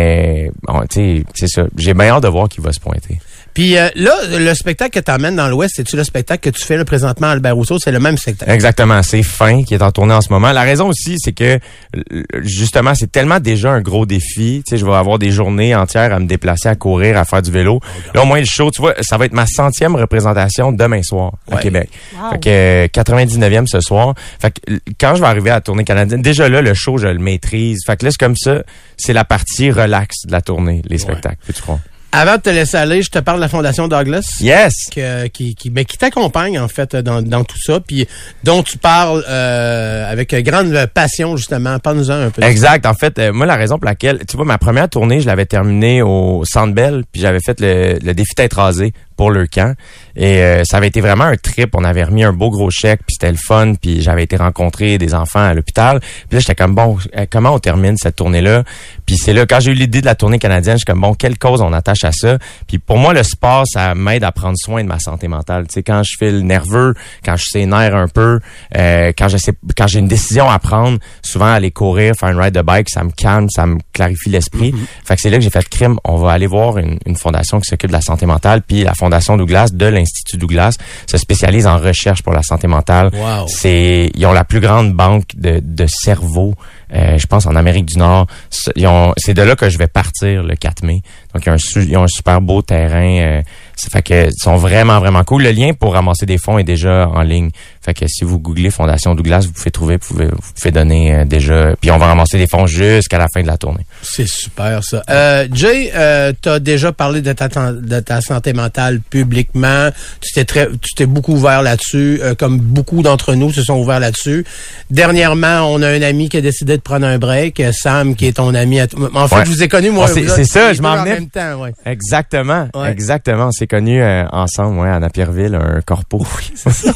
bon, 0.63 0.83
tu 0.89 0.95
sais, 0.95 1.25
c'est 1.35 1.49
ça. 1.49 1.67
J'ai 1.77 1.95
bien 1.95 2.09
hâte 2.09 2.23
de 2.23 2.29
voir 2.29 2.49
qui 2.49 2.61
va 2.61 2.73
se 2.73 2.81
pointer. 2.81 3.19
Puis 3.57 3.79
euh, 3.79 3.89
là, 3.95 4.13
le 4.39 4.53
spectacle 4.53 4.91
que 5.01 5.03
tu 5.03 5.11
amènes 5.11 5.37
dans 5.37 5.49
l'Ouest, 5.49 5.73
c'est-tu 5.77 5.97
le 5.97 6.05
spectacle 6.05 6.51
que 6.51 6.55
tu 6.55 6.63
fais 6.63 6.77
là, 6.77 6.85
présentement 6.85 7.29
à 7.29 7.31
Albert 7.31 7.55
Rousseau? 7.57 7.79
C'est 7.79 7.91
le 7.91 7.99
même 8.01 8.19
spectacle. 8.19 8.51
Exactement, 8.51 9.03
c'est 9.03 9.23
fin 9.23 9.63
qui 9.65 9.73
est 9.73 9.81
en 9.83 9.91
tournée 9.91 10.13
en 10.13 10.21
ce 10.21 10.31
moment. 10.31 10.53
La 10.53 10.61
raison 10.61 10.89
aussi, 10.89 11.17
c'est 11.19 11.33
que 11.33 11.59
euh, 11.97 12.23
justement, 12.43 12.95
c'est 12.95 13.11
tellement 13.11 13.41
déjà 13.41 13.71
un 13.71 13.81
gros 13.81 14.05
défi. 14.05 14.63
Tu 14.67 14.71
sais, 14.73 14.77
je 14.77 14.85
vais 14.85 14.93
avoir 14.93 15.19
des 15.19 15.31
journées 15.31 15.75
entières 15.75 16.13
à 16.13 16.19
me 16.19 16.27
déplacer, 16.27 16.69
à 16.69 16.77
courir, 16.77 17.17
à 17.17 17.25
faire 17.25 17.41
du 17.41 17.51
vélo. 17.51 17.81
Là, 18.15 18.25
au 18.25 18.27
moins 18.27 18.41
le 18.41 18.45
show, 18.45 18.71
tu 18.71 18.83
vois, 18.83 18.93
ça 19.01 19.17
va 19.17 19.25
être 19.25 19.33
ma 19.33 19.47
centième 19.47 19.97
représentation 19.97 20.71
demain 20.71 21.03
soir 21.03 21.33
à 21.51 21.55
Ouais. 21.57 21.63
Québec. 21.63 21.89
Wow. 22.15 22.33
Fait 22.33 22.39
que 22.41 22.49
euh, 22.51 22.87
99e 22.89 23.67
ce 23.69 23.81
soir. 23.81 24.13
Fait 24.39 24.51
que 24.51 24.71
euh, 24.75 24.79
quand 25.01 25.15
je 25.15 25.23
vais 25.23 25.29
arriver 25.29 25.49
à 25.49 25.55
la 25.55 25.61
tournée 25.63 25.85
canadienne, 25.85 26.21
déjà 26.21 26.47
là, 26.51 26.61
le 26.61 26.75
show, 26.75 26.99
je 26.99 27.07
le 27.09 27.19
maîtrise. 27.19 27.79
Fait 27.87 27.97
que 27.97 28.05
là, 28.05 28.11
c'est 28.11 28.21
comme 28.21 28.37
ça, 28.37 28.59
c'est 28.99 29.15
la 29.15 29.25
partie 29.25 29.71
relax 29.71 30.27
de 30.27 30.33
la 30.33 30.43
tournée, 30.43 30.83
les 30.91 30.99
spectacles. 30.99 31.39
Peux-tu 31.47 31.63
croire? 31.63 31.79
Avant 32.17 32.37
de 32.37 32.41
te 32.41 32.51
laisser 32.51 32.77
aller, 32.77 33.03
je 33.03 33.11
te 33.11 33.19
parle 33.19 33.39
de 33.39 33.43
la 33.43 33.49
Fondation 33.49 33.89
Douglas. 33.89 34.39
Yes! 34.41 34.73
que- 34.95 35.27
qui, 35.29 35.55
qui, 35.55 35.71
ben, 35.71 35.85
qui 35.85 35.99
t'accompagne 35.99 36.59
en 36.59 36.69
fait 36.69 36.97
dans, 36.97 37.21
dans 37.23 37.45
tout 37.45 37.59
ça, 37.61 37.81
puis 37.81 38.07
dont 38.45 38.63
tu 38.63 38.79
parles 38.79 39.23
euh, 39.29 40.11
avec 40.11 40.35
grande 40.45 40.87
passion 40.95 41.37
justement. 41.37 41.79
Parle-nous-en 41.79 42.15
un 42.15 42.31
peu. 42.31 42.43
Exact. 42.43 42.87
En 42.87 42.95
fait, 42.95 43.19
euh, 43.19 43.33
moi, 43.33 43.47
la 43.47 43.57
raison 43.57 43.79
pour 43.79 43.85
laquelle, 43.87 44.21
tu 44.29 44.37
vois, 44.37 44.47
ma 44.47 44.59
première 44.59 44.89
tournée, 44.89 45.21
je 45.21 45.27
l'avais 45.27 45.47
terminée 45.47 46.03
au 46.03 46.43
Centre 46.45 46.73
Bell, 46.75 47.05
puis 47.13 47.21
j'avais 47.21 47.41
fait 47.41 47.61
le, 47.61 47.99
le 48.03 48.15
défi 48.15 48.35
tête 48.35 48.55
rasée 48.55 48.93
pour 49.17 49.31
le 49.31 49.47
camp. 49.47 49.75
Et 50.15 50.43
euh, 50.43 50.65
ça 50.65 50.79
avait 50.79 50.89
été 50.89 51.01
vraiment 51.01 51.25
un 51.25 51.37
trip. 51.37 51.75
On 51.75 51.85
avait 51.85 52.05
remis 52.05 52.25
un 52.25 52.33
beau 52.33 52.51
gros 52.51 52.71
chèque, 52.71 53.01
puis 53.07 53.17
c'était 53.19 53.31
le 53.31 53.39
fun, 53.39 53.75
puis 53.75 54.01
j'avais 54.01 54.23
été 54.23 54.37
rencontrer 54.37 54.99
des 54.99 55.15
enfants 55.15 55.45
à 55.45 55.55
l'hôpital. 55.55 56.01
Puis 56.01 56.29
là, 56.33 56.39
j'étais 56.41 56.55
comme, 56.55 56.75
bon, 56.75 56.99
euh, 57.17 57.27
comment 57.31 57.51
on 57.51 57.59
termine 57.59 57.97
cette 57.97 58.17
tournée-là? 58.17 58.65
Puis 59.05 59.17
c'est 59.17 59.33
là, 59.33 59.47
quand 59.47 59.61
j'ai 59.61 59.73
eu 59.73 59.75
l'idée 59.75 60.01
de 60.01 60.07
la 60.07 60.15
tournée 60.15 60.39
canadienne, 60.39 60.77
je 60.77 60.79
suis 60.79 60.85
comme, 60.85 61.01
bon, 61.01 61.15
quelle 61.15 61.39
cause 61.39 61.61
on 61.61 61.73
attache 61.73 62.05
à 62.05 62.13
ça? 62.13 62.39
Puis 62.67 62.79
pour 62.79 62.99
moi, 62.99 63.13
le 63.13 63.23
sport, 63.23 63.65
ça 63.67 63.95
m'aide 63.95 64.25
à 64.25 64.33
prendre 64.33 64.57
soin 64.59 64.83
de 64.83 64.89
ma 64.89 64.99
santé 64.99 65.29
mentale. 65.29 65.67
Tu 65.69 65.75
sais, 65.75 65.83
quand 65.83 66.03
je 66.03 66.17
file 66.19 66.47
nerveux, 66.47 66.95
quand 67.25 67.37
je 67.37 67.45
s'énerve 67.45 67.95
un 67.95 68.09
peu, 68.09 68.41
euh, 68.77 69.13
quand 69.17 69.29
je 69.29 69.37
sais, 69.37 69.53
quand 69.77 69.87
j'ai 69.87 69.99
une 69.99 70.09
décision 70.09 70.49
à 70.51 70.59
prendre, 70.59 70.99
souvent 71.23 71.53
aller 71.53 71.71
courir, 71.71 72.15
faire 72.19 72.31
une 72.31 72.41
ride 72.41 72.55
de 72.55 72.63
bike, 72.63 72.89
ça 72.91 73.05
me 73.05 73.11
calme, 73.11 73.49
ça 73.51 73.67
me 73.67 73.79
clarifie 73.93 74.31
l'esprit. 74.31 74.75
Fait 75.05 75.15
que 75.15 75.21
c'est 75.21 75.31
là 75.31 75.37
que 75.39 75.43
j'ai 75.43 75.51
fait 75.51 75.69
crime. 75.69 75.99
On 76.05 76.17
va 76.17 76.33
aller 76.33 76.47
voir 76.47 76.79
une, 76.79 76.99
une 77.07 77.17
fondation 77.17 77.61
qui 77.61 77.69
s'occupe 77.69 77.89
de 77.89 77.97
la 77.97 78.01
santé 78.01 78.27
mentale, 78.27 78.63
puis 78.63 78.83
la 78.83 78.95
fondation 78.95 79.06
Douglas 79.37 79.71
de 79.73 79.87
l'Institut 79.87 80.37
Douglas 80.37 80.77
se 81.07 81.17
spécialise 81.19 81.67
en 81.67 81.79
recherche 81.79 82.23
pour 82.23 82.33
la 82.33 82.43
santé 82.43 82.67
mentale. 82.67 83.11
Wow. 83.15 83.47
C'est, 83.49 84.11
ils 84.15 84.27
ont 84.27 84.33
la 84.33 84.45
plus 84.45 84.61
grande 84.61 84.93
banque 84.93 85.29
de, 85.37 85.61
de 85.63 85.87
cerveau 85.87 86.55
euh, 86.95 87.19
je 87.19 87.27
pense 87.27 87.47
en 87.47 87.57
Amérique 87.57 87.87
du 87.87 87.99
Nord. 87.99 88.27
C'est 88.51 89.35
de 89.35 89.43
là 89.43 89.57
que 89.57 89.69
je 89.69 89.79
vais 89.79 89.87
partir 89.89 90.43
le 90.43 90.55
4 90.55 90.83
mai. 90.85 91.03
Donc, 91.35 91.45
ils 91.47 91.51
ont 91.51 92.01
un, 92.01 92.05
un 92.05 92.09
super 92.09 92.41
beau 92.41 92.63
terrain. 92.63 93.19
euh, 93.21 93.43
ça 93.77 93.89
fait 93.91 94.03
que 94.03 94.27
ils 94.29 94.43
sont 94.43 94.57
vraiment, 94.57 94.99
vraiment 95.01 95.23
cool. 95.23 95.43
Le 95.43 95.51
lien 95.51 95.73
pour 95.75 95.93
ramasser 95.93 96.25
des 96.25 96.39
fonds 96.39 96.59
est 96.59 96.65
déjà 96.65 97.09
en 97.09 97.21
ligne. 97.23 97.51
Fait 97.85 97.93
que 97.93 98.07
si 98.09 98.25
vous 98.25 98.39
googlez 98.39 98.71
Fondation 98.71 99.15
Douglas, 99.15 99.41
vous 99.47 99.53
pouvez 99.53 99.71
trouver, 99.71 99.99
vous 100.01 100.07
pouvez, 100.09 100.27
vous 100.27 100.53
pouvez 100.55 100.71
donner 100.71 101.15
euh, 101.15 101.25
déjà. 101.27 101.75
Puis 101.79 101.91
on 101.91 101.99
va 101.99 102.07
ramasser 102.07 102.39
des 102.39 102.47
fonds 102.47 102.67
jusqu'à 102.67 103.19
la 103.19 103.27
fin 103.29 103.43
de 103.43 103.47
la 103.47 103.59
tournée. 103.59 103.85
C'est 104.03 104.27
super, 104.27 104.83
ça. 104.83 105.03
Euh, 105.11 105.47
Jay, 105.53 105.93
euh, 105.95 106.33
tu 106.41 106.49
as 106.49 106.59
déjà 106.59 106.93
parlé 106.93 107.21
de 107.21 107.33
ta, 107.35 107.49
de 107.49 108.01
ta 108.01 108.21
santé 108.23 108.55
mentale 108.55 109.01
publiquement. 109.01 109.91
Tu 110.23 110.33
t'es 110.33 110.45
très, 110.47 110.69
tu 110.81 110.95
t'es 110.97 111.07
beaucoup 111.07 111.35
ouvert 111.35 111.63
là-dessus, 111.63 112.21
euh, 112.23 112.35
comme 112.35 112.59
beaucoup 112.59 113.03
d'entre 113.03 113.35
nous 113.35 113.53
se 113.53 113.63
sont 113.63 113.79
ouverts 113.79 114.01
là-dessus. 114.01 114.47
Dernièrement, 114.91 115.71
on 115.71 115.83
a 115.83 115.89
un 115.89 116.03
ami 116.03 116.29
qui 116.31 116.39
a 116.39 116.41
décidé 116.41 116.76
de 116.77 116.83
prendre 116.83 117.07
un 117.07 117.19
break, 117.19 117.61
euh, 117.61 117.73
Sam, 117.73 118.15
qui 118.17 118.27
est 118.27 118.37
ton 118.37 118.55
ami. 118.55 118.81
À 118.81 118.87
en 119.15 119.29
fait, 119.29 119.37
Ouais. 119.37 119.45
je 119.45 119.51
vous 119.51 119.63
ai 119.63 119.69
connu, 119.69 119.91
moi. 119.91 120.07
Ah, 120.09 120.13
c'est- 120.13 120.45
ça, 120.45 120.73
je 120.73 120.83
m'en 120.83 120.91
en 120.91 121.03
venais. 121.03 121.15
même 121.15 121.29
temps, 121.29 121.61
ouais. 121.63 121.73
Exactement, 121.85 122.69
Ouais. 122.75 122.91
exactement. 122.91 123.47
On 123.49 123.53
s'est 123.53 123.67
connus 123.67 124.03
euh, 124.03 124.25
ensemble, 124.33 124.79
ouais, 124.81 124.89
à 124.91 124.99
Napierville, 124.99 125.55
un 125.55 125.81
corpo. 125.83 126.25
Oui, 126.39 126.53
c'est 126.55 126.71
ça. 126.73 126.93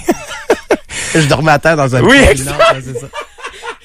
Je 1.15 1.27
dormais 1.27 1.53
à 1.53 1.59
terre 1.59 1.77
dans 1.77 1.95
un 1.97 2.03
Oui, 2.03 2.17
c'est 2.37 2.45
ça. 2.45 3.09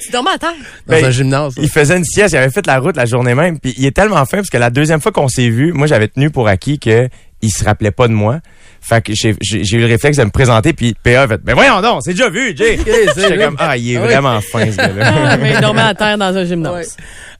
Tu 0.01 0.11
dormais 0.11 0.31
à 0.35 0.37
terre? 0.37 0.51
Dans 0.85 0.93
Ben, 0.95 1.05
un 1.05 1.09
gymnase. 1.09 1.53
Il 1.57 1.69
faisait 1.69 1.97
une 1.97 2.03
sieste, 2.03 2.33
il 2.33 2.37
avait 2.37 2.51
fait 2.51 2.67
la 2.67 2.79
route 2.79 2.95
la 2.95 3.05
journée 3.05 3.33
même, 3.33 3.59
puis 3.59 3.73
il 3.77 3.85
est 3.85 3.95
tellement 3.95 4.23
fin 4.25 4.37
parce 4.37 4.49
que 4.49 4.57
la 4.57 4.69
deuxième 4.69 5.01
fois 5.01 5.11
qu'on 5.11 5.27
s'est 5.27 5.49
vu, 5.49 5.71
moi 5.73 5.87
j'avais 5.87 6.07
tenu 6.07 6.29
pour 6.29 6.47
acquis 6.47 6.77
que 6.79 7.09
il 7.41 7.49
se 7.51 7.63
rappelait 7.63 7.91
pas 7.91 8.07
de 8.07 8.13
moi. 8.13 8.39
Fait 8.87 9.01
que 9.01 9.13
j'ai 9.15 9.35
j'ai- 9.41 9.63
j'ai 9.63 9.77
eu 9.77 9.79
le 9.79 9.87
réflexe 9.87 10.17
de 10.17 10.23
me 10.23 10.29
présenter 10.29 10.71
puis 10.73 10.93
PA 11.01 11.23
a 11.23 11.27
fait 11.27 11.41
"Mais 11.43 11.53
voyons 11.53 11.81
donc, 11.81 12.01
c'est 12.03 12.11
déjà 12.11 12.29
vu, 12.29 12.55
Jay." 12.55 12.77
J'étais 13.17 13.37
comme 13.37 13.55
"Ah, 13.57 13.75
il 13.75 13.93
est 13.93 13.97
Ah 13.97 14.01
oui. 14.01 14.07
vraiment 14.07 14.39
fin 14.41 14.71
ce 14.71 14.77
gars-là." 14.77 15.13
Ah, 15.31 15.37
mais 15.37 15.53
il 15.55 15.59
dormait 15.59 15.81
à 15.81 15.95
terre 15.95 16.17
dans 16.19 16.37
un 16.37 16.45
gymnase. 16.45 16.95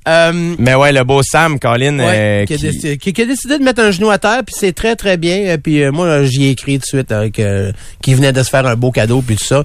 Euh, 0.07 0.55
Mais 0.59 0.75
ouais, 0.75 0.91
le 0.91 1.03
beau 1.03 1.21
Sam 1.23 1.59
Colin 1.59 1.97
Ouais, 1.99 2.43
euh, 2.43 2.45
qui, 2.45 2.53
a 2.53 2.57
décidé, 2.57 2.97
qui- 2.97 3.11
qui 3.13 3.21
a 3.21 3.25
décidé 3.25 3.57
de 3.57 3.63
mettre 3.63 3.81
un 3.81 3.89
genou 3.91 4.09
à 4.11 4.17
terre, 4.19 4.41
puis 4.45 4.53
c'est 4.57 4.73
très, 4.73 4.95
très 4.95 5.17
bien. 5.17 5.37
Euh, 5.47 5.57
Puis 5.57 5.81
euh, 5.83 5.91
moi, 5.91 6.23
j'y 6.25 6.45
ai 6.45 6.49
écrit 6.51 6.73
tout 6.79 6.81
de 6.81 6.85
suite 7.03 7.31
que- 7.31 7.71
qu'il 8.01 8.15
venait 8.15 8.31
de 8.33 8.43
se 8.43 8.49
faire 8.49 8.67
un 8.67 8.75
beau 8.75 8.91
cadeau, 8.91 9.21
puis 9.25 9.35
tout 9.35 9.43
ça. 9.45 9.63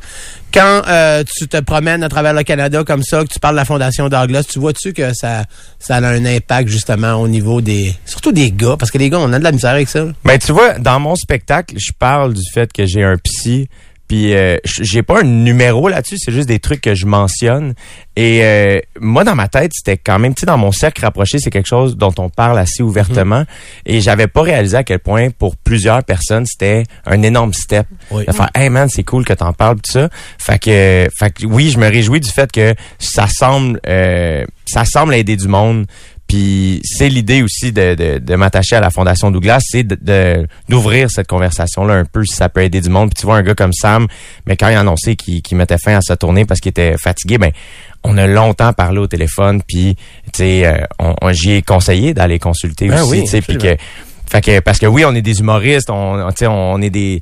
Quand 0.53 0.83
tu 1.39 1.47
te 1.47 1.59
promènes 1.61 2.03
à 2.03 2.09
travers 2.09 2.33
le 2.33 2.43
Canada 2.43 2.83
comme 2.85 3.03
ça, 3.05 3.23
que 3.23 3.29
tu 3.33 3.39
parles 3.39 3.55
de 3.55 3.61
la 3.61 3.65
Fondation 3.65 4.09
Douglas, 4.09 4.45
tu 4.51 4.59
vois-tu 4.59 4.93
que 4.93 5.13
ça, 5.15 5.45
ça 5.79 5.97
a 5.97 6.01
un 6.09 6.25
impact 6.25 6.69
justement 6.69 7.15
au 7.15 7.29
niveau 7.29 7.61
des... 7.61 7.95
Surtout 8.05 8.33
des 8.33 8.51
gars, 8.51 8.77
parce 8.79 8.91
que 8.91 8.99
les 8.99 9.11
gars, 9.11 9.19
on 9.21 9.33
a 9.33 9.39
de 9.39 9.45
la 9.45 9.53
misère 9.53 9.71
avec 9.71 9.89
ça. 9.89 10.05
là. 10.07 10.13
Ben 10.25 10.39
tu 10.39 10.51
vois, 10.53 10.79
dans 10.79 10.99
mon 10.99 11.15
spectacle, 11.15 11.77
je 11.79 11.93
parle 11.97 12.35
du 12.35 12.43
fait 12.53 12.73
que 12.73 12.85
j'ai 12.87 13.05
un 13.05 13.17
psy, 13.19 13.69
puis 14.11 14.35
euh, 14.35 14.57
j'ai 14.65 15.05
pas 15.05 15.21
un 15.21 15.23
numéro 15.23 15.89
là-dessus, 15.89 16.17
c'est 16.19 16.33
juste 16.33 16.49
des 16.49 16.59
trucs 16.59 16.81
que 16.81 16.97
je 16.97 17.07
mentionne. 17.07 17.75
Et 18.17 18.41
euh, 18.43 18.81
moi, 18.99 19.23
dans 19.23 19.37
ma 19.37 19.47
tête, 19.47 19.71
c'était 19.73 19.99
quand 19.99 20.19
même, 20.19 20.35
tu 20.35 20.41
sais, 20.41 20.47
dans 20.47 20.59
mon 20.59 20.73
cercle 20.73 21.05
rapproché, 21.05 21.39
c'est 21.39 21.51
quelque 21.51 21.69
chose 21.69 21.97
dont 21.97 22.13
on 22.19 22.29
parle 22.29 22.59
assez 22.59 22.83
ouvertement. 22.83 23.45
Et 23.87 24.01
j'avais 24.01 24.27
pas 24.27 24.43
réalisé 24.43 24.77
à 24.77 24.83
quel 24.83 24.99
point, 24.99 25.31
pour 25.31 25.55
plusieurs 25.57 26.03
personnes, 26.03 26.45
c'était 26.45 26.83
un 27.07 27.23
énorme 27.23 27.55
step. 27.55 27.87
Oui. 28.11 28.27
De 28.27 28.33
faire, 28.33 28.51
hey 28.57 28.69
man, 28.69 28.89
c'est 28.89 29.05
cool 29.05 29.25
que 29.25 29.33
t'en 29.33 29.53
parles, 29.53 29.77
tout 29.77 29.93
ça. 29.93 30.09
Fait 30.39 30.59
que, 30.59 31.09
fait 31.17 31.31
que 31.31 31.47
oui, 31.47 31.71
je 31.71 31.79
me 31.79 31.87
réjouis 31.89 32.19
du 32.19 32.31
fait 32.31 32.51
que 32.51 32.75
ça 32.99 33.29
semble, 33.29 33.79
euh, 33.87 34.45
ça 34.67 34.85
semble 34.85 35.15
aider 35.15 35.37
du 35.37 35.47
monde. 35.47 35.87
Puis 36.31 36.81
c'est 36.85 37.09
l'idée 37.09 37.43
aussi 37.43 37.73
de, 37.73 37.97
de, 37.97 38.19
de 38.19 38.35
m'attacher 38.37 38.77
à 38.77 38.81
la 38.81 38.91
Fondation 38.91 39.33
Douglas, 39.33 39.59
c'est 39.65 39.83
de- 39.83 39.99
de 40.01 40.47
d'ouvrir 40.69 41.11
cette 41.11 41.27
conversation-là 41.27 41.95
un 41.95 42.05
peu 42.05 42.25
si 42.25 42.37
ça 42.37 42.49
peut 42.49 42.63
aider 42.63 42.81
du 42.81 42.89
monde. 42.89 43.11
Puis 43.13 43.21
tu 43.21 43.27
vois 43.27 43.35
un 43.37 43.43
gars 43.43 43.57
comme 43.57 43.73
Sam, 43.73 44.07
mais 44.47 44.57
quand 44.57 44.69
il 44.69 44.77
a 44.77 44.81
annoncé 44.81 45.17
qu'il 45.17 45.43
mettait 45.57 45.77
fin 45.79 45.97
à 45.97 46.01
sa 46.03 46.17
tournée 46.17 46.45
parce 46.45 46.61
qu'il 46.61 46.71
était 46.71 46.97
fatigué, 46.99 47.37
ben 47.39 47.51
on 48.05 48.17
a 48.17 48.29
longtemps 48.29 48.73
parlé 48.73 48.99
au 49.01 49.09
téléphone. 49.09 49.61
Puis 49.67 49.97
tu 50.33 50.39
sais, 50.39 50.67
euh, 50.67 50.77
on, 51.01 51.17
on- 51.21 51.33
j'y 51.33 51.51
ai 51.55 51.63
conseillé 51.63 52.15
d'aller 52.15 52.39
consulter 52.39 52.87
Ben 52.87 53.03
aussi. 53.03 53.11
oui, 53.11 53.21
tu 53.25 53.31
sais, 53.31 53.43
puis 53.43 53.59
que, 53.59 53.77
fait 54.31 54.41
que 54.41 54.61
parce 54.61 54.79
que 54.79 54.87
oui, 54.87 55.05
on 55.05 55.13
est 55.17 55.23
des 55.23 55.41
humoristes, 55.41 55.91
on, 55.91 56.29
on, 56.31 56.47
on 56.49 56.81
est 56.81 56.91
des 56.91 57.19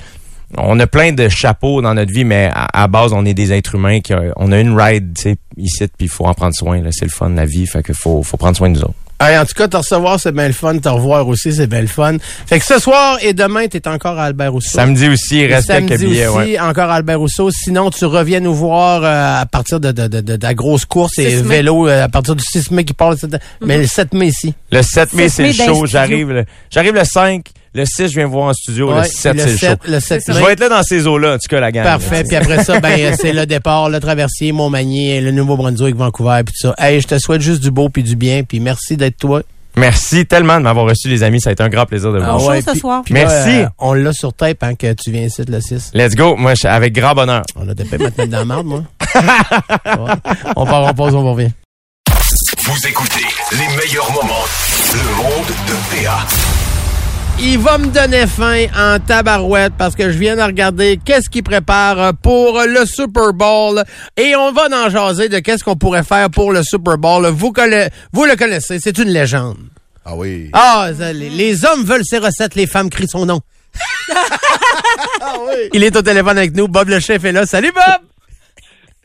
on 0.57 0.79
a 0.81 0.87
plein 0.87 1.13
de 1.13 1.29
chapeaux 1.29 1.83
dans 1.83 1.95
notre 1.95 2.13
vie, 2.13 2.25
mais 2.25 2.51
à, 2.55 2.83
à 2.83 2.89
base, 2.89 3.13
on 3.13 3.25
est 3.25 3.35
des 3.35 3.53
êtres 3.53 3.75
humains 3.75 4.01
qui 4.01 4.13
a- 4.15 4.33
on 4.37 4.51
a 4.53 4.59
une 4.59 4.79
ride, 4.81 5.13
tu 5.17 5.23
sais, 5.23 5.37
ici, 5.57 5.85
puis 5.97 6.07
il 6.07 6.09
faut 6.09 6.25
en 6.25 6.35
prendre 6.35 6.55
soin. 6.55 6.81
là. 6.81 6.89
C'est 6.93 7.05
le 7.05 7.11
fun 7.11 7.31
de 7.31 7.37
la 7.37 7.45
vie, 7.45 7.67
fait 7.67 7.83
que 7.83 7.93
faut, 7.93 8.23
faut 8.23 8.37
prendre 8.37 8.57
soin 8.57 8.71
de 8.71 8.75
nous 8.77 8.83
autres. 8.83 8.95
Hey, 9.21 9.37
en 9.37 9.45
tout 9.45 9.55
cas, 9.55 9.67
te 9.67 9.77
recevoir, 9.77 10.21
c'est 10.21 10.31
bien 10.31 10.47
le 10.47 10.53
fun. 10.55 10.79
Te 10.79 10.89
revoir 10.89 11.27
aussi, 11.27 11.53
c'est 11.53 11.67
bien 11.67 11.81
le 11.81 11.89
fun. 11.89 12.19
Fait 12.47 12.61
que 12.61 12.65
ce 12.65 12.79
soir 12.79 13.19
et 13.21 13.33
demain, 13.33 13.67
t'es 13.67 13.89
encore 13.89 14.17
à 14.17 14.27
Albert 14.27 14.53
Rousseau. 14.53 14.71
Samedi 14.71 15.09
aussi, 15.09 15.45
reste 15.45 15.67
samedi 15.67 15.89
quelques 15.89 16.01
billets. 16.03 16.27
aussi, 16.29 16.39
ouais. 16.39 16.61
encore 16.61 16.89
Albert 16.89 17.19
Rousseau. 17.19 17.51
Sinon, 17.51 17.91
tu 17.91 18.05
reviens 18.05 18.39
nous 18.39 18.55
voir 18.55 19.03
euh, 19.03 19.41
à 19.43 19.45
partir 19.45 19.81
de, 19.81 19.91
de, 19.91 20.07
de, 20.07 20.21
de, 20.21 20.37
de 20.37 20.43
la 20.47 20.55
grosse 20.55 20.85
course 20.85 21.19
et 21.19 21.31
6 21.31 21.43
mai. 21.43 21.57
vélo 21.57 21.89
euh, 21.89 22.05
à 22.05 22.09
partir 22.09 22.37
du 22.37 22.45
6 22.45 22.71
mai 22.71 22.85
qui 22.85 22.95
part. 22.95 23.13
etc. 23.13 23.39
Mais 23.61 23.79
le 23.79 23.89
7 23.89 24.15
mai 24.15 24.29
ici. 24.29 24.55
Le 24.71 24.83
7 24.83 25.13
mai, 25.15 25.29
7 25.29 25.31
c'est 25.33 25.43
mai 25.43 25.49
le 25.67 25.75
show. 25.75 25.85
J'arrive 25.87 26.31
le, 26.31 26.45
j'arrive 26.71 26.95
le 26.95 27.03
5. 27.05 27.45
Le 27.75 27.85
6, 27.85 28.09
je 28.09 28.15
viens 28.15 28.27
voir 28.27 28.49
en 28.49 28.53
studio. 28.53 28.91
Ouais, 28.93 29.03
le 29.03 29.05
7, 29.05 29.33
puis 29.33 29.41
c'est 29.43 29.47
le 29.51 29.57
show. 29.57 29.67
7, 29.67 29.79
le 29.89 30.01
7 30.01 30.23
Je 30.29 30.33
vais 30.45 30.53
être 30.53 30.61
là 30.61 30.69
dans 30.71 30.83
ces 30.83 31.07
eaux-là, 31.07 31.35
en 31.35 31.39
tout 31.39 31.49
cas, 31.49 31.61
la 31.61 31.71
gang. 31.71 31.85
Parfait. 31.85 32.25
Puis 32.25 32.37
après 32.37 32.65
ça, 32.65 32.81
ben 32.81 33.15
c'est 33.21 33.33
le 33.33 33.47
départ, 33.47 33.89
le 33.91 34.01
traversier, 34.01 34.53
Montmagny, 34.53 35.21
le 35.21 35.31
Nouveau-Brunswick, 35.31 35.95
Vancouver, 35.95 36.41
puis 36.47 36.55
tout 36.61 36.69
ça. 36.69 36.75
Hey, 36.79 37.01
je 37.01 37.07
te 37.07 37.19
souhaite 37.19 37.41
juste 37.43 37.63
du 37.63 37.71
beau 37.71 37.89
puis 37.89 38.03
du 38.03 38.17
bien, 38.17 38.43
puis 38.43 38.59
merci 38.61 38.97
d'être 38.97 39.17
toi. 39.19 39.43
Merci 39.77 40.27
tellement 40.27 40.57
de 40.59 40.63
m'avoir 40.65 40.87
reçu, 40.87 41.09
les 41.09 41.23
amis. 41.23 41.41
Ça 41.41 41.51
a 41.51 41.53
été 41.53 41.63
un 41.63 41.69
grand 41.69 41.87
plaisir 41.87 42.11
de 42.13 42.19
vous 42.19 42.25
Ah 42.27 42.37
voir. 42.37 42.49
ouais. 42.49 42.63
show 42.63 42.73
ce 42.75 42.81
soir. 42.81 43.03
Merci. 43.11 43.61
euh, 43.61 43.67
on 43.79 43.93
l'a 43.93 44.13
sur 44.13 44.33
tape 44.33 44.63
hein, 44.65 44.75
que 44.75 44.93
tu 44.95 45.13
viens 45.13 45.23
ici 45.23 45.43
le 45.47 45.61
6. 45.61 45.93
Let's 45.95 46.17
go. 46.17 46.35
Moi, 46.37 46.53
je 46.55 46.61
suis 46.61 46.69
avec 46.69 46.93
grand 46.95 47.15
bonheur. 47.15 47.43
On 47.55 47.69
a 47.69 47.75
des 47.75 47.85
paix 47.85 47.99
maintenant 47.99 48.27
dans 48.27 48.39
la 48.39 48.45
marde, 48.45 48.67
moi. 48.67 48.83
Ouais. 49.15 49.93
On 50.57 50.65
part 50.67 50.85
en 50.85 50.95
pause, 50.95 51.15
on 51.15 51.33
revient. 51.33 51.51
Vous 52.65 52.87
écoutez 52.89 53.25
les 53.53 53.77
meilleurs 53.77 54.11
moments. 54.13 54.45
Le 54.95 55.23
monde 55.23 55.47
de 55.69 56.05
PA. 56.05 56.27
Il 57.41 57.59
va 57.59 57.79
me 57.79 57.87
donner 57.87 58.27
faim 58.27 58.67
en 58.77 58.99
tabarouette 58.99 59.73
parce 59.79 59.95
que 59.95 60.11
je 60.11 60.19
viens 60.19 60.37
de 60.37 60.43
regarder 60.43 60.99
qu'est-ce 61.03 61.29
qu'il 61.31 61.43
prépare 61.45 62.13
pour 62.15 62.61
le 62.67 62.85
Super 62.85 63.33
Bowl 63.33 63.83
et 64.17 64.35
on 64.37 64.53
va 64.53 64.69
en 64.73 64.91
jaser 64.91 65.29
de 65.29 65.39
qu'est-ce 65.39 65.63
qu'on 65.65 65.77
pourrait 65.77 66.03
faire 66.03 66.31
pour 66.31 66.53
le 66.53 66.63
Super 66.63 66.99
Bowl. 66.99 67.27
Vous, 67.29 67.53
conna- 67.53 67.89
vous 68.13 68.25
le 68.25 68.35
connaissez, 68.37 68.79
c'est 68.81 68.99
une 68.99 69.09
légende. 69.11 69.59
Ah 70.05 70.17
oui. 70.17 70.51
Ah, 70.53 70.89
les, 71.13 71.31
les 71.31 71.65
hommes 71.65 71.85
veulent 71.85 72.05
ses 72.05 72.19
recettes, 72.19 72.55
les 72.57 72.67
femmes 72.67 72.91
crient 72.91 73.09
son 73.09 73.25
nom. 73.27 73.41
Il 75.73 75.85
est 75.85 75.95
au 75.97 76.03
téléphone 76.03 76.39
avec 76.39 76.55
nous, 76.57 76.67
Bob 76.69 76.89
le 76.89 76.99
chef 77.01 77.25
est 77.25 77.33
là. 77.33 77.47
Salut 77.47 77.73
Bob! 77.73 78.08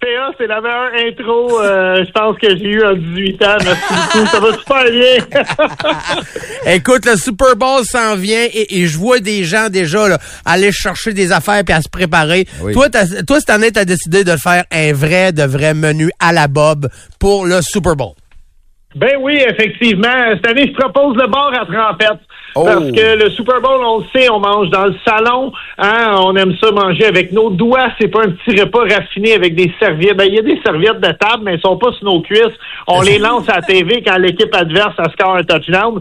PA, 0.04 0.32
c'est 0.38 0.48
la 0.48 0.60
meilleure 0.60 0.92
intro, 1.08 1.62
euh, 1.62 2.04
je 2.06 2.12
pense 2.12 2.38
que 2.38 2.50
j'ai 2.58 2.72
eu 2.72 2.84
en 2.84 2.94
18 2.94 3.44
ans. 3.44 3.58
Merci 3.64 3.94
beaucoup, 3.94 4.26
ça 4.28 4.40
va 4.40 4.54
super 4.58 4.84
bien. 4.92 6.74
Écoute, 6.74 7.06
le 7.06 7.16
Super 7.16 7.56
Bowl 7.56 7.84
s'en 7.86 8.16
vient 8.16 8.46
et, 8.54 8.82
et 8.82 8.88
je 8.88 8.98
vois 8.98 9.20
des 9.20 9.46
gens 9.46 9.70
déjà 9.70 10.10
là, 10.10 10.18
aller 10.46 10.72
chercher 10.72 11.14
des 11.14 11.32
affaires 11.32 11.64
puis 11.64 11.74
à 11.74 11.82
se 11.82 11.90
préparer. 11.90 12.46
Oui. 12.62 12.74
Toi, 12.74 12.90
toi, 12.90 13.40
cette 13.40 13.50
année, 13.50 13.72
tu 13.72 13.80
as 13.80 13.86
décidé 13.86 14.24
de 14.24 14.36
faire 14.36 14.66
un 14.72 14.92
vrai, 14.94 15.32
de 15.32 15.44
vrai 15.44 15.74
menu 15.74 16.10
à 16.20 16.34
la 16.34 16.48
Bob 16.48 16.90
pour 17.20 17.46
le 17.46 17.62
Super 17.62 17.96
Bowl. 17.96 18.14
ben 18.96 19.14
oui, 19.22 19.42
effectivement. 19.48 20.36
Cette 20.36 20.48
année, 20.50 20.68
je 20.68 20.74
propose 20.80 21.16
le 21.16 21.28
bar 21.28 21.54
à 21.54 21.66
trempette. 21.66 22.20
Oh. 22.56 22.66
Parce 22.66 22.92
que 22.92 23.24
le 23.24 23.30
Super 23.32 23.62
Bowl, 23.62 23.82
on 23.84 24.00
le 24.00 24.06
sait, 24.14 24.30
on 24.30 24.40
mange 24.40 24.70
dans 24.70 24.86
le 24.86 24.96
salon. 25.06 25.52
Hein, 25.78 26.16
on 26.20 26.36
aime 26.36 26.56
ça 26.62 26.72
manger 26.72 27.06
avec 27.06 27.32
nos 27.32 27.50
doigts. 27.50 27.90
C'est 28.00 28.08
pas 28.08 28.24
un 28.24 28.32
petit 28.32 28.60
repas 28.60 28.82
raffiné 28.82 29.34
avec 29.34 29.56
des 29.56 29.72
serviettes. 29.80 30.18
Ben, 30.18 30.26
il 30.26 30.36
y 30.36 30.40
a 30.40 30.44
des 30.44 30.60
serviettes 30.64 31.00
de 31.00 31.12
table, 31.12 31.44
mais 31.44 31.54
elles 31.54 31.62
sont 31.62 31.78
pas 31.78 31.92
sur 31.94 32.06
nos 32.06 32.22
cuisses. 32.22 32.58
On 32.88 33.02
les 33.02 33.18
lance 33.18 33.50
à 33.50 33.56
la 33.56 33.62
TV 33.62 34.04
quand 34.06 34.18
l'équipe 34.18 34.54
adverse 34.54 34.94
a 34.98 35.10
score 35.10 35.36
un 35.36 35.44
touchdown. 35.44 36.00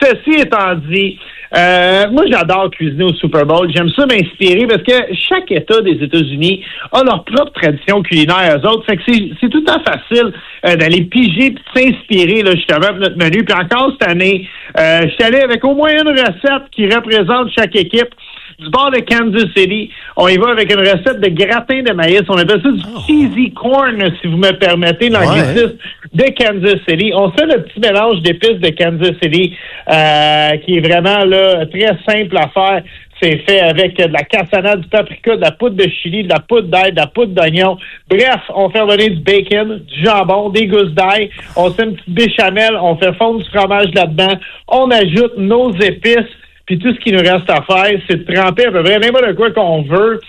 Ceci 0.00 0.40
étant 0.40 0.74
dit, 0.74 1.18
euh, 1.54 2.10
moi, 2.10 2.24
j'adore 2.30 2.70
cuisiner 2.70 3.04
au 3.04 3.14
Super 3.14 3.44
Bowl. 3.44 3.70
J'aime 3.74 3.90
ça 3.90 4.06
m'inspirer 4.06 4.66
parce 4.66 4.82
que 4.82 5.14
chaque 5.28 5.50
État 5.50 5.80
des 5.82 6.02
États-Unis 6.02 6.64
a 6.92 7.02
leur 7.04 7.24
propre 7.24 7.52
tradition 7.52 8.02
culinaire, 8.02 8.58
eux 8.58 8.68
autres. 8.68 8.86
Fait 8.86 8.96
que 8.96 9.02
c'est 9.06 9.48
tout 9.50 9.60
temps 9.60 9.82
facile 9.84 10.32
euh, 10.66 10.76
d'aller 10.76 11.02
piger 11.02 11.50
puis 11.50 11.54
de 11.54 11.60
s'inspirer, 11.74 12.42
là, 12.42 12.52
justement, 12.52 12.88
pour 12.88 12.98
notre 12.98 13.18
menu. 13.18 13.44
Puis 13.44 13.54
encore 13.54 13.92
cette 13.98 14.10
année, 14.10 14.48
euh, 14.78 15.02
je 15.02 15.08
suis 15.08 15.24
allé 15.24 15.40
avec 15.40 15.62
au 15.64 15.74
moins 15.74 15.90
une 15.90 16.08
recette 16.08 16.70
qui 16.70 16.86
représente 16.86 17.50
chaque 17.56 17.76
équipe. 17.76 18.14
Du 18.58 18.70
bord 18.70 18.90
de 18.90 19.00
Kansas 19.00 19.48
City, 19.56 19.90
on 20.16 20.28
y 20.28 20.36
va 20.36 20.50
avec 20.50 20.72
une 20.72 20.80
recette 20.80 21.20
de 21.20 21.28
gratin 21.28 21.82
de 21.82 21.92
maïs. 21.92 22.22
On 22.28 22.36
appelle 22.36 22.62
ça 22.62 22.70
du 22.70 22.82
cheesy 23.06 23.52
corn, 23.52 24.02
si 24.20 24.26
vous 24.26 24.36
me 24.36 24.52
permettez, 24.52 25.08
l'anglicisme 25.08 25.76
de 26.12 26.24
Kansas 26.36 26.78
City. 26.88 27.12
On 27.14 27.30
fait 27.32 27.46
le 27.46 27.62
petit 27.62 27.80
mélange 27.80 28.20
d'épices 28.22 28.60
de 28.60 28.68
Kansas 28.70 29.16
City, 29.22 29.56
euh, 29.88 30.56
qui 30.58 30.76
est 30.76 30.80
vraiment 30.80 31.24
là 31.24 31.66
très 31.66 31.96
simple 32.06 32.36
à 32.36 32.48
faire. 32.48 32.82
C'est 33.22 33.38
fait 33.48 33.60
avec 33.60 33.96
de 33.96 34.12
la 34.12 34.24
cassonade, 34.24 34.80
du 34.80 34.88
paprika, 34.88 35.36
de 35.36 35.42
la 35.42 35.52
poudre 35.52 35.76
de 35.76 35.88
chili, 35.88 36.24
de 36.24 36.28
la 36.28 36.40
poudre 36.40 36.66
d'ail, 36.66 36.90
de 36.90 36.96
la 36.96 37.06
poudre 37.06 37.32
d'oignon. 37.32 37.78
Bref, 38.10 38.40
on 38.52 38.68
fait 38.68 38.80
revenir 38.80 39.10
du 39.10 39.20
bacon, 39.20 39.80
du 39.86 40.04
jambon, 40.04 40.48
des 40.48 40.66
gousses 40.66 40.92
d'ail. 40.92 41.30
On 41.56 41.70
fait 41.70 41.84
une 41.84 41.94
petite 41.94 42.10
béchamel, 42.10 42.76
on 42.80 42.96
fait 42.96 43.12
fondre 43.14 43.38
du 43.38 43.48
fromage 43.50 43.94
là-dedans. 43.94 44.34
On 44.66 44.90
ajoute 44.90 45.34
nos 45.38 45.72
épices. 45.72 46.34
Puis 46.66 46.78
tout 46.78 46.92
ce 46.94 47.00
qui 47.00 47.12
nous 47.12 47.18
reste 47.18 47.50
à 47.50 47.62
faire, 47.62 48.00
c'est 48.08 48.24
de 48.26 48.34
tremper 48.34 48.66
à 48.66 48.72
peu 48.72 48.82
près 48.82 48.98
n'importe 48.98 49.34
quoi 49.34 49.50
qu'on 49.50 49.82
veut, 49.82 50.20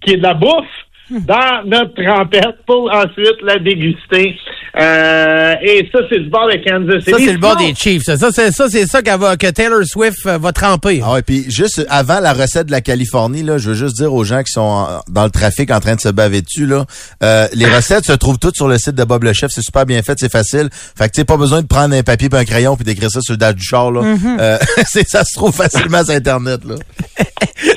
qui 0.00 0.14
est 0.14 0.16
de 0.16 0.22
la 0.22 0.34
bouffe. 0.34 0.66
dans 1.10 1.62
notre 1.64 1.94
trempette 2.02 2.64
pour 2.66 2.92
ensuite 2.92 3.40
la 3.42 3.58
déguster. 3.58 4.36
Euh, 4.78 5.54
et 5.62 5.88
ça, 5.90 6.00
c'est 6.10 6.18
du 6.20 6.28
bord 6.28 6.48
de 6.48 6.56
Kansas 6.62 6.98
City. 7.04 7.10
Ça, 7.10 7.16
c'est 7.18 7.32
le 7.32 7.38
bord 7.38 7.56
des 7.56 7.74
Chiefs. 7.74 8.02
Ça, 8.04 8.16
ça 8.18 8.30
c'est 8.30 8.50
ça, 8.52 8.66
c'est 8.68 8.86
ça 8.86 9.00
qu'elle 9.02 9.18
va- 9.18 9.36
que 9.38 9.46
Taylor 9.46 9.80
Swift 9.84 10.18
euh, 10.26 10.36
va 10.38 10.52
tremper. 10.52 11.00
Ah 11.04 11.14
ouais, 11.14 11.22
puis 11.22 11.44
juste 11.50 11.86
avant 11.88 12.20
la 12.20 12.34
recette 12.34 12.66
de 12.66 12.72
la 12.72 12.82
Californie, 12.82 13.42
là, 13.42 13.56
je 13.56 13.70
veux 13.70 13.74
juste 13.74 13.96
dire 13.96 14.12
aux 14.12 14.24
gens 14.24 14.42
qui 14.42 14.52
sont 14.52 14.60
en- 14.60 15.00
dans 15.08 15.24
le 15.24 15.30
trafic 15.30 15.70
en 15.70 15.80
train 15.80 15.94
de 15.94 16.00
se 16.00 16.10
baver 16.10 16.42
dessus, 16.42 16.66
là, 16.66 16.84
euh, 17.22 17.48
les 17.54 17.66
recettes 17.66 18.04
se 18.06 18.12
trouvent 18.12 18.38
toutes 18.38 18.56
sur 18.56 18.68
le 18.68 18.76
site 18.76 18.94
de 18.94 19.04
Bob 19.04 19.24
le 19.24 19.32
Chef. 19.32 19.50
C'est 19.50 19.62
super 19.62 19.86
bien 19.86 20.02
fait, 20.02 20.16
c'est 20.18 20.30
facile. 20.30 20.68
Fait 20.72 21.08
que 21.08 21.14
tu 21.14 21.20
sais, 21.20 21.24
pas 21.24 21.36
besoin 21.38 21.62
de 21.62 21.66
prendre 21.66 21.94
un 21.94 22.02
papier 22.02 22.28
et 22.30 22.36
un 22.36 22.44
crayon 22.44 22.76
puis 22.76 22.84
d'écrire 22.84 23.10
ça 23.10 23.20
sur 23.22 23.32
le 23.32 23.38
dash 23.38 23.54
du 23.54 23.64
char. 23.64 23.90
Là. 23.90 24.02
Euh, 24.40 24.58
c'est- 24.86 25.08
ça 25.08 25.24
se 25.24 25.34
trouve 25.34 25.54
facilement 25.54 26.04
sur 26.04 26.14
Internet. 26.14 26.60
Là. 26.66 26.74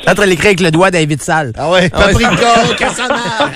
En 0.08 0.14
train 0.16 0.26
de 0.26 0.30
l'écrire 0.32 0.48
avec 0.48 0.60
le 0.60 0.72
doigt 0.72 0.92
David 0.92 1.22
Salle. 1.22 1.54
Ah 1.58 1.70
ouais, 1.70 1.90
Ah 1.94 2.08
ouais. 2.08 2.14
paprika, 2.14 2.76
cassonade. 2.78 3.52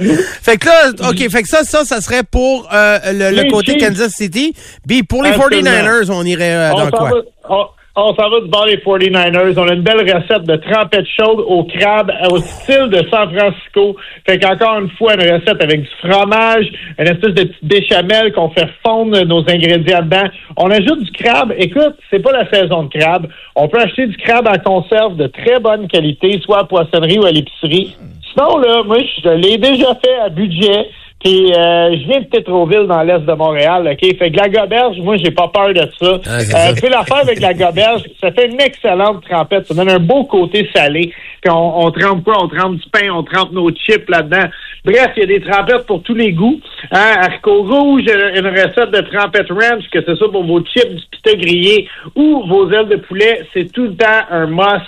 Fait 0.42 0.56
que 0.56 0.66
là, 0.66 1.10
OK, 1.10 1.28
fait 1.30 1.42
que 1.42 1.48
ça, 1.48 1.62
ça, 1.62 1.84
ça 1.84 2.00
serait 2.00 2.22
pour 2.22 2.68
euh, 2.72 2.98
le, 3.12 3.50
côté 3.50 3.72
Chiefs. 3.72 3.88
Kansas 3.88 4.12
City. 4.12 4.54
Puis 4.86 5.02
pour 5.02 5.22
les 5.22 5.30
Absolument. 5.30 5.70
49ers, 5.70 6.10
on 6.10 6.24
irait 6.24 6.54
euh, 6.54 6.72
on 6.72 6.78
dans 6.78 6.84
s'en 6.84 6.90
quoi? 6.90 7.10
va, 7.10 7.16
on, 7.48 7.64
on 7.96 8.14
s'en 8.14 8.30
va 8.30 8.40
du 8.40 8.48
bord 8.48 8.66
des 8.66 8.76
49ers. 8.76 9.58
On 9.58 9.68
a 9.68 9.74
une 9.74 9.82
belle 9.82 10.00
recette 10.00 10.44
de 10.44 10.56
trempette 10.56 11.06
chaude 11.18 11.40
au 11.46 11.64
crabe 11.64 12.10
au 12.30 12.38
style 12.38 12.88
de 12.88 13.04
San 13.10 13.34
Francisco. 13.36 13.96
Fait 14.26 14.38
qu'encore 14.38 14.78
une 14.78 14.90
fois, 14.90 15.14
une 15.14 15.22
recette 15.22 15.60
avec 15.60 15.82
du 15.82 15.88
fromage, 15.98 16.66
une 16.98 17.08
espèce 17.08 17.34
de 17.34 17.42
petite 17.42 17.64
béchamel 17.64 18.32
qu'on 18.32 18.50
fait 18.50 18.68
fondre 18.84 19.20
nos 19.24 19.40
ingrédients 19.40 20.02
dedans. 20.02 20.28
On 20.56 20.70
ajoute 20.70 21.02
du 21.02 21.10
crabe. 21.12 21.52
Écoute, 21.58 21.96
c'est 22.10 22.20
pas 22.20 22.32
la 22.32 22.48
saison 22.50 22.84
de 22.84 22.98
crabe. 22.98 23.26
On 23.56 23.68
peut 23.68 23.80
acheter 23.80 24.06
du 24.06 24.16
crabe 24.18 24.48
en 24.48 24.58
conserve 24.58 25.16
de 25.16 25.26
très 25.26 25.58
bonne 25.58 25.88
qualité, 25.88 26.40
soit 26.44 26.60
à 26.60 26.64
poissonnerie 26.64 27.18
ou 27.18 27.26
à 27.26 27.32
l'épicerie. 27.32 27.96
Sinon, 28.32 28.58
là, 28.58 28.82
moi, 28.84 28.98
je 29.22 29.28
l'ai 29.30 29.58
déjà 29.58 29.94
fait 30.04 30.18
à 30.24 30.28
budget. 30.28 30.88
Puis 31.22 31.52
euh, 31.52 31.90
je 31.98 32.06
viens 32.08 32.20
de 32.20 32.24
Tétroville 32.24 32.86
dans 32.86 33.02
l'est 33.02 33.18
de 33.18 33.32
Montréal, 33.34 33.86
OK? 33.92 34.16
Fait 34.18 34.30
que 34.30 34.36
la 34.38 34.48
goberge, 34.48 34.96
moi, 35.00 35.16
j'ai 35.18 35.30
pas 35.30 35.48
peur 35.48 35.74
de 35.74 35.86
ça. 36.00 36.18
Ah, 36.26 36.38
Euh, 36.38 36.72
puis 36.74 36.88
l'affaire 36.88 37.18
avec 37.18 37.40
la 37.40 37.52
goberge, 37.52 38.04
ça 38.22 38.32
fait 38.32 38.46
une 38.46 38.58
excellente 38.58 39.22
trempette. 39.28 39.66
Ça 39.66 39.74
donne 39.74 39.90
un 39.90 39.98
beau 39.98 40.24
côté 40.24 40.66
salé. 40.74 41.12
Puis 41.42 41.50
on, 41.50 41.84
on 41.84 41.90
trempe 41.90 42.24
quoi? 42.24 42.42
On 42.42 42.48
trempe 42.48 42.76
du 42.76 42.88
pain, 42.90 43.10
on 43.12 43.22
trempe 43.22 43.52
nos 43.52 43.70
chips 43.70 44.08
là-dedans. 44.08 44.48
Bref, 44.82 45.10
il 45.16 45.20
y 45.20 45.22
a 45.24 45.26
des 45.26 45.40
trempettes 45.42 45.84
pour 45.86 46.02
tous 46.02 46.14
les 46.14 46.32
goûts. 46.32 46.58
Hein? 46.90 47.16
Haricot 47.20 47.64
rouge, 47.64 48.04
une 48.06 48.46
recette 48.48 48.90
de 48.90 49.00
trempette 49.14 49.50
ranch, 49.50 49.84
que 49.92 50.02
ce 50.02 50.14
soit 50.14 50.32
pour 50.32 50.44
vos 50.44 50.60
chips, 50.64 50.88
du 50.88 51.02
pita 51.10 51.34
grillé 51.36 51.86
ou 52.16 52.44
vos 52.48 52.70
ailes 52.70 52.88
de 52.88 52.96
poulet, 52.96 53.42
c'est 53.52 53.70
tout 53.70 53.82
le 53.84 53.94
temps 53.94 54.06
un 54.30 54.46
must. 54.46 54.86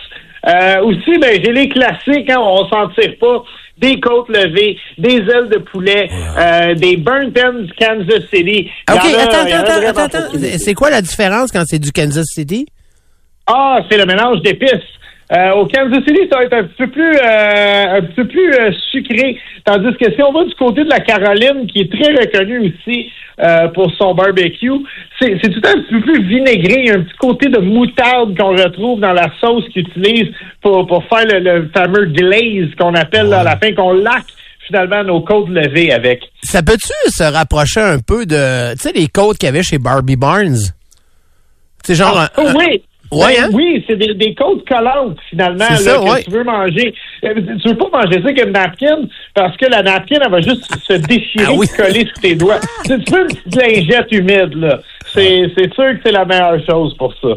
Euh, 0.49 0.83
aussi, 0.83 1.19
ben, 1.21 1.41
j'ai 1.45 1.53
les 1.53 1.69
classiques, 1.69 2.29
hein, 2.31 2.39
on 2.41 2.67
s'en 2.69 2.89
tire 2.89 3.15
pas. 3.21 3.43
Des 3.79 3.99
côtes 4.01 4.29
levées, 4.29 4.77
des 4.99 5.17
ailes 5.17 5.49
de 5.51 5.59
poulet, 5.59 6.09
euh, 6.39 6.75
des 6.75 6.97
burnt 6.97 7.33
ends 7.39 7.67
Kansas 7.81 8.23
City. 8.33 8.71
OK, 8.91 8.97
a- 8.99 9.23
attends, 9.23 9.47
attends, 9.53 9.89
attends, 9.89 10.19
attends. 10.19 10.39
C'est 10.59 10.75
quoi 10.75 10.91
la 10.91 11.01
différence 11.03 11.51
quand 11.51 11.63
c'est 11.67 11.79
du 11.81 11.91
Kansas 11.93 12.27
City? 12.27 12.67
ah, 13.47 13.81
c'est 13.91 13.99
le 13.99 14.07
mélange 14.07 14.41
d'épices. 14.43 14.71
Euh, 15.33 15.53
au 15.53 15.67
Kansas 15.67 16.03
City, 16.07 16.21
ça 16.31 16.39
va 16.39 16.45
être 16.45 16.53
un 16.53 16.65
petit 16.65 16.77
peu 16.77 16.89
plus, 16.91 17.17
euh, 17.17 17.97
un 17.97 18.03
petit 18.03 18.15
peu 18.17 18.29
plus 18.29 18.53
euh, 18.53 18.71
sucré. 18.91 19.39
Tandis 19.65 19.97
que 19.97 20.13
si 20.13 20.23
on 20.23 20.31
va 20.33 20.45
du 20.45 20.55
côté 20.57 20.85
de 20.85 20.91
la 20.91 21.01
Caroline, 21.01 21.67
qui 21.67 21.81
est 21.81 21.91
très 21.93 22.13
reconnue 22.13 22.75
aussi 22.79 23.11
pour 23.75 23.91
son 23.97 24.15
barbecue, 24.15 24.71
c'est 25.19 25.37
c'est 25.43 25.51
tout 25.51 25.63
un 25.67 25.81
petit 25.81 25.91
peu 25.95 26.01
plus 26.03 26.23
vinaigré. 26.29 26.75
Il 26.81 26.87
y 26.87 26.91
a 26.91 26.95
un 26.97 27.01
petit 27.03 27.17
côté 27.19 27.49
de 27.49 27.59
moutarde 27.59 28.37
qu'on 28.37 28.51
retrouve 28.57 29.01
dans 29.01 29.13
la 29.15 29.31
sauce 29.41 29.65
qu'ils 29.73 29.83
utilisent 29.89 30.33
pour, 30.61 30.87
pour 30.87 31.03
faire 31.09 31.25
le, 31.27 31.39
le 31.41 31.71
fameux 31.75 32.05
glaze 32.07 32.69
qu'on 32.79 32.95
appelle 32.95 33.33
à 33.33 33.43
la 33.43 33.57
fin, 33.57 33.73
qu'on 33.75 33.95
laque 33.95 34.27
finalement 34.67 35.03
nos 35.03 35.21
côtes 35.23 35.49
levées 35.49 35.93
avec. 35.93 36.23
Ça 36.45 36.63
peut-tu 36.63 36.93
se 37.11 37.23
rapprocher 37.25 37.81
un 37.81 37.99
peu 37.99 38.27
de, 38.27 38.75
tu 38.75 38.79
sais, 38.81 38.93
les 38.93 39.09
côtes 39.09 39.39
qu'il 39.39 39.47
y 39.47 39.51
avait 39.51 39.63
chez 39.63 39.79
Barbie 39.79 40.17
Barnes? 40.17 40.59
C'est 41.83 41.95
genre... 41.97 42.17
Ah, 42.17 42.31
un- 42.41 42.47
un- 42.49 42.55
oui. 42.55 42.83
Ouais, 43.13 43.37
Ben 43.37 43.45
hein? 43.45 43.49
Oui, 43.53 43.85
c'est 43.87 43.97
des, 43.97 44.15
des 44.15 44.35
côtes 44.35 44.67
collantes, 44.67 45.19
finalement, 45.29 45.59
là, 45.69 45.77
ça, 45.77 45.95
que 45.99 46.11
ouais. 46.11 46.23
tu 46.25 46.31
veux 46.31 46.45
manger. 46.45 46.95
Euh, 47.25 47.35
Tu 47.63 47.69
veux 47.69 47.77
pas 47.77 47.89
manger 48.05 48.15
ça 48.23 48.29
avec 48.29 48.45
une 48.45 48.53
napkin, 48.53 48.99
parce 49.35 49.57
que 49.57 49.67
la 49.67 49.83
napkin, 49.83 50.17
elle 50.25 50.31
va 50.31 50.41
juste 50.41 50.65
se 50.89 50.95
déchirer 50.95 51.45
Ah 51.49 51.53
oui. 51.55 51.67
coller 51.77 52.07
sur 52.07 52.21
tes 52.23 52.35
doigts. 52.35 52.59
tu 52.85 52.91
veux 52.93 53.21
une 53.23 53.27
petite 53.29 53.55
lingette 53.57 54.11
humide, 54.13 54.55
là. 54.57 54.81
C'est 55.13 55.45
c'est 55.57 55.73
sûr 55.75 55.93
que 55.93 55.99
c'est 56.05 56.13
la 56.13 56.25
meilleure 56.25 56.65
chose 56.67 56.97
pour 56.97 57.13
ça. 57.21 57.29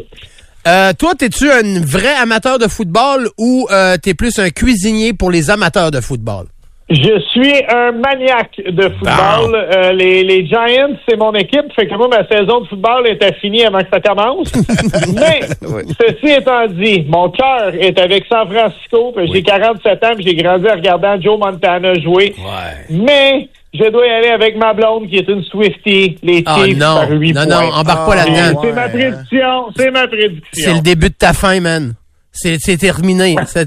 Euh, 0.66 0.92
toi, 0.98 1.12
t'es-tu 1.14 1.48
un 1.50 1.80
vrai 1.84 2.14
amateur 2.20 2.58
de 2.58 2.66
football 2.66 3.28
ou 3.38 3.68
euh, 3.70 3.96
t'es 4.02 4.14
plus 4.14 4.36
un 4.40 4.50
cuisinier 4.50 5.12
pour 5.12 5.30
les 5.30 5.50
amateurs 5.50 5.90
de 5.92 6.00
football? 6.00 6.46
Je 6.88 7.18
suis 7.32 7.52
un 7.68 7.90
maniaque 7.90 8.60
de 8.64 8.82
football. 8.90 9.54
Euh, 9.74 9.92
les, 9.92 10.22
les 10.22 10.46
Giants, 10.46 10.94
c'est 11.08 11.16
mon 11.16 11.32
équipe. 11.32 11.72
Fait 11.74 11.88
que 11.88 11.94
moi, 11.96 12.06
ma 12.08 12.24
saison 12.28 12.60
de 12.60 12.68
football 12.68 13.08
était 13.08 13.34
finie 13.40 13.64
avant 13.64 13.80
que 13.80 13.88
ça 13.92 14.00
commence. 14.00 14.52
Mais, 15.14 15.40
ceci 16.00 16.32
étant 16.38 16.66
dit, 16.68 17.04
mon 17.08 17.28
cœur 17.30 17.72
est 17.74 17.98
avec 17.98 18.24
San 18.28 18.48
Francisco. 18.48 19.12
J'ai 19.32 19.42
47 19.42 20.04
ans 20.04 20.08
j'ai 20.20 20.36
grandi 20.36 20.68
en 20.68 20.74
regardant 20.74 21.20
Joe 21.20 21.36
Montana 21.40 21.94
jouer. 21.94 22.34
Mais, 22.88 23.48
je 23.74 23.90
dois 23.90 24.06
y 24.06 24.10
aller 24.10 24.28
avec 24.28 24.56
ma 24.56 24.72
blonde 24.72 25.08
qui 25.08 25.16
est 25.16 25.28
une 25.28 25.42
Swiftie, 25.42 26.16
les 26.22 26.44
Ah 26.46 26.58
Chiefs 26.64 26.78
non, 26.78 26.94
par 27.00 27.10
8 27.10 27.32
non, 27.32 27.42
points. 27.46 27.62
non, 27.66 27.72
embarque 27.74 28.06
pas 28.10 28.14
Ah, 28.16 28.26
là-dedans. 28.30 28.60
C'est 28.62 28.72
ma 28.72 28.88
prédiction. 28.88 29.64
C'est 29.76 29.90
ma 29.90 30.06
prédiction. 30.06 30.40
C'est 30.52 30.74
le 30.74 30.80
début 30.82 31.08
de 31.08 31.14
ta 31.14 31.32
fin, 31.32 31.58
man. 31.60 31.94
C'est 32.36 32.76
terminé. 32.76 33.36
Tu- 33.52 33.58
Euh, 33.58 33.64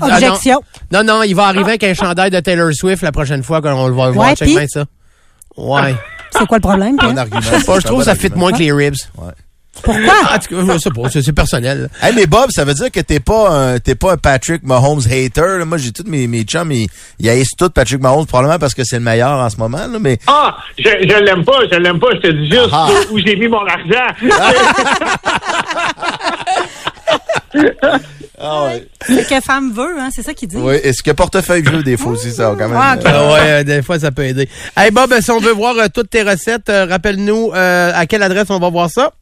ah, 0.00 0.06
non. 0.08 0.14
objection. 0.14 0.60
non, 0.92 1.02
non, 1.04 1.22
il 1.22 1.34
va 1.34 1.46
arriver 1.46 1.70
avec 1.70 1.84
un 1.84 1.94
chandail 1.94 2.30
de 2.30 2.40
Taylor 2.40 2.70
Swift 2.72 3.02
la 3.02 3.12
prochaine 3.12 3.42
fois 3.42 3.60
qu'on 3.60 3.88
le 3.88 3.94
va 3.94 4.06
le 4.06 4.12
voir. 4.12 4.28
Ouais, 4.28 4.36
Check 4.36 4.48
bien 4.48 4.66
ça. 4.68 4.84
Ouais. 5.56 5.94
C'est 6.32 6.46
quoi 6.46 6.58
le 6.58 6.62
problème? 6.62 6.96
Bon 6.96 7.16
argument. 7.18 7.40
Je 7.40 7.80
trouve 7.86 7.98
que 8.00 8.04
ça 8.04 8.14
fit 8.14 8.30
moins 8.36 8.52
que 8.52 8.58
les 8.58 8.70
ribs. 8.72 8.94
Pourquoi? 9.82 10.14
Je 10.50 10.78
sais 10.78 10.90
pas, 10.90 11.08
c'est 11.10 11.32
personnel. 11.32 11.88
Hey, 12.02 12.12
mais 12.14 12.26
Bob, 12.26 12.50
ça 12.50 12.64
veut 12.64 12.74
dire 12.74 12.90
que 12.90 13.00
t'es 13.00 13.18
pas 13.20 13.48
un, 13.50 13.78
t'es 13.78 13.94
pas 13.94 14.12
un 14.12 14.16
Patrick 14.18 14.62
Mahomes 14.62 15.00
hater. 15.10 15.64
Moi, 15.64 15.78
j'ai 15.78 15.90
tous 15.92 16.04
mes, 16.06 16.26
mes 16.26 16.42
chums, 16.42 16.70
ils, 16.72 16.86
ils 17.18 17.28
haïssent 17.30 17.56
tout 17.56 17.70
Patrick 17.70 18.00
Mahomes, 18.00 18.26
probablement 18.26 18.58
parce 18.58 18.74
que 18.74 18.84
c'est 18.84 18.96
le 18.98 19.04
meilleur 19.04 19.38
en 19.38 19.48
ce 19.48 19.56
moment, 19.56 19.78
là, 19.78 19.98
mais 19.98 20.18
Ah, 20.26 20.56
je, 20.76 20.84
je 20.84 21.24
l'aime 21.24 21.44
pas, 21.44 21.60
je 21.70 21.76
l'aime 21.78 21.98
pas. 21.98 22.08
Je 22.14 22.18
te 22.20 22.32
dis 22.32 22.50
juste 22.50 22.68
Ah. 22.72 22.88
où, 23.10 23.14
où 23.14 23.18
j'ai 23.24 23.36
mis 23.36 23.48
mon 23.48 23.64
argent. 23.64 24.14
C'est 29.06 29.28
que 29.28 29.40
femme 29.40 29.72
veut, 29.72 29.98
hein? 29.98 30.08
C'est 30.14 30.22
ça 30.22 30.32
qu'il 30.34 30.48
dit. 30.48 30.56
oui, 30.56 30.74
est-ce 30.82 31.02
que 31.02 31.10
portefeuille 31.10 31.62
veut 31.62 31.82
des 31.82 31.96
fois 31.96 32.12
aussi, 32.12 32.30
ça, 32.30 32.54
quand 32.58 32.68
même. 32.68 32.78
Ah. 32.80 32.94
Euh, 32.96 33.00
Ah 33.04 33.32
ouais, 33.32 33.40
euh, 33.50 33.64
des 33.64 33.82
fois, 33.82 33.98
ça 33.98 34.10
peut 34.12 34.24
aider. 34.24 34.48
Hey 34.76 34.90
Bob, 34.90 35.12
si 35.20 35.30
on 35.30 35.40
veut 35.40 35.52
voir 35.52 35.76
euh, 35.76 35.86
toutes 35.92 36.10
tes 36.10 36.22
recettes, 36.22 36.68
euh, 36.70 36.86
rappelle-nous 36.86 37.52
euh, 37.54 37.92
à 37.94 38.06
quelle 38.06 38.22
adresse 38.22 38.48
on 38.50 38.58
va 38.58 38.70
voir 38.70 38.88
ça? 38.90 39.12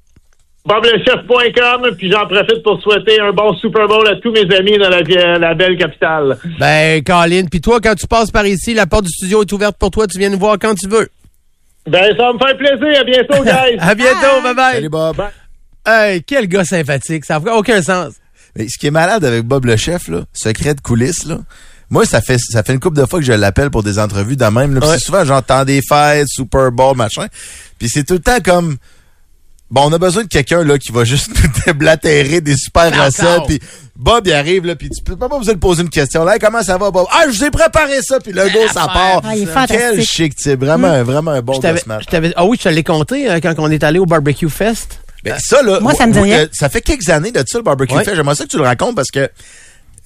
boblechef.com, 0.67 1.95
puis 1.97 2.11
j'en 2.13 2.27
profite 2.27 2.63
pour 2.63 2.79
souhaiter 2.83 3.19
un 3.21 3.33
bon 3.33 3.55
Super 3.57 3.89
Bowl 3.89 4.07
à 4.07 4.17
tous 4.17 4.31
mes 4.33 4.43
amis 4.55 4.77
dans 4.77 4.91
la, 4.91 5.01
vie- 5.03 5.15
la 5.15 5.55
belle 5.55 5.79
capitale. 5.79 6.37
Ben, 6.61 7.03
Colin, 7.03 7.45
puis 7.51 7.63
toi, 7.63 7.81
quand 7.83 7.95
tu 7.95 8.07
passes 8.07 8.31
par 8.31 8.45
ici, 8.47 8.75
la 8.75 8.87
porte 8.87 9.05
du 9.05 9.11
studio 9.11 9.41
est 9.43 9.53
ouverte 9.53 9.77
pour 9.79 9.91
toi. 9.91 10.07
Tu 10.07 10.19
viens 10.19 10.29
nous 10.29 10.39
voir 10.39 10.57
quand 10.61 10.75
tu 10.75 10.87
veux. 10.87 11.09
Ben, 11.87 12.15
ça 12.17 12.23
va 12.25 12.33
me 12.35 12.39
faire 12.39 12.57
plaisir. 12.59 13.01
À 13.01 13.05
bientôt, 13.05 13.43
guys. 13.43 13.79
À 13.81 13.95
bientôt, 13.95 14.43
bye 14.43 14.55
bye. 14.55 14.75
Salut, 14.75 14.89
Bob. 14.91 15.17
Hey, 15.89 16.23
quel 16.23 16.47
gars 16.49 16.65
sympathique. 16.65 17.25
Ça 17.25 17.39
n'a 17.41 17.55
aucun 17.55 17.81
sens. 17.83 18.15
Mais 18.57 18.69
ce 18.69 18.77
qui 18.79 18.89
est 18.89 18.91
malade 18.91 19.25
avec 19.25 19.45
Bob 19.45 19.65
le 19.65 19.77
chef, 19.77 20.09
là, 20.09 20.23
secret 20.33 20.75
de 20.75 20.81
coulisses, 20.81 21.25
là, 21.25 21.39
moi, 21.91 22.05
ça 22.05 22.21
fait 22.21 22.39
ça 22.39 22.63
fait 22.63 22.75
une 22.75 22.81
couple 22.81 22.99
de 23.01 23.07
fois 23.07 23.19
que 23.21 23.25
je 23.25 23.33
l'appelle 23.33 23.71
pour 23.71 23.83
des 23.83 23.99
entrevues 23.99 24.37
de 24.37 24.45
même. 24.45 24.75
Là, 24.75 24.87
Ouais. 24.87 24.99
c'est 24.99 25.05
souvent, 25.05 25.25
j'entends 25.25 25.65
des 25.65 25.81
fêtes, 25.81 26.29
Super 26.29 26.71
Bowl, 26.73 26.97
machin. 26.97 27.27
Puis 27.79 27.89
c'est 27.89 28.05
tout 28.05 28.15
le 28.15 28.21
temps 28.21 28.41
comme... 28.45 28.77
Bon, 29.71 29.83
on 29.85 29.93
a 29.93 29.99
besoin 29.99 30.23
de 30.25 30.29
quelqu'un 30.29 30.65
là 30.65 30.79
qui 30.79 30.93
va 30.93 31.05
juste 31.05 31.29
nous 31.43 31.51
déblatérer 31.67 32.41
des 32.41 32.57
super 32.57 32.91
recettes. 33.05 33.43
Puis 33.47 33.61
Bob, 33.97 34.27
il 34.27 34.33
arrive, 34.33 34.65
là, 34.67 34.77
puis 34.77 34.89
tu 34.89 35.03
peux 35.03 35.17
pas 35.17 35.29
besoin 35.29 35.55
de 35.55 35.59
poser 35.59 35.83
une 35.83 35.91
question. 35.91 36.25
Là, 36.25 36.35
Hey, 36.35 36.39
comment 36.41 36.63
ça 36.63 36.79
va, 36.79 36.91
Bob? 36.91 37.07
Ah, 37.11 37.25
je 37.31 37.37
vous 37.37 37.45
ai 37.45 37.51
préparé 37.51 38.01
ça, 38.03 38.19
puis 38.19 38.33
le 38.33 38.45
go, 38.49 38.61
ça 38.73 38.87
part. 38.87 39.21
Ah, 39.25 39.37
il 39.37 39.43
est 39.49 39.67
Quel 39.69 40.03
chic 40.05 40.35
type. 40.37 40.61
Vraiment, 40.61 41.03
vraiment 41.05 41.33
un 41.33 41.43
bon 41.43 41.53
Je 41.55 41.61
t'avais- 41.61 41.81
de 41.83 41.89
match. 41.89 42.05
Ah 42.37 42.45
oui, 42.47 42.57
je 42.59 42.65
te 42.65 42.69
l'ai 42.71 42.83
compté 42.83 43.31
euh, 43.31 43.41
quand 43.43 43.55
on 43.59 43.71
est 43.71 43.83
allé 43.85 43.99
au 43.99 44.07
Barbecue 44.07 44.49
Fest. 44.49 45.01
Ben, 45.31 45.39
ça, 45.39 45.63
là, 45.63 45.81
Moi, 45.81 45.95
ça 45.95 46.07
me 46.07 46.13
dit 46.13 46.19
rien. 46.21 46.39
euh, 46.41 46.47
ça 46.53 46.69
fait 46.69 46.81
quelques 46.81 47.09
années 47.09 47.31
de 47.33 47.43
ça, 47.47 47.59
le 47.59 47.65
barbecue 47.65 47.95
Ouais. 47.95 48.05
fait. 48.05 48.15
J'aimerais 48.17 48.35
ça 48.35 48.45
que 48.45 48.49
tu 48.51 48.57
le 48.59 48.63
racontes 48.65 48.95
parce 48.97 49.11
que 49.11 49.29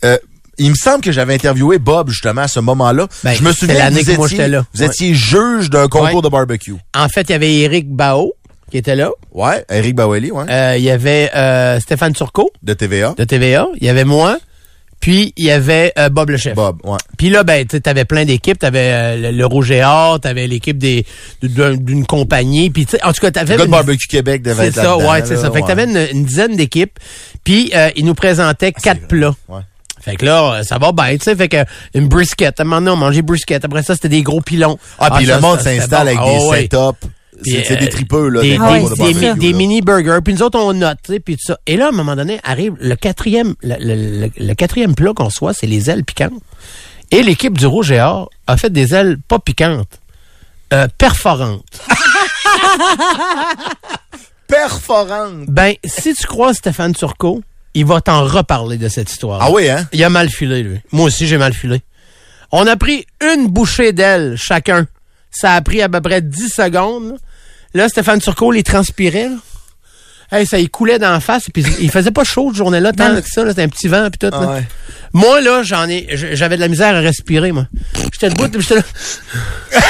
euh, 0.04 0.18
il 0.58 0.70
me 0.70 0.74
semble 0.74 1.02
que 1.02 1.12
j'avais 1.12 1.34
interviewé 1.34 1.78
Bob 1.78 2.10
justement 2.10 2.42
à 2.42 2.48
ce 2.48 2.60
moment-là. 2.60 3.06
Ben, 3.24 3.34
je 3.34 3.42
me 3.42 3.48
c'était 3.52 3.60
souviens 3.60 3.74
que 3.74 3.78
l'année 3.80 4.02
vous 4.02 4.12
que 4.12 4.16
moi, 4.16 4.26
étiez, 4.26 4.36
j'étais 4.36 4.48
là. 4.48 4.64
vous 4.74 4.80
Ouais. 4.82 4.86
étiez 4.88 5.14
juge 5.14 5.70
d'un 5.70 5.88
concours 5.88 6.16
Ouais. 6.16 6.22
de 6.22 6.28
barbecue. 6.28 6.74
En 6.94 7.08
fait, 7.08 7.22
il 7.22 7.30
y 7.30 7.34
avait 7.34 7.54
Eric 7.60 7.88
Bao 7.90 8.32
qui 8.70 8.78
était 8.78 8.96
là. 8.96 9.10
Ouais, 9.32 9.64
Eric 9.70 9.94
Baweli, 9.94 10.30
ouais, 10.30 10.44
Euh, 10.50 10.76
Il 10.78 10.82
y 10.84 10.90
avait 10.90 11.30
euh, 11.34 11.78
Stéphane 11.80 12.12
Turcot 12.14 12.50
de 12.62 12.72
TVA. 12.74 13.14
de 13.16 13.24
TVA. 13.24 13.66
Il 13.80 13.86
y 13.86 13.88
avait 13.90 14.04
moi. 14.04 14.38
Puis, 15.02 15.34
il 15.36 15.44
y 15.46 15.50
avait 15.50 15.92
euh, 15.98 16.08
Bob 16.08 16.30
le 16.30 16.36
chef. 16.38 16.54
Bob, 16.54 16.78
ouais. 16.84 16.96
Puis 17.18 17.28
là, 17.28 17.42
ben, 17.42 17.66
tu 17.66 17.76
avais 17.84 18.04
plein 18.04 18.24
d'équipes. 18.24 18.58
Tu 18.58 18.64
avais 18.64 19.18
le, 19.18 19.30
le 19.32 19.44
Rouge 19.46 19.70
et 19.72 19.82
Or, 19.84 20.20
tu 20.20 20.28
avais 20.28 20.46
l'équipe 20.46 20.78
des 20.78 21.04
d'un- 21.42 21.74
d'une 21.74 22.06
compagnie. 22.06 22.70
Puis, 22.70 22.86
tu 22.86 22.92
sais, 22.92 23.02
en 23.04 23.12
tout 23.12 23.20
cas, 23.20 23.32
tu 23.32 23.38
Le 23.40 23.42
avais... 23.42 23.56
gars 23.58 23.64
de 23.66 23.70
Barbecue 23.70 24.06
Québec 24.06 24.42
devait 24.42 24.70
C'est 24.70 24.80
ça, 24.80 24.96
ouais, 24.96 25.22
c'est 25.24 25.36
ça. 25.36 25.50
Fait 25.50 25.58
que 25.60 25.64
ouais. 25.66 25.68
t'avais 25.68 25.84
une, 25.84 26.16
une 26.18 26.24
dizaine 26.24 26.54
d'équipes. 26.56 26.98
Puis, 27.44 27.72
euh, 27.74 27.90
ils 27.96 28.04
nous 28.04 28.14
présentaient 28.14 28.70
quatre 28.72 28.98
vrai. 28.98 29.08
plats. 29.08 29.34
Ouais. 29.48 29.60
Fait 30.00 30.14
que 30.16 30.24
là, 30.24 30.54
euh, 30.54 30.62
ça 30.62 30.78
va 30.78 30.92
bien, 30.92 31.16
tu 31.16 31.24
sais. 31.24 31.34
Fait 31.36 31.48
que 31.48 31.64
une 31.94 32.06
brisket. 32.08 32.58
À 32.58 32.62
un 32.62 32.64
moment 32.64 32.80
donné, 32.80 32.90
on 32.92 32.96
mangeait 32.96 33.22
brisket. 33.22 33.64
Après 33.64 33.82
ça, 33.82 33.94
c'était 33.94 34.08
des 34.08 34.22
gros 34.22 34.40
pilons. 34.40 34.78
Ah, 35.00 35.10
puis 35.16 35.26
ça, 35.26 35.34
le 35.36 35.40
monde 35.42 35.58
s'installe 35.60 36.14
bon. 36.14 36.18
avec 36.22 36.30
des 36.38 36.44
Ah, 36.44 36.48
ouais. 36.48 36.60
setups. 36.62 37.08
C'est 37.44 37.64
c'est 37.64 37.76
euh, 37.76 37.80
des 37.80 37.88
tripeux, 37.88 38.28
là. 38.28 38.40
Des, 38.40 38.50
des 38.50 38.52
des- 38.52 38.58
gros 38.58 38.90
de 38.90 38.94
des- 38.94 39.12
barbecue, 39.14 39.38
des 39.40 39.52
là. 39.52 39.56
mini 39.58 39.80
burgers. 39.82 40.18
Puis 40.24 40.34
nous 40.34 40.42
autres, 40.42 40.58
on 40.58 40.72
note, 40.72 40.98
puis 41.24 41.36
tout 41.36 41.44
ça. 41.46 41.58
Et 41.66 41.76
là, 41.76 41.86
à 41.86 41.88
un 41.88 41.92
moment 41.92 42.16
donné, 42.16 42.40
arrive 42.44 42.74
le 42.80 42.94
quatrième, 42.96 43.54
le, 43.62 43.76
le- 43.78 44.20
le- 44.26 44.30
le 44.46 44.54
quatrième 44.54 44.94
plat 44.94 45.12
qu'on 45.14 45.30
soit, 45.30 45.52
c'est 45.54 45.66
les 45.66 45.90
ailes 45.90 46.04
piquantes. 46.04 46.32
Et 47.10 47.22
l'équipe 47.22 47.56
du 47.58 47.66
Rouge 47.66 47.92
et 47.92 48.00
Or 48.00 48.30
a 48.46 48.56
fait 48.56 48.72
des 48.72 48.94
ailes 48.94 49.18
pas 49.28 49.38
piquantes, 49.38 50.00
euh, 50.72 50.88
perforantes. 50.98 51.64
Perforante. 54.48 55.46
Ben, 55.48 55.74
si 55.84 56.14
tu 56.14 56.26
crois 56.26 56.52
Stéphane 56.54 56.94
Turcot, 56.94 57.42
il 57.74 57.86
va 57.86 58.00
t'en 58.00 58.24
reparler 58.24 58.76
de 58.76 58.88
cette 58.88 59.10
histoire. 59.10 59.40
Ah 59.42 59.50
oui, 59.50 59.68
hein? 59.70 59.88
Il 59.92 60.04
a 60.04 60.10
mal 60.10 60.28
filé, 60.28 60.62
lui. 60.62 60.78
Moi 60.92 61.06
aussi, 61.06 61.26
j'ai 61.26 61.38
mal 61.38 61.54
filé. 61.54 61.80
On 62.50 62.66
a 62.66 62.76
pris 62.76 63.06
une 63.34 63.46
bouchée 63.46 63.92
d'aile 63.92 64.36
chacun. 64.36 64.86
Ça 65.30 65.54
a 65.54 65.62
pris 65.62 65.80
à 65.80 65.88
peu 65.88 66.02
près 66.02 66.20
10 66.20 66.50
secondes. 66.50 67.16
Là, 67.74 67.88
Stéphane 67.88 68.20
Turcot 68.20 68.50
les 68.52 68.62
transpirait. 68.62 69.28
là. 69.28 69.36
Hey, 70.38 70.46
ça 70.46 70.58
y 70.58 70.66
coulait 70.68 70.98
d'en 70.98 71.20
face. 71.20 71.44
Puis 71.52 71.62
il 71.80 71.90
faisait 71.90 72.10
pas 72.10 72.24
chaud 72.24 72.48
cette 72.48 72.56
journée-là, 72.56 72.92
tant 72.92 73.20
que 73.20 73.28
ça. 73.28 73.46
C'était 73.48 73.62
un 73.62 73.68
petit 73.68 73.88
vent 73.88 74.08
puis 74.10 74.18
tout. 74.18 74.30
là. 74.34 74.40
Ah 74.48 74.52
ouais. 74.54 74.66
Moi, 75.12 75.40
là, 75.42 75.62
j'en 75.62 75.86
ai, 75.88 76.06
j'avais 76.34 76.56
de 76.56 76.60
la 76.62 76.68
misère 76.68 76.94
à 76.94 77.00
respirer, 77.00 77.52
moi. 77.52 77.66
J'étais 78.12 78.30
debout, 78.30 78.48
j'étais 78.60 78.76
là. 78.76 78.82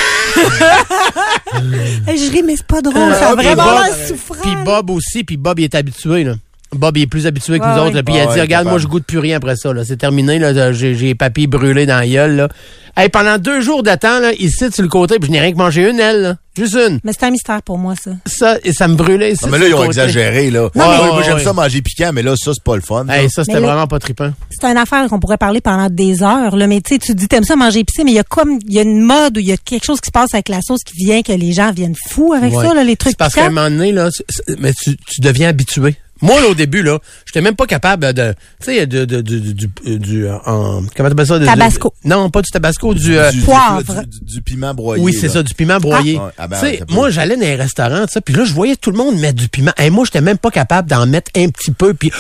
Hey, 2.09 2.19
je 2.19 2.31
ris, 2.33 2.43
mais 2.43 2.57
c'est 2.57 2.67
pas 2.67 2.81
drôle. 2.81 2.97
Euh, 3.13 3.15
ça 3.19 3.31
a 3.31 3.35
vraiment 3.35 3.65
Bob- 3.65 3.85
l'air 3.85 4.09
souffrant. 4.09 4.35
Puis 4.43 4.57
Bob 4.65 4.91
aussi, 4.91 5.23
puis 5.25 5.37
Bob, 5.37 5.59
il 5.61 5.65
est 5.65 5.75
habitué, 5.75 6.25
là. 6.25 6.35
Bob, 6.75 6.97
il 6.97 7.03
est 7.03 7.07
plus 7.07 7.27
habitué 7.27 7.59
que 7.59 7.65
nous 7.65 7.83
autres. 7.83 7.95
là. 7.95 8.03
Puis 8.03 8.15
il 8.15 8.19
Ah 8.21 8.23
a 8.23 8.27
dit, 8.27 8.35
ouais, 8.35 8.41
regarde, 8.43 8.67
moi, 8.69 8.79
je 8.79 8.87
goûte 8.87 9.05
plus 9.05 9.19
rien 9.19 9.37
après 9.37 9.57
ça. 9.57 9.73
là. 9.73 9.85
C'est 9.85 9.97
terminé. 9.99 10.39
là. 10.39 10.73
J'ai 10.73 10.95
j'ai 10.95 11.07
les 11.07 11.15
papilles 11.15 11.47
brûlées 11.47 11.87
dans 11.87 11.99
la 11.99 12.07
gueule. 12.09 12.37
Là. 12.37 12.49
Hey, 12.97 13.09
pendant 13.09 13.39
deux 13.39 13.63
jours 13.63 13.83
de 13.83 13.95
temps, 13.95 14.21
là, 14.21 14.33
ici, 14.35 14.67
sur 14.71 14.83
le 14.83 14.89
côté, 14.89 15.19
puis 15.19 15.29
je 15.29 15.33
n'ai 15.33 15.41
rien 15.41 15.53
que 15.53 15.57
mangé 15.57 15.89
une 15.89 15.99
aile. 15.99 16.21
là. 16.23 16.37
Juste 16.55 16.75
une. 16.75 17.01
Mais 17.05 17.13
c'est 17.19 17.25
un 17.25 17.31
mystère 17.31 17.63
pour 17.63 17.79
moi, 17.79 17.95
ça. 18.03 18.11
Ça, 18.27 18.59
et 18.65 18.75
ça 18.75 18.87
me 18.87 18.95
brûlait. 18.97 19.33
Non, 19.43 19.49
mais 19.51 19.59
là, 19.59 19.69
ils 19.69 19.75
ont 19.75 19.85
exagéré, 19.85 20.51
là. 20.51 20.69
Non, 20.75 20.85
Ouais, 20.85 20.91
mais- 20.99 21.05
ouais, 21.05 21.13
moi, 21.13 21.23
j'aime 21.23 21.37
ouais. 21.37 21.43
ça 21.45 21.55
manger 21.55 21.81
piquant, 21.81 22.11
mais 22.13 22.21
là, 22.23 22.35
ça, 22.37 22.53
c'est 22.53 22.63
pas 22.63 22.75
le 22.77 22.83
fun. 22.83 23.07
Hey, 23.09 23.31
ça, 23.31 23.45
c'était 23.45 23.55
Mais 23.55 23.61
là- 23.67 23.73
vraiment 23.73 23.87
pas 23.87 23.99
trippant. 23.99 24.31
C'est 24.51 24.67
une 24.67 24.77
affaire 24.77 25.09
qu'on 25.09 25.19
pourrait 25.21 25.39
parler 25.39 25.63
pendant 25.63 25.89
des 25.89 26.23
heures, 26.23 26.55
là. 26.55 26.67
Mais 26.67 26.83
tu 26.83 26.95
sais, 26.95 26.99
tu 26.99 27.15
dis, 27.15 27.29
t'aimes 27.29 27.45
ça 27.45 27.57
manger 27.57 27.79
épicé, 27.81 28.05
mais 28.05 28.11
il 28.11 28.17
y 28.17 28.19
a 28.21 28.25
comme, 28.25 28.59
il 28.69 28.75
y 28.75 28.79
a 28.79 28.83
une 28.83 29.01
mode 29.01 29.39
ou 29.39 29.41
il 29.41 29.47
y 29.47 29.53
a 29.53 29.57
quelque 29.57 29.85
chose 29.85 30.03
qui 30.03 30.09
se 30.09 30.13
passe 30.13 30.35
avec 30.35 30.51
la 30.51 30.61
sauce 30.61 30.81
qui 30.85 30.95
vient 31.03 31.23
que 31.23 31.33
les 31.33 31.53
gens 31.53 31.73
viennent 31.73 31.97
fous 32.11 32.35
avec 32.35 32.53
Ouais. 32.55 32.67
ça, 32.67 32.75
là, 32.75 32.85
les 32.85 32.97
trucs 32.97 33.13
C'est 33.13 33.19
parce 33.19 33.35
qu'à 33.35 33.47
un 33.47 33.51
moment 33.51 33.71
donné, 33.71 33.93
là, 33.93 34.11
c'est- 34.11 34.25
c'est- 34.29 34.61
mais 34.61 34.75
tu, 34.75 34.95
tu 34.99 35.21
deviens 35.23 35.49
habitué. 35.49 35.97
Moi, 36.23 36.41
là, 36.41 36.49
au 36.49 36.55
début, 36.55 36.83
là, 36.83 36.99
j'étais 37.27 37.41
même 37.43 37.57
pas 37.57 37.67
capable 37.67 38.13
de, 38.15 38.33
tu 38.61 38.67
sais, 38.73 38.87
de, 38.87 39.05
de, 39.05 39.21
du, 39.21 39.41
du, 39.41 39.55
du, 39.55 39.99
du, 39.99 40.27
euh, 40.27 40.37
en- 40.47 40.83
comment 40.97 41.09
t'appelles 41.09 41.27
ça? 41.27 41.39
de- 41.39 41.45
Tabasco. 41.45 41.93
du- 42.03 42.09
non, 42.09 42.31
pas 42.31 42.41
du 42.43 42.51
tabasco, 42.51 42.95
du, 42.95 43.19
euh, 43.19 43.31
Du- 43.31 43.39
du- 43.41 43.45
Poivre. 43.45 44.03
Du, 44.05 44.21
du- 44.21 44.35
du 44.37 44.43
piment 44.43 44.73
broyé. 44.73 45.03
oui, 45.03 45.13
c'est 45.21 45.29
ça, 45.29 45.43
du 45.43 45.53
piment 45.55 45.79
broyé. 45.79 46.19
Ah, 46.21 46.31
ah 46.39 46.49
ben, 46.49 46.59
tu 46.61 46.67
sais, 46.67 46.83
moi, 46.89 47.11
j'allais 47.11 47.35
dans 47.37 47.43
les 47.43 47.57
restaurants, 47.57 48.07
tu 48.07 48.13
sais, 48.13 48.21
puis 48.21 48.35
là, 48.35 48.45
je 48.45 48.53
voyais 48.55 48.77
tout 48.77 48.91
le 48.91 48.97
monde 48.97 49.19
mettre 49.19 49.39
du 49.39 49.49
piment. 49.49 49.73
Et 49.79 49.91
moi, 49.91 50.05
j'étais 50.05 50.21
même 50.21 50.39
pas 50.39 50.51
capable 50.51 50.89
d'en 50.89 51.07
mettre 51.07 51.31
un 51.37 51.49
petit 51.49 51.73
peu, 51.73 51.93
puis 51.95 52.11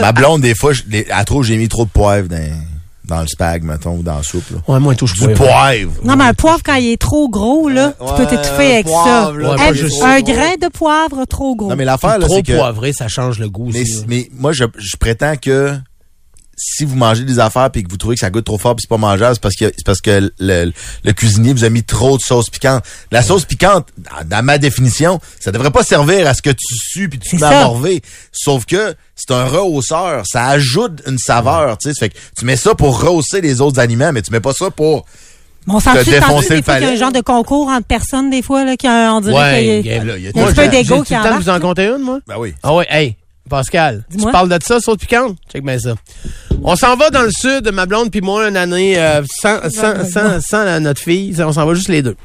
Ma 0.00 0.12
blonde, 0.12 0.42
des 0.42 0.54
fois, 0.54 0.72
je- 0.72 0.82
les- 0.90 1.06
trouve 1.26 1.42
que 1.42 1.48
j'ai 1.48 1.56
mis 1.56 1.68
trop 1.68 1.84
de 1.84 1.90
poivre 1.90 2.28
dans, 2.28 2.36
dans 3.10 3.20
le 3.20 3.26
spag, 3.26 3.62
mettons, 3.64 3.96
ou 3.98 4.02
dans 4.02 4.16
la 4.16 4.22
soupe. 4.22 4.48
Là. 4.50 4.58
ouais, 4.66 4.80
moi, 4.80 4.94
touche 4.94 5.12
Du 5.14 5.26
pas. 5.26 5.34
poivre. 5.34 5.92
Non, 6.04 6.16
mais 6.16 6.24
un 6.24 6.32
poivre, 6.34 6.60
quand 6.64 6.76
il 6.76 6.92
est 6.92 7.00
trop 7.00 7.28
gros, 7.28 7.68
là, 7.68 7.92
tu 7.98 8.04
peux 8.14 8.22
Ouais, 8.22 8.26
t'étouffer 8.28 8.72
avec 8.74 8.86
poivre, 8.86 9.32
ça. 9.34 9.38
là, 9.38 9.52
Un- 9.52 9.56
pas 9.56 9.72
juste- 9.74 10.02
un 10.02 10.20
grain 10.22 10.54
de 10.62 10.68
poivre 10.68 11.24
trop 11.28 11.54
gros. 11.56 11.68
Non, 11.68 11.76
mais 11.76 11.84
l'affaire, 11.84 12.18
là, 12.18 12.26
Trop 12.26 12.36
c'est 12.36 12.42
que... 12.42 12.56
poivré, 12.56 12.92
ça 12.94 13.08
change 13.08 13.38
le 13.38 13.50
goût 13.50 13.68
Mais, 13.72 13.82
aussi. 13.82 13.96
là. 13.98 14.04
mais 14.08 14.30
moi, 14.38 14.52
je, 14.52 14.64
je 14.78 14.96
prétends 14.96 15.34
que 15.36 15.74
si 16.62 16.84
vous 16.84 16.94
mangez 16.94 17.24
des 17.24 17.38
affaires 17.38 17.70
puis 17.70 17.82
que 17.82 17.90
vous 17.90 17.96
trouvez 17.96 18.16
que 18.16 18.20
ça 18.20 18.28
goûte 18.28 18.44
trop 18.44 18.58
fort 18.58 18.76
puis 18.76 18.82
c'est 18.82 18.88
pas 18.90 18.98
mangeable, 18.98 19.34
c'est 19.34 19.40
parce 19.42 19.56
que 19.56 19.64
c'est 19.74 19.84
parce 19.86 20.00
que 20.02 20.30
le, 20.38 20.72
le 21.04 21.12
cuisinier 21.14 21.54
vous 21.54 21.64
a 21.64 21.70
mis 21.70 21.82
trop 21.82 22.18
de 22.18 22.22
sauce 22.22 22.50
piquante. 22.50 22.84
La 23.10 23.22
sauce 23.22 23.46
piquante, 23.46 23.88
dans, 23.96 24.28
dans 24.28 24.44
ma 24.44 24.58
définition, 24.58 25.20
ça 25.40 25.52
devrait 25.52 25.70
pas 25.70 25.82
servir 25.84 26.26
à 26.26 26.34
ce 26.34 26.42
que 26.42 26.50
tu 26.50 26.76
sues 26.76 27.08
puis 27.08 27.18
tu 27.18 27.30
te 27.30 27.34
mets 27.36 27.40
ça. 27.40 27.60
à 27.60 27.64
morver. 27.64 28.02
Sauf 28.32 28.66
que 28.66 28.94
c'est 29.16 29.30
un 29.30 29.44
rehausseur, 29.46 30.24
ça 30.26 30.46
ajoute 30.48 31.02
une 31.06 31.18
saveur, 31.18 31.78
tu 31.78 31.88
sais. 31.92 31.98
Fait 31.98 32.08
que 32.10 32.16
tu 32.38 32.44
mets 32.44 32.56
ça 32.56 32.74
pour 32.74 33.00
rehausser 33.00 33.40
les 33.40 33.60
autres 33.62 33.78
aliments, 33.80 34.12
mais 34.12 34.20
tu 34.22 34.30
mets 34.30 34.40
pas 34.40 34.52
ça 34.52 34.70
pour 34.70 35.06
on 35.66 35.78
s'en 35.78 35.92
le 35.92 36.02
des 36.04 36.20
fois 36.20 36.40
qu'il 36.42 36.82
y 36.82 36.84
a 36.84 36.88
un 36.92 36.96
genre 36.96 37.12
de 37.12 37.20
concours 37.20 37.68
entre 37.68 37.86
personnes, 37.86 38.30
des 38.30 38.40
fois, 38.42 38.64
là, 38.64 38.76
qui 38.76 38.86
a- 38.86 39.12
on 39.14 39.20
dirait 39.20 39.34
Ouais, 39.34 39.82
qu'il 39.82 39.92
y 39.92 39.94
a- 39.94 40.04
là, 40.04 40.16
il 40.16 40.22
y 40.24 40.26
a 40.26 40.30
il 40.30 40.36
y 40.36 40.38
a 40.38 40.40
un 40.40 40.42
Moi, 40.44 40.52
petit 40.52 40.54
peu 40.56 40.62
j'ai- 40.62 40.68
d'égo 40.82 41.02
qui 41.02 41.12
le 41.12 41.18
temps 41.18 41.24
de 41.24 41.28
embarque. 41.28 41.42
vous 41.42 41.48
en 41.50 41.60
compter 41.60 41.84
une, 41.86 41.98
moi? 42.02 42.18
ben 42.26 42.36
oui. 42.38 42.54
Ah 42.62 42.74
ouais, 42.74 42.86
hey, 42.88 43.16
Pascal, 43.50 44.04
tu 44.10 44.24
parles 44.30 44.48
de 44.48 44.58
ça, 44.64 44.80
sauce 44.80 44.96
piquante? 44.96 45.36
Check 45.52 45.62
bien 45.64 45.78
ça. 45.78 45.94
On 46.62 46.76
s'en 46.76 46.96
va 46.96 47.10
dans 47.10 47.22
le 47.22 47.30
sud, 47.30 47.70
ma 47.72 47.84
blonde 47.84 48.10
puis 48.10 48.20
moi, 48.22 48.48
une 48.48 48.56
année 48.56 48.98
euh, 48.98 49.22
sans, 49.40 49.68
sans, 49.70 50.04
sans, 50.10 50.40
sans 50.40 50.64
la- 50.64 50.80
notre 50.80 51.00
fille. 51.02 51.34
On 51.42 51.52
s'en 51.52 51.66
va 51.66 51.74
juste 51.74 51.88
les 51.88 52.00
deux. 52.02 52.16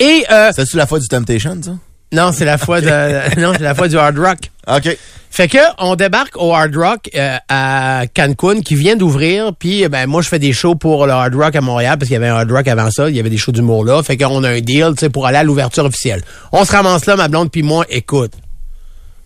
Et, 0.00 0.24
euh, 0.30 0.50
C'est-tu 0.54 0.76
la 0.76 0.86
fois 0.86 0.98
du 0.98 1.06
Temptation, 1.06 1.56
ça? 1.62 1.72
non, 2.12 2.32
c'est 2.32 2.44
la 2.44 2.58
fois 2.58 2.80
de, 2.82 3.40
non, 3.40 3.52
c'est 3.56 3.62
la 3.62 3.74
fois 3.74 3.88
du 3.88 3.96
hard 3.98 4.18
rock. 4.18 4.38
OK. 4.68 4.96
Fait 5.34 5.48
que 5.48 5.56
on 5.78 5.94
débarque 5.96 6.36
au 6.36 6.52
Hard 6.54 6.76
Rock 6.76 7.08
euh, 7.14 7.38
à 7.48 8.02
Cancun 8.14 8.60
qui 8.60 8.74
vient 8.74 8.96
d'ouvrir. 8.96 9.52
Puis 9.58 9.88
ben 9.88 10.06
moi 10.06 10.20
je 10.20 10.28
fais 10.28 10.38
des 10.38 10.52
shows 10.52 10.74
pour 10.74 11.06
le 11.06 11.12
Hard 11.12 11.34
Rock 11.34 11.56
à 11.56 11.62
Montréal 11.62 11.96
parce 11.96 12.08
qu'il 12.08 12.12
y 12.12 12.16
avait 12.18 12.28
un 12.28 12.34
Hard 12.36 12.52
Rock 12.52 12.68
avant 12.68 12.90
ça. 12.90 13.08
Il 13.08 13.16
y 13.16 13.18
avait 13.18 13.30
des 13.30 13.38
shows 13.38 13.50
d'humour 13.52 13.86
là. 13.86 14.02
Fait 14.02 14.18
qu'on 14.18 14.44
a 14.44 14.50
un 14.50 14.60
deal 14.60 14.90
tu 14.90 14.98
sais 15.00 15.08
pour 15.08 15.26
aller 15.26 15.38
à 15.38 15.42
l'ouverture 15.42 15.86
officielle. 15.86 16.20
On 16.52 16.66
se 16.66 16.72
ramasse 16.72 17.06
là 17.06 17.16
ma 17.16 17.28
blonde 17.28 17.50
puis 17.50 17.62
moi. 17.62 17.86
Écoute, 17.88 18.32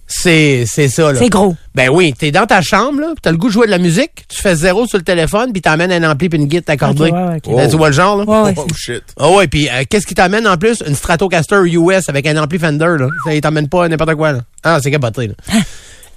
c'est 0.07 0.65
c'est 0.67 0.89
ça 0.89 1.13
là. 1.13 1.19
C'est 1.19 1.29
gros. 1.29 1.57
Ben 1.75 1.89
oui, 1.91 2.13
t'es 2.17 2.31
dans 2.31 2.47
ta 2.47 2.63
chambre 2.63 3.01
là, 3.01 3.09
pis 3.17 3.23
t'as 3.23 3.33
le 3.33 3.37
goût 3.37 3.49
de 3.49 3.53
jouer 3.53 3.67
de 3.67 3.73
la 3.73 3.79
musique. 3.79 4.25
Tu 4.29 4.41
fais 4.41 4.55
zéro 4.55 4.87
sur 4.87 4.99
le 4.99 5.05
téléphone 5.05 5.53
puis 5.53 5.61
t'emmènes 5.63 5.91
un 5.93 6.11
ampli 6.11 6.29
puis 6.29 6.39
une 6.39 6.47
guitare 6.47 6.75
accordée. 6.75 7.11
Ok, 7.11 7.47
ouais. 7.49 7.57
Là, 7.57 7.69
tu 7.69 7.77
vois 7.77 7.89
le 7.89 7.95
genre 7.95 8.17
là? 8.19 8.25
Ouais, 8.25 8.49
ouais, 8.51 8.55
Oh, 8.57 8.67
shit. 8.77 9.03
Ah 9.19 9.31
ouais, 9.31 9.49
puis 9.49 9.69
euh, 9.69 9.83
qu'est-ce 9.89 10.07
qui 10.07 10.15
t'amène 10.15 10.47
en 10.47 10.57
plus? 10.57 10.83
Une 10.87 10.95
Stratocaster 10.95 11.57
US 11.67 12.09
avec 12.09 12.27
un 12.27 12.37
ampli 12.43 12.59
Fender, 12.59 12.97
là? 12.99 13.09
Ça, 13.25 13.35
il 13.35 13.41
t'amène 13.41 13.69
pas 13.69 13.89
n'importe 13.89 14.15
quoi, 14.15 14.33
là. 14.33 14.41
Ah, 14.63 14.79
c'est 14.83 14.91
capoté, 14.91 15.27
là. 15.29 15.35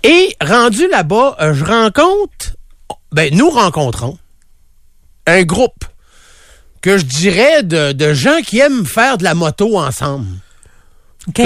Et 0.03 0.35
rendu 0.41 0.87
là-bas, 0.87 1.35
euh, 1.41 1.53
je 1.53 1.65
rencontre, 1.65 2.55
ben, 3.11 3.33
nous 3.35 3.49
rencontrons 3.49 4.17
un 5.27 5.43
groupe 5.43 5.83
que 6.81 6.97
je 6.97 7.03
dirais 7.03 7.63
de, 7.63 7.91
de 7.91 8.13
gens 8.13 8.39
qui 8.45 8.59
aiment 8.59 8.85
faire 8.85 9.17
de 9.17 9.23
la 9.25 9.33
moto 9.33 9.77
ensemble. 9.77 10.27
OK. 11.27 11.41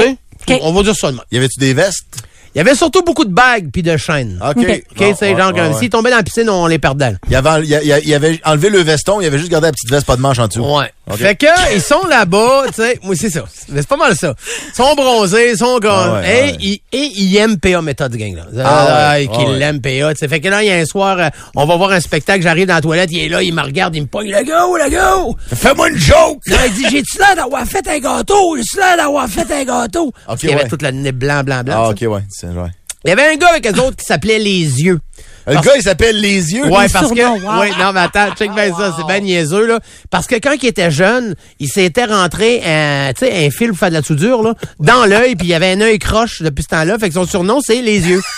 On 0.62 0.72
va 0.74 0.84
dire 0.84 0.96
ça 0.96 1.10
de 1.10 1.16
même. 1.16 1.26
Y 1.32 1.38
avait-tu 1.38 1.60
des 1.60 1.74
vestes? 1.74 2.22
Il 2.56 2.60
y 2.60 2.62
avait 2.62 2.76
surtout 2.76 3.02
beaucoup 3.04 3.26
de 3.26 3.34
bagues 3.34 3.70
puis 3.72 3.82
de 3.82 3.98
chaînes. 3.98 4.40
OK. 4.42 4.58
OK. 4.58 4.84
OK, 4.92 4.98
Bon, 5.00 5.16
c'est 5.18 5.36
genre, 5.36 5.54
comme 5.54 5.74
s'ils 5.74 5.90
tombaient 5.90 6.12
dans 6.12 6.18
la 6.18 6.24
piscine, 6.24 6.50
on 6.50 6.68
les 6.68 6.78
perdait. 6.78 7.16
Il 7.30 7.36
avait, 7.36 7.66
il, 7.66 8.02
il 8.06 8.14
avait 8.14 8.40
enlevé 8.46 8.70
le 8.70 8.80
veston, 8.80 9.22
il 9.22 9.26
avait 9.26 9.40
juste 9.40 9.50
gardé 9.50 9.68
la 9.68 9.72
petite 9.72 9.90
veste, 9.90 10.06
pas 10.06 10.16
de 10.16 10.22
manche 10.22 10.38
en 10.40 10.48
dessous. 10.48 10.62
Ouais. 10.64 10.92
Fait 11.12 11.36
que, 11.36 11.46
ils 11.76 11.82
sont 11.82 12.06
là-bas, 12.08 12.64
tu 12.68 12.76
sais. 12.76 13.00
Oui, 13.04 13.18
c'est 13.18 13.30
ça. 13.30 13.44
C'est 13.52 13.88
pas 13.88 13.98
mal 13.98 14.16
ça. 14.16 14.34
Ils 14.70 14.76
sont 14.76 14.96
bronzés, 14.96 15.52
ils 15.52 15.58
sont 15.58 15.78
gros. 15.80 15.92
Ah 15.92 16.14
ouais, 16.22 16.30
et, 16.30 16.52
ouais. 16.52 16.58
ils, 16.62 16.82
et 16.94 17.12
ils 17.16 17.36
aiment 17.38 17.58
PA 17.58 17.82
Méthode, 17.82 18.14
ce 18.14 18.18
gang-là. 18.18 18.46
Ah 18.64 19.14
ouais, 19.16 19.28
qu'ils 19.28 19.36
ah 19.36 19.50
ouais. 19.50 19.60
l'aiment 19.60 19.82
PA, 19.82 20.14
tu 20.14 20.20
sais. 20.20 20.28
Fait 20.28 20.40
que 20.40 20.48
là, 20.48 20.64
il 20.64 20.68
y 20.70 20.72
a 20.72 20.76
un 20.76 20.86
soir, 20.86 21.20
euh, 21.20 21.30
on 21.56 21.66
va 21.66 21.76
voir 21.76 21.92
un 21.92 22.00
spectacle, 22.00 22.42
j'arrive 22.42 22.68
dans 22.68 22.76
la 22.76 22.82
toilette, 22.82 23.10
il 23.12 23.20
est 23.20 23.30
là, 23.30 23.44
il 23.44 23.54
me 23.54 23.62
regarde, 23.62 23.96
il 23.96 24.04
me 24.04 24.08
pogne, 24.08 24.32
le 24.32 24.44
go, 24.44 24.78
le 24.78 24.90
go! 24.90 25.38
Fais-moi 25.54 25.90
une 25.90 25.98
joke! 25.98 26.40
Là, 26.48 26.68
il 26.68 26.74
dit, 26.74 26.86
j'ai-tu 26.90 27.18
l'air 27.18 27.36
d'avoir 27.36 27.66
fait 27.66 27.86
un 27.88 28.00
gâteau? 28.00 28.56
J'ai-tu 28.58 28.78
l'air 28.78 28.98
d'avoir 28.98 29.28
fait 29.28 29.52
un 29.52 29.64
gâteau? 29.66 30.14
Parce 30.26 30.40
qu'il 30.40 30.50
y 30.50 30.54
avait 30.54 30.64
ouais. 30.64 30.70
tout 30.70 30.78
le 30.82 30.92
nez 30.92 31.12
blanc, 31.12 31.44
blanc, 31.44 31.64
blanc. 31.64 31.90
Ah, 31.90 31.94
tu 31.94 32.08
ok, 32.08 32.14
ouais. 32.14 32.24
C'est 32.30 32.48
ouais. 32.48 32.70
Il 33.06 33.10
y 33.10 33.12
avait 33.12 33.34
un 33.34 33.36
gars 33.36 33.50
avec 33.50 33.68
eux 33.68 33.82
autres 33.82 33.98
qui 33.98 34.06
s'appelait 34.06 34.40
Les 34.40 34.82
Yeux. 34.82 35.00
Le 35.46 35.56
Parce- 35.56 35.66
gars, 35.66 35.74
il 35.76 35.82
s'appelle 35.84 36.20
Les 36.22 36.54
Yeux. 36.54 36.66
Ouais, 36.66 36.88
parce 36.88 37.12
que. 37.12 37.42
wow. 37.44 37.62
Oui, 37.62 37.72
non, 37.78 37.92
mais 37.94 38.00
attends, 38.02 38.32
check 38.36 38.52
bien 38.54 38.74
ça, 38.76 38.96
c'est 38.98 39.06
bien 39.06 39.20
niaiseux, 39.20 39.66
là. 39.68 39.80
Parce 40.10 40.26
que 40.26 40.36
quand 40.36 40.54
il 40.62 40.66
était 40.68 40.90
jeune, 40.92 41.36
il 41.60 41.68
s'était 41.70 42.06
rentré 42.06 42.62
un, 42.66 43.12
tu 43.14 43.26
sais, 43.26 43.46
un 43.46 43.50
fil 43.52 43.70
pour 43.70 43.78
faire 43.78 43.90
de 43.90 43.96
la 43.96 44.02
soudure, 44.02 44.42
là, 44.42 44.54
dans 44.80 45.06
l'œil, 45.06 45.36
puis 45.36 45.48
il 45.48 45.54
avait 45.54 45.72
un 45.74 45.82
œil 45.82 46.00
croche 46.00 46.42
depuis 46.42 46.64
ce 46.64 46.70
temps-là. 46.70 46.98
Fait 46.98 47.10
que 47.10 47.16
son 47.16 47.26
surnom, 47.26 47.60
c'est 47.62 47.82
Les 47.82 48.00
Yeux. 48.08 48.22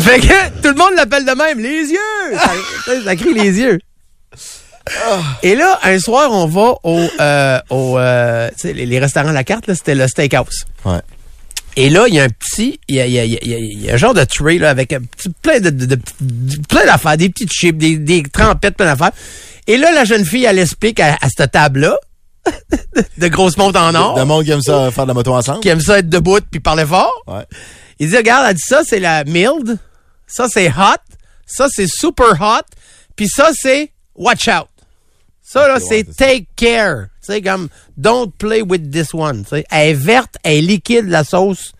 Fait 0.00 0.20
que 0.20 0.48
tout 0.62 0.68
le 0.68 0.74
monde 0.74 0.92
l'appelle 0.96 1.24
de 1.24 1.32
même, 1.32 1.58
Les 1.58 1.88
Yeux! 1.90 2.38
Ça, 2.38 2.50
sais, 2.86 3.02
ça 3.04 3.16
crie 3.16 3.34
Les 3.34 3.58
Yeux. 3.58 3.78
Et 5.42 5.54
là, 5.54 5.78
un 5.82 5.98
soir, 5.98 6.30
on 6.32 6.46
va 6.46 6.74
au, 6.82 7.06
euh, 7.20 7.58
au 7.70 7.98
euh, 7.98 8.48
tu 8.50 8.54
sais, 8.68 8.72
les, 8.72 8.86
les 8.86 8.98
restaurants 8.98 9.28
à 9.28 9.32
la 9.32 9.44
carte, 9.44 9.66
là, 9.66 9.74
c'était 9.74 9.94
le 9.94 10.08
steakhouse. 10.08 10.64
Ouais. 10.84 11.00
Et 11.80 11.90
là, 11.90 12.06
il 12.08 12.14
y 12.14 12.18
a 12.20 12.24
un 12.24 12.28
petit, 12.28 12.80
il 12.88 12.96
y 12.96 13.00
a, 13.00 13.06
il 13.06 13.12
y 13.12 13.18
a- 13.20 13.24
il 13.24 13.32
y 13.32 13.36
a- 13.36 13.38
il 13.42 13.50
y 13.50 13.54
a- 13.54 13.58
il 13.58 13.84
y 13.84 13.90
a 13.90 13.94
un 13.94 13.96
genre 13.96 14.14
de 14.14 14.24
tray 14.24 14.58
là, 14.58 14.68
avec 14.70 14.92
un 14.92 15.00
petit, 15.00 15.28
plein 15.42 15.60
de, 15.60 15.70
de- 15.70 15.86
de- 15.86 15.94
de- 16.20 16.66
plein 16.68 16.84
d'affaires, 16.84 17.16
des 17.16 17.28
petites 17.28 17.52
chips, 17.52 17.78
des, 17.78 17.96
des 17.98 18.22
trempettes, 18.24 18.76
plein 18.76 18.86
d'affaires. 18.86 19.12
Et 19.68 19.76
là, 19.76 19.92
la 19.92 20.04
jeune 20.04 20.24
fille, 20.24 20.44
elle 20.44 20.58
explique 20.58 20.98
à, 20.98 21.14
à 21.20 21.28
cette 21.28 21.52
table-là, 21.52 21.96
de 23.18 23.28
grosses 23.28 23.56
montres 23.56 23.78
en 23.80 23.94
or, 23.94 24.18
Le 24.18 24.24
monde 24.24 24.44
qui 24.44 24.50
aime 24.50 24.62
ça 24.62 24.90
faire 24.90 25.04
de 25.04 25.08
la 25.08 25.14
moto 25.14 25.34
ensemble. 25.34 25.60
qui 25.60 25.68
aime 25.68 25.80
ça 25.80 25.98
être 25.98 26.08
debout 26.08 26.40
puis 26.50 26.60
parler 26.60 26.84
fort. 26.86 27.12
Ouais. 27.26 27.44
Il 28.00 28.08
dit, 28.08 28.16
regarde, 28.16 28.46
elle 28.48 28.54
dit 28.56 28.62
ça, 28.66 28.82
c'est 28.84 29.00
la 29.00 29.22
mild, 29.24 29.78
ça 30.26 30.46
c'est 30.48 30.68
hot, 30.68 30.96
ça 31.46 31.66
c'est 31.70 31.86
super 31.88 32.32
hot, 32.40 32.64
puis 33.16 33.28
ça 33.28 33.50
c'est 33.54 33.92
watch 34.14 34.48
out. 34.48 34.66
Ça 35.50 35.66
là, 35.66 35.78
c'est 35.80 36.04
take 36.04 36.46
care. 36.56 37.06
Tu 37.24 37.32
sais, 37.32 37.40
comme 37.40 37.68
don't 37.96 38.30
play 38.36 38.60
with 38.60 38.90
this 38.90 39.14
one. 39.14 39.44
Tu 39.44 39.50
sais, 39.56 39.64
elle 39.70 39.88
est 39.88 39.94
verte, 39.94 40.36
elle 40.42 40.56
est 40.56 40.60
liquide 40.60 41.08
la 41.08 41.24
sauce. 41.24 41.72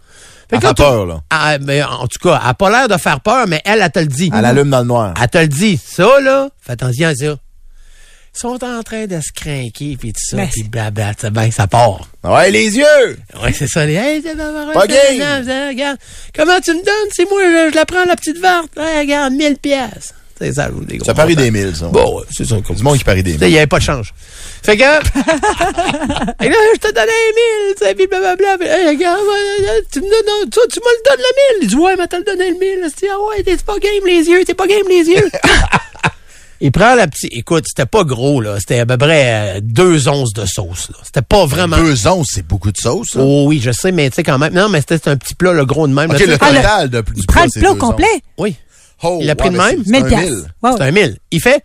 Fait 0.49 0.57
Elle 0.57 0.61
fait 0.63 0.75
peur, 0.75 1.05
là. 1.05 1.21
Ah, 1.29 1.59
mais 1.59 1.83
en 1.83 2.07
tout 2.07 2.19
cas, 2.23 2.41
elle 2.43 2.49
a 2.49 2.55
pas 2.55 2.71
l'air 2.71 2.89
de 2.89 2.97
faire 2.97 3.21
peur, 3.21 3.47
mais 3.47 3.61
elle, 3.67 3.83
elle 3.83 3.93
te 3.93 3.99
le 3.99 4.07
dit. 4.07 4.31
Elle 4.35 4.47
allume 4.47 4.71
dans 4.71 4.79
le 4.79 4.87
noir. 4.87 5.15
Elle 5.21 5.29
te 5.29 5.37
le 5.37 5.49
dit. 5.49 5.77
Ça, 5.77 6.19
là, 6.21 6.49
fais 6.59 6.73
attention 6.73 7.09
à 7.09 7.15
ça. 7.15 7.27
Ils 7.27 8.41
sont 8.41 8.65
en 8.65 8.83
train 8.83 9.07
de 9.07 9.21
se 9.21 9.33
craquer, 9.35 9.99
puis 9.99 10.13
tout 10.15 10.21
ça, 10.23 10.39
puis 10.51 10.63
blabla, 10.63 11.13
ça, 11.19 11.29
ben, 11.29 11.51
ça 11.51 11.67
part. 11.67 12.09
Ouais, 12.25 12.51
les 12.51 12.77
yeux! 12.77 13.19
Ouais, 13.43 13.53
c'est 13.53 13.67
ça. 13.67 13.85
Les, 13.85 13.95
hey, 13.97 14.23
Pas 14.23 14.87
game. 14.87 15.69
regarde. 15.69 15.99
Comment 16.35 16.61
tu 16.61 16.71
me 16.71 16.85
donnes? 16.85 17.11
C'est 17.13 17.29
moi, 17.29 17.43
je, 17.43 17.71
je 17.73 17.75
la 17.75 17.85
prends, 17.85 18.05
la 18.07 18.17
petite 18.17 18.39
verte. 18.39 18.71
Hey, 18.79 19.01
regarde, 19.01 19.35
1000 19.35 19.59
pièces. 19.59 20.15
C'est 20.39 20.53
ça, 20.53 20.69
des 20.87 20.99
gros 20.99 21.05
Ça 21.07 21.15
parie 21.15 21.35
des 21.35 21.51
mille, 21.51 21.75
ça. 21.75 21.87
Bon, 21.87 22.19
ouais, 22.21 22.25
c'est 22.31 22.47
ça. 22.47 22.57
Du 22.71 22.83
monde 22.83 22.97
qui 22.99 23.05
parie 23.05 23.23
des 23.25 23.33
sais, 23.33 23.37
Il 23.39 23.41
mille. 23.43 23.51
n'y 23.51 23.57
avait 23.59 23.67
pas 23.67 23.79
de 23.79 23.85
change. 23.85 24.15
Fait 24.63 24.77
que. 24.77 24.83
et 24.83 26.49
là, 26.49 26.57
je 26.75 26.79
te 26.81 26.89
donnais 26.89 27.01
un 27.01 27.69
1000, 27.71 27.75
tu 27.77 27.85
sais, 27.85 27.95
puis 27.95 28.07
blablabla. 28.07 28.57
Puis, 28.59 28.69
hey, 28.69 28.89
regarde, 28.89 29.19
ouais, 29.21 29.83
tu 29.91 30.01
me 30.01 30.05
donnes, 30.05 30.51
toi, 30.51 30.63
tu 30.73 30.79
me 30.79 30.85
le 30.85 31.11
donnes 31.11 31.19
le 31.25 31.59
1000. 31.61 31.63
Il 31.63 31.69
dit, 31.69 31.77
ouais, 31.77 31.97
mais 31.99 32.07
t'as 32.07 32.19
le 32.19 32.25
donné 32.25 32.51
le 32.51 32.59
1000. 32.59 32.61
Je 32.85 32.97
dis, 32.97 33.07
ah 33.13 33.17
ouais, 33.37 33.43
t'es 33.43 33.57
pas 33.57 33.79
game 33.79 34.07
les 34.07 34.27
yeux, 34.29 34.45
t'es 34.45 34.55
pas 34.55 34.67
game 34.67 34.87
les 34.89 35.05
yeux? 35.09 35.31
Il 36.61 36.73
prend 36.73 36.97
la 36.97 37.07
petite. 37.07 37.33
Écoute, 37.33 37.67
c'était 37.69 37.87
pas 37.87 38.03
gros, 38.03 38.41
là. 38.41 38.59
C'était 38.59 38.81
à 38.81 38.87
peu 38.87 38.97
près 38.99 39.59
euh, 39.59 39.61
deux 39.63 40.09
onces 40.09 40.33
de 40.33 40.45
sauce, 40.45 40.89
là. 40.91 40.97
C'était 41.05 41.23
pas 41.23 41.47
vraiment. 41.47 41.77
Deux 41.77 42.09
onces, 42.09 42.31
c'est 42.35 42.45
beaucoup 42.47 42.73
de 42.73 42.77
sauce, 42.77 43.11
ça? 43.13 43.21
Oh 43.23 43.45
oui, 43.47 43.61
je 43.63 43.71
sais, 43.71 43.93
mais 43.93 44.11
tu 44.11 44.17
sais, 44.17 44.23
quand 44.25 44.39
même. 44.39 44.53
Non, 44.53 44.69
mais 44.69 44.81
c'était 44.81 45.09
un 45.09 45.17
petit 45.17 45.37
plat, 45.37 45.53
le 45.53 45.65
gros 45.65 45.87
de 45.87 45.93
même. 45.95 46.11
OK, 46.11 46.19
là, 46.19 46.27
le. 46.27 46.37
Ah, 46.41 46.51
le- 46.51 46.57
total 46.57 46.91
de 46.91 47.01
plus 47.03 47.15
du 47.15 47.21
Il 47.21 47.27
prend 47.27 47.45
le 47.45 47.61
plat 47.61 47.75
complet? 47.75 48.07
Oui, 48.39 48.57
Oh, 49.03 49.19
Il 49.23 49.31
a 49.31 49.37
pris 49.37 49.49
ouais, 49.49 49.55
de 49.55 49.59
mais 49.59 49.73
même? 49.77 49.85
c'est- 49.85 49.91
1000 49.91 50.01
c'est 50.01 50.05
un 50.05 50.09
piastres. 50.09 50.31
mille. 50.33 50.53
Ouais, 50.63 50.71
c'est 50.77 50.83
un 50.83 50.91
1000. 50.91 51.19
Il 51.31 51.41
fait. 51.41 51.65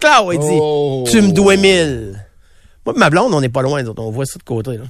Clau, 0.00 0.32
il 0.32 0.38
dit. 0.38 0.46
Oh. 0.60 1.04
Tu 1.10 1.20
me 1.22 1.32
dois 1.32 1.56
1000. 1.56 2.24
Moi, 2.86 2.94
et 2.94 2.98
ma 2.98 3.10
blonde, 3.10 3.34
on 3.34 3.40
n'est 3.40 3.48
pas 3.48 3.62
loin, 3.62 3.82
on 3.96 4.10
voit 4.10 4.26
ça 4.26 4.38
de 4.38 4.44
côté, 4.44 4.76
là. 4.76 4.84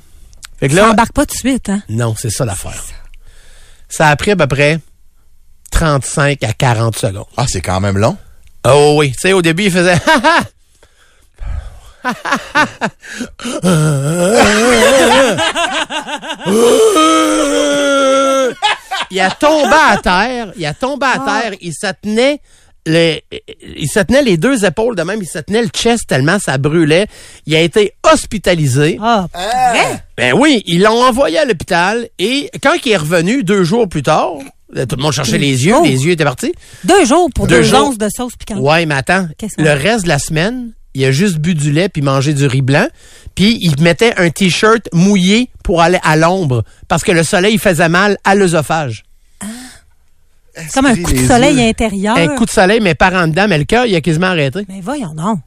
Fait 0.59 0.69
que 0.69 0.75
Ça 0.75 0.91
embarque 0.91 1.13
pas 1.13 1.25
tout 1.27 1.35
de 1.35 1.39
suite, 1.39 1.69
hein? 1.69 1.83
Non, 1.89 2.15
c'est 2.19 2.31
ça 2.31 2.45
l'affaire. 2.45 2.83
Ça 3.89 4.09
a 4.09 4.17
pris 4.17 4.33
à 4.33 4.37
peu 4.37 4.47
près 4.47 4.79
35 5.71 6.43
à 6.45 6.53
40 6.53 6.97
secondes. 6.99 7.25
Ah, 7.37 7.47
c'est 7.49 7.61
quand 7.61 7.81
même 7.81 7.97
long. 7.99 8.17
Oh 8.67 8.97
oui, 8.99 9.13
tu 9.13 9.21
sais, 9.21 9.33
au 9.33 9.41
début, 9.41 9.65
il 9.65 9.71
faisait 9.71 9.97
Il 19.11 19.21
a 19.21 19.31
tombé 19.31 19.75
à 19.75 19.97
terre, 20.03 20.53
il 20.57 20.67
a 20.67 20.75
tombé 20.75 21.07
à 21.07 21.19
terre, 21.19 21.53
il 21.61 21.73
se 21.73 21.87
tenait 22.03 22.41
les, 22.87 23.23
il 23.77 23.89
se 23.89 24.01
tenait 24.01 24.23
les 24.23 24.37
deux 24.39 24.65
épaules 24.65 24.97
de 24.97 25.03
même, 25.03 25.21
il 25.23 25.29
se 25.29 25.39
tenait 25.41 25.61
le 25.63 25.69
chest 25.69 26.07
tellement 26.07 26.39
ça 26.39 26.57
brûlait. 26.59 27.07
Il 27.47 27.55
a 27.55 27.61
été 27.61 27.93
hospitalisé. 28.11 28.99
Ah, 29.03 29.27
vrai? 29.35 30.03
Ben 30.17 30.33
oui, 30.35 30.63
ils 30.67 30.81
l'ont 30.83 31.03
envoyé 31.05 31.39
à 31.39 31.45
l'hôpital 31.45 32.09
et 32.19 32.51
quand 32.63 32.75
il 32.85 32.93
est 32.93 32.97
revenu 32.97 33.43
deux 33.45 33.63
jours 33.65 33.89
plus 33.89 34.03
tard, 34.03 34.33
tout 34.75 34.97
le 34.97 35.03
monde 35.03 35.13
cherchait 35.13 35.39
les 35.39 35.67
yeux, 35.67 35.75
Oh. 35.79 35.85
les 35.85 36.05
yeux 36.05 36.13
étaient 36.13 36.25
partis. 36.25 36.53
Deux 36.85 37.05
jours 37.05 37.29
pour 37.35 37.47
Deux 37.47 37.57
deux, 37.57 37.63
jours. 37.63 37.89
onces 37.89 37.99
de 37.99 38.09
sauce 38.15 38.37
piquante. 38.37 38.59
Ouais, 38.61 38.87
mais 38.87 38.95
attends, 38.97 39.27
le 39.59 39.71
reste 39.73 40.05
de 40.05 40.09
la 40.09 40.19
semaine, 40.19 40.73
il 40.99 41.05
a 41.05 41.13
juste 41.13 41.39
bu 41.39 41.55
du 41.55 41.71
lait 41.71 41.89
puis 41.89 42.03
mangé 42.03 42.35
du 42.35 42.47
riz 42.47 42.63
blanc, 42.63 42.89
puis 43.35 43.59
il 43.61 43.81
mettait 43.81 44.15
un 44.17 44.31
t-shirt 44.31 44.89
mouillé 44.93 45.51
pour 45.63 45.81
aller 45.81 46.01
à 46.03 46.17
l'ombre 46.17 46.65
parce 46.89 47.05
que 47.05 47.13
le 47.13 47.23
soleil 47.23 47.59
faisait 47.59 47.89
mal 47.89 48.19
à 48.25 48.35
l'œsophage. 48.35 49.05
Comme 50.75 50.87
un 50.87 50.97
coup 50.97 51.13
de 51.13 51.27
soleil 51.27 51.57
yeux. 51.57 51.69
intérieur. 51.69 52.17
Un 52.17 52.35
coup 52.35 52.45
de 52.45 52.51
soleil, 52.51 52.81
mais 52.81 52.97
par 52.97 53.15
en 53.15 53.29
dedans, 53.29 53.47
mais 53.49 53.59
le 53.59 53.65
cœur, 53.65 53.87
il 53.87 53.95
a 53.95 54.01
quasiment 54.01 54.27
arrêté. 54.27 54.67
Mais 54.69 54.81
voyons 54.81 55.15
donc. 55.15 55.39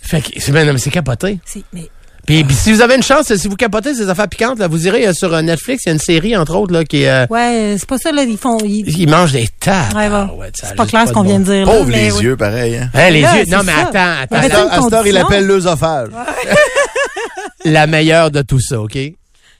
Fait 0.00 0.20
que 0.20 0.38
c'est 0.38 0.52
non, 0.52 0.72
mais 0.72 0.78
c'est 0.78 0.90
capoté. 0.90 1.40
Mais 1.72 1.88
Puis, 2.26 2.42
puis 2.44 2.54
si 2.56 2.72
vous 2.72 2.80
avez 2.80 2.94
une 2.96 3.02
chance, 3.02 3.34
si 3.34 3.48
vous 3.48 3.56
capotez 3.56 3.94
ces 3.94 4.08
affaires 4.08 4.28
piquantes, 4.28 4.58
là, 4.58 4.66
vous 4.66 4.86
irez 4.86 5.06
euh, 5.06 5.12
sur 5.12 5.32
euh, 5.34 5.42
Netflix, 5.42 5.82
il 5.84 5.88
y 5.88 5.90
a 5.90 5.92
une 5.94 5.98
série 6.00 6.36
entre 6.36 6.54
autres 6.56 6.72
là 6.72 6.84
qui 6.84 7.02
est 7.02 7.08
euh, 7.08 7.26
ouais, 7.30 7.76
c'est 7.78 7.88
pas 7.88 7.98
ça, 7.98 8.12
là. 8.12 8.22
Ils 8.24 8.38
font. 8.38 8.58
ils- 8.64 8.88
ils 8.98 9.08
mangent 9.08 9.32
des 9.32 9.48
tables. 9.60 9.96
Ouais, 9.96 10.08
bon. 10.08 10.28
Ah, 10.30 10.34
ouais, 10.34 10.50
c'est 10.54 10.74
pas 10.74 10.86
clair 10.86 11.06
ce 11.06 11.12
qu'on 11.12 11.22
bon 11.22 11.28
vient 11.28 11.40
de 11.40 11.44
dire. 11.44 11.66
là, 11.66 11.72
Pauvre 11.72 11.90
les 11.90 12.22
yeux, 12.22 12.36
pareil. 12.36 12.76
Hein. 12.76 12.90
Hein, 12.94 13.10
les 13.10 13.20
Là, 13.22 13.36
yeux. 13.38 13.44
Non, 13.48 13.58
mais 13.64 13.72
ça. 13.72 13.88
attends, 13.88 14.36
attends. 14.36 14.92
Heure, 14.94 15.06
il 15.06 15.16
appelle 15.16 15.46
l'œsophage. 15.46 16.08
La 17.64 17.86
meilleure 17.86 18.30
de 18.30 18.42
tout 18.42 18.60
ça, 18.60 18.80
OK? 18.80 18.98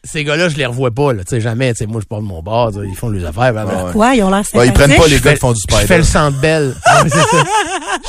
Ces 0.04 0.22
gars-là, 0.22 0.48
je 0.50 0.56
les 0.56 0.66
revois 0.66 0.90
pas, 0.90 1.12
là. 1.14 1.24
Tu 1.24 1.30
sais, 1.30 1.40
jamais, 1.40 1.72
tu 1.72 1.78
sais, 1.78 1.86
moi, 1.86 2.00
je 2.00 2.06
parle 2.06 2.22
de 2.22 2.28
mon 2.28 2.42
bar, 2.42 2.70
ils 2.84 2.94
font 2.94 3.08
leurs 3.08 3.26
affaires. 3.26 3.54
ben, 3.54 3.64
ben. 3.64 3.92
Ouais, 3.94 4.18
ils 4.18 4.22
ont 4.22 4.30
l'air 4.30 4.42
Ouais, 4.54 4.66
ils 4.66 4.72
prennent 4.72 4.94
pas 4.94 5.06
les 5.06 5.18
gars 5.18 5.32
qui 5.32 5.40
font 5.40 5.52
du 5.52 5.60
Je 5.68 5.74
fais 5.74 5.82
spider. 5.84 5.96
le 5.98 6.02
centre 6.04 6.38
belle. 6.40 6.74
Ouais, 7.02 7.08
c'est 7.10 7.18
ça. 7.36 7.44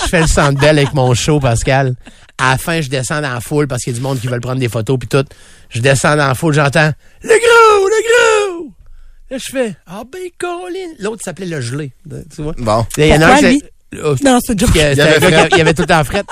Je 0.04 0.10
fais 0.10 0.22
le 0.22 0.28
centre 0.28 0.60
belle 0.60 0.78
avec 0.78 0.94
mon 0.94 1.14
show, 1.14 1.40
Pascal. 1.40 1.96
À 2.38 2.52
la 2.52 2.58
fin, 2.58 2.82
je 2.82 2.90
descends 2.90 3.22
dans 3.22 3.34
la 3.34 3.40
foule 3.40 3.68
parce 3.68 3.82
qu'il 3.84 3.94
y 3.94 3.96
a 3.96 4.00
du 4.00 4.04
monde 4.04 4.20
qui 4.20 4.28
veut 4.28 4.40
prendre 4.42 4.60
des 4.60 4.68
photos 4.68 4.98
puis 5.00 5.08
tout. 5.08 5.24
Je 5.70 5.80
descends 5.80 6.18
dans 6.18 6.28
la 6.28 6.36
foule, 6.36 6.54
j'entends 6.54 6.92
le 7.24 7.30
gros, 7.30 7.88
le 7.88 8.58
gros. 8.60 8.70
Là, 9.32 9.38
je 9.38 9.52
fais 9.52 9.76
ah 9.88 10.04
ben 10.12 10.22
Colin. 10.38 10.94
L'autre 11.00 11.22
s'appelait 11.24 11.46
le 11.46 11.62
gelé, 11.62 11.94
tu 12.36 12.42
vois. 12.42 12.54
Bon. 12.58 12.86
Il 12.98 13.06
y 13.08 13.14
en 13.14 13.22
a 13.22 13.28
un, 13.38 13.42
lui? 13.42 13.62
c'est- 13.94 14.00
oh, 14.04 14.16
Non, 14.22 14.40
c'est 14.46 14.54
il 14.62 14.76
y 14.76 14.82
avait, 14.82 14.94
Il 14.94 14.98
y 14.98 15.02
avait 15.02 15.26
un 15.26 15.30
gars 15.32 15.38
fret. 15.40 15.48
qui- 15.50 15.56
il 15.56 15.58
y 15.60 15.62
avait 15.62 15.74
tout 15.74 15.82
le 15.84 15.88
temps 15.88 16.04
fret. 16.04 16.24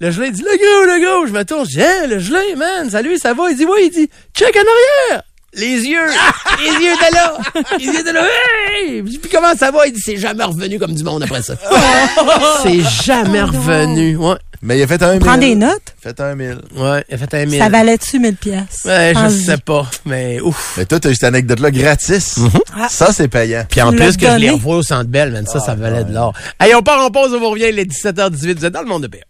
Le 0.00 0.10
gelé 0.10 0.30
dit 0.30 0.42
le 0.42 0.56
gros, 0.56 0.86
le 0.86 1.04
gros. 1.04 1.26
Je 1.26 1.32
me 1.32 1.44
tourne, 1.44 1.64
je 1.64 1.76
dis 1.76 1.82
hein, 1.82 2.06
le 2.08 2.18
gelé, 2.18 2.56
man, 2.56 2.90
salut, 2.90 3.16
ça 3.18 3.34
va? 3.34 3.50
Il 3.50 3.56
dit 3.56 3.64
oui, 3.64 3.84
il 3.86 3.90
dit 3.90 4.10
check 4.34 4.54
en 4.56 4.60
arrière. 4.60 5.22
Les 5.56 5.86
yeux, 5.86 6.06
les 6.58 6.84
yeux 6.84 6.92
étaient 6.94 7.14
là. 7.14 7.38
Les 7.78 7.84
yeux 7.84 8.00
étaient 8.00 8.12
là. 8.12 8.26
Hey! 8.68 9.02
Puis 9.02 9.30
comment 9.30 9.54
ça 9.56 9.70
va? 9.70 9.86
Il 9.86 9.92
dit 9.92 10.00
c'est 10.00 10.16
jamais 10.16 10.44
revenu 10.44 10.78
comme 10.78 10.94
du 10.94 11.04
monde 11.04 11.22
après 11.22 11.42
ça. 11.42 11.54
c'est 12.62 12.80
jamais 13.04 13.42
revenu. 13.42 14.16
Ouais. 14.16 14.36
Mais 14.62 14.78
il 14.78 14.82
a 14.82 14.86
fait 14.86 15.02
un 15.02 15.12
mille. 15.12 15.20
Prends 15.20 15.36
des 15.36 15.54
notes. 15.54 15.94
Fait 16.02 16.18
un 16.20 16.34
mille. 16.34 16.58
Ouais, 16.74 17.04
il 17.08 17.14
a 17.14 17.18
fait 17.18 17.34
un 17.34 17.44
mille. 17.44 17.58
Ça 17.58 17.68
valait-tu 17.68 18.18
1000 18.18 18.34
piastres? 18.34 18.86
Ouais, 18.86 19.12
je 19.14 19.28
sais 19.28 19.58
pas, 19.58 19.86
mais 20.06 20.40
ouf. 20.40 20.74
Mais 20.78 20.86
toi, 20.86 20.98
t'as 20.98 21.10
eu 21.10 21.14
cette 21.14 21.24
anecdote-là 21.24 21.70
gratis. 21.70 22.38
Ça, 22.88 23.12
c'est 23.12 23.28
payant. 23.28 23.66
Puis 23.68 23.82
en 23.82 23.92
plus 23.92 24.16
que 24.16 24.26
je 24.26 24.36
les 24.36 24.50
revois 24.50 24.76
au 24.76 24.82
Centre 24.82 25.10
Belle, 25.10 25.32
man, 25.32 25.46
ça, 25.46 25.60
ça 25.60 25.74
valait 25.74 26.04
de 26.04 26.14
l'or. 26.14 26.32
Allez, 26.58 26.74
on 26.74 26.82
part 26.82 27.04
en 27.04 27.10
pause, 27.10 27.34
on 27.34 27.40
vous 27.40 27.50
revient, 27.50 27.66
il 27.68 27.78
est 27.78 27.84
17h18, 27.84 28.56
vous 28.56 28.64
êtes 28.64 28.72
dans 28.72 28.80
le 28.80 28.88
monde 28.88 29.02
de 29.02 29.08
paix. 29.08 29.22